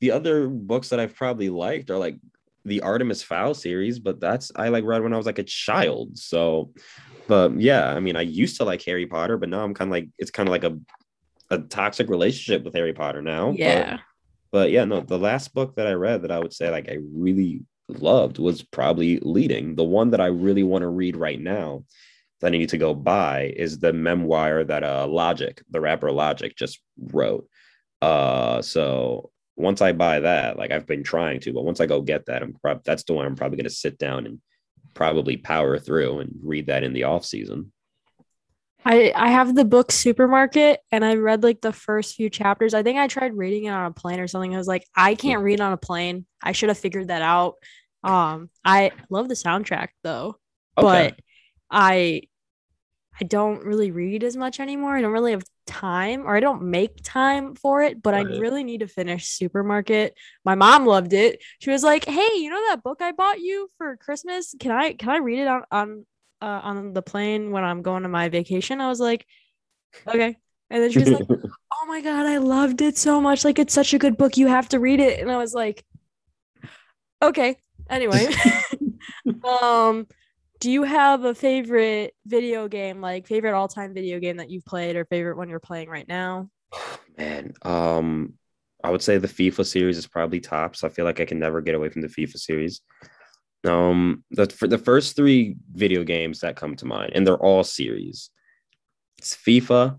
the 0.00 0.10
other 0.10 0.48
books 0.48 0.90
that 0.90 1.00
I've 1.00 1.14
probably 1.14 1.48
liked 1.48 1.90
are 1.90 1.98
like 1.98 2.18
the 2.64 2.82
Artemis 2.82 3.22
Fowl 3.22 3.54
series, 3.54 3.98
but 3.98 4.20
that's 4.20 4.52
I 4.54 4.68
like 4.68 4.84
read 4.84 5.02
when 5.02 5.14
I 5.14 5.16
was 5.16 5.26
like 5.26 5.38
a 5.38 5.44
child. 5.44 6.18
So, 6.18 6.72
but 7.26 7.58
yeah, 7.58 7.88
I 7.88 8.00
mean, 8.00 8.16
I 8.16 8.22
used 8.22 8.58
to 8.58 8.64
like 8.64 8.82
Harry 8.82 9.06
Potter, 9.06 9.38
but 9.38 9.48
now 9.48 9.64
I'm 9.64 9.74
kind 9.74 9.88
of 9.88 9.92
like 9.92 10.08
it's 10.18 10.30
kind 10.30 10.48
of 10.48 10.50
like 10.50 10.64
a 10.64 10.78
a 11.50 11.58
toxic 11.58 12.10
relationship 12.10 12.64
with 12.64 12.74
Harry 12.74 12.92
Potter 12.92 13.22
now. 13.22 13.52
Yeah. 13.56 13.92
But, 13.92 14.00
but 14.50 14.70
yeah, 14.70 14.84
no, 14.84 15.00
the 15.00 15.18
last 15.18 15.54
book 15.54 15.76
that 15.76 15.86
I 15.86 15.92
read 15.92 16.22
that 16.22 16.30
I 16.30 16.38
would 16.38 16.52
say 16.52 16.70
like 16.70 16.88
I 16.90 16.98
really 17.12 17.62
loved 17.88 18.38
was 18.38 18.62
probably 18.62 19.18
Leading. 19.20 19.74
The 19.74 19.84
one 19.84 20.10
that 20.10 20.20
I 20.20 20.26
really 20.26 20.62
want 20.62 20.82
to 20.82 20.88
read 20.88 21.16
right 21.16 21.40
now 21.40 21.84
that 22.40 22.48
I 22.48 22.50
need 22.50 22.68
to 22.70 22.78
go 22.78 22.94
buy 22.94 23.52
is 23.56 23.78
the 23.78 23.92
memoir 23.92 24.64
that 24.64 24.84
uh 24.84 25.06
Logic, 25.08 25.60
the 25.70 25.80
rapper 25.80 26.12
Logic, 26.12 26.54
just 26.56 26.80
wrote. 26.98 27.48
Uh, 28.00 28.62
so 28.62 29.30
once 29.56 29.82
I 29.82 29.92
buy 29.92 30.20
that, 30.20 30.56
like 30.56 30.70
I've 30.70 30.86
been 30.86 31.02
trying 31.02 31.40
to, 31.40 31.52
but 31.52 31.64
once 31.64 31.80
I 31.80 31.86
go 31.86 32.00
get 32.00 32.26
that, 32.26 32.42
I'm 32.42 32.54
probably 32.54 32.82
that's 32.84 33.02
the 33.04 33.14
one 33.14 33.26
I'm 33.26 33.36
probably 33.36 33.56
going 33.56 33.64
to 33.64 33.70
sit 33.70 33.98
down 33.98 34.26
and 34.26 34.40
probably 34.94 35.36
power 35.36 35.78
through 35.78 36.20
and 36.20 36.32
read 36.42 36.66
that 36.66 36.84
in 36.84 36.92
the 36.92 37.04
off 37.04 37.24
season. 37.24 37.72
I 38.88 39.12
I 39.14 39.28
have 39.28 39.54
the 39.54 39.66
book 39.66 39.92
Supermarket 39.92 40.80
and 40.90 41.04
I 41.04 41.16
read 41.16 41.42
like 41.42 41.60
the 41.60 41.74
first 41.74 42.16
few 42.16 42.30
chapters. 42.30 42.72
I 42.72 42.82
think 42.82 42.98
I 42.98 43.06
tried 43.06 43.36
reading 43.36 43.64
it 43.64 43.70
on 43.70 43.84
a 43.84 43.92
plane 43.92 44.18
or 44.18 44.26
something. 44.26 44.54
I 44.54 44.58
was 44.58 44.66
like, 44.66 44.86
I 44.96 45.14
can't 45.14 45.42
read 45.42 45.60
on 45.60 45.74
a 45.74 45.76
plane. 45.76 46.24
I 46.42 46.52
should 46.52 46.70
have 46.70 46.78
figured 46.78 47.08
that 47.08 47.20
out. 47.20 47.56
Um, 48.02 48.48
I 48.64 48.92
love 49.10 49.28
the 49.28 49.34
soundtrack 49.34 49.88
though, 50.02 50.36
okay. 50.78 51.12
but 51.12 51.20
I 51.70 52.22
I 53.20 53.24
don't 53.24 53.62
really 53.62 53.90
read 53.90 54.24
as 54.24 54.36
much 54.36 54.58
anymore. 54.58 54.96
I 54.96 55.02
don't 55.02 55.12
really 55.12 55.32
have 55.32 55.44
time 55.66 56.26
or 56.26 56.34
I 56.34 56.40
don't 56.40 56.62
make 56.62 57.02
time 57.02 57.56
for 57.56 57.82
it, 57.82 58.02
but 58.02 58.14
right. 58.14 58.26
I 58.26 58.38
really 58.38 58.64
need 58.64 58.80
to 58.80 58.88
finish 58.88 59.28
Supermarket. 59.28 60.14
My 60.46 60.54
mom 60.54 60.86
loved 60.86 61.12
it. 61.12 61.42
She 61.58 61.70
was 61.70 61.82
like, 61.82 62.06
"Hey, 62.06 62.36
you 62.36 62.48
know 62.48 62.62
that 62.68 62.82
book 62.82 63.02
I 63.02 63.12
bought 63.12 63.40
you 63.40 63.70
for 63.76 63.98
Christmas? 63.98 64.54
Can 64.58 64.70
I 64.70 64.94
can 64.94 65.10
I 65.10 65.18
read 65.18 65.40
it 65.40 65.48
on 65.48 65.64
on 65.70 66.06
uh, 66.40 66.60
on 66.62 66.92
the 66.92 67.02
plane 67.02 67.50
when 67.50 67.64
I'm 67.64 67.82
going 67.82 68.02
to 68.02 68.08
my 68.08 68.28
vacation?" 68.28 68.80
I 68.80 68.88
was 68.88 69.00
like, 69.00 69.26
"Okay." 70.06 70.36
And 70.70 70.82
then 70.82 70.90
she 70.90 70.98
was 70.98 71.10
like, 71.10 71.26
"Oh 71.72 71.86
my 71.86 72.00
god, 72.00 72.26
I 72.26 72.38
loved 72.38 72.80
it 72.82 72.96
so 72.98 73.20
much. 73.20 73.44
Like 73.44 73.58
it's 73.58 73.74
such 73.74 73.94
a 73.94 73.98
good 73.98 74.16
book. 74.16 74.36
You 74.36 74.48
have 74.48 74.68
to 74.70 74.80
read 74.80 75.00
it." 75.00 75.20
And 75.20 75.30
I 75.30 75.36
was 75.36 75.54
like, 75.54 75.84
"Okay." 77.22 77.56
Anyway, 77.90 78.28
um, 79.44 80.06
do 80.60 80.70
you 80.70 80.82
have 80.82 81.24
a 81.24 81.34
favorite 81.34 82.14
video 82.26 82.68
game, 82.68 83.00
like 83.00 83.26
favorite 83.26 83.54
all 83.54 83.68
time 83.68 83.94
video 83.94 84.18
game 84.18 84.38
that 84.38 84.50
you've 84.50 84.64
played, 84.64 84.96
or 84.96 85.04
favorite 85.04 85.36
one 85.36 85.48
you're 85.48 85.60
playing 85.60 85.88
right 85.88 86.08
now? 86.08 86.50
Man, 87.18 87.54
um, 87.62 88.34
I 88.82 88.90
would 88.90 89.02
say 89.02 89.18
the 89.18 89.28
FIFA 89.28 89.66
series 89.66 89.98
is 89.98 90.06
probably 90.06 90.40
tops. 90.40 90.80
So 90.80 90.86
I 90.86 90.90
feel 90.90 91.04
like 91.04 91.20
I 91.20 91.24
can 91.24 91.38
never 91.38 91.60
get 91.60 91.74
away 91.74 91.88
from 91.88 92.02
the 92.02 92.08
FIFA 92.08 92.38
series. 92.38 92.80
Um, 93.66 94.24
the 94.30 94.46
for 94.46 94.68
the 94.68 94.78
first 94.78 95.16
three 95.16 95.56
video 95.72 96.04
games 96.04 96.40
that 96.40 96.56
come 96.56 96.76
to 96.76 96.86
mind, 96.86 97.12
and 97.14 97.26
they're 97.26 97.36
all 97.36 97.64
series. 97.64 98.30
It's 99.18 99.34
FIFA, 99.34 99.98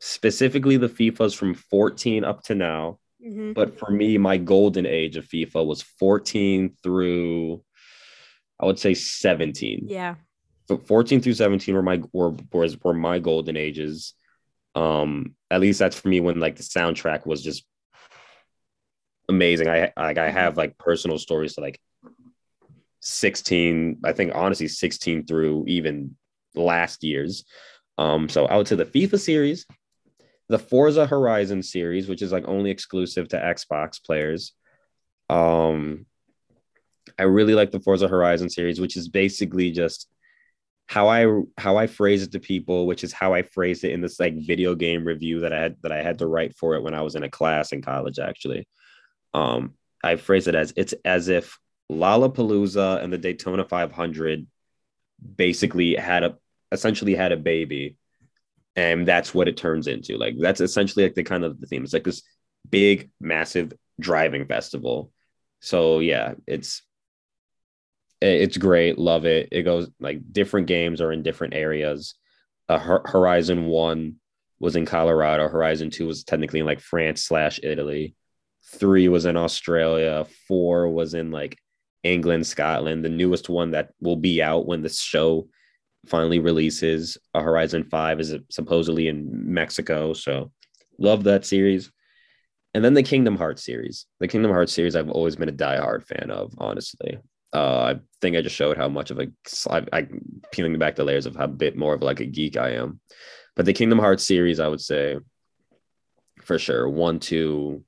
specifically 0.00 0.76
the 0.76 0.88
FIFAs 0.88 1.36
from 1.36 1.54
14 1.54 2.24
up 2.24 2.42
to 2.44 2.56
now. 2.56 2.98
Mm-hmm. 3.24 3.52
But 3.52 3.78
for 3.78 3.90
me, 3.90 4.18
my 4.18 4.36
golden 4.36 4.84
age 4.84 5.16
of 5.16 5.26
FIFA 5.26 5.64
was 5.64 5.82
14 5.82 6.74
through, 6.82 7.62
I 8.58 8.66
would 8.66 8.80
say 8.80 8.94
17. 8.94 9.86
Yeah. 9.88 10.16
So 10.68 10.78
14 10.78 11.20
through 11.20 11.34
17 11.34 11.74
were 11.74 11.82
my 11.82 12.02
were, 12.12 12.34
were, 12.52 12.68
were 12.82 12.94
my 12.94 13.20
golden 13.20 13.56
ages. 13.56 14.14
Um, 14.74 15.36
at 15.50 15.60
least 15.60 15.78
that's 15.78 15.98
for 15.98 16.08
me 16.08 16.18
when 16.18 16.40
like 16.40 16.56
the 16.56 16.62
soundtrack 16.62 17.26
was 17.26 17.42
just 17.42 17.64
amazing. 19.28 19.68
I 19.68 19.92
like 19.96 20.18
I 20.18 20.30
have 20.30 20.56
like 20.56 20.78
personal 20.78 21.18
stories 21.18 21.54
to 21.54 21.60
like 21.60 21.80
16, 23.02 23.98
I 24.04 24.12
think 24.12 24.32
honestly 24.34 24.68
16 24.68 25.26
through 25.26 25.64
even 25.66 26.16
last 26.54 27.04
year's. 27.04 27.44
Um, 27.98 28.28
so 28.28 28.46
I 28.46 28.56
would 28.56 28.68
say 28.68 28.76
the 28.76 28.84
FIFA 28.84 29.20
series, 29.20 29.66
the 30.48 30.58
Forza 30.58 31.06
Horizon 31.06 31.62
series, 31.62 32.08
which 32.08 32.22
is 32.22 32.32
like 32.32 32.48
only 32.48 32.70
exclusive 32.70 33.28
to 33.28 33.36
Xbox 33.36 34.02
players. 34.02 34.52
Um, 35.28 36.06
I 37.18 37.24
really 37.24 37.54
like 37.54 37.70
the 37.70 37.80
Forza 37.80 38.08
Horizon 38.08 38.48
series, 38.48 38.80
which 38.80 38.96
is 38.96 39.08
basically 39.08 39.70
just 39.70 40.08
how 40.86 41.08
I 41.08 41.26
how 41.58 41.76
I 41.76 41.86
phrase 41.86 42.22
it 42.22 42.32
to 42.32 42.40
people, 42.40 42.86
which 42.86 43.04
is 43.04 43.12
how 43.12 43.34
I 43.34 43.42
phrased 43.42 43.84
it 43.84 43.92
in 43.92 44.00
this 44.00 44.20
like 44.20 44.34
video 44.36 44.74
game 44.74 45.04
review 45.04 45.40
that 45.40 45.52
I 45.52 45.60
had 45.60 45.76
that 45.82 45.92
I 45.92 46.02
had 46.02 46.18
to 46.18 46.26
write 46.26 46.54
for 46.54 46.74
it 46.74 46.82
when 46.82 46.94
I 46.94 47.02
was 47.02 47.14
in 47.14 47.22
a 47.22 47.30
class 47.30 47.72
in 47.72 47.82
college. 47.82 48.18
Actually, 48.18 48.68
um, 49.34 49.74
I 50.04 50.16
phrase 50.16 50.48
it 50.48 50.54
as 50.54 50.72
it's 50.76 50.94
as 51.04 51.28
if 51.28 51.58
Lollapalooza 51.90 53.02
and 53.02 53.12
the 53.12 53.18
Daytona 53.18 53.64
500 53.64 54.46
basically 55.36 55.94
had 55.94 56.24
a 56.24 56.36
essentially 56.70 57.14
had 57.14 57.32
a 57.32 57.36
baby 57.36 57.96
and 58.74 59.06
that's 59.06 59.34
what 59.34 59.48
it 59.48 59.56
turns 59.56 59.86
into. 59.86 60.16
Like 60.16 60.36
that's 60.38 60.60
essentially 60.60 61.04
like 61.04 61.14
the 61.14 61.22
kind 61.22 61.44
of 61.44 61.60
the 61.60 61.66
theme. 61.66 61.84
It's 61.84 61.92
like 61.92 62.04
this 62.04 62.22
big 62.68 63.10
massive 63.20 63.72
driving 64.00 64.46
festival. 64.46 65.12
So 65.60 65.98
yeah 66.00 66.34
it's 66.46 66.82
it's 68.20 68.56
great. 68.56 68.98
Love 68.98 69.26
it. 69.26 69.48
It 69.50 69.62
goes 69.62 69.90
like 70.00 70.32
different 70.32 70.68
games 70.68 71.00
are 71.00 71.12
in 71.12 71.22
different 71.22 71.54
areas. 71.54 72.14
Uh, 72.68 72.78
horizon 72.78 73.66
1 73.66 74.14
was 74.60 74.76
in 74.76 74.86
colorado. 74.86 75.48
Horizon 75.48 75.90
2 75.90 76.06
was 76.06 76.24
technically 76.24 76.60
in 76.60 76.66
like 76.66 76.80
france 76.80 77.24
slash 77.24 77.60
italy. 77.62 78.14
3 78.74 79.08
was 79.08 79.26
in 79.26 79.36
australia. 79.36 80.24
4 80.48 80.88
was 80.88 81.14
in 81.14 81.30
like 81.30 81.58
england 82.04 82.46
scotland 82.46 83.04
the 83.04 83.08
newest 83.08 83.48
one 83.48 83.70
that 83.70 83.90
will 84.00 84.16
be 84.16 84.42
out 84.42 84.66
when 84.66 84.82
the 84.82 84.88
show 84.88 85.46
finally 86.06 86.38
releases. 86.38 87.18
A 87.34 87.42
Horizon 87.42 87.84
5 87.84 88.20
is 88.20 88.34
supposedly 88.50 89.08
in 89.08 89.52
Mexico. 89.52 90.12
So 90.12 90.50
love 90.98 91.24
that 91.24 91.44
series. 91.44 91.90
And 92.74 92.84
then 92.84 92.94
the 92.94 93.02
Kingdom 93.02 93.36
Hearts 93.36 93.64
series. 93.64 94.06
The 94.18 94.28
Kingdom 94.28 94.50
Hearts 94.50 94.72
series, 94.72 94.96
I've 94.96 95.10
always 95.10 95.36
been 95.36 95.48
a 95.48 95.52
diehard 95.52 96.04
fan 96.04 96.30
of, 96.30 96.54
honestly. 96.58 97.18
Uh, 97.52 97.94
I 97.94 98.00
think 98.22 98.34
I 98.34 98.40
just 98.40 98.56
showed 98.56 98.78
how 98.78 98.88
much 98.88 99.10
of 99.10 99.18
a 99.18 99.26
I, 99.68 99.84
I 99.92 100.08
peeling 100.52 100.78
back 100.78 100.96
the 100.96 101.04
layers 101.04 101.26
of 101.26 101.36
how 101.36 101.46
bit 101.46 101.76
more 101.76 101.92
of 101.92 102.02
like 102.02 102.20
a 102.20 102.24
geek 102.24 102.56
I 102.56 102.70
am. 102.70 103.00
But 103.54 103.66
the 103.66 103.74
Kingdom 103.74 103.98
Hearts 103.98 104.24
series, 104.24 104.58
I 104.58 104.68
would 104.68 104.80
say 104.80 105.18
for 106.40 106.58
sure 106.58 106.88
one, 106.88 107.20
two, 107.20 107.84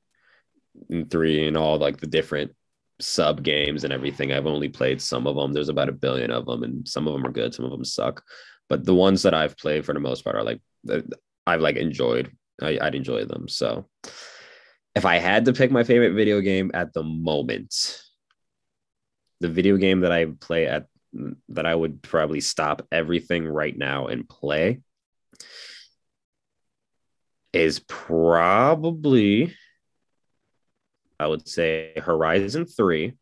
and 0.90 1.10
three, 1.10 1.48
and 1.48 1.56
all 1.56 1.78
like 1.78 1.96
the 1.96 2.06
different 2.06 2.54
sub 3.00 3.42
games 3.42 3.84
and 3.84 3.92
everything. 3.92 4.32
I've 4.32 4.46
only 4.46 4.68
played 4.68 5.00
some 5.00 5.26
of 5.26 5.36
them. 5.36 5.52
There's 5.52 5.68
about 5.68 5.88
a 5.88 5.92
billion 5.92 6.30
of 6.30 6.46
them, 6.46 6.62
and 6.62 6.86
some 6.86 7.06
of 7.06 7.12
them 7.14 7.26
are 7.26 7.32
good, 7.32 7.54
some 7.54 7.64
of 7.64 7.70
them 7.70 7.84
suck. 7.84 8.22
But 8.68 8.84
the 8.84 8.94
ones 8.94 9.22
that 9.22 9.34
I've 9.34 9.56
played 9.56 9.84
for 9.84 9.92
the 9.92 10.00
most 10.00 10.24
part 10.24 10.36
are 10.36 10.44
like 10.44 10.60
I've 11.46 11.60
like 11.60 11.76
enjoyed. 11.76 12.30
I, 12.62 12.78
I'd 12.80 12.94
enjoy 12.94 13.24
them. 13.24 13.48
So 13.48 13.88
if 14.94 15.04
I 15.04 15.16
had 15.16 15.46
to 15.46 15.52
pick 15.52 15.70
my 15.70 15.84
favorite 15.84 16.14
video 16.14 16.40
game 16.40 16.70
at 16.72 16.92
the 16.92 17.02
moment, 17.02 18.00
the 19.40 19.48
video 19.48 19.76
game 19.76 20.00
that 20.00 20.12
I 20.12 20.26
play 20.40 20.66
at 20.66 20.86
that 21.50 21.66
I 21.66 21.74
would 21.74 22.02
probably 22.02 22.40
stop 22.40 22.86
everything 22.90 23.46
right 23.46 23.76
now 23.76 24.06
and 24.06 24.28
play 24.28 24.80
is 27.52 27.78
probably 27.78 29.54
I 31.18 31.26
would 31.26 31.46
say 31.48 31.92
Horizon 31.96 32.66
3, 32.66 33.14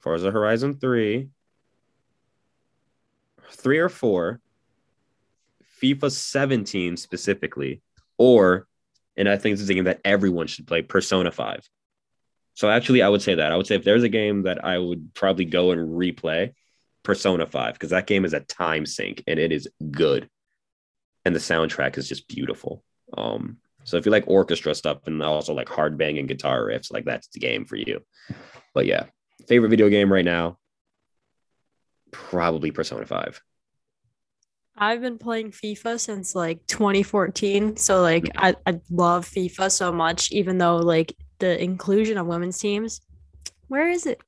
Forza 0.00 0.30
Horizon 0.30 0.74
3, 0.74 1.28
3 3.50 3.78
or 3.78 3.88
4, 3.88 4.40
FIFA 5.82 6.10
17 6.10 6.96
specifically, 6.96 7.82
or 8.16 8.66
and 9.16 9.28
I 9.28 9.36
think 9.36 9.54
this 9.54 9.62
is 9.62 9.70
a 9.70 9.74
game 9.74 9.84
that 9.84 10.00
everyone 10.04 10.46
should 10.46 10.66
play, 10.66 10.82
Persona 10.82 11.30
5. 11.30 11.68
So 12.54 12.70
actually, 12.70 13.02
I 13.02 13.08
would 13.08 13.22
say 13.22 13.36
that. 13.36 13.52
I 13.52 13.56
would 13.56 13.66
say 13.66 13.76
if 13.76 13.84
there's 13.84 14.02
a 14.02 14.08
game 14.08 14.42
that 14.42 14.64
I 14.64 14.78
would 14.78 15.14
probably 15.14 15.44
go 15.44 15.70
and 15.70 15.90
replay, 15.90 16.52
Persona 17.02 17.46
5, 17.46 17.74
because 17.74 17.90
that 17.90 18.06
game 18.06 18.24
is 18.24 18.32
a 18.32 18.40
time 18.40 18.86
sink 18.86 19.22
and 19.26 19.38
it 19.38 19.52
is 19.52 19.68
good. 19.90 20.28
And 21.24 21.34
the 21.34 21.40
soundtrack 21.40 21.96
is 21.98 22.08
just 22.08 22.28
beautiful. 22.28 22.82
Um, 23.16 23.58
so 23.84 23.96
if 23.96 24.06
you 24.06 24.12
like 24.12 24.24
orchestra 24.26 24.74
stuff 24.74 25.06
and 25.06 25.22
also 25.22 25.54
like 25.54 25.68
hard 25.68 25.96
banging 25.96 26.26
guitar 26.26 26.62
riffs, 26.62 26.92
like 26.92 27.04
that's 27.04 27.28
the 27.28 27.38
game 27.38 27.64
for 27.64 27.76
you. 27.76 28.02
But 28.72 28.86
yeah, 28.86 29.04
favorite 29.46 29.68
video 29.68 29.88
game 29.88 30.12
right 30.12 30.24
now, 30.24 30.58
probably 32.10 32.70
Persona 32.70 33.06
5. 33.06 33.40
I've 34.76 35.00
been 35.00 35.18
playing 35.18 35.52
FIFA 35.52 36.00
since 36.00 36.34
like 36.34 36.66
2014. 36.66 37.76
So 37.76 38.00
like 38.00 38.24
mm-hmm. 38.24 38.44
I, 38.44 38.56
I 38.66 38.80
love 38.90 39.28
FIFA 39.28 39.70
so 39.70 39.92
much, 39.92 40.32
even 40.32 40.58
though 40.58 40.76
like 40.76 41.14
the 41.38 41.62
inclusion 41.62 42.18
of 42.18 42.26
women's 42.26 42.58
teams, 42.58 43.00
where 43.68 43.88
is 43.88 44.06
it? 44.06 44.20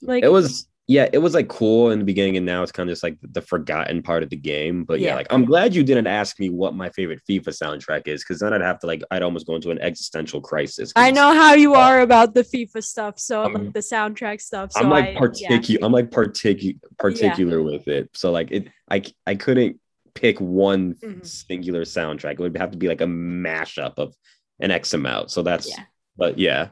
Like 0.00 0.22
it 0.22 0.30
was 0.30 0.68
yeah, 0.90 1.06
it 1.12 1.18
was 1.18 1.34
like 1.34 1.48
cool 1.48 1.90
in 1.90 1.98
the 1.98 2.04
beginning, 2.06 2.38
and 2.38 2.46
now 2.46 2.62
it's 2.62 2.72
kind 2.72 2.88
of 2.88 2.92
just 2.92 3.02
like 3.02 3.18
the 3.20 3.42
forgotten 3.42 4.02
part 4.02 4.22
of 4.22 4.30
the 4.30 4.36
game. 4.36 4.84
But 4.84 5.00
yeah, 5.00 5.08
yeah 5.08 5.14
like 5.16 5.26
I'm 5.28 5.44
glad 5.44 5.74
you 5.74 5.84
didn't 5.84 6.06
ask 6.06 6.40
me 6.40 6.48
what 6.48 6.74
my 6.74 6.88
favorite 6.88 7.20
FIFA 7.28 7.48
soundtrack 7.48 8.08
is, 8.08 8.24
because 8.24 8.40
then 8.40 8.54
I'd 8.54 8.62
have 8.62 8.78
to 8.80 8.86
like 8.86 9.02
I'd 9.10 9.22
almost 9.22 9.46
go 9.46 9.54
into 9.54 9.70
an 9.70 9.78
existential 9.82 10.40
crisis. 10.40 10.90
I 10.96 11.10
know 11.10 11.34
how 11.34 11.52
you 11.52 11.74
uh, 11.74 11.80
are 11.80 12.00
about 12.00 12.32
the 12.32 12.42
FIFA 12.42 12.82
stuff, 12.82 13.18
so 13.18 13.44
I'm, 13.44 13.52
like 13.52 13.72
the 13.74 13.80
soundtrack 13.80 14.40
stuff. 14.40 14.72
So 14.72 14.80
I'm 14.80 14.88
like 14.88 15.14
particular. 15.14 15.78
Yeah. 15.78 15.84
I'm 15.84 15.92
like 15.92 16.10
particular 16.10 16.74
particular 16.98 17.58
yeah. 17.58 17.64
with 17.64 17.86
it. 17.86 18.08
So 18.14 18.32
like 18.32 18.50
it, 18.50 18.68
I 18.90 19.02
I 19.26 19.34
couldn't 19.34 19.78
pick 20.14 20.40
one 20.40 20.94
mm-hmm. 20.94 21.22
singular 21.22 21.82
soundtrack. 21.82 22.32
It 22.32 22.40
would 22.40 22.56
have 22.56 22.70
to 22.70 22.78
be 22.78 22.88
like 22.88 23.02
a 23.02 23.06
mashup 23.06 23.98
of 23.98 24.14
an 24.58 24.70
X 24.70 24.94
amount. 24.94 25.30
So 25.30 25.42
that's. 25.42 25.70
But 26.16 26.36
yeah, 26.36 26.70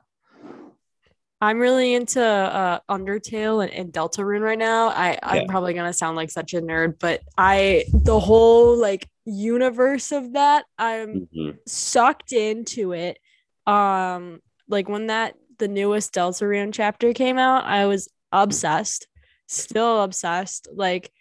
I'm 1.40 1.58
really 1.58 1.94
into 1.94 2.22
uh, 2.24 2.80
Undertale 2.88 3.62
and, 3.62 3.72
and 3.72 3.92
Deltarune 3.92 4.40
right 4.40 4.58
now. 4.58 4.88
I 4.88 5.18
I'm 5.22 5.42
yeah. 5.42 5.46
probably 5.48 5.74
gonna 5.74 5.92
sound 5.92 6.16
like 6.16 6.30
such 6.30 6.54
a 6.54 6.62
nerd, 6.62 6.98
but 6.98 7.20
I 7.36 7.84
the 7.92 8.18
whole 8.18 8.78
like 8.78 9.08
universe 9.26 10.12
of 10.12 10.32
that 10.32 10.64
I'm 10.78 11.28
mm-hmm. 11.36 11.50
sucked 11.66 12.32
into 12.32 12.92
it. 12.92 13.18
Um, 13.66 14.40
like 14.68 14.88
when 14.88 15.08
that 15.08 15.34
the 15.58 15.68
newest 15.68 16.14
Deltarune 16.14 16.72
chapter 16.72 17.12
came 17.12 17.38
out, 17.38 17.64
I 17.64 17.86
was 17.86 18.08
obsessed. 18.32 19.06
Still 19.46 20.02
obsessed. 20.02 20.68
Like 20.72 21.12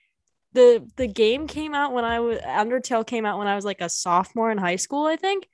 the 0.53 0.89
the 0.95 1.07
game 1.07 1.45
came 1.47 1.75
out 1.75 1.91
when 1.91 2.05
I 2.05 2.21
was 2.21 2.39
Undertale 2.39 3.05
came 3.05 3.25
out 3.25 3.37
when 3.37 3.47
I 3.47 3.55
was 3.55 3.65
like 3.65 3.81
a 3.81 3.89
sophomore 3.89 4.51
in 4.51 4.57
high 4.57 4.77
school, 4.77 5.05
I 5.05 5.17
think. 5.17 5.47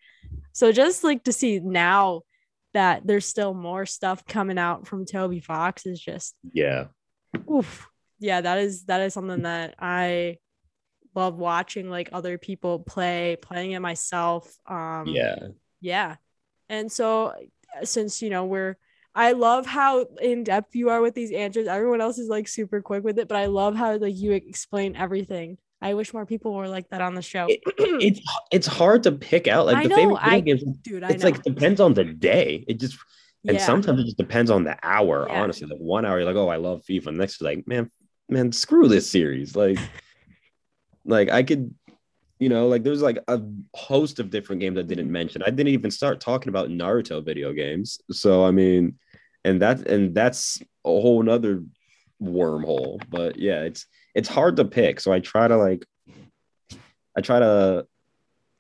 So 0.54 0.72
just 0.72 1.04
like 1.04 1.24
to 1.24 1.34
see 1.34 1.60
now 1.60 2.22
that 2.74 3.06
there's 3.06 3.26
still 3.26 3.54
more 3.54 3.86
stuff 3.86 4.26
coming 4.26 4.58
out 4.58 4.88
from 4.88 5.06
Toby 5.06 5.40
Fox 5.40 5.86
is 5.86 6.00
just 6.00 6.36
yeah. 6.54 6.86
Oof. 7.50 7.88
Yeah, 8.20 8.42
that 8.42 8.60
is 8.60 8.86
that 8.86 9.02
is 9.02 9.14
something 9.14 9.44
that 9.44 9.76
I 9.80 10.38
love 11.16 11.36
watching 11.36 11.90
like 11.90 12.10
other 12.14 12.38
people 12.38 12.80
play, 12.80 13.38
playing 13.42 13.72
it 13.72 13.80
myself. 13.80 14.54
Um 14.66 15.08
yeah. 15.08 15.48
Yeah. 15.82 16.16
And 16.70 16.92
so 16.92 17.34
since 17.84 18.22
you 18.22 18.30
know 18.30 18.46
we're 18.46 18.78
I 19.14 19.34
love 19.34 19.66
how 19.66 20.06
in 20.22 20.44
depth 20.44 20.74
you 20.76 20.90
are 20.90 21.02
with 21.02 21.16
these 21.16 21.32
answers. 21.32 21.68
Everyone 21.68 22.00
else 22.00 22.18
is 22.18 22.30
like 22.30 22.48
super 22.48 22.82
quick 22.82 23.04
with 23.04 23.20
it, 23.20 23.28
but 23.28 23.38
I 23.38 23.48
love 23.48 23.76
how 23.76 23.98
like 23.98 24.16
you 24.16 24.32
explain 24.32 24.96
everything. 24.96 25.58
I 25.82 25.96
wish 25.96 26.14
more 26.14 26.26
people 26.26 26.54
were 26.54 26.68
like 26.68 26.90
that 26.90 27.02
on 27.02 27.16
the 27.16 27.22
show. 27.22 27.48
It, 27.50 27.62
it's 27.78 28.22
it's 28.52 28.68
hard 28.68 29.04
to 29.04 29.12
pick 29.12 29.48
out 29.48 29.66
like 29.66 29.78
I 29.78 29.84
the 29.84 29.90
know, 29.90 29.96
favorite 29.96 30.20
video 30.24 30.38
I, 30.38 30.40
games. 30.42 30.64
Dude, 30.84 31.04
it's 31.04 31.24
like 31.24 31.42
depends 31.44 31.80
on 31.80 31.94
the 31.94 32.04
day. 32.04 32.64
It 32.68 32.80
just 32.80 32.98
and 33.48 33.58
yeah. 33.58 33.66
sometimes 33.66 34.00
it 34.00 34.06
just 34.06 34.18
depends 34.18 34.52
on 34.52 34.64
the 34.64 34.78
hour. 34.84 35.26
Yeah. 35.28 35.42
Honestly, 35.42 35.68
like 35.68 35.80
one 35.80 36.06
hour 36.06 36.20
you're 36.20 36.28
like, 36.28 36.36
oh, 36.36 36.50
I 36.50 36.58
love 36.58 36.84
FIFA. 36.88 37.16
Next 37.16 37.36
is 37.36 37.42
like, 37.42 37.68
man, 37.68 37.90
man, 38.30 38.52
screw 38.52 38.88
this 38.88 39.10
series. 39.10 39.56
Like, 39.56 39.80
like 41.06 41.32
I 41.32 41.42
could, 41.42 41.74
you 42.38 42.50
know, 42.50 42.68
like 42.68 42.84
there's 42.84 43.02
like 43.02 43.18
a 43.28 43.42
host 43.74 44.20
of 44.20 44.30
different 44.30 44.62
games 44.62 44.78
I 44.78 44.84
didn't 44.84 45.06
mm-hmm. 45.06 45.14
mention. 45.14 45.42
I 45.42 45.50
didn't 45.50 45.74
even 45.74 45.90
start 45.90 46.22
talking 46.22 46.50
about 46.50 46.70
Naruto 46.70 47.26
video 47.26 47.52
games. 47.54 48.00
So 48.12 48.46
I 48.46 48.52
mean, 48.52 49.00
and 49.44 49.62
that 49.64 49.88
and 49.88 50.14
that's 50.14 50.62
a 50.86 50.90
whole 50.90 51.24
nother 51.24 51.64
wormhole. 52.22 53.02
But 53.10 53.38
yeah, 53.40 53.62
it's 53.64 53.88
it's 54.14 54.30
hard 54.30 54.58
to 54.58 54.66
pick. 54.66 55.00
So 55.00 55.12
I 55.12 55.20
try 55.20 55.48
to 55.48 55.58
like 55.58 55.86
I 57.18 57.22
try 57.22 57.40
to 57.40 57.86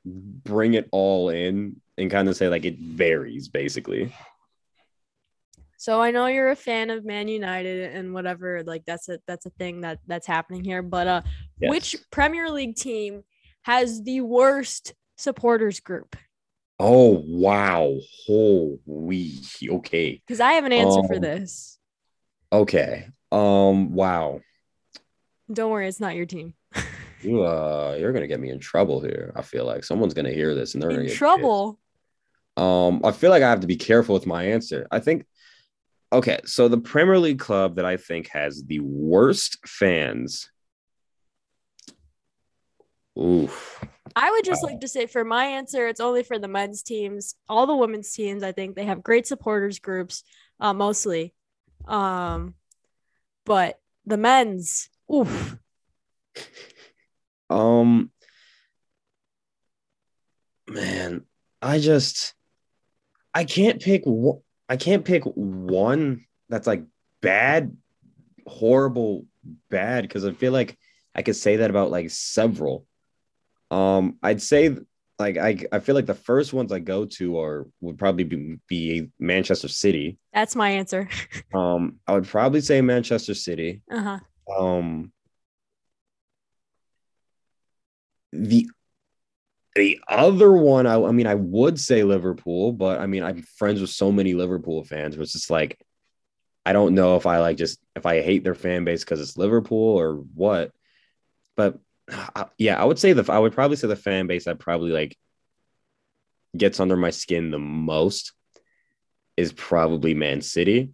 bring 0.06 0.74
it 0.74 0.90
all 0.92 1.30
in 1.30 1.80
and 1.98 2.12
kind 2.12 2.28
of 2.28 2.36
say 2.36 2.50
like 2.50 2.66
it 2.66 2.80
varies 2.80 3.48
basically. 3.48 4.14
So 5.78 6.00
I 6.00 6.12
know 6.12 6.28
you're 6.28 6.52
a 6.52 6.56
fan 6.56 6.92
of 6.92 7.06
Man 7.06 7.28
United 7.28 7.96
and 7.96 8.14
whatever, 8.14 8.62
like 8.64 8.84
that's 8.86 9.10
a 9.10 9.20
that's 9.26 9.48
a 9.48 9.50
thing 9.52 9.82
that 9.82 10.00
that's 10.06 10.28
happening 10.28 10.64
here. 10.64 10.84
But 10.84 11.08
uh, 11.08 11.22
yes. 11.60 11.72
which 11.72 11.96
Premier 12.12 12.52
League 12.52 12.76
team 12.76 13.24
has 13.64 14.04
the 14.04 14.22
worst 14.22 14.94
supporters 15.18 15.80
group? 15.80 16.16
Oh 16.80 17.24
wow! 17.28 17.98
Holy 18.28 19.40
okay. 19.68 20.22
Because 20.26 20.40
I 20.40 20.54
have 20.54 20.66
an 20.66 20.72
answer 20.72 21.00
um, 21.00 21.08
for 21.08 21.20
this. 21.20 21.80
Okay. 22.54 23.08
Um. 23.32 23.94
Wow. 23.94 24.42
Don't 25.52 25.72
worry, 25.72 25.88
it's 25.88 26.00
not 26.00 26.16
your 26.16 26.26
team. 26.26 26.54
you 27.22 27.44
uh, 27.44 27.98
you're 28.00 28.14
gonna 28.14 28.28
get 28.28 28.40
me 28.40 28.50
in 28.50 28.60
trouble 28.60 29.02
here. 29.02 29.32
I 29.36 29.42
feel 29.42 29.66
like 29.66 29.84
someone's 29.84 30.14
gonna 30.14 30.32
hear 30.32 30.56
this 30.56 30.74
and 30.74 30.82
they're 30.82 30.90
in 30.90 30.98
gonna 30.98 31.08
get 31.08 31.18
trouble. 31.18 31.74
Pissed. 32.58 32.66
Um, 32.66 33.02
I 33.04 33.12
feel 33.12 33.30
like 33.30 33.44
I 33.44 33.50
have 33.50 33.62
to 33.62 33.68
be 33.68 33.78
careful 33.78 34.14
with 34.14 34.26
my 34.26 34.46
answer. 34.46 34.88
I 34.92 35.00
think. 35.00 35.26
Okay, 36.14 36.40
so 36.44 36.68
the 36.68 36.78
Premier 36.78 37.18
League 37.18 37.40
club 37.40 37.78
that 37.78 37.86
I 37.86 37.96
think 37.96 38.28
has 38.30 38.64
the 38.66 38.80
worst 38.82 39.58
fans. 39.66 40.50
Oof. 43.18 43.82
I 44.16 44.30
would 44.30 44.44
just 44.44 44.64
like 44.64 44.82
to 44.82 44.88
say 44.88 45.06
for 45.06 45.24
my 45.24 45.46
answer, 45.46 45.88
it's 45.88 46.00
only 46.00 46.24
for 46.24 46.38
the 46.38 46.48
men's 46.48 46.84
teams. 46.84 47.36
All 47.48 47.66
the 47.66 47.76
women's 47.76 48.12
teams, 48.12 48.44
I 48.44 48.52
think 48.52 48.76
they 48.76 48.86
have 48.86 49.04
great 49.04 49.26
supporters 49.26 49.80
groups, 49.80 50.24
uh, 50.60 50.74
mostly. 50.74 51.34
Um, 51.88 52.56
but 53.46 53.80
the 54.06 54.18
men's, 54.18 54.90
Oof. 55.14 55.58
Um, 57.50 58.12
man, 60.70 61.26
I 61.62 61.80
just 61.80 62.34
I 63.34 63.44
can't 63.44 63.82
pick 63.82 64.04
one. 64.06 64.40
I 64.70 64.78
can't 64.78 65.04
pick 65.04 65.24
one 65.26 66.26
that's 66.48 66.68
like 66.68 66.84
bad, 67.22 67.76
horrible, 68.48 69.26
bad 69.70 70.04
because 70.04 70.26
I 70.26 70.32
feel 70.32 70.54
like 70.54 70.78
I 71.14 71.24
could 71.24 71.36
say 71.36 71.58
that 71.58 71.70
about 71.70 71.92
like 71.92 72.10
several. 72.10 72.86
Um, 73.70 74.18
I'd 74.24 74.42
say 74.42 74.78
like 75.20 75.38
I 75.38 75.58
I 75.72 75.80
feel 75.80 75.96
like 75.96 76.06
the 76.06 76.14
first 76.14 76.54
ones 76.54 76.72
I 76.72 76.80
go 76.80 77.06
to 77.06 77.40
are 77.40 77.68
would 77.82 77.98
probably 77.98 78.24
be, 78.24 78.58
be 78.68 79.10
Manchester 79.20 79.68
City. 79.68 80.18
That's 80.34 80.56
my 80.56 80.70
answer. 80.70 81.10
um, 81.54 81.98
I 82.08 82.14
would 82.14 82.28
probably 82.28 82.62
say 82.62 82.82
Manchester 82.82 83.34
City. 83.34 83.82
Uh-huh. 83.92 84.20
Um, 84.48 85.12
the 88.32 88.68
the 89.76 90.00
other 90.08 90.52
one, 90.52 90.86
I, 90.86 91.02
I 91.02 91.12
mean, 91.12 91.28
I 91.28 91.36
would 91.36 91.80
say 91.80 92.04
Liverpool, 92.04 92.74
but 92.74 93.00
I 93.00 93.06
mean, 93.06 93.24
I'm 93.24 93.42
friends 93.42 93.80
with 93.80 93.90
so 93.90 94.12
many 94.12 94.34
Liverpool 94.34 94.84
fans. 94.84 95.16
It's 95.18 95.32
just 95.32 95.50
like, 95.50 95.80
I 96.66 96.74
don't 96.74 96.94
know 96.96 97.16
if 97.16 97.26
I 97.26 97.40
like 97.40 97.58
just 97.58 97.80
if 97.96 98.06
I 98.06 98.22
hate 98.22 98.44
their 98.44 98.56
fan 98.56 98.84
base 98.84 99.04
because 99.04 99.22
it's 99.22 99.38
Liverpool 99.38 99.98
or 99.98 100.16
what. 100.16 100.72
But 101.56 101.80
uh, 102.36 102.46
yeah, 102.58 102.82
I 102.82 102.86
would 102.86 103.00
say 103.00 103.14
the 103.14 103.32
I 103.32 103.40
would 103.40 103.54
probably 103.54 103.78
say 103.78 103.88
the 103.88 103.96
fan 103.96 104.28
base 104.28 104.46
that 104.46 104.60
probably 104.60 104.92
like 104.92 105.18
gets 106.58 106.80
under 106.80 106.98
my 106.98 107.10
skin 107.12 107.52
the 107.52 107.60
most 107.60 108.34
is 109.38 109.54
probably 109.54 110.14
Man 110.14 110.42
City. 110.42 110.92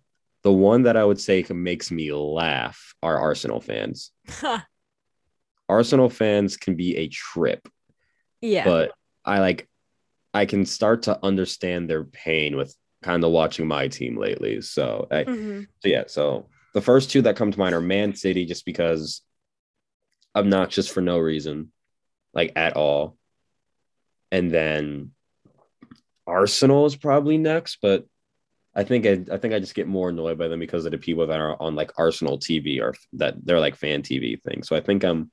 The 0.48 0.53
one 0.53 0.84
that 0.84 0.95
I 0.95 1.03
would 1.03 1.19
say 1.19 1.45
makes 1.49 1.91
me 1.91 2.14
laugh 2.14 2.95
are 3.03 3.19
Arsenal 3.19 3.60
fans. 3.60 4.14
Arsenal 5.68 6.10
fans 6.10 6.56
can 6.56 6.78
be 6.78 6.95
a 6.95 7.10
trip. 7.10 7.68
Yeah. 8.40 8.64
But 8.64 8.94
I 9.26 9.40
like 9.40 9.68
I 10.34 10.45
can 10.45 10.65
start 10.65 11.03
to 11.03 11.19
understand 11.22 11.90
their 11.90 12.06
pain 12.06 12.56
with 12.56 12.74
kind 13.02 13.26
of 13.26 13.32
watching 13.32 13.68
my 13.68 13.90
team 13.90 14.15
lately. 14.15 14.61
So, 14.61 15.10
I, 15.11 15.26
mm-hmm. 15.26 15.64
so 15.80 15.90
yeah, 15.90 16.03
so 16.07 16.48
the 16.74 16.80
first 16.80 17.11
two 17.11 17.24
that 17.24 17.36
come 17.36 17.52
to 17.52 17.60
mind 17.60 17.76
are 17.76 17.82
Man 17.82 18.15
City 18.15 18.45
just 18.45 18.64
because 18.64 19.24
obnoxious 20.34 20.88
for 20.88 21.02
no 21.02 21.19
reason, 21.19 21.74
like 22.34 22.53
at 22.56 22.78
all. 22.78 23.18
And 24.32 24.49
then 24.49 25.11
Arsenal 26.26 26.86
is 26.86 26.95
probably 26.95 27.38
next, 27.38 27.80
but 27.82 28.06
I 28.78 28.84
think 28.84 29.08
I, 29.08 29.26
I 29.34 29.38
think 29.38 29.56
I 29.56 29.60
just 29.60 29.74
get 29.74 29.88
more 29.88 30.10
annoyed 30.10 30.38
by 30.38 30.48
them 30.48 30.60
because 30.60 30.86
of 30.86 30.91
the 30.91 30.99
people 30.99 31.26
that 31.26 31.40
are 31.40 31.60
on 31.60 31.74
like 31.74 31.91
Arsenal 31.98 32.38
TV 32.38 32.80
or 32.80 32.94
that 33.14 33.36
they're 33.44 33.60
like 33.60 33.76
fan 33.76 34.04
TV 34.04 34.40
things. 34.41 34.68
So 34.68 34.76
I 34.76 34.82
think 34.82 35.04
I'm 35.04 35.32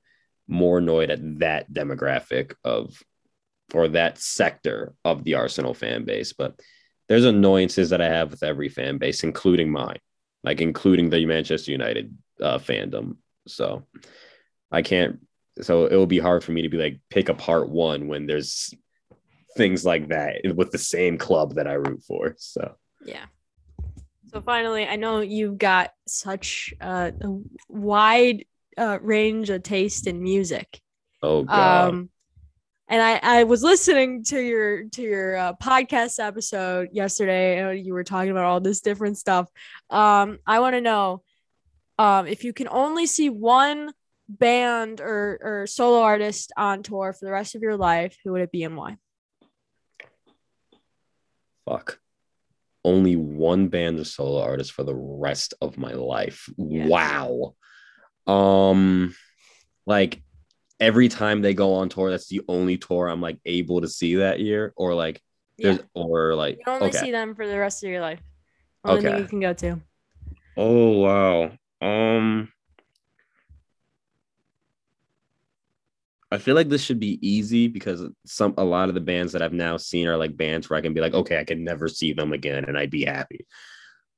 more 0.48 0.78
annoyed 0.78 1.10
at 1.10 1.40
that 1.40 1.70
demographic 1.70 2.54
of 2.64 3.02
or 3.74 3.88
that 3.88 4.16
sector 4.16 4.94
of 5.04 5.24
the 5.24 5.34
Arsenal 5.34 5.74
fan 5.74 6.04
base. 6.04 6.32
But 6.32 6.58
there's 7.06 7.26
annoyances 7.26 7.90
that 7.90 8.00
I 8.00 8.08
have 8.08 8.30
with 8.30 8.42
every 8.42 8.70
fan 8.70 8.96
base, 8.96 9.22
including 9.24 9.70
mine, 9.70 9.98
like 10.42 10.62
including 10.62 11.10
the 11.10 11.26
Manchester 11.26 11.70
United 11.70 12.16
uh, 12.40 12.58
fandom. 12.58 13.16
So 13.46 13.84
I 14.72 14.80
can't. 14.80 15.20
So 15.60 15.84
it 15.84 15.96
will 15.96 16.06
be 16.06 16.18
hard 16.18 16.42
for 16.42 16.52
me 16.52 16.62
to 16.62 16.70
be 16.70 16.78
like 16.78 16.98
pick 17.10 17.28
apart 17.28 17.68
one 17.68 18.08
when 18.08 18.24
there's 18.24 18.72
things 19.54 19.84
like 19.84 20.08
that 20.08 20.40
with 20.56 20.70
the 20.70 20.78
same 20.78 21.18
club 21.18 21.56
that 21.56 21.68
I 21.68 21.74
root 21.74 22.02
for. 22.08 22.36
So 22.38 22.74
yeah. 23.04 23.26
So 24.26 24.40
finally, 24.40 24.86
I 24.86 24.96
know 24.96 25.20
you've 25.20 25.58
got 25.58 25.92
such 26.06 26.74
uh, 26.80 27.12
a 27.20 27.38
wide 27.68 28.44
uh, 28.76 28.98
range 29.00 29.50
of 29.50 29.62
taste 29.62 30.06
in 30.06 30.22
music. 30.22 30.80
Oh 31.22 31.44
god. 31.44 31.88
Um, 31.88 32.10
and 32.88 33.02
I, 33.02 33.20
I 33.22 33.44
was 33.44 33.62
listening 33.62 34.24
to 34.24 34.40
your 34.40 34.84
to 34.90 35.02
your 35.02 35.36
uh, 35.36 35.52
podcast 35.54 36.18
episode 36.18 36.88
yesterday 36.92 37.58
and 37.58 37.84
you 37.84 37.94
were 37.94 38.04
talking 38.04 38.30
about 38.30 38.44
all 38.44 38.60
this 38.60 38.80
different 38.80 39.18
stuff 39.18 39.48
um 39.90 40.38
i 40.46 40.60
want 40.60 40.74
to 40.74 40.80
know 40.80 41.22
um 41.98 42.26
if 42.26 42.44
you 42.44 42.52
can 42.52 42.68
only 42.68 43.06
see 43.06 43.30
one 43.30 43.92
band 44.28 45.00
or 45.00 45.38
or 45.42 45.66
solo 45.66 46.00
artist 46.00 46.52
on 46.56 46.82
tour 46.82 47.12
for 47.12 47.24
the 47.24 47.32
rest 47.32 47.54
of 47.54 47.62
your 47.62 47.76
life 47.76 48.16
who 48.24 48.32
would 48.32 48.42
it 48.42 48.52
be 48.52 48.64
and 48.64 48.76
why 48.76 48.96
fuck 51.66 51.98
only 52.84 53.16
one 53.16 53.68
band 53.68 53.98
or 53.98 54.04
solo 54.04 54.42
artist 54.42 54.72
for 54.72 54.84
the 54.84 54.94
rest 54.94 55.54
of 55.60 55.78
my 55.78 55.92
life 55.92 56.48
yeah. 56.58 56.86
wow 56.86 57.54
um 58.26 59.14
like 59.86 60.22
every 60.80 61.08
time 61.08 61.42
they 61.42 61.54
go 61.54 61.74
on 61.74 61.88
tour, 61.88 62.10
that's 62.10 62.28
the 62.28 62.42
only 62.48 62.76
tour 62.76 63.08
I'm 63.08 63.20
like 63.20 63.38
able 63.44 63.80
to 63.80 63.88
see 63.88 64.16
that 64.16 64.40
year, 64.40 64.72
or 64.76 64.94
like 64.94 65.20
there's 65.58 65.78
yeah. 65.78 65.84
or 65.94 66.34
like 66.34 66.58
you 66.58 66.72
only 66.72 66.88
okay. 66.88 66.98
see 66.98 67.10
them 67.10 67.34
for 67.34 67.46
the 67.46 67.58
rest 67.58 67.84
of 67.84 67.90
your 67.90 68.00
life. 68.00 68.20
Only 68.84 69.00
okay. 69.00 69.08
thing 69.08 69.18
you 69.22 69.28
can 69.28 69.40
go 69.40 69.52
to. 69.54 69.80
Oh 70.56 70.98
wow. 70.98 71.52
Um 71.80 72.48
I 76.34 76.38
feel 76.38 76.54
like 76.54 76.68
this 76.68 76.82
should 76.82 77.00
be 77.00 77.18
easy 77.26 77.68
because 77.68 78.02
some 78.26 78.54
a 78.58 78.64
lot 78.64 78.88
of 78.88 78.94
the 78.94 79.00
bands 79.00 79.32
that 79.32 79.42
I've 79.42 79.52
now 79.52 79.76
seen 79.76 80.08
are 80.08 80.16
like 80.16 80.36
bands 80.36 80.68
where 80.68 80.78
I 80.78 80.82
can 80.82 80.92
be 80.92 81.00
like, 81.00 81.14
okay, 81.14 81.38
I 81.38 81.44
can 81.44 81.64
never 81.64 81.88
see 81.88 82.12
them 82.12 82.32
again 82.32 82.64
and 82.64 82.76
I'd 82.76 82.90
be 82.90 83.04
happy. 83.04 83.46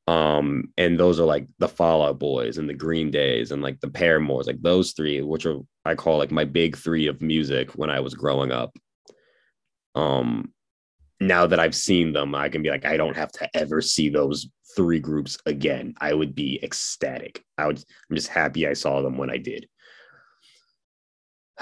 Um, 0.08 0.72
and 0.78 0.98
those 0.98 1.20
are 1.20 1.26
like 1.26 1.48
the 1.58 1.68
Fall 1.68 2.02
Out 2.02 2.18
Boys 2.18 2.58
and 2.58 2.68
the 2.68 2.74
Green 2.74 3.10
Days 3.10 3.50
and 3.50 3.60
like 3.60 3.80
the 3.80 3.88
Paramores, 3.88 4.46
like 4.46 4.62
those 4.62 4.92
three, 4.92 5.20
which 5.20 5.46
are 5.46 5.58
I 5.84 5.94
call 5.94 6.18
like 6.18 6.30
my 6.30 6.44
big 6.44 6.76
three 6.76 7.06
of 7.06 7.20
music 7.20 7.72
when 7.72 7.90
I 7.90 8.00
was 8.00 8.14
growing 8.14 8.52
up. 8.52 8.76
Um, 9.94 10.52
now 11.20 11.46
that 11.46 11.60
I've 11.60 11.74
seen 11.74 12.12
them, 12.12 12.34
I 12.34 12.48
can 12.48 12.62
be 12.62 12.70
like, 12.70 12.84
I 12.84 12.96
don't 12.96 13.16
have 13.16 13.32
to 13.32 13.56
ever 13.56 13.80
see 13.80 14.08
those 14.08 14.48
three 14.76 15.00
groups 15.00 15.38
again. 15.46 15.94
I 16.00 16.14
would 16.14 16.34
be 16.34 16.60
ecstatic. 16.62 17.42
I 17.58 17.66
would, 17.66 17.82
I'm 18.08 18.16
just 18.16 18.28
happy 18.28 18.66
I 18.66 18.74
saw 18.74 19.02
them 19.02 19.16
when 19.16 19.30
I 19.30 19.38
did. 19.38 19.66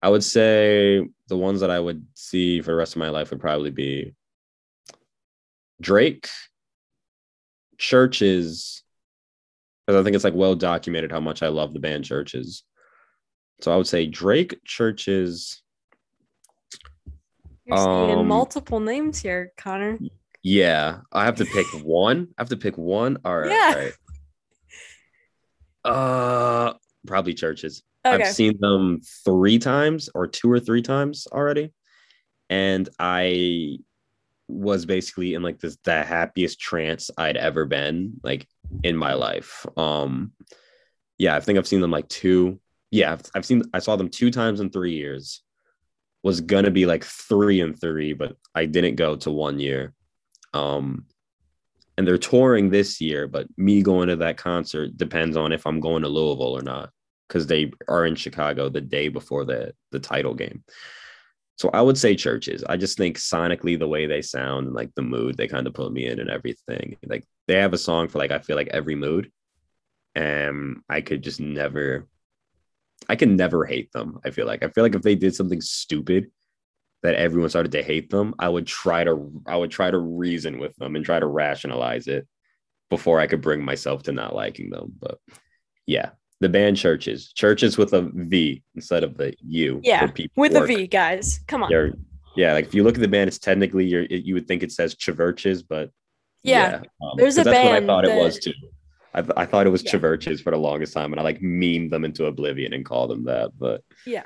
I 0.00 0.08
would 0.08 0.24
say 0.24 1.06
the 1.28 1.36
ones 1.36 1.60
that 1.60 1.70
I 1.70 1.80
would 1.80 2.06
see 2.14 2.60
for 2.60 2.70
the 2.70 2.76
rest 2.76 2.94
of 2.94 3.00
my 3.00 3.08
life 3.08 3.30
would 3.30 3.40
probably 3.40 3.70
be 3.70 4.14
Drake, 5.80 6.28
CHVRCHES, 7.78 8.82
because 9.86 10.00
I 10.00 10.02
think 10.02 10.14
it's 10.14 10.24
like 10.24 10.34
well 10.34 10.54
documented 10.54 11.10
how 11.12 11.20
much 11.20 11.42
I 11.42 11.48
love 11.48 11.72
the 11.72 11.80
band 11.80 12.04
CHVRCHES. 12.04 12.62
So 13.60 13.72
I 13.72 13.76
would 13.76 13.86
say 13.86 14.06
Drake, 14.06 14.58
CHVRCHES. 14.66 15.60
You're 17.64 17.76
seeing 17.76 18.18
um, 18.18 18.28
multiple 18.28 18.80
names 18.80 19.20
here, 19.20 19.52
Connor. 19.56 19.98
Yeah, 20.42 20.98
I 21.12 21.24
have 21.24 21.36
to 21.36 21.44
pick 21.44 21.66
one. 21.84 22.28
I 22.38 22.42
have 22.42 22.48
to 22.48 22.56
pick 22.56 22.78
one. 22.78 23.18
All 23.24 23.38
right. 23.38 23.50
Yeah. 23.50 23.72
All 23.74 23.84
right. 23.84 23.92
Uh, 25.84 26.74
probably 27.06 27.34
CHVRCHES. 27.34 27.82
Okay. 28.06 28.24
I've 28.24 28.34
seen 28.34 28.58
them 28.60 29.00
three 29.24 29.58
times 29.58 30.08
or 30.14 30.26
two 30.26 30.50
or 30.50 30.60
three 30.60 30.82
times 30.82 31.26
already, 31.30 31.72
and 32.48 32.88
I 32.98 33.78
was 34.48 34.86
basically 34.86 35.34
in 35.34 35.42
like 35.42 35.58
this 35.58 35.76
the 35.84 36.02
happiest 36.02 36.58
trance 36.58 37.10
I'd 37.18 37.36
ever 37.36 37.66
been 37.66 38.14
like 38.22 38.46
in 38.82 38.96
my 38.96 39.14
life. 39.14 39.66
Um 39.76 40.32
yeah, 41.18 41.36
I 41.36 41.40
think 41.40 41.58
I've 41.58 41.66
seen 41.66 41.80
them 41.80 41.90
like 41.90 42.08
two. 42.08 42.60
Yeah, 42.90 43.12
I've, 43.12 43.22
I've 43.34 43.44
seen 43.44 43.64
I 43.74 43.80
saw 43.80 43.96
them 43.96 44.08
two 44.08 44.30
times 44.30 44.60
in 44.60 44.70
3 44.70 44.92
years. 44.92 45.42
Was 46.22 46.40
going 46.40 46.64
to 46.64 46.70
be 46.70 46.86
like 46.86 47.04
3 47.04 47.60
and 47.60 47.80
3, 47.80 48.12
but 48.14 48.36
I 48.54 48.64
didn't 48.64 48.96
go 48.96 49.16
to 49.16 49.30
one 49.30 49.60
year. 49.60 49.92
Um 50.54 51.04
and 51.98 52.06
they're 52.06 52.16
touring 52.16 52.70
this 52.70 53.00
year, 53.00 53.26
but 53.26 53.48
me 53.58 53.82
going 53.82 54.06
to 54.08 54.14
that 54.14 54.36
concert 54.36 54.96
depends 54.96 55.36
on 55.36 55.52
if 55.52 55.66
I'm 55.66 55.80
going 55.80 56.02
to 56.02 56.08
Louisville 56.08 56.56
or 56.56 56.62
not 56.62 56.90
cuz 57.28 57.46
they 57.46 57.72
are 57.88 58.06
in 58.06 58.14
Chicago 58.14 58.68
the 58.70 58.80
day 58.80 59.08
before 59.08 59.44
the 59.44 59.74
the 59.90 59.98
title 59.98 60.32
game. 60.32 60.62
So 61.56 61.70
I 61.70 61.82
would 61.82 61.98
say 61.98 62.14
CHVRCHES. 62.14 62.62
I 62.68 62.76
just 62.76 62.96
think 62.96 63.18
sonically 63.18 63.76
the 63.76 63.88
way 63.88 64.06
they 64.06 64.22
sound 64.22 64.68
and 64.68 64.76
like 64.76 64.94
the 64.94 65.02
mood 65.02 65.36
they 65.36 65.48
kind 65.48 65.66
of 65.66 65.74
put 65.74 65.92
me 65.92 66.06
in 66.06 66.20
and 66.20 66.30
everything. 66.30 66.96
Like 67.04 67.24
they 67.48 67.56
have 67.56 67.74
a 67.74 67.78
song 67.78 68.06
for 68.06 68.18
like 68.18 68.30
I 68.30 68.38
feel 68.38 68.54
like 68.54 68.68
every 68.68 68.94
mood. 68.94 69.32
And 70.14 70.82
I 70.88 71.00
could 71.00 71.22
just 71.22 71.40
never 71.40 72.06
I 73.08 73.16
can 73.16 73.34
never 73.34 73.64
hate 73.64 73.90
them. 73.90 74.20
I 74.24 74.30
feel 74.30 74.46
like 74.46 74.62
I 74.62 74.68
feel 74.68 74.84
like 74.84 74.94
if 74.94 75.02
they 75.02 75.16
did 75.16 75.34
something 75.34 75.60
stupid 75.60 76.30
that 77.02 77.14
everyone 77.14 77.50
started 77.50 77.72
to 77.72 77.82
hate 77.82 78.10
them, 78.10 78.34
I 78.38 78.48
would 78.48 78.66
try 78.66 79.04
to 79.04 79.42
I 79.46 79.56
would 79.56 79.70
try 79.70 79.90
to 79.90 79.98
reason 79.98 80.58
with 80.58 80.74
them 80.76 80.96
and 80.96 81.04
try 81.04 81.20
to 81.20 81.26
rationalize 81.26 82.08
it 82.08 82.26
before 82.90 83.20
I 83.20 83.26
could 83.26 83.40
bring 83.40 83.64
myself 83.64 84.02
to 84.04 84.12
not 84.12 84.34
liking 84.34 84.70
them. 84.70 84.92
But 84.98 85.18
yeah, 85.86 86.10
the 86.40 86.48
band 86.48 86.76
CHVRCHES, 86.76 87.34
churches 87.34 87.78
with 87.78 87.92
a 87.92 88.10
V 88.14 88.62
instead 88.74 89.04
of 89.04 89.16
the 89.16 89.34
U. 89.46 89.80
Yeah, 89.82 90.06
people. 90.08 90.40
with 90.40 90.54
work. 90.54 90.64
a 90.64 90.66
V, 90.66 90.86
guys. 90.86 91.40
Come 91.46 91.62
on. 91.62 91.70
You're, 91.70 91.92
yeah, 92.36 92.52
like 92.52 92.66
if 92.66 92.74
you 92.74 92.84
look 92.84 92.94
at 92.94 93.00
the 93.00 93.08
band, 93.08 93.28
it's 93.28 93.38
technically 93.38 93.86
you're, 93.86 94.04
it, 94.04 94.24
you 94.24 94.34
would 94.34 94.46
think 94.46 94.62
it 94.62 94.72
says 94.72 94.94
CHVRCHES, 94.94 95.64
but 95.68 95.90
yeah, 96.42 96.70
yeah 96.70 96.82
um, 97.02 97.14
there's 97.16 97.38
a 97.38 97.44
that's 97.44 97.56
band. 97.56 97.68
That's 97.68 97.82
what 97.82 97.82
I 97.82 97.86
thought 97.86 98.04
that... 98.04 98.18
it 98.18 98.22
was 98.22 98.38
too. 98.38 98.52
I, 99.14 99.22
th- 99.22 99.32
I 99.36 99.46
thought 99.46 99.66
it 99.66 99.70
was 99.70 99.82
yeah. 99.82 99.92
CHVRCHES 99.92 100.42
for 100.42 100.50
the 100.50 100.58
longest 100.58 100.92
time, 100.92 101.12
and 101.12 101.18
I 101.18 101.24
like 101.24 101.42
meme 101.42 101.88
them 101.88 102.04
into 102.04 102.26
oblivion 102.26 102.72
and 102.74 102.84
call 102.84 103.08
them 103.08 103.24
that. 103.24 103.50
But 103.58 103.82
yeah, 104.06 104.24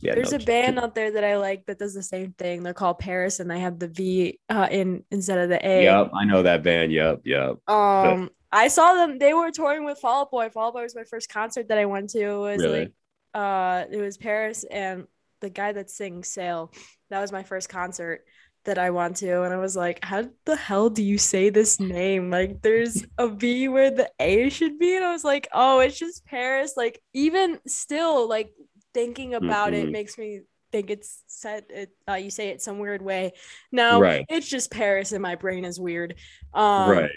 yeah. 0.00 0.14
There's 0.14 0.32
no, 0.32 0.38
a 0.38 0.40
band 0.40 0.78
out 0.78 0.94
there 0.94 1.12
that 1.12 1.24
I 1.24 1.36
like 1.36 1.66
that 1.66 1.78
does 1.78 1.94
the 1.94 2.02
same 2.02 2.32
thing. 2.32 2.62
They're 2.62 2.74
called 2.74 3.00
PVRIS, 3.00 3.40
and 3.40 3.50
they 3.50 3.60
have 3.60 3.78
the 3.78 3.88
V 3.88 4.38
uh, 4.48 4.68
in 4.70 5.04
instead 5.10 5.38
of 5.38 5.48
the 5.48 5.66
A. 5.66 5.84
Yep, 5.84 6.10
I 6.14 6.24
know 6.24 6.42
that 6.42 6.62
band. 6.62 6.92
Yep, 6.92 7.22
yep. 7.24 7.56
Um, 7.68 8.30
I 8.52 8.68
saw 8.68 8.94
them. 8.94 9.18
They 9.18 9.34
were 9.34 9.50
touring 9.50 9.84
with 9.84 9.98
Fall 9.98 10.22
Out 10.22 10.30
Boy. 10.30 10.48
Fall 10.50 10.68
Out 10.68 10.74
Boy 10.74 10.82
was 10.82 10.94
my 10.94 11.04
first 11.04 11.28
concert 11.28 11.68
that 11.68 11.78
I 11.78 11.86
went 11.86 12.10
to. 12.10 12.22
It 12.22 12.38
was 12.38 12.62
really? 12.62 12.80
like, 12.80 12.92
uh, 13.34 13.84
it 13.90 14.00
was 14.00 14.18
PVRIS 14.18 14.64
and 14.70 15.06
the 15.40 15.50
guy 15.50 15.72
that 15.72 15.90
sings 15.90 16.28
Sail. 16.28 16.72
That 17.10 17.20
was 17.20 17.32
my 17.32 17.42
first 17.42 17.68
concert 17.68 18.24
that 18.64 18.78
I 18.78 18.90
went 18.90 19.16
to, 19.16 19.42
and 19.44 19.54
I 19.54 19.56
was 19.56 19.76
like, 19.76 20.04
how 20.04 20.24
the 20.44 20.56
hell 20.56 20.90
do 20.90 21.02
you 21.02 21.16
say 21.16 21.48
this 21.48 21.80
name? 21.80 22.30
Like, 22.30 22.60
there's 22.60 23.04
a 23.16 23.28
V 23.28 23.68
where 23.68 23.90
the 23.90 24.10
A 24.20 24.50
should 24.50 24.78
be, 24.78 24.94
and 24.94 25.04
I 25.04 25.12
was 25.12 25.24
like, 25.24 25.48
oh, 25.52 25.80
it's 25.80 25.98
just 25.98 26.26
Paris. 26.26 26.74
Like, 26.76 27.00
even 27.14 27.60
still, 27.66 28.28
like 28.28 28.50
thinking 28.94 29.34
about 29.34 29.72
mm-hmm. 29.72 29.88
it 29.88 29.92
makes 29.92 30.18
me 30.18 30.40
think 30.70 30.90
it's 30.90 31.22
said 31.26 31.64
it 31.70 31.90
uh, 32.08 32.14
you 32.14 32.30
say 32.30 32.48
it 32.48 32.60
some 32.60 32.78
weird 32.78 33.00
way 33.00 33.32
no 33.72 34.00
right. 34.00 34.26
it's 34.28 34.48
just 34.48 34.70
paris 34.70 35.12
and 35.12 35.22
my 35.22 35.34
brain 35.34 35.64
is 35.64 35.80
weird 35.80 36.14
um 36.52 36.90
right 36.90 37.10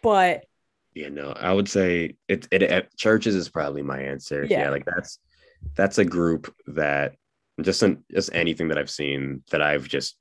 but 0.00 0.44
you 0.94 1.10
know, 1.10 1.32
I 1.32 1.52
would 1.52 1.68
say 1.68 2.16
it, 2.28 2.46
it, 2.50 2.62
it 2.62 2.88
CHVRCHES 2.96 3.34
is 3.34 3.48
probably 3.48 3.82
my 3.82 4.00
answer. 4.00 4.44
Yeah. 4.44 4.62
yeah, 4.62 4.70
like 4.70 4.84
that's 4.84 5.18
that's 5.74 5.98
a 5.98 6.04
group 6.04 6.54
that 6.68 7.16
just 7.60 7.82
an, 7.82 8.04
just 8.12 8.30
anything 8.32 8.68
that 8.68 8.78
I've 8.78 8.90
seen 8.90 9.42
that 9.50 9.60
I've 9.60 9.88
just 9.88 10.16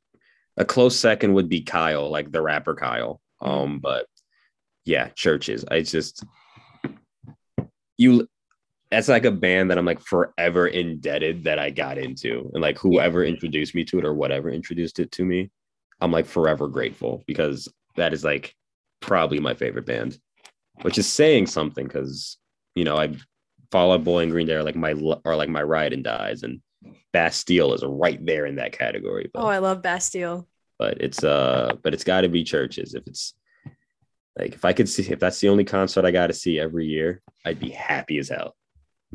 a 0.58 0.66
close 0.66 0.98
second 0.98 1.34
would 1.34 1.48
be 1.48 1.62
Kyle, 1.62 2.10
like 2.10 2.32
the 2.32 2.42
rapper 2.42 2.76
Kyle. 2.76 3.22
Mm-hmm. 3.42 3.52
Um, 3.52 3.80
but 3.80 4.08
yeah, 4.84 5.10
CHVRCHES 5.10 5.66
I 5.70 5.82
just 5.82 6.24
you 7.98 8.28
that's 8.94 9.08
like 9.10 9.26
a 9.26 9.32
band 9.32 9.72
that 9.72 9.78
I'm 9.78 9.86
like 9.86 10.02
forever 10.02 10.68
indebted 10.68 11.44
that 11.46 11.60
I 11.60 11.70
got 11.70 11.98
into. 11.98 12.50
And 12.54 12.62
like 12.62 12.78
whoever 12.78 13.24
introduced 13.24 13.76
me 13.76 13.84
to 13.86 14.00
it 14.00 14.06
or 14.06 14.14
whatever 14.14 14.50
introduced 14.50 15.00
it 15.00 15.12
to 15.14 15.26
me, 15.26 15.52
I'm 16.00 16.12
like 16.12 16.26
forever 16.26 16.68
grateful 16.68 17.24
because 17.28 17.68
that 17.96 18.14
is 18.14 18.24
like 18.24 18.56
probably 19.02 19.40
my 19.40 19.54
favorite 19.54 19.86
band 19.86 20.18
which 20.82 20.98
is 20.98 21.12
saying 21.12 21.48
something 21.48 21.86
because 21.86 22.38
you 22.76 22.84
know, 22.84 22.98
I 22.98 23.16
Fall 23.72 23.94
Out 23.94 24.04
Boy 24.04 24.24
and 24.24 24.32
Green 24.32 24.48
Day 24.48 24.54
are 24.54 24.64
like 24.64 24.76
my 24.76 24.94
are 25.26 25.36
like 25.36 25.50
my 25.50 25.62
ride 25.62 25.94
and 25.94 26.04
dies, 26.04 26.44
and 26.44 26.62
Bastille 27.12 27.74
is 27.74 27.84
right 27.86 28.24
there 28.26 28.46
in 28.46 28.56
that 28.56 28.72
category. 28.72 29.30
But, 29.34 29.44
oh, 29.44 29.48
I 29.48 29.60
love 29.60 29.82
Bastille. 29.82 30.48
But 30.80 31.02
it's 31.02 31.24
uh, 31.24 31.74
but 31.84 31.94
it's 31.94 32.04
got 32.04 32.22
to 32.22 32.30
be 32.30 32.44
CHVRCHES 32.44 32.96
If 32.96 33.08
it's 33.08 33.34
like 34.38 34.54
if 34.54 34.66
I 34.66 34.74
could 34.74 34.90
see 34.90 35.12
if 35.12 35.20
that's 35.20 35.40
the 35.40 35.50
only 35.50 35.64
concert 35.64 36.06
I 36.06 36.12
got 36.12 36.28
to 36.28 36.34
see 36.34 36.60
every 36.60 36.88
year, 36.88 37.22
I'd 37.46 37.60
be 37.60 37.70
happy 37.70 38.18
as 38.18 38.30
hell. 38.30 38.56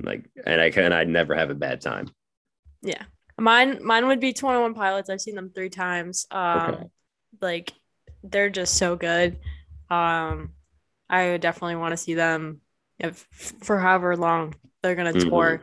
Like, 0.03 0.25
and 0.47 0.61
I 0.61 0.71
can 0.71 0.93
I'd 0.93 1.09
never 1.09 1.35
have 1.35 1.51
a 1.51 1.55
bad 1.55 1.81
time. 1.81 2.09
Yeah, 2.83 3.03
mine 3.39 3.81
mine 3.83 4.07
would 4.07 4.21
be 4.21 4.33
Twenty 4.33 4.61
One 4.61 4.75
Pilots. 4.75 5.11
I've 5.11 5.21
seen 5.21 5.35
them 5.35 5.51
three 5.55 5.71
times. 5.71 6.27
Um, 6.31 6.75
okay. 6.75 6.85
like 7.41 7.73
they're 8.23 8.51
just 8.51 8.75
so 8.77 8.97
good. 8.97 9.39
Um, 9.91 10.51
I 11.09 11.31
would 11.31 11.41
definitely 11.41 11.77
want 11.77 11.93
to 11.93 11.97
see 11.97 12.15
them 12.15 12.61
if 12.99 13.27
for 13.61 13.79
however 13.79 14.17
long 14.17 14.55
they're 14.83 14.95
gonna 14.95 15.13
mm-hmm. 15.13 15.29
tour. 15.29 15.63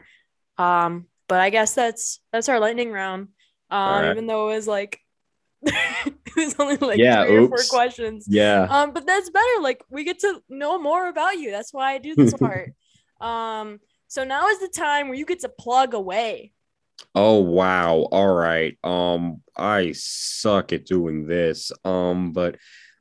Um, 0.58 1.08
but 1.28 1.40
I 1.40 1.50
guess 1.50 1.74
that's 1.74 2.20
that's 2.32 2.50
our 2.50 2.60
lightning 2.60 2.92
round. 2.92 3.30
Um, 3.70 4.04
right. 4.04 4.12
even 4.12 4.28
though 4.28 4.50
it 4.50 4.56
was 4.56 4.68
like 4.68 5.00
it 5.62 6.36
was 6.36 6.56
only 6.60 6.78
like 6.78 7.00
yeah, 7.00 7.26
three 7.26 7.38
oops. 7.38 7.52
or 7.52 7.58
four 7.58 7.78
questions. 7.78 8.26
Yeah. 8.30 8.68
Um, 8.70 8.92
but 8.92 9.06
that's 9.06 9.30
better. 9.30 9.62
Like 9.62 9.84
we 9.90 10.04
get 10.04 10.20
to 10.20 10.42
know 10.50 10.80
more 10.80 11.08
about 11.08 11.38
you. 11.38 11.52
That's 11.52 11.74
why 11.74 11.94
I 11.94 11.98
do 11.98 12.16
this 12.16 12.34
part. 12.40 12.74
Um, 13.20 13.80
so 14.16 14.24
now 14.24 14.48
is 14.48 14.60
the 14.60 14.70
time 14.70 15.10
where 15.10 15.18
you 15.18 15.26
get 15.26 15.42
to 15.42 15.50
plug 15.50 15.94
away. 15.94 16.54
Oh 17.14 17.42
wow. 17.42 18.08
All 18.12 18.34
right. 18.34 18.78
Um, 18.82 19.42
I 19.58 19.92
suck 19.94 20.72
at 20.72 20.86
doing 20.86 21.28
this. 21.28 21.74
Um, 21.84 22.32
but 22.32 22.56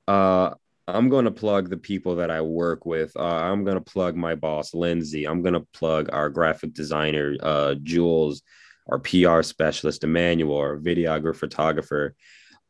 uh 0.08 0.54
I'm 0.86 1.08
going 1.08 1.24
to 1.24 1.30
plug 1.30 1.70
the 1.70 1.78
people 1.78 2.16
that 2.16 2.30
I 2.30 2.42
work 2.42 2.84
with. 2.84 3.16
Uh, 3.16 3.22
I'm 3.22 3.64
going 3.64 3.82
to 3.82 3.92
plug 3.92 4.16
my 4.16 4.34
boss, 4.34 4.74
Lindsay. 4.74 5.24
I'm 5.24 5.40
going 5.40 5.54
to 5.54 5.66
plug 5.72 6.10
our 6.12 6.28
graphic 6.28 6.74
designer, 6.74 7.34
uh, 7.40 7.76
Jules, 7.82 8.42
our 8.88 8.98
PR 8.98 9.40
specialist, 9.40 10.04
Emmanuel, 10.04 10.58
our 10.58 10.76
videographer, 10.76 11.36
photographer, 11.36 12.14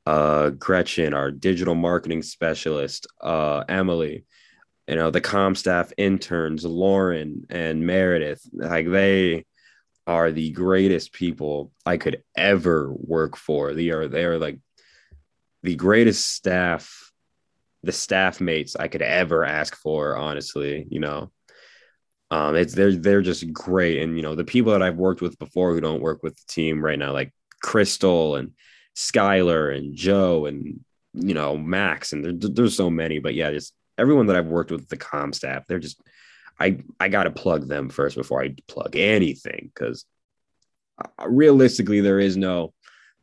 uh, 0.06 0.50
Gretchen, 0.50 1.12
our 1.12 1.32
digital 1.32 1.74
marketing 1.74 2.22
specialist, 2.22 3.08
uh, 3.20 3.64
Emily, 3.68 4.26
you 4.86 4.96
know, 4.96 5.10
the 5.10 5.20
com 5.20 5.54
staff 5.54 5.92
interns, 5.96 6.64
Lauren 6.64 7.46
and 7.50 7.86
Meredith. 7.86 8.42
Like 8.52 8.90
they 8.90 9.44
are 10.06 10.30
the 10.30 10.50
greatest 10.50 11.12
people 11.12 11.72
I 11.86 11.96
could 11.96 12.22
ever 12.36 12.92
work 12.92 13.36
for. 13.36 13.72
They 13.72 13.90
are, 13.90 14.08
they 14.08 14.24
are 14.24 14.38
like 14.38 14.58
the 15.62 15.74
greatest 15.74 16.28
staff 16.28 17.04
the 17.84 17.92
staff 17.92 18.40
mates 18.40 18.76
I 18.76 18.88
could 18.88 19.02
ever 19.02 19.44
ask 19.44 19.76
for, 19.76 20.16
honestly, 20.16 20.86
you 20.90 21.00
know. 21.00 21.30
Um, 22.30 22.56
it's 22.56 22.74
they're 22.74 22.96
they're 22.96 23.22
just 23.22 23.52
great. 23.52 24.02
And 24.02 24.16
you 24.16 24.22
know, 24.22 24.34
the 24.34 24.44
people 24.44 24.72
that 24.72 24.82
I've 24.82 24.96
worked 24.96 25.20
with 25.20 25.38
before 25.38 25.72
who 25.72 25.80
don't 25.80 26.02
work 26.02 26.22
with 26.22 26.34
the 26.34 26.44
team 26.48 26.82
right 26.82 26.98
now, 26.98 27.12
like 27.12 27.32
Crystal 27.62 28.36
and 28.36 28.52
Skylar 28.96 29.76
and 29.76 29.94
Joe 29.94 30.46
and 30.46 30.80
you 31.12 31.34
know, 31.34 31.56
Max, 31.56 32.12
and 32.12 32.24
there, 32.24 32.32
there's 32.32 32.76
so 32.76 32.90
many, 32.90 33.20
but 33.20 33.34
yeah, 33.34 33.52
just 33.52 33.72
everyone 33.98 34.26
that 34.26 34.36
I've 34.36 34.46
worked 34.46 34.70
with 34.70 34.88
the 34.88 34.96
com 34.96 35.32
staff, 35.32 35.66
they're 35.66 35.78
just 35.78 36.00
I 36.58 36.78
I 37.00 37.08
gotta 37.08 37.30
plug 37.30 37.68
them 37.68 37.88
first 37.88 38.16
before 38.16 38.42
I 38.42 38.54
plug 38.68 38.96
anything 38.96 39.70
because 39.74 40.04
uh, 40.98 41.28
realistically 41.28 42.00
there 42.00 42.20
is 42.20 42.36
no 42.36 42.72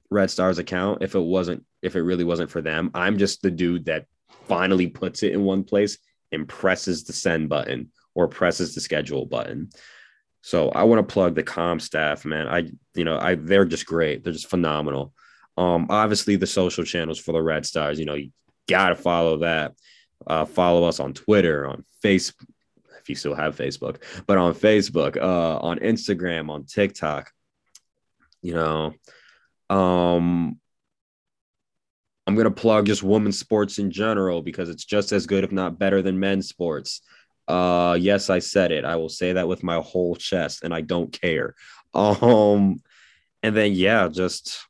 Red 0.10 0.30
Stars 0.30 0.60
account 0.60 1.02
if 1.02 1.16
it 1.16 1.20
wasn't 1.20 1.66
if 1.82 1.96
it 1.96 2.02
really 2.02 2.24
wasn't 2.24 2.52
for 2.52 2.62
them. 2.62 2.92
I'm 2.94 3.18
just 3.18 3.42
the 3.42 3.52
dude 3.52 3.86
that 3.86 4.06
finally 4.48 4.88
puts 4.88 5.24
it 5.24 5.34
in 5.34 5.44
one 5.44 5.64
place 5.64 5.98
and 6.32 6.48
presses 6.48 7.04
the 7.04 7.14
send 7.14 7.50
button 7.50 7.92
or 8.14 8.28
presses 8.28 8.76
the 8.76 8.82
schedule 8.82 9.26
button. 9.26 9.70
So 10.42 10.70
I 10.70 10.84
want 10.84 11.08
to 11.08 11.14
plug 11.14 11.36
the 11.36 11.44
com 11.44 11.80
staff, 11.80 12.26
man. 12.26 12.48
I, 12.48 12.70
you 12.96 13.06
know, 13.06 13.18
I 13.18 13.36
they're 13.36 13.66
just 13.66 13.86
great. 13.86 14.24
They're 14.24 14.34
just 14.34 14.50
phenomenal. 14.50 15.14
Um, 15.58 15.88
obviously 15.90 16.36
the 16.36 16.48
social 16.48 16.84
channels 16.84 17.20
for 17.20 17.34
the 17.34 17.42
Red 17.42 17.66
Stars, 17.66 18.00
you 18.00 18.06
know, 18.06 18.16
you 18.16 18.32
gotta 18.68 18.96
follow 18.96 19.40
that. 19.40 19.74
Uh, 20.28 20.46
follow 20.46 20.84
us 20.84 21.00
on 21.00 21.14
Twitter, 21.14 21.68
on 21.68 21.84
Facebook, 22.04 22.46
if 23.00 23.10
you 23.10 23.16
still 23.16 23.36
have 23.36 23.56
Facebook, 23.56 23.98
but 24.28 24.38
on 24.38 24.54
Facebook, 24.54 25.18
uh, 25.18 25.58
on 25.60 25.80
Instagram, 25.80 26.50
on 26.50 26.66
TikTok. 26.66 27.32
You 28.42 28.54
know, 28.54 28.94
um, 29.70 30.60
I'm 32.28 32.36
to 32.36 32.52
plug 32.52 32.86
just 32.86 33.04
women's 33.04 33.38
sports 33.38 33.80
in 33.80 33.92
general 33.92 34.42
because 34.42 34.70
it's 34.70 34.86
just 34.86 35.12
as 35.12 35.26
good, 35.26 35.44
if 35.44 35.52
not 35.52 35.80
better, 35.80 36.02
than 36.02 36.20
men's 36.20 36.48
sports. 36.48 37.02
Uh, 37.48 37.98
yes, 38.00 38.30
I 38.30 38.40
said 38.40 38.72
it. 38.72 38.86
I 38.86 38.96
will 38.96 39.10
say 39.10 39.34
that 39.34 39.48
with 39.48 39.64
my 39.64 39.82
whole 39.82 40.16
chest, 40.16 40.64
and 40.64 40.74
I 40.74 40.82
don't 40.82 41.12
care. 41.12 41.56
Um, 41.94 42.82
and 43.44 43.56
then 43.56 43.74
yeah, 43.74 44.08
just 44.08 44.66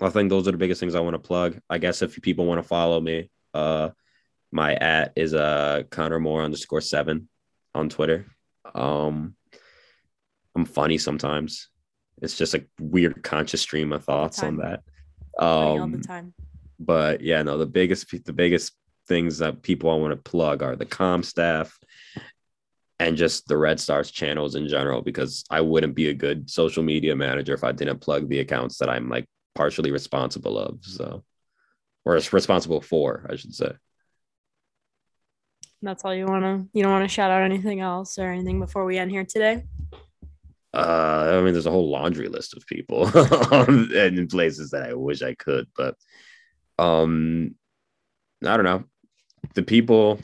I 0.00 0.08
think 0.08 0.30
those 0.30 0.48
are 0.48 0.52
the 0.52 0.58
biggest 0.58 0.80
things 0.80 0.94
I 0.94 1.00
want 1.00 1.14
to 1.14 1.18
plug. 1.20 1.60
I 1.70 1.78
guess 1.78 2.02
if 2.02 2.20
people 2.20 2.46
want 2.46 2.60
to 2.60 2.66
follow 2.66 3.00
me, 3.00 3.30
uh, 3.54 3.90
my 4.52 4.74
at 4.74 5.12
is 5.16 5.34
uh 5.34 5.82
Connor 5.90 6.20
Moore 6.20 6.42
underscore 6.42 6.80
seven 6.80 7.28
on 7.74 7.88
Twitter. 7.88 8.26
Um, 8.74 9.34
I'm 10.54 10.66
funny 10.66 10.98
sometimes. 10.98 11.68
It's 12.20 12.36
just 12.36 12.54
a 12.54 12.64
weird 12.78 13.22
conscious 13.22 13.62
stream 13.62 13.92
of 13.92 14.04
thoughts 14.04 14.42
on 14.42 14.58
that. 14.58 14.82
Um, 15.38 15.48
all 15.48 15.88
the 15.88 15.98
time. 15.98 16.34
But 16.78 17.22
yeah, 17.22 17.42
no, 17.42 17.58
the 17.58 17.66
biggest 17.66 18.10
the 18.24 18.32
biggest 18.32 18.74
things 19.08 19.38
that 19.38 19.62
people 19.62 19.90
I 19.90 19.96
want 19.96 20.12
to 20.12 20.30
plug 20.30 20.62
are 20.62 20.76
the 20.76 20.86
com 20.86 21.22
staff 21.22 21.76
and 23.00 23.16
just 23.16 23.48
the 23.48 23.56
Red 23.56 23.80
Stars 23.80 24.12
channels 24.12 24.54
in 24.54 24.68
general, 24.68 25.02
because 25.02 25.44
I 25.50 25.60
wouldn't 25.60 25.96
be 25.96 26.10
a 26.10 26.14
good 26.14 26.48
social 26.48 26.84
media 26.84 27.16
manager 27.16 27.54
if 27.54 27.64
I 27.64 27.72
didn't 27.72 28.00
plug 28.00 28.28
the 28.28 28.38
accounts 28.38 28.78
that 28.78 28.88
I'm 28.88 29.08
like 29.08 29.26
partially 29.54 29.90
responsible 29.90 30.58
of. 30.58 30.78
So, 30.82 31.24
or 32.04 32.14
responsible 32.14 32.80
for, 32.80 33.26
I 33.28 33.36
should 33.36 33.54
say. 33.54 33.72
That's 35.82 36.04
all 36.04 36.14
you 36.14 36.26
want 36.26 36.44
to, 36.44 36.68
you 36.72 36.82
don't 36.82 36.92
want 36.92 37.04
to 37.04 37.12
shout 37.12 37.30
out 37.32 37.42
anything 37.42 37.80
else 37.80 38.16
or 38.18 38.30
anything 38.30 38.60
before 38.60 38.84
we 38.84 38.98
end 38.98 39.10
here 39.10 39.24
today? 39.24 39.64
Uh, 40.74 41.38
I 41.38 41.42
mean, 41.42 41.52
there's 41.52 41.66
a 41.66 41.70
whole 41.70 41.90
laundry 41.90 42.28
list 42.28 42.56
of 42.56 42.66
people 42.66 43.06
and 43.52 44.30
places 44.30 44.70
that 44.70 44.84
I 44.88 44.94
wish 44.94 45.22
I 45.22 45.34
could, 45.34 45.66
but 45.76 45.96
um, 46.78 47.54
I 48.44 48.56
don't 48.56 48.64
know. 48.64 48.84
The 49.54 49.62
people, 49.62 50.18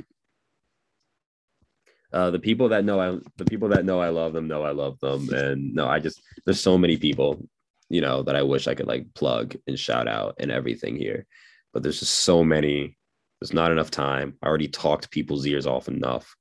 uh, 2.12 2.30
the 2.30 2.38
people 2.38 2.70
that 2.70 2.84
know 2.84 3.00
I, 3.00 3.18
the 3.36 3.44
people 3.44 3.68
that 3.70 3.84
know 3.84 4.00
I 4.00 4.08
love 4.08 4.32
them 4.32 4.48
know 4.48 4.62
I 4.62 4.70
love 4.70 4.98
them, 5.00 5.28
and 5.30 5.74
no, 5.74 5.86
I 5.86 5.98
just 5.98 6.22
there's 6.46 6.60
so 6.60 6.78
many 6.78 6.96
people, 6.96 7.46
you 7.90 8.00
know, 8.00 8.22
that 8.22 8.36
I 8.36 8.42
wish 8.42 8.68
I 8.68 8.74
could 8.74 8.86
like 8.86 9.12
plug 9.14 9.56
and 9.66 9.78
shout 9.78 10.08
out 10.08 10.36
and 10.38 10.50
everything 10.50 10.96
here, 10.96 11.26
but 11.72 11.82
there's 11.82 12.00
just 12.00 12.20
so 12.20 12.42
many. 12.42 12.96
There's 13.40 13.52
not 13.52 13.72
enough 13.72 13.90
time. 13.90 14.36
I 14.42 14.46
already 14.46 14.68
talked 14.68 15.10
people's 15.10 15.46
ears 15.46 15.66
off 15.66 15.88
enough. 15.88 16.34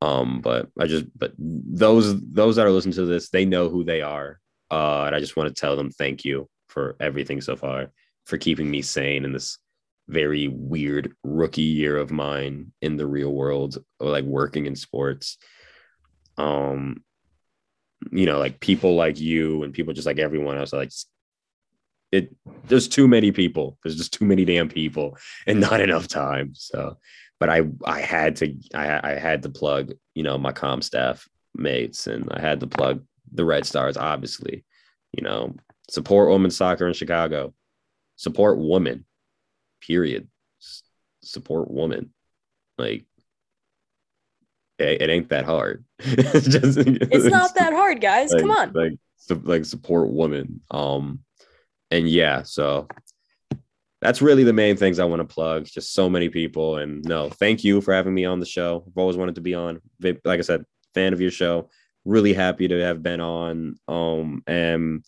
Um, 0.00 0.40
but 0.40 0.68
I 0.78 0.86
just 0.86 1.06
but 1.18 1.32
those 1.38 2.20
those 2.20 2.56
that 2.56 2.66
are 2.66 2.70
listening 2.70 2.94
to 2.94 3.06
this, 3.06 3.30
they 3.30 3.44
know 3.44 3.68
who 3.68 3.84
they 3.84 4.00
are. 4.00 4.38
Uh, 4.70 5.04
and 5.06 5.14
I 5.14 5.20
just 5.20 5.36
want 5.36 5.54
to 5.54 5.60
tell 5.60 5.76
them 5.76 5.90
thank 5.90 6.24
you 6.24 6.48
for 6.68 6.96
everything 7.00 7.40
so 7.40 7.56
far, 7.56 7.90
for 8.26 8.38
keeping 8.38 8.70
me 8.70 8.82
sane 8.82 9.24
in 9.24 9.32
this 9.32 9.58
very 10.06 10.48
weird 10.48 11.12
rookie 11.24 11.62
year 11.62 11.96
of 11.96 12.10
mine 12.10 12.72
in 12.80 12.96
the 12.96 13.06
real 13.06 13.32
world, 13.32 13.78
or 13.98 14.10
like 14.10 14.24
working 14.24 14.66
in 14.66 14.76
sports. 14.76 15.38
Um, 16.36 17.02
you 18.12 18.26
know, 18.26 18.38
like 18.38 18.60
people 18.60 18.94
like 18.94 19.18
you 19.18 19.64
and 19.64 19.74
people 19.74 19.92
just 19.92 20.06
like 20.06 20.18
everyone 20.18 20.56
else, 20.56 20.72
like 20.72 20.92
it. 22.12 22.34
There's 22.66 22.88
too 22.88 23.08
many 23.08 23.32
people. 23.32 23.78
There's 23.82 23.96
just 23.96 24.12
too 24.12 24.24
many 24.24 24.44
damn 24.44 24.68
people, 24.68 25.16
and 25.46 25.60
not 25.60 25.80
enough 25.80 26.08
time. 26.08 26.52
So 26.54 26.96
but 27.40 27.48
I 27.48 27.62
I 27.84 28.00
had 28.00 28.36
to 28.36 28.54
I, 28.74 29.12
I 29.12 29.14
had 29.14 29.42
to 29.42 29.48
plug 29.48 29.92
you 30.14 30.22
know 30.22 30.38
my 30.38 30.52
com 30.52 30.82
staff 30.82 31.28
mates 31.54 32.06
and 32.06 32.28
I 32.30 32.40
had 32.40 32.60
to 32.60 32.66
plug 32.66 33.04
the 33.32 33.44
Red 33.44 33.66
Stars 33.66 33.96
obviously 33.96 34.64
you 35.12 35.22
know 35.22 35.54
support 35.90 36.30
women's 36.30 36.56
soccer 36.56 36.86
in 36.86 36.94
Chicago 36.94 37.54
support 38.16 38.58
women 38.58 39.04
period 39.80 40.28
S- 40.60 40.82
support 41.22 41.70
women 41.70 42.12
like 42.76 43.04
it, 44.78 45.02
it, 45.02 45.10
ain't 45.10 45.28
that 45.30 45.44
hard 45.44 45.84
it's, 45.98 46.46
just, 46.48 46.78
it's 46.78 47.24
not 47.24 47.54
that 47.56 47.72
hard 47.72 48.00
guys 48.00 48.30
like, 48.32 48.40
come 48.40 48.50
on 48.50 48.72
like 48.72 48.92
like 49.44 49.64
support 49.64 50.10
women 50.10 50.60
um 50.70 51.20
and 51.90 52.08
yeah 52.08 52.42
so 52.42 52.86
that's 54.00 54.22
really 54.22 54.44
the 54.44 54.52
main 54.52 54.76
things 54.76 54.98
I 54.98 55.04
want 55.04 55.20
to 55.20 55.34
plug. 55.34 55.64
Just 55.64 55.92
so 55.92 56.08
many 56.08 56.28
people. 56.28 56.76
And 56.76 57.02
no, 57.04 57.28
thank 57.30 57.64
you 57.64 57.80
for 57.80 57.92
having 57.92 58.14
me 58.14 58.24
on 58.24 58.38
the 58.40 58.46
show. 58.46 58.84
I've 58.86 58.96
always 58.96 59.16
wanted 59.16 59.34
to 59.36 59.40
be 59.40 59.54
on. 59.54 59.80
Like 60.00 60.38
I 60.38 60.42
said, 60.42 60.64
fan 60.94 61.12
of 61.12 61.20
your 61.20 61.30
show. 61.30 61.68
Really 62.04 62.32
happy 62.32 62.68
to 62.68 62.78
have 62.80 63.02
been 63.02 63.20
on. 63.20 63.78
Um, 63.88 64.42
and 64.46 65.04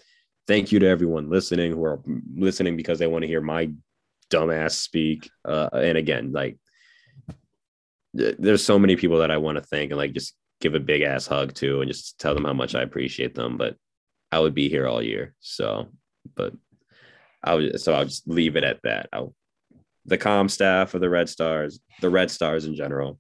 thank 0.48 0.73
you 0.73 0.81
to 0.81 0.89
everyone 0.89 1.31
listening 1.31 1.73
who 1.73 1.85
are 1.85 2.01
listening 2.35 2.77
because 2.77 2.98
they 2.98 3.07
want 3.07 3.23
to 3.23 3.28
hear 3.28 3.40
my 3.40 3.70
dumbass 4.28 4.73
speak. 4.73 5.31
Uh, 5.44 5.69
and 5.73 5.97
again, 5.97 6.32
like 6.32 6.59
there's 8.12 8.65
so 8.65 8.77
many 8.77 8.97
people 8.97 9.19
that 9.19 9.31
I 9.31 9.36
want 9.36 9.57
to 9.57 9.62
thank 9.62 9.93
and 9.93 9.98
like 9.98 10.12
just 10.12 10.35
give 10.61 10.74
a 10.74 10.81
big 10.81 11.02
ass 11.02 11.28
hug 11.28 11.55
to 11.55 11.81
and 11.81 11.89
just 11.89 12.19
tell 12.19 12.35
them 12.35 12.44
how 12.44 12.52
much 12.52 12.74
I 12.74 12.82
appreciate 12.82 13.36
them. 13.36 13.57
But 13.57 13.77
I 14.32 14.40
would 14.40 14.55
be 14.55 14.69
here 14.69 14.89
all 14.89 15.01
year. 15.01 15.35
So, 15.39 15.89
but 16.35 16.52
I 17.43 17.55
would 17.55 17.81
so 17.81 17.95
I'll 17.95 18.05
just 18.05 18.29
leave 18.29 18.57
it 18.57 18.65
at 18.65 18.81
that. 18.85 19.09
I'll, 19.12 19.35
the 20.07 20.19
com 20.19 20.49
staff 20.49 20.95
of 20.95 21.01
the 21.01 21.11
Red 21.11 21.29
Stars, 21.29 21.81
the 22.01 22.11
Red 22.11 22.31
Stars 22.31 22.67
in 22.67 22.75
general, 22.75 23.19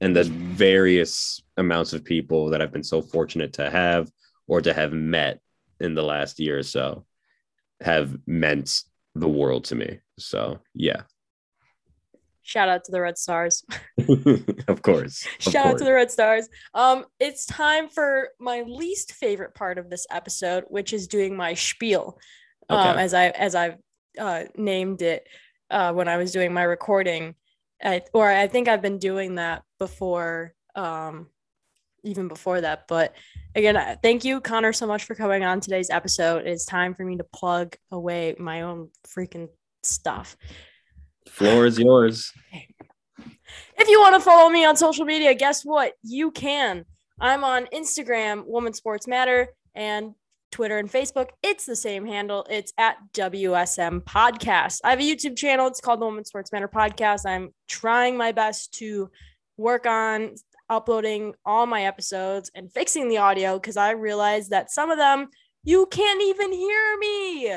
and 0.00 0.14
the 0.14 0.24
various 0.24 1.42
amounts 1.56 1.92
of 1.92 2.04
people 2.04 2.50
that 2.50 2.60
I've 2.60 2.72
been 2.72 2.82
so 2.82 3.02
fortunate 3.02 3.54
to 3.54 3.70
have 3.70 4.10
or 4.46 4.60
to 4.60 4.72
have 4.72 4.92
met 4.92 5.40
in 5.80 5.94
the 5.94 6.02
last 6.02 6.38
year 6.40 6.58
or 6.58 6.62
so 6.62 7.04
have 7.80 8.16
meant 8.26 8.82
the 9.14 9.28
world 9.28 9.64
to 9.64 9.74
me. 9.74 9.98
So, 10.18 10.60
yeah. 10.74 11.02
Shout 12.42 12.68
out 12.68 12.84
to 12.84 12.92
the 12.92 13.00
Red 13.00 13.18
Stars. 13.18 13.64
of 14.68 14.82
course. 14.82 15.26
Of 15.46 15.52
Shout 15.52 15.52
course. 15.52 15.66
out 15.74 15.78
to 15.78 15.84
the 15.84 15.92
Red 15.92 16.10
Stars. 16.10 16.48
Um, 16.74 17.04
it's 17.20 17.46
time 17.46 17.88
for 17.88 18.30
my 18.40 18.62
least 18.62 19.12
favorite 19.12 19.54
part 19.54 19.78
of 19.78 19.90
this 19.90 20.06
episode, 20.10 20.64
which 20.68 20.92
is 20.92 21.06
doing 21.06 21.36
my 21.36 21.54
spiel. 21.54 22.18
Um, 22.68 22.78
okay. 22.78 22.88
Um, 22.90 22.98
as 22.98 23.14
I 23.14 23.28
as 23.28 23.54
I've 23.54 23.76
uh, 24.18 24.44
named 24.56 25.02
it 25.02 25.26
uh, 25.70 25.92
when 25.92 26.08
I 26.08 26.16
was 26.16 26.32
doing 26.32 26.52
my 26.52 26.62
recording. 26.62 27.34
I, 27.82 28.02
or 28.14 28.30
I 28.30 28.46
think 28.46 28.68
I've 28.68 28.82
been 28.82 28.98
doing 28.98 29.36
that 29.36 29.62
before, 29.80 30.54
um, 30.76 31.26
even 32.04 32.28
before 32.28 32.60
that. 32.60 32.86
But 32.86 33.14
again, 33.56 33.98
thank 34.02 34.24
you, 34.24 34.40
Connor, 34.40 34.72
so 34.72 34.86
much 34.86 35.04
for 35.04 35.16
coming 35.16 35.42
on 35.42 35.60
today's 35.60 35.90
episode. 35.90 36.46
It's 36.46 36.64
time 36.64 36.94
for 36.94 37.04
me 37.04 37.16
to 37.16 37.24
plug 37.24 37.74
away 37.90 38.36
my 38.38 38.62
own 38.62 38.90
freaking 39.06 39.48
stuff. 39.82 40.36
Floor 41.28 41.66
is 41.66 41.78
yours. 41.78 42.32
If 43.78 43.88
you 43.88 44.00
want 44.00 44.14
to 44.14 44.20
follow 44.20 44.48
me 44.48 44.64
on 44.64 44.76
social 44.76 45.04
media, 45.04 45.34
guess 45.34 45.64
what? 45.64 45.94
You 46.04 46.30
can. 46.30 46.84
I'm 47.18 47.42
on 47.42 47.66
Instagram, 47.66 48.46
Woman 48.46 48.74
Sports 48.74 49.08
Matter, 49.08 49.48
and 49.74 50.14
Twitter 50.52 50.78
and 50.78 50.90
Facebook. 50.90 51.30
It's 51.42 51.66
the 51.66 51.74
same 51.74 52.06
handle. 52.06 52.46
It's 52.48 52.72
at 52.78 52.96
WSM 53.14 54.02
Podcast. 54.02 54.80
I 54.84 54.90
have 54.90 55.00
a 55.00 55.02
YouTube 55.02 55.36
channel. 55.36 55.66
It's 55.66 55.80
called 55.80 56.00
the 56.00 56.04
Woman 56.04 56.24
Sports 56.24 56.52
Matter 56.52 56.68
Podcast. 56.68 57.26
I'm 57.26 57.52
trying 57.66 58.16
my 58.16 58.30
best 58.30 58.74
to 58.74 59.10
work 59.56 59.86
on 59.86 60.36
uploading 60.68 61.34
all 61.44 61.66
my 61.66 61.84
episodes 61.84 62.50
and 62.54 62.72
fixing 62.72 63.08
the 63.08 63.18
audio 63.18 63.58
because 63.58 63.76
I 63.76 63.90
realized 63.90 64.50
that 64.50 64.70
some 64.70 64.90
of 64.90 64.98
them 64.98 65.28
you 65.64 65.86
can't 65.86 66.22
even 66.22 66.52
hear 66.52 66.98
me. 66.98 67.54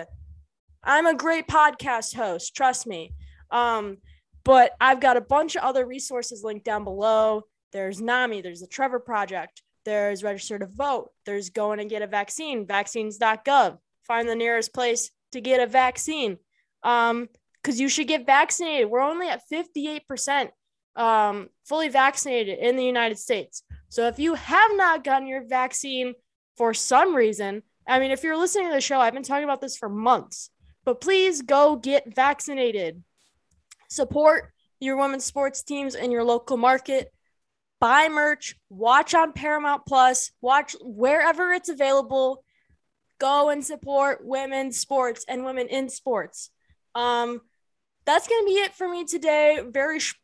I'm 0.83 1.07
a 1.07 1.15
great 1.15 1.47
podcast 1.47 2.15
host, 2.15 2.55
trust 2.55 2.85
me. 2.85 3.13
Um, 3.49 3.97
but 4.43 4.73
I've 4.79 4.99
got 4.99 5.17
a 5.17 5.21
bunch 5.21 5.55
of 5.55 5.63
other 5.63 5.85
resources 5.85 6.43
linked 6.43 6.65
down 6.65 6.83
below. 6.83 7.43
There's 7.71 7.99
NAMI, 7.99 8.41
there's 8.41 8.61
the 8.61 8.67
Trevor 8.67 8.99
Project, 8.99 9.63
there's 9.85 10.23
register 10.23 10.59
to 10.59 10.65
vote, 10.65 11.11
there's 11.25 11.49
going 11.49 11.79
and 11.79 11.89
get 11.89 12.01
a 12.01 12.07
vaccine, 12.07 12.65
vaccines.gov. 12.65 13.77
Find 14.03 14.27
the 14.27 14.35
nearest 14.35 14.73
place 14.73 15.11
to 15.31 15.41
get 15.41 15.61
a 15.61 15.67
vaccine. 15.67 16.37
Um, 16.83 17.29
because 17.65 17.79
you 17.79 17.89
should 17.89 18.07
get 18.07 18.27
vaccinated. 18.27 18.91
We're 18.91 19.01
only 19.01 19.27
at 19.27 19.41
58% 19.51 20.49
um, 20.95 21.49
fully 21.63 21.89
vaccinated 21.89 22.59
in 22.59 22.75
the 22.75 22.85
United 22.85 23.17
States. 23.17 23.63
So 23.89 24.07
if 24.07 24.19
you 24.19 24.35
have 24.35 24.71
not 24.75 25.03
gotten 25.03 25.27
your 25.27 25.43
vaccine 25.47 26.13
for 26.57 26.75
some 26.75 27.15
reason, 27.15 27.63
I 27.87 27.97
mean, 27.97 28.11
if 28.11 28.23
you're 28.23 28.37
listening 28.37 28.67
to 28.67 28.73
the 28.73 28.81
show, 28.81 28.99
I've 28.99 29.15
been 29.15 29.23
talking 29.23 29.43
about 29.45 29.61
this 29.61 29.77
for 29.77 29.89
months, 29.89 30.51
but 30.83 31.01
please 31.01 31.41
go 31.41 31.75
get 31.75 32.13
vaccinated. 32.13 33.01
Support 33.89 34.51
your 34.79 34.97
women's 34.97 35.25
sports 35.25 35.63
teams 35.63 35.95
in 35.95 36.11
your 36.11 36.23
local 36.23 36.57
market 36.57 37.11
buy 37.85 38.09
merch, 38.09 38.55
watch 38.67 39.13
on 39.13 39.31
Paramount 39.31 39.85
Plus, 39.85 40.31
watch 40.41 40.75
wherever 40.81 41.51
it's 41.51 41.69
available. 41.69 42.43
Go 43.19 43.49
and 43.49 43.63
support 43.63 44.25
women's 44.25 44.79
sports 44.79 45.23
and 45.27 45.45
women 45.45 45.67
in 45.67 45.89
sports. 45.89 46.49
Um, 46.95 47.41
that's 48.07 48.27
gonna 48.27 48.47
be 48.47 48.53
it 48.53 48.73
for 48.73 48.89
me 48.89 49.05
today. 49.05 49.61
Very 49.69 49.99
sh- 49.99 50.15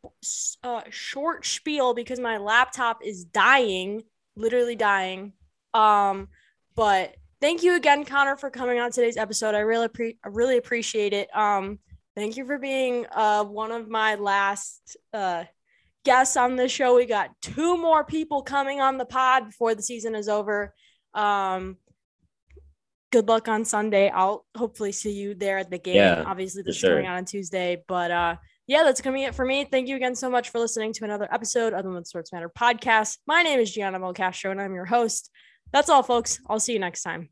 uh, 0.64 0.80
short 0.90 1.46
spiel 1.46 1.94
because 1.94 2.18
my 2.18 2.38
laptop 2.38 3.04
is 3.04 3.24
dying, 3.24 4.02
literally 4.34 4.74
dying. 4.74 5.32
Um, 5.72 6.30
but 6.74 7.14
thank 7.40 7.62
you 7.62 7.76
again, 7.76 8.04
Connor, 8.04 8.34
for 8.34 8.50
coming 8.50 8.80
on 8.80 8.90
today's 8.90 9.16
episode. 9.16 9.54
I 9.54 9.60
really 9.60 9.86
pre- 9.86 10.18
I 10.24 10.30
really 10.30 10.56
appreciate 10.56 11.12
it. 11.12 11.28
Um, 11.32 11.78
thank 12.16 12.36
you 12.36 12.44
for 12.44 12.58
being 12.58 13.06
uh 13.12 13.44
one 13.44 13.70
of 13.70 13.88
my 13.88 14.16
last 14.16 14.96
uh 15.14 15.44
guests 16.04 16.36
on 16.36 16.56
this 16.56 16.72
show. 16.72 16.96
We 16.96 17.06
got 17.06 17.30
two 17.40 17.76
more 17.76 18.04
people 18.04 18.42
coming 18.42 18.80
on 18.80 18.98
the 18.98 19.04
pod 19.04 19.46
before 19.46 19.74
the 19.74 19.82
season 19.82 20.14
is 20.14 20.28
over. 20.28 20.74
Um, 21.14 21.76
good 23.10 23.28
luck 23.28 23.48
on 23.48 23.64
Sunday. 23.64 24.08
I'll 24.08 24.44
hopefully 24.56 24.92
see 24.92 25.12
you 25.12 25.34
there 25.34 25.58
at 25.58 25.70
the 25.70 25.78
game. 25.78 25.96
Yeah, 25.96 26.24
Obviously, 26.26 26.62
this 26.62 26.76
is 26.76 26.80
sure. 26.80 26.90
coming 26.90 27.06
out 27.06 27.18
on 27.18 27.24
Tuesday, 27.24 27.82
but 27.86 28.10
uh, 28.10 28.36
yeah, 28.66 28.82
that's 28.82 29.00
gonna 29.00 29.14
be 29.14 29.24
it 29.24 29.34
for 29.34 29.44
me. 29.44 29.64
Thank 29.64 29.88
you 29.88 29.96
again 29.96 30.14
so 30.14 30.30
much 30.30 30.50
for 30.50 30.58
listening 30.58 30.92
to 30.94 31.04
another 31.04 31.28
episode 31.32 31.74
of 31.74 31.84
the 31.84 32.04
Sports 32.04 32.32
Matter 32.32 32.48
podcast. 32.50 33.18
My 33.26 33.42
name 33.42 33.60
is 33.60 33.72
Gianna 33.72 34.00
Melcastro, 34.00 34.50
and 34.50 34.60
I'm 34.60 34.74
your 34.74 34.86
host. 34.86 35.30
That's 35.72 35.88
all, 35.88 36.02
folks. 36.02 36.40
I'll 36.48 36.60
see 36.60 36.72
you 36.72 36.78
next 36.78 37.02
time. 37.02 37.30